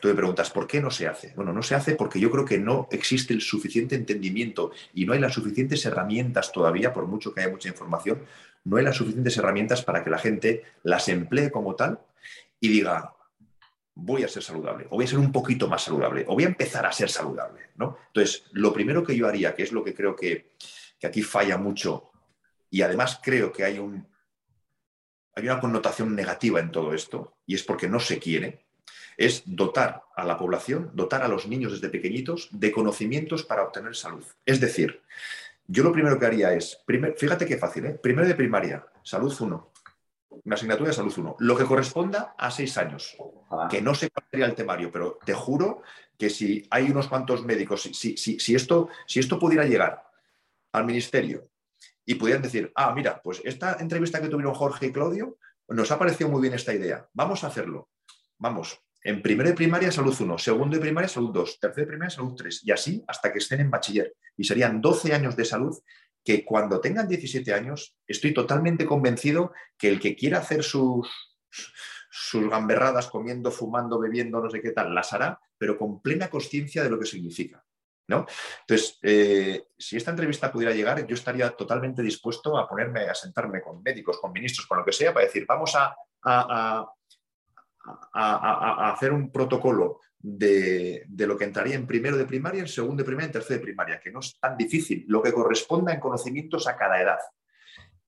tú 0.00 0.08
me 0.08 0.14
preguntas, 0.14 0.50
¿por 0.50 0.66
qué 0.66 0.80
no 0.80 0.90
se 0.90 1.06
hace? 1.06 1.32
Bueno, 1.36 1.52
no 1.52 1.62
se 1.62 1.74
hace 1.74 1.94
porque 1.94 2.18
yo 2.18 2.30
creo 2.30 2.44
que 2.44 2.58
no 2.58 2.88
existe 2.90 3.34
el 3.34 3.40
suficiente 3.40 3.94
entendimiento 3.94 4.72
y 4.94 5.04
no 5.04 5.12
hay 5.12 5.20
las 5.20 5.34
suficientes 5.34 5.84
herramientas 5.86 6.52
todavía, 6.52 6.92
por 6.92 7.06
mucho 7.06 7.32
que 7.32 7.40
haya 7.40 7.50
mucha 7.50 7.68
información, 7.68 8.24
no 8.64 8.76
hay 8.76 8.84
las 8.84 8.96
suficientes 8.96 9.36
herramientas 9.36 9.82
para 9.82 10.02
que 10.02 10.10
la 10.10 10.18
gente 10.18 10.64
las 10.82 11.08
emplee 11.08 11.50
como 11.50 11.74
tal 11.74 12.00
y 12.60 12.68
diga, 12.68 13.14
voy 13.94 14.24
a 14.24 14.28
ser 14.28 14.42
saludable, 14.42 14.86
o 14.90 14.96
voy 14.96 15.04
a 15.04 15.08
ser 15.08 15.18
un 15.18 15.32
poquito 15.32 15.68
más 15.68 15.84
saludable, 15.84 16.24
o 16.28 16.34
voy 16.34 16.44
a 16.44 16.48
empezar 16.48 16.86
a 16.86 16.92
ser 16.92 17.10
saludable. 17.10 17.70
¿no? 17.76 17.98
Entonces, 18.08 18.44
lo 18.52 18.72
primero 18.72 19.04
que 19.04 19.16
yo 19.16 19.26
haría, 19.26 19.54
que 19.54 19.62
es 19.62 19.72
lo 19.72 19.84
que 19.84 19.94
creo 19.94 20.16
que, 20.16 20.52
que 20.98 21.06
aquí 21.06 21.22
falla 21.22 21.58
mucho, 21.58 22.10
y 22.70 22.82
además 22.82 23.20
creo 23.22 23.52
que 23.52 23.64
hay 23.64 23.78
un, 23.78 24.06
hay 25.34 25.44
una 25.44 25.60
connotación 25.60 26.14
negativa 26.14 26.60
en 26.60 26.70
todo 26.70 26.94
esto, 26.94 27.36
y 27.46 27.54
es 27.54 27.62
porque 27.62 27.88
no 27.88 28.00
se 28.00 28.18
quiere, 28.18 28.64
es 29.16 29.42
dotar 29.46 30.04
a 30.16 30.24
la 30.24 30.36
población, 30.36 30.90
dotar 30.94 31.22
a 31.22 31.28
los 31.28 31.46
niños 31.46 31.72
desde 31.72 31.88
pequeñitos 31.88 32.48
de 32.52 32.72
conocimientos 32.72 33.44
para 33.44 33.62
obtener 33.62 33.96
salud. 33.96 34.24
Es 34.44 34.60
decir, 34.60 35.02
yo 35.66 35.82
lo 35.82 35.92
primero 35.92 36.18
que 36.18 36.26
haría 36.26 36.52
es, 36.52 36.82
fíjate 37.16 37.46
qué 37.46 37.56
fácil, 37.56 37.86
¿eh? 37.86 37.98
primero 38.02 38.26
de 38.26 38.34
primaria, 38.34 38.86
salud 39.02 39.34
1, 39.38 39.72
una 40.44 40.54
asignatura 40.54 40.88
de 40.88 40.94
salud 40.94 41.14
1, 41.16 41.36
lo 41.38 41.56
que 41.56 41.64
corresponda 41.64 42.34
a 42.36 42.50
seis 42.50 42.76
años, 42.78 43.16
que 43.70 43.80
no 43.80 43.94
sé 43.94 44.10
cuál 44.10 44.26
sería 44.30 44.46
el 44.46 44.54
temario, 44.54 44.90
pero 44.90 45.18
te 45.24 45.34
juro 45.34 45.82
que 46.18 46.30
si 46.30 46.66
hay 46.70 46.90
unos 46.90 47.08
cuantos 47.08 47.44
médicos, 47.44 47.82
si, 47.82 48.16
si, 48.16 48.54
esto, 48.54 48.88
si 49.06 49.20
esto 49.20 49.38
pudiera 49.38 49.64
llegar 49.64 50.04
al 50.72 50.84
ministerio 50.84 51.48
y 52.04 52.14
pudieran 52.14 52.42
decir, 52.42 52.72
ah, 52.74 52.92
mira, 52.94 53.20
pues 53.22 53.40
esta 53.44 53.76
entrevista 53.78 54.20
que 54.20 54.28
tuvieron 54.28 54.54
Jorge 54.54 54.86
y 54.86 54.92
Claudio, 54.92 55.36
nos 55.68 55.90
ha 55.90 55.98
parecido 55.98 56.28
muy 56.28 56.42
bien 56.42 56.54
esta 56.54 56.74
idea, 56.74 57.08
vamos 57.12 57.44
a 57.44 57.46
hacerlo. 57.46 57.88
Vamos, 58.38 58.80
en 59.04 59.22
primero 59.22 59.48
de 59.48 59.54
primaria, 59.54 59.90
salud 59.90 60.16
1, 60.18 60.38
segundo 60.38 60.76
de 60.76 60.80
primaria, 60.80 61.08
salud 61.08 61.32
2, 61.32 61.58
tercero 61.58 61.86
de 61.86 61.90
primaria, 61.90 62.10
salud 62.10 62.34
3, 62.36 62.62
y 62.64 62.70
así 62.70 63.04
hasta 63.06 63.32
que 63.32 63.38
estén 63.38 63.60
en 63.60 63.70
bachiller. 63.70 64.14
Y 64.36 64.44
serían 64.44 64.80
12 64.80 65.14
años 65.14 65.36
de 65.36 65.44
salud 65.44 65.76
que 66.24 66.44
cuando 66.44 66.80
tengan 66.80 67.08
17 67.08 67.52
años, 67.52 67.96
estoy 68.06 68.32
totalmente 68.32 68.86
convencido 68.86 69.52
que 69.76 69.88
el 69.88 69.98
que 69.98 70.14
quiera 70.14 70.38
hacer 70.38 70.62
sus, 70.62 71.08
sus 72.10 72.48
gamberradas 72.48 73.08
comiendo, 73.08 73.50
fumando, 73.50 73.98
bebiendo, 73.98 74.40
no 74.40 74.50
sé 74.50 74.60
qué 74.60 74.70
tal, 74.70 74.94
las 74.94 75.12
hará, 75.12 75.40
pero 75.58 75.76
con 75.76 76.00
plena 76.00 76.28
conciencia 76.28 76.84
de 76.84 76.90
lo 76.90 76.98
que 76.98 77.06
significa. 77.06 77.64
¿no? 78.08 78.26
Entonces, 78.60 78.98
eh, 79.02 79.64
si 79.78 79.96
esta 79.96 80.10
entrevista 80.10 80.52
pudiera 80.52 80.74
llegar, 80.74 81.06
yo 81.06 81.14
estaría 81.14 81.50
totalmente 81.50 82.02
dispuesto 82.02 82.58
a 82.58 82.68
ponerme, 82.68 83.08
a 83.08 83.14
sentarme 83.14 83.60
con 83.62 83.82
médicos, 83.82 84.18
con 84.20 84.32
ministros, 84.32 84.66
con 84.66 84.78
lo 84.78 84.84
que 84.84 84.92
sea, 84.92 85.12
para 85.12 85.26
decir, 85.26 85.46
vamos 85.46 85.74
a, 85.74 85.94
a, 86.24 86.86
hacer 88.12 89.12
un 89.12 89.30
protocolo 89.30 90.00
de, 90.18 91.04
lo 91.18 91.36
que 91.36 91.44
entraría 91.44 91.74
en 91.74 91.86
primero 91.86 92.16
de 92.16 92.26
primaria, 92.26 92.60
en 92.60 92.68
segundo 92.68 93.02
de 93.02 93.06
primaria, 93.06 93.26
en 93.26 93.32
tercero 93.32 93.58
de 93.58 93.64
primaria, 93.64 94.00
que 94.00 94.10
no 94.10 94.20
es 94.20 94.38
tan 94.38 94.56
difícil, 94.56 95.04
lo 95.08 95.22
que 95.22 95.32
corresponda 95.32 95.92
en 95.92 96.00
conocimientos 96.00 96.66
a 96.68 96.76
cada 96.76 97.00
edad. 97.00 97.18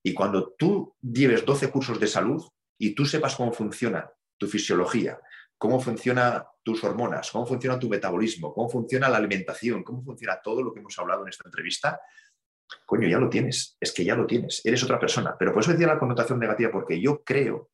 Y 0.01 0.13
cuando 0.13 0.53
tú 0.57 0.95
lleves 1.01 1.45
12 1.45 1.69
cursos 1.69 1.99
de 1.99 2.07
salud 2.07 2.43
y 2.77 2.93
tú 2.93 3.05
sepas 3.05 3.35
cómo 3.35 3.51
funciona 3.51 4.09
tu 4.37 4.47
fisiología, 4.47 5.19
cómo 5.57 5.79
funcionan 5.79 6.43
tus 6.63 6.83
hormonas, 6.83 7.31
cómo 7.31 7.45
funciona 7.45 7.79
tu 7.79 7.89
metabolismo, 7.89 8.53
cómo 8.53 8.69
funciona 8.69 9.09
la 9.09 9.17
alimentación, 9.17 9.83
cómo 9.83 10.03
funciona 10.03 10.41
todo 10.41 10.61
lo 10.61 10.73
que 10.73 10.79
hemos 10.79 10.97
hablado 10.99 11.23
en 11.23 11.29
esta 11.29 11.45
entrevista, 11.45 11.99
coño, 12.85 13.07
ya 13.07 13.19
lo 13.19 13.29
tienes, 13.29 13.77
es 13.79 13.91
que 13.91 14.03
ya 14.03 14.15
lo 14.15 14.25
tienes, 14.25 14.61
eres 14.63 14.83
otra 14.83 14.99
persona. 14.99 15.35
Pero 15.37 15.53
por 15.53 15.61
eso 15.61 15.71
decía 15.71 15.87
la 15.87 15.99
connotación 15.99 16.39
negativa, 16.39 16.71
porque 16.71 16.99
yo 16.99 17.23
creo 17.23 17.69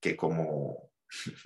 que 0.00 0.16
como 0.16 0.91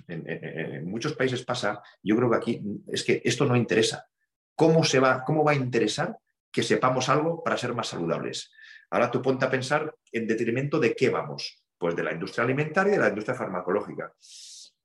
en, 0.07 0.89
muchos 0.89 1.13
países 1.13 1.43
pasa, 1.43 1.81
yo 2.01 2.15
creo 2.15 2.29
que 2.29 2.37
aquí 2.37 2.61
es 2.87 3.03
que 3.03 3.21
esto 3.23 3.45
no 3.45 3.55
interesa. 3.55 4.07
¿Cómo, 4.55 4.83
se 4.83 4.99
va, 4.99 5.23
¿Cómo 5.23 5.43
va 5.43 5.51
a 5.51 5.55
interesar 5.55 6.17
que 6.51 6.63
sepamos 6.63 7.09
algo 7.09 7.43
para 7.43 7.57
ser 7.57 7.73
más 7.73 7.87
saludables? 7.87 8.51
Ahora 8.89 9.11
tú 9.11 9.21
ponte 9.21 9.45
a 9.45 9.51
pensar 9.51 9.93
en 10.11 10.27
detrimento 10.27 10.79
de 10.79 10.95
qué 10.95 11.09
vamos. 11.09 11.63
Pues 11.77 11.95
de 11.95 12.01
la 12.01 12.11
industria 12.11 12.43
alimentaria 12.43 12.93
y 12.93 12.95
de 12.95 13.03
la 13.03 13.09
industria 13.09 13.35
farmacológica 13.35 14.11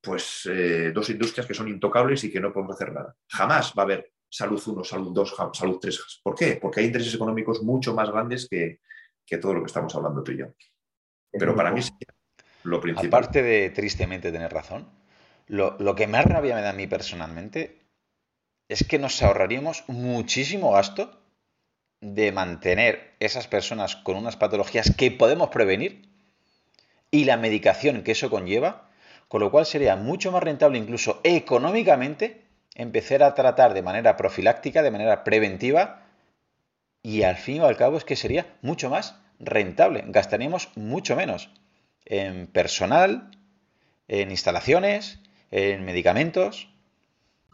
pues 0.03 0.47
eh, 0.51 0.91
dos 0.93 1.09
industrias 1.11 1.47
que 1.47 1.55
son 1.55 1.69
intocables 1.69 2.25
y 2.25 2.31
que 2.31 2.41
no 2.41 2.53
podemos 2.53 2.75
hacer 2.75 2.93
nada. 2.93 3.17
Jamás 3.29 3.73
va 3.79 3.83
a 3.83 3.87
haber 3.87 4.13
salud 4.29 4.61
1, 4.67 4.83
salud 4.83 5.13
2, 5.15 5.37
salud 5.53 5.79
3. 5.81 6.21
¿Por 6.23 6.35
qué? 6.35 6.59
Porque 6.61 6.81
hay 6.81 6.87
intereses 6.87 7.15
económicos 7.15 7.63
mucho 7.63 7.95
más 7.95 8.11
grandes 8.11 8.49
que, 8.49 8.81
todo 9.41 9.55
lo 9.55 9.61
que 9.61 9.67
estamos 9.67 9.95
hablando 9.95 10.23
tú 10.23 10.33
y 10.33 10.39
yo. 10.39 10.47
Pero 11.31 11.55
para 11.55 11.71
mí 11.71 11.81
es 11.81 11.91
Aparte 13.09 13.43
de 13.43 13.71
tristemente 13.71 14.33
tener 14.33 14.53
razón, 14.53 14.89
lo, 15.47 15.77
lo 15.79 15.95
que 15.95 16.07
más 16.07 16.25
rabia 16.25 16.55
me 16.55 16.63
da 16.63 16.71
a 16.71 16.75
mí 16.75 16.87
personalmente 16.87 17.81
es 18.69 18.85
que 18.85 18.99
nos 18.99 19.23
ahorraríamos 19.23 19.85
muchísimo 19.89 20.73
gasto 20.73 21.21
de 22.01 22.33
mantener 22.33 23.15
esas 23.21 23.47
personas 23.47 23.97
con 23.97 24.17
unas 24.17 24.37
patologías 24.37 24.93
que 24.97 25.11
podemos 25.11 25.51
prevenir 25.51 26.09
y 27.11 27.25
la 27.25 27.37
medicación 27.37 28.03
que 28.03 28.13
eso 28.13 28.31
conlleva 28.31 28.89
con 29.29 29.41
lo 29.41 29.51
cual 29.51 29.65
sería 29.65 29.97
mucho 29.97 30.31
más 30.31 30.43
rentable 30.43 30.79
incluso 30.79 31.21
económicamente 31.25 32.43
empezar 32.75 33.23
a 33.23 33.35
tratar 33.35 33.73
de 33.73 33.81
manera 33.81 34.17
profiláctica, 34.17 34.83
de 34.83 34.91
manera 34.91 35.25
preventiva 35.25 36.03
y 37.03 37.23
al 37.23 37.37
fin 37.37 37.57
y 37.57 37.61
al 37.61 37.77
cabo 37.77 37.97
es 37.97 38.05
que 38.05 38.17
sería 38.17 38.59
mucho 38.63 38.91
más 38.91 39.19
rentable, 39.39 40.05
gastaríamos 40.07 40.69
mucho 40.77 41.17
menos 41.17 41.51
en 42.05 42.47
personal, 42.47 43.31
en 44.09 44.31
instalaciones, 44.31 45.21
en 45.51 45.85
medicamentos. 45.85 46.69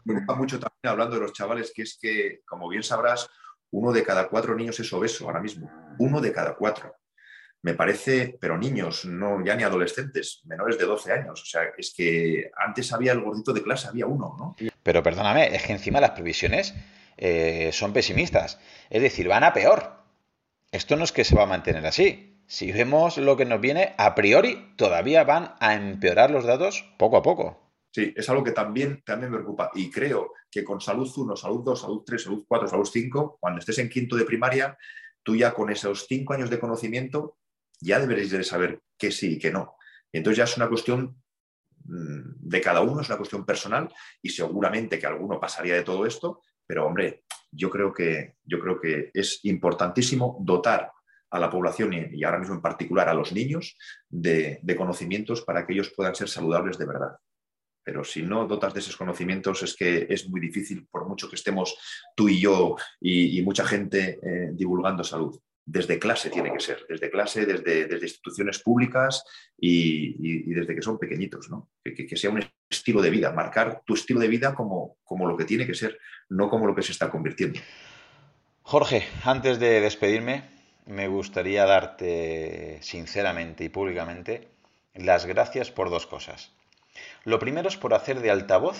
Me 0.05 0.15
gusta 0.15 0.35
mucho 0.35 0.59
también 0.59 0.91
hablando 0.91 1.15
de 1.15 1.21
los 1.21 1.33
chavales 1.33 1.71
que 1.73 1.83
es 1.83 1.97
que, 2.01 2.41
como 2.45 2.69
bien 2.69 2.83
sabrás, 2.83 3.29
uno 3.71 3.91
de 3.91 4.03
cada 4.03 4.27
cuatro 4.29 4.55
niños 4.55 4.79
es 4.79 4.91
obeso 4.93 5.25
ahora 5.25 5.41
mismo. 5.41 5.69
Uno 5.99 6.21
de 6.21 6.31
cada 6.31 6.55
cuatro 6.55 6.99
me 7.61 7.73
parece, 7.73 8.37
pero 8.39 8.57
niños, 8.57 9.05
no 9.05 9.43
ya 9.43 9.55
ni 9.55 9.63
adolescentes, 9.63 10.41
menores 10.45 10.77
de 10.77 10.85
12 10.85 11.11
años. 11.11 11.41
O 11.41 11.45
sea, 11.45 11.63
es 11.77 11.93
que 11.95 12.49
antes 12.55 12.93
había 12.93 13.11
el 13.11 13.21
gordito 13.21 13.51
de 13.51 13.63
clase, 13.63 13.87
había 13.87 14.05
uno, 14.05 14.35
¿no? 14.37 14.55
Pero 14.81 15.03
perdóname, 15.03 15.53
es 15.53 15.63
que 15.63 15.73
encima 15.73 15.99
las 15.99 16.11
previsiones 16.11 16.73
eh, 17.17 17.71
son 17.73 17.91
pesimistas. 17.91 18.59
Es 18.89 19.01
decir, 19.01 19.27
van 19.27 19.43
a 19.43 19.53
peor. 19.53 19.99
Esto 20.71 20.95
no 20.95 21.03
es 21.03 21.11
que 21.11 21.25
se 21.25 21.35
va 21.35 21.43
a 21.43 21.47
mantener 21.47 21.85
así. 21.85 22.28
Si 22.49 22.71
vemos 22.71 23.19
lo 23.19 23.37
que 23.37 23.45
nos 23.45 23.61
viene, 23.61 23.93
a 23.99 24.15
priori 24.15 24.73
todavía 24.75 25.23
van 25.23 25.53
a 25.59 25.75
empeorar 25.75 26.31
los 26.31 26.45
datos 26.45 26.83
poco 26.97 27.17
a 27.17 27.21
poco. 27.21 27.59
Sí, 27.91 28.11
es 28.17 28.27
algo 28.27 28.43
que 28.43 28.53
también, 28.53 29.03
también 29.05 29.31
me 29.31 29.37
preocupa. 29.37 29.69
Y 29.75 29.91
creo 29.91 30.33
que 30.49 30.63
con 30.63 30.81
salud 30.81 31.07
1, 31.15 31.35
salud 31.35 31.61
2, 31.63 31.79
salud 31.79 32.01
3, 32.03 32.23
salud 32.23 32.45
4, 32.47 32.67
salud 32.67 32.89
5, 32.91 33.37
cuando 33.39 33.59
estés 33.59 33.77
en 33.77 33.87
quinto 33.87 34.15
de 34.15 34.25
primaria, 34.25 34.75
tú 35.21 35.35
ya 35.35 35.53
con 35.53 35.69
esos 35.69 36.07
cinco 36.07 36.33
años 36.33 36.49
de 36.49 36.59
conocimiento 36.59 37.37
ya 37.79 37.99
deberéis 37.99 38.31
de 38.31 38.43
saber 38.43 38.81
que 38.97 39.11
sí 39.11 39.33
y 39.33 39.37
que 39.37 39.51
no. 39.51 39.75
Entonces 40.11 40.39
ya 40.39 40.45
es 40.45 40.57
una 40.57 40.69
cuestión 40.69 41.21
mm, 41.85 42.49
de 42.49 42.61
cada 42.61 42.81
uno, 42.81 43.01
es 43.01 43.09
una 43.09 43.17
cuestión 43.19 43.45
personal 43.45 43.93
y 44.23 44.29
seguramente 44.29 44.97
que 44.97 45.05
alguno 45.05 45.39
pasaría 45.39 45.75
de 45.75 45.83
todo 45.83 46.03
esto, 46.03 46.41
pero 46.65 46.87
hombre, 46.87 47.25
yo 47.51 47.69
creo 47.69 47.93
que, 47.93 48.37
yo 48.43 48.59
creo 48.59 48.81
que 48.81 49.11
es 49.13 49.39
importantísimo 49.43 50.39
dotar 50.41 50.91
a 51.31 51.39
la 51.39 51.49
población 51.49 51.93
y, 51.93 52.23
ahora 52.23 52.39
mismo 52.39 52.55
en 52.55 52.61
particular 52.61 53.09
a 53.09 53.13
los 53.13 53.31
niños 53.31 53.77
de, 54.09 54.61
conocimientos 54.77 55.41
para 55.41 55.65
que 55.65 55.73
ellos 55.73 55.93
puedan 55.95 56.15
ser 56.15 56.29
saludables 56.29 56.77
de 56.77 56.85
verdad. 56.85 57.17
Pero 57.83 58.03
si 58.03 58.21
no 58.21 58.45
dotas 58.45 58.73
de 58.73 58.81
esos 58.81 58.97
conocimientos 58.97 59.63
es 59.63 59.75
que 59.75 60.07
es 60.09 60.29
muy 60.29 60.39
difícil, 60.39 60.87
por 60.91 61.07
mucho 61.07 61.29
que 61.29 61.35
estemos 61.35 61.75
tú 62.15 62.29
y 62.29 62.39
yo 62.39 62.75
y, 62.99 63.41
mucha 63.41 63.65
gente 63.65 64.19
eh, 64.21 64.49
divulgando 64.53 65.03
salud 65.03 65.39
desde 65.71 65.99
clase 65.99 66.31
tiene 66.31 66.51
que 66.51 66.59
ser, 66.59 66.83
desde 66.89 67.11
clase, 67.11 67.45
desde, 67.45 67.85
desde 67.85 68.05
instituciones 68.05 68.57
públicas 68.59 69.23
y, 69.55 70.51
desde 70.51 70.73
que 70.73 70.81
son 70.81 70.97
pequeñitos, 70.97 71.47
¿no? 71.51 71.69
Que, 71.83 72.17
sea 72.17 72.31
un 72.31 72.43
estilo 72.67 73.03
de 73.03 73.11
vida, 73.11 73.31
marcar 73.31 73.83
tu 73.85 73.93
estilo 73.93 74.19
de 74.19 74.29
vida 74.29 74.55
como, 74.55 74.97
como 75.03 75.27
lo 75.27 75.37
que 75.37 75.45
tiene 75.45 75.67
que 75.67 75.75
ser, 75.75 75.99
no 76.29 76.49
como 76.49 76.65
lo 76.65 76.73
que 76.73 76.81
se 76.81 76.91
está 76.91 77.11
convirtiendo. 77.11 77.59
Jorge, 78.63 79.03
antes 79.23 79.59
de 79.59 79.79
despedirme, 79.79 80.43
me 80.89 81.07
gustaría 81.07 81.65
darte 81.65 82.79
sinceramente 82.81 83.63
y 83.63 83.69
públicamente 83.69 84.49
las 84.93 85.25
gracias 85.25 85.71
por 85.71 85.89
dos 85.89 86.05
cosas. 86.05 86.51
Lo 87.23 87.39
primero 87.39 87.69
es 87.69 87.77
por 87.77 87.93
hacer 87.93 88.19
de 88.19 88.31
altavoz 88.31 88.79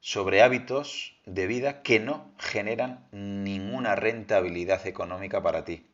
sobre 0.00 0.42
hábitos 0.42 1.18
de 1.26 1.46
vida 1.46 1.82
que 1.82 2.00
no 2.00 2.32
generan 2.38 3.06
ninguna 3.12 3.94
rentabilidad 3.94 4.86
económica 4.86 5.42
para 5.42 5.66
ti 5.66 5.86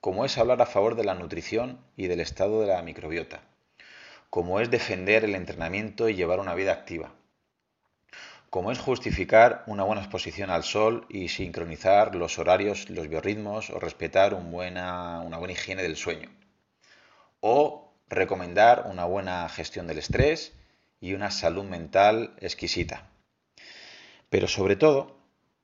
como 0.00 0.24
es 0.24 0.38
hablar 0.38 0.62
a 0.62 0.66
favor 0.66 0.94
de 0.94 1.04
la 1.04 1.14
nutrición 1.14 1.80
y 1.96 2.06
del 2.06 2.20
estado 2.20 2.60
de 2.60 2.68
la 2.68 2.82
microbiota, 2.82 3.42
como 4.30 4.60
es 4.60 4.70
defender 4.70 5.24
el 5.24 5.34
entrenamiento 5.34 6.08
y 6.08 6.14
llevar 6.14 6.38
una 6.38 6.54
vida 6.54 6.72
activa, 6.72 7.12
como 8.50 8.72
es 8.72 8.78
justificar 8.78 9.64
una 9.66 9.84
buena 9.84 10.02
exposición 10.02 10.50
al 10.50 10.64
sol 10.64 11.06
y 11.08 11.28
sincronizar 11.28 12.14
los 12.14 12.38
horarios, 12.38 12.88
los 12.90 13.08
biorritmos 13.08 13.70
o 13.70 13.78
respetar 13.78 14.34
una 14.34 15.20
buena 15.28 15.52
higiene 15.52 15.82
del 15.82 15.96
sueño, 15.96 16.30
o 17.40 17.92
recomendar 18.08 18.84
una 18.90 19.04
buena 19.04 19.48
gestión 19.48 19.86
del 19.86 19.98
estrés 19.98 20.52
y 21.00 21.14
una 21.14 21.30
salud 21.30 21.64
mental 21.64 22.34
exquisita. 22.40 23.08
Pero 24.30 24.48
sobre 24.48 24.76
todo, 24.76 25.18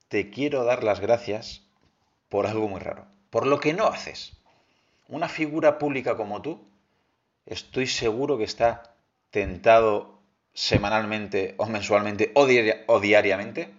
te 0.08 0.30
quiero 0.30 0.64
dar 0.64 0.84
las 0.84 1.00
gracias 1.00 1.62
por 2.28 2.46
algo 2.46 2.68
muy 2.68 2.80
raro 2.80 3.14
por 3.34 3.48
lo 3.48 3.58
que 3.58 3.72
no 3.72 3.88
haces. 3.88 4.36
Una 5.08 5.28
figura 5.28 5.76
pública 5.76 6.16
como 6.16 6.40
tú, 6.40 6.68
estoy 7.46 7.88
seguro 7.88 8.38
que 8.38 8.44
está 8.44 8.94
tentado 9.32 10.13
semanalmente 10.54 11.54
o 11.58 11.66
mensualmente 11.66 12.32
o, 12.34 13.00
diariamente 13.00 13.74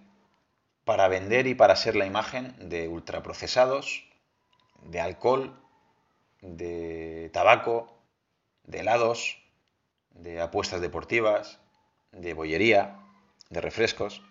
para 0.83 1.07
vender 1.07 1.47
y 1.47 1.55
para 1.55 1.75
ser 1.75 1.95
la 1.95 2.05
imagen 2.05 2.53
de 2.69 2.87
ultraprocesados, 2.87 4.07
de 4.83 4.99
alcohol, 4.99 5.59
de 6.41 7.31
tabaco, 7.33 7.97
de 8.65 8.81
helados, 8.81 9.41
de 10.11 10.41
apuestas 10.41 10.81
deportivas, 10.81 11.59
de 12.11 12.33
bollería, 12.33 12.99
de 13.49 13.61
refrescos. 13.61 14.21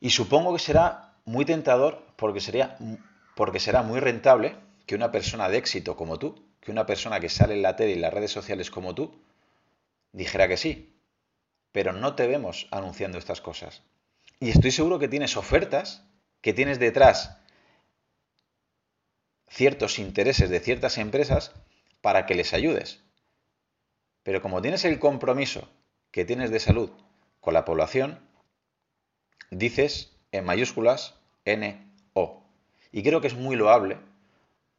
Y 0.00 0.10
supongo 0.10 0.52
que 0.52 0.58
será 0.58 1.14
muy 1.24 1.44
tentador 1.44 2.04
porque 2.16 2.40
sería 2.40 2.76
porque 3.36 3.60
será 3.60 3.82
muy 3.82 4.00
rentable 4.00 4.56
que 4.86 4.94
una 4.94 5.12
persona 5.12 5.48
de 5.48 5.58
éxito 5.58 5.96
como 5.96 6.18
tú, 6.18 6.44
que 6.60 6.72
una 6.72 6.84
persona 6.84 7.20
que 7.20 7.28
sale 7.28 7.54
en 7.54 7.62
la 7.62 7.76
tele 7.76 7.92
y 7.92 7.94
en 7.94 8.02
las 8.02 8.12
redes 8.12 8.32
sociales 8.32 8.70
como 8.70 8.94
tú, 8.94 9.22
dijera 10.12 10.48
que 10.48 10.56
sí. 10.56 10.99
Pero 11.72 11.92
no 11.92 12.14
te 12.14 12.26
vemos 12.26 12.68
anunciando 12.70 13.18
estas 13.18 13.40
cosas. 13.40 13.82
Y 14.40 14.50
estoy 14.50 14.70
seguro 14.70 14.98
que 14.98 15.08
tienes 15.08 15.36
ofertas, 15.36 16.04
que 16.40 16.52
tienes 16.52 16.78
detrás 16.78 17.36
ciertos 19.48 19.98
intereses 19.98 20.48
de 20.48 20.60
ciertas 20.60 20.96
empresas 20.98 21.52
para 22.00 22.26
que 22.26 22.34
les 22.34 22.54
ayudes. 22.54 23.02
Pero 24.22 24.42
como 24.42 24.62
tienes 24.62 24.84
el 24.84 24.98
compromiso 24.98 25.68
que 26.10 26.24
tienes 26.24 26.50
de 26.50 26.60
salud 26.60 26.90
con 27.40 27.54
la 27.54 27.64
población, 27.64 28.20
dices 29.50 30.16
en 30.32 30.44
mayúsculas 30.44 31.14
NO. 31.44 32.44
Y 32.92 33.02
creo 33.02 33.20
que 33.20 33.26
es 33.26 33.34
muy 33.34 33.56
loable 33.56 33.98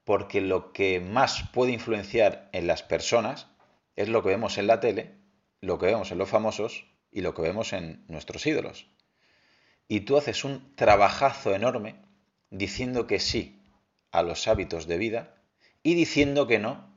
porque 0.03 0.41
lo 0.41 0.73
que 0.73 0.99
más 0.99 1.49
puede 1.53 1.71
influenciar 1.71 2.49
en 2.53 2.67
las 2.67 2.83
personas 2.83 3.47
es 3.95 4.09
lo 4.09 4.23
que 4.23 4.29
vemos 4.29 4.57
en 4.57 4.67
la 4.67 4.79
tele, 4.79 5.20
lo 5.61 5.79
que 5.79 5.85
vemos 5.85 6.11
en 6.11 6.17
los 6.17 6.29
famosos 6.29 6.85
y 7.11 7.21
lo 7.21 7.33
que 7.33 7.43
vemos 7.43 7.73
en 7.73 8.03
nuestros 8.07 8.45
ídolos. 8.45 8.87
Y 9.87 10.01
tú 10.01 10.17
haces 10.17 10.43
un 10.43 10.75
trabajazo 10.75 11.53
enorme 11.53 11.95
diciendo 12.49 13.07
que 13.07 13.19
sí 13.19 13.61
a 14.11 14.23
los 14.23 14.47
hábitos 14.47 14.87
de 14.87 14.97
vida 14.97 15.35
y 15.83 15.93
diciendo 15.93 16.47
que 16.47 16.59
no 16.59 16.89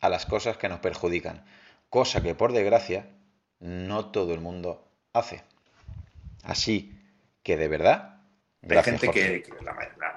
a 0.00 0.08
las 0.08 0.26
cosas 0.26 0.56
que 0.56 0.68
nos 0.68 0.80
perjudican, 0.80 1.44
cosa 1.88 2.22
que 2.22 2.34
por 2.34 2.52
desgracia 2.52 3.08
no 3.60 4.10
todo 4.10 4.34
el 4.34 4.40
mundo 4.40 4.88
hace. 5.12 5.42
Así 6.42 6.94
que 7.42 7.56
de 7.56 7.68
verdad 7.68 8.17
hay 8.68 8.82
gente 8.82 9.08
que, 9.10 9.44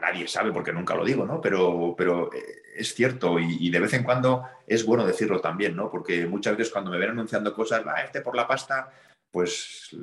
nadie 0.02 0.28
sabe 0.28 0.52
porque 0.52 0.73
nunca 0.73 0.95
lo 0.95 1.06
digo, 1.06 1.26
¿no? 1.26 1.40
Pero, 1.41 1.95
pero 1.98 2.32
eh, 2.34 2.61
es 2.76 2.94
cierto 2.94 3.40
y, 3.40 3.69
de 3.69 3.80
vez 3.80 3.94
en 3.94 4.03
cuando 4.03 4.44
es 4.68 4.86
bueno 4.86 5.06
decirlo 5.06 5.40
también, 5.40 5.76
¿no? 5.76 5.90
Porque 5.90 6.26
muchas 6.26 6.57
veces 6.57 6.72
cuando 6.72 6.91
me 6.91 6.98
ven 6.98 7.11
anunciando 7.11 7.53
cosas, 7.53 7.86
va, 7.86 8.02
este 8.02 8.22
por 8.22 8.36
la 8.36 8.48
pasta, 8.48 8.91
pues 9.32 9.95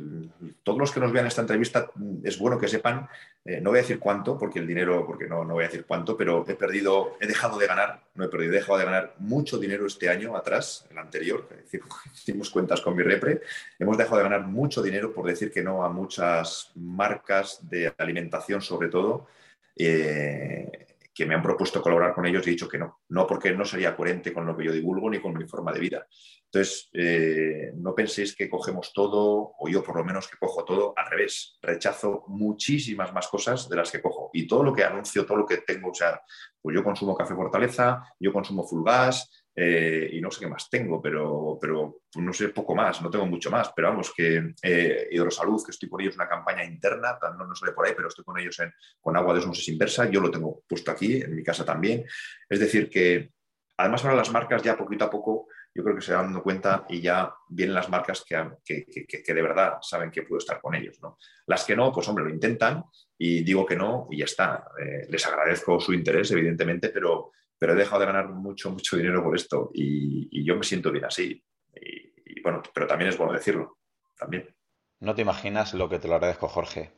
todos 0.62 0.78
los 0.78 0.90
que 0.90 1.00
nos 1.00 1.12
vean 1.12 1.26
esta 1.26 1.42
entrevista 1.42 1.90
es 2.22 2.38
bueno 2.38 2.58
que 2.58 2.68
sepan, 2.68 3.08
eh, 3.48 3.62
no 3.62 3.70
voy 3.70 3.78
a 3.78 3.82
decir 3.82 3.98
cuánto, 3.98 4.36
porque 4.36 4.58
el 4.58 4.66
dinero, 4.66 5.06
porque 5.06 5.26
no, 5.26 5.42
no 5.42 5.54
voy 5.54 5.64
a 5.64 5.68
decir 5.68 5.86
cuánto, 5.86 6.18
pero 6.18 6.44
he 6.46 6.54
perdido, 6.54 7.16
he 7.18 7.26
dejado 7.26 7.58
de 7.58 7.66
ganar, 7.66 8.02
no 8.14 8.24
he 8.24 8.28
perdido, 8.28 8.52
he 8.52 8.56
dejado 8.56 8.78
de 8.78 8.84
ganar 8.84 9.14
mucho 9.20 9.56
dinero 9.56 9.86
este 9.86 10.10
año 10.10 10.36
atrás, 10.36 10.86
el 10.90 10.98
anterior, 10.98 11.48
hicimos 12.14 12.50
cuentas 12.50 12.82
con 12.82 12.94
mi 12.94 13.02
repre, 13.02 13.40
hemos 13.78 13.96
dejado 13.96 14.18
de 14.18 14.24
ganar 14.24 14.42
mucho 14.42 14.82
dinero 14.82 15.14
por 15.14 15.26
decir 15.26 15.50
que 15.50 15.62
no 15.62 15.82
a 15.82 15.88
muchas 15.88 16.72
marcas 16.74 17.60
de 17.62 17.90
alimentación 17.96 18.60
sobre 18.60 18.88
todo. 18.88 19.28
Eh, 19.74 20.87
que 21.18 21.26
me 21.26 21.34
han 21.34 21.42
propuesto 21.42 21.82
colaborar 21.82 22.14
con 22.14 22.24
ellos 22.26 22.46
y 22.46 22.50
he 22.50 22.52
dicho 22.52 22.68
que 22.68 22.78
no. 22.78 23.00
No 23.08 23.26
porque 23.26 23.50
no 23.50 23.64
sería 23.64 23.96
coherente 23.96 24.32
con 24.32 24.46
lo 24.46 24.56
que 24.56 24.66
yo 24.66 24.72
divulgo 24.72 25.10
ni 25.10 25.20
con 25.20 25.36
mi 25.36 25.48
forma 25.48 25.72
de 25.72 25.80
vida. 25.80 26.06
Entonces, 26.44 26.88
eh, 26.92 27.72
no 27.74 27.92
penséis 27.92 28.36
que 28.36 28.48
cogemos 28.48 28.92
todo, 28.92 29.52
o 29.58 29.68
yo 29.68 29.82
por 29.82 29.96
lo 29.96 30.04
menos 30.04 30.28
que 30.28 30.36
cojo 30.36 30.64
todo, 30.64 30.94
al 30.96 31.10
revés. 31.10 31.58
Rechazo 31.60 32.22
muchísimas 32.28 33.12
más 33.12 33.26
cosas 33.26 33.68
de 33.68 33.74
las 33.74 33.90
que 33.90 34.00
cojo. 34.00 34.30
Y 34.32 34.46
todo 34.46 34.62
lo 34.62 34.72
que 34.72 34.84
anuncio, 34.84 35.26
todo 35.26 35.38
lo 35.38 35.44
que 35.46 35.56
tengo, 35.56 35.90
o 35.90 35.94
sea, 35.94 36.20
pues 36.62 36.76
yo 36.76 36.84
consumo 36.84 37.16
café 37.16 37.34
Fortaleza, 37.34 38.00
yo 38.20 38.32
consumo 38.32 38.62
full 38.62 38.84
gas, 38.84 39.44
eh, 39.60 40.10
y 40.12 40.20
no 40.20 40.30
sé 40.30 40.38
qué 40.38 40.46
más 40.46 40.70
tengo, 40.70 41.02
pero, 41.02 41.58
pero 41.60 42.02
no 42.14 42.32
sé 42.32 42.50
poco 42.50 42.76
más, 42.76 43.02
no 43.02 43.10
tengo 43.10 43.26
mucho 43.26 43.50
más, 43.50 43.72
pero 43.74 43.88
vamos, 43.88 44.12
que 44.16 44.54
eh, 44.62 45.08
Hidrosalud, 45.10 45.64
que 45.64 45.72
estoy 45.72 45.88
con 45.88 46.00
ellos 46.00 46.14
en 46.14 46.20
una 46.20 46.28
campaña 46.28 46.64
interna, 46.64 47.18
no, 47.36 47.44
no 47.44 47.56
sale 47.56 47.72
por 47.72 47.84
ahí, 47.84 47.92
pero 47.96 48.06
estoy 48.06 48.24
con 48.24 48.38
ellos 48.38 48.56
en, 48.60 48.72
con 49.00 49.16
agua 49.16 49.34
de 49.34 49.40
osmosis 49.40 49.66
inversa, 49.66 50.08
yo 50.08 50.20
lo 50.20 50.30
tengo 50.30 50.62
puesto 50.68 50.92
aquí, 50.92 51.20
en 51.20 51.34
mi 51.34 51.42
casa 51.42 51.64
también. 51.64 52.04
Es 52.48 52.60
decir, 52.60 52.88
que 52.88 53.32
además 53.78 54.04
ahora 54.04 54.18
las 54.18 54.30
marcas 54.30 54.62
ya 54.62 54.76
poquito 54.76 55.06
a 55.06 55.10
poco 55.10 55.48
yo 55.74 55.82
creo 55.82 55.96
que 55.96 56.02
se 56.02 56.12
van 56.12 56.26
dando 56.26 56.42
cuenta 56.42 56.86
y 56.88 57.00
ya 57.00 57.34
vienen 57.48 57.74
las 57.74 57.88
marcas 57.88 58.24
que, 58.24 58.58
que, 58.64 59.34
de 59.34 59.42
verdad 59.42 59.78
saben 59.82 60.10
que 60.12 60.22
puedo 60.22 60.38
estar 60.38 60.60
con 60.60 60.76
ellos. 60.76 60.98
¿no? 61.02 61.18
Las 61.46 61.64
que 61.64 61.74
no, 61.74 61.92
pues 61.92 62.08
hombre, 62.08 62.24
lo 62.24 62.30
intentan 62.30 62.84
y 63.16 63.42
digo 63.42 63.66
que 63.66 63.76
no 63.76 64.06
y 64.10 64.18
ya 64.18 64.24
está. 64.24 64.68
Eh, 64.80 65.06
les 65.08 65.26
agradezco 65.26 65.80
su 65.80 65.92
interés, 65.92 66.30
evidentemente, 66.30 66.90
pero, 66.90 67.32
pero 67.58 67.72
he 67.72 67.76
dejado 67.76 68.00
de 68.00 68.06
ganar 68.06 68.28
mucho, 68.28 68.70
mucho 68.70 68.96
dinero 68.96 69.22
por 69.22 69.34
esto 69.34 69.70
y, 69.74 70.44
yo 70.44 70.56
me 70.56 70.62
siento 70.62 70.90
bien 70.90 71.04
así. 71.04 71.42
Y, 71.74 72.40
bueno, 72.40 72.62
pero 72.72 72.86
también 72.86 73.10
es 73.10 73.18
bueno 73.18 73.32
decirlo, 73.32 73.78
también. 74.16 74.54
No 75.00 75.14
te 75.14 75.22
imaginas 75.22 75.74
lo 75.74 75.88
que 75.88 75.98
te 75.98 76.08
lo 76.08 76.14
agradezco, 76.14 76.48
Jorge. 76.48 76.90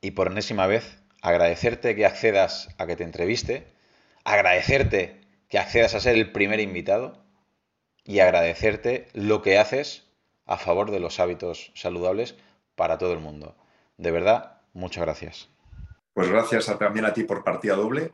Y 0.00 0.12
por 0.12 0.28
enésima 0.28 0.66
vez, 0.66 1.02
agradecerte 1.20 1.94
que 1.94 2.06
accedas 2.06 2.74
a 2.78 2.86
que 2.86 2.96
te 2.96 3.04
entreviste, 3.04 3.72
agradecerte 4.24 5.20
que 5.48 5.58
accedas 5.58 5.94
a 5.94 6.00
ser 6.00 6.16
el 6.16 6.32
primer 6.32 6.60
invitado 6.60 7.24
y 8.04 8.20
agradecerte 8.20 9.08
lo 9.12 9.42
que 9.42 9.58
haces 9.58 10.08
a 10.46 10.58
favor 10.58 10.90
de 10.90 11.00
los 11.00 11.20
hábitos 11.20 11.72
saludables 11.74 12.36
para 12.74 12.98
todo 12.98 13.12
el 13.12 13.20
mundo. 13.20 13.56
De 13.96 14.10
verdad, 14.10 14.60
muchas 14.72 15.04
gracias. 15.04 15.48
Pues 16.14 16.28
gracias 16.28 16.66
también 16.78 17.04
a 17.04 17.12
ti 17.12 17.24
por 17.24 17.44
partida 17.44 17.74
doble 17.74 18.12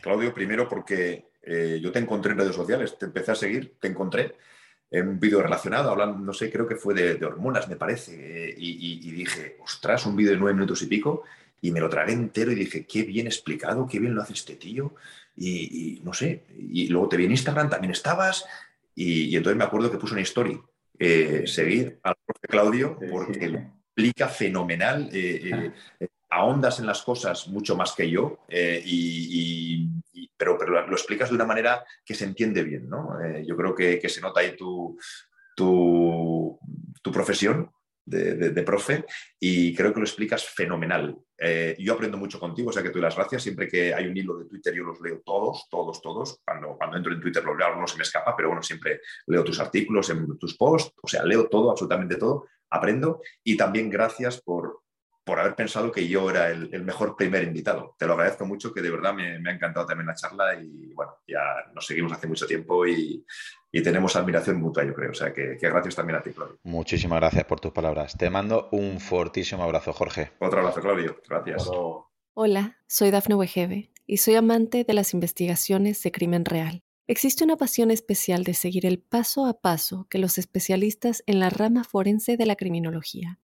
Claudio, 0.00 0.34
primero 0.34 0.68
porque 0.68 1.26
eh, 1.42 1.80
yo 1.82 1.92
te 1.92 1.98
encontré 1.98 2.32
en 2.32 2.38
redes 2.38 2.54
sociales, 2.54 2.98
te 2.98 3.06
empecé 3.06 3.32
a 3.32 3.34
seguir, 3.34 3.76
te 3.80 3.88
encontré 3.88 4.36
en 4.90 5.08
un 5.08 5.20
vídeo 5.20 5.42
relacionado, 5.42 5.90
hablando, 5.90 6.18
no 6.18 6.32
sé, 6.32 6.50
creo 6.50 6.66
que 6.66 6.76
fue 6.76 6.94
de, 6.94 7.24
hormonas, 7.24 7.68
me 7.68 7.76
parece, 7.76 8.50
eh, 8.50 8.54
y, 8.56 9.10
dije, 9.10 9.56
ostras, 9.60 10.06
un 10.06 10.14
vídeo 10.14 10.32
de 10.32 10.38
nueve 10.38 10.54
minutos 10.54 10.82
y 10.82 10.86
pico, 10.86 11.24
y 11.60 11.72
me 11.72 11.80
lo 11.80 11.88
tragué 11.88 12.12
entero 12.12 12.52
y 12.52 12.54
dije, 12.54 12.86
qué 12.86 13.02
bien 13.02 13.26
explicado, 13.26 13.86
qué 13.88 13.98
bien 13.98 14.14
lo 14.14 14.22
hace 14.22 14.34
este 14.34 14.56
tío, 14.56 14.94
y, 15.36 16.00
no 16.04 16.12
sé, 16.12 16.44
y 16.56 16.86
luego 16.88 17.08
te 17.08 17.16
vi 17.16 17.24
en 17.24 17.32
Instagram, 17.32 17.70
también 17.70 17.90
estabas, 17.90 18.44
y, 18.94 19.34
entonces 19.36 19.58
me 19.58 19.64
acuerdo 19.64 19.90
que 19.90 19.98
puse 19.98 20.14
una 20.14 20.22
story 20.22 20.60
eh, 20.98 21.44
seguir 21.46 21.98
al 22.04 22.14
profe 22.24 22.46
Claudio 22.46 22.98
porque 23.10 23.48
lo 23.48 23.58
explica 23.58 24.28
fenomenal. 24.28 25.08
Eh, 25.12 25.72
eh, 26.00 26.08
ahondas 26.34 26.78
en 26.80 26.86
las 26.86 27.02
cosas 27.02 27.48
mucho 27.48 27.76
más 27.76 27.92
que 27.92 28.10
yo, 28.10 28.40
y, 28.48 29.88
pero, 30.36 30.58
pero, 30.58 30.86
lo 30.86 30.92
explicas 30.92 31.28
de 31.30 31.36
una 31.36 31.46
manera 31.46 31.84
que 32.04 32.14
se 32.14 32.24
entiende 32.24 32.62
bien. 32.62 32.88
¿no? 32.88 33.16
yo 33.44 33.56
creo 33.56 33.74
que, 33.74 34.08
se 34.08 34.20
nota 34.20 34.40
ahí 34.40 34.56
tu, 34.56 34.98
tu, 35.54 36.58
profesión 37.12 37.70
de, 38.04 38.62
profe 38.62 39.04
y 39.40 39.74
creo 39.74 39.92
que 39.92 40.00
lo 40.00 40.06
explicas 40.06 40.44
fenomenal. 40.44 41.16
Eh, 41.38 41.76
yo 41.78 41.94
aprendo 41.94 42.16
mucho 42.16 42.38
contigo, 42.38 42.70
o 42.70 42.72
sea 42.72 42.82
que 42.82 42.90
tú 42.90 42.98
las 42.98 43.16
gracias. 43.16 43.42
Siempre 43.42 43.68
que 43.68 43.94
hay 43.94 44.06
un 44.06 44.16
hilo 44.16 44.38
de 44.38 44.46
Twitter 44.46 44.74
yo 44.74 44.84
los 44.84 45.00
leo 45.00 45.22
todos, 45.24 45.66
todos, 45.68 46.00
todos. 46.00 46.40
Cuando, 46.44 46.76
cuando 46.76 46.96
entro 46.96 47.12
en 47.12 47.20
Twitter 47.20 47.44
los 47.44 47.56
leo, 47.56 47.76
no 47.76 47.86
se 47.86 47.96
me 47.96 48.02
escapa, 48.02 48.36
pero 48.36 48.48
bueno, 48.48 48.62
siempre 48.62 49.00
leo 49.26 49.44
tus 49.44 49.60
artículos, 49.60 50.12
tus 50.38 50.56
posts, 50.56 50.94
o 51.02 51.08
sea, 51.08 51.24
leo 51.24 51.48
todo, 51.48 51.70
absolutamente 51.70 52.16
todo, 52.16 52.46
aprendo 52.70 53.20
y 53.42 53.56
también 53.56 53.90
gracias 53.90 54.40
por, 54.40 54.83
por 55.24 55.40
haber 55.40 55.54
pensado 55.54 55.90
que 55.90 56.06
yo 56.06 56.30
era 56.30 56.50
el, 56.50 56.84
mejor 56.84 57.16
primer 57.16 57.42
invitado. 57.44 57.96
Te 57.98 58.06
lo 58.06 58.12
agradezco 58.12 58.44
mucho, 58.44 58.72
que 58.72 58.82
de 58.82 58.90
verdad 58.90 59.14
me, 59.14 59.36
ha 59.48 59.52
encantado 59.54 59.86
también 59.86 60.06
la 60.06 60.14
charla 60.14 60.54
y 60.60 60.92
bueno, 60.92 61.12
ya 61.26 61.40
nos 61.74 61.86
seguimos 61.86 62.12
hace 62.12 62.26
mucho 62.26 62.46
tiempo 62.46 62.86
y, 62.86 63.24
tenemos 63.82 64.14
admiración 64.14 64.60
mutua, 64.60 64.84
yo 64.84 64.94
creo. 64.94 65.10
O 65.10 65.14
sea, 65.14 65.32
que, 65.32 65.56
gracias 65.60 65.96
también 65.96 66.18
a 66.18 66.22
ti, 66.22 66.30
Claudio. 66.30 66.58
Muchísimas 66.62 67.18
gracias 67.18 67.44
por 67.44 67.58
tus 67.58 67.72
palabras. 67.72 68.16
Te 68.16 68.30
mando 68.30 68.68
un 68.70 69.00
fortísimo 69.00 69.64
abrazo, 69.64 69.92
Jorge. 69.92 70.30
Otro 70.38 70.60
abrazo, 70.60 70.80
Claudio. 70.80 71.20
Gracias. 71.28 71.68
Hola, 72.34 72.78
soy 72.86 73.10
Dafne 73.10 73.34
Wegebe 73.34 73.90
y 74.06 74.18
soy 74.18 74.36
amante 74.36 74.84
de 74.84 74.94
las 74.94 75.12
investigaciones 75.12 76.00
de 76.02 76.12
crimen 76.12 76.44
real. 76.44 76.84
Existe 77.08 77.44
una 77.44 77.56
pasión 77.56 77.90
especial 77.90 78.44
de 78.44 78.54
seguir 78.54 78.86
el 78.86 79.00
paso 79.00 79.46
a 79.46 79.60
paso 79.60 80.06
que 80.08 80.18
los 80.18 80.38
especialistas 80.38 81.24
en 81.26 81.40
la 81.40 81.50
rama 81.50 81.82
forense 81.82 82.36
de 82.36 82.46
la 82.46 82.56
criminología 82.56 83.40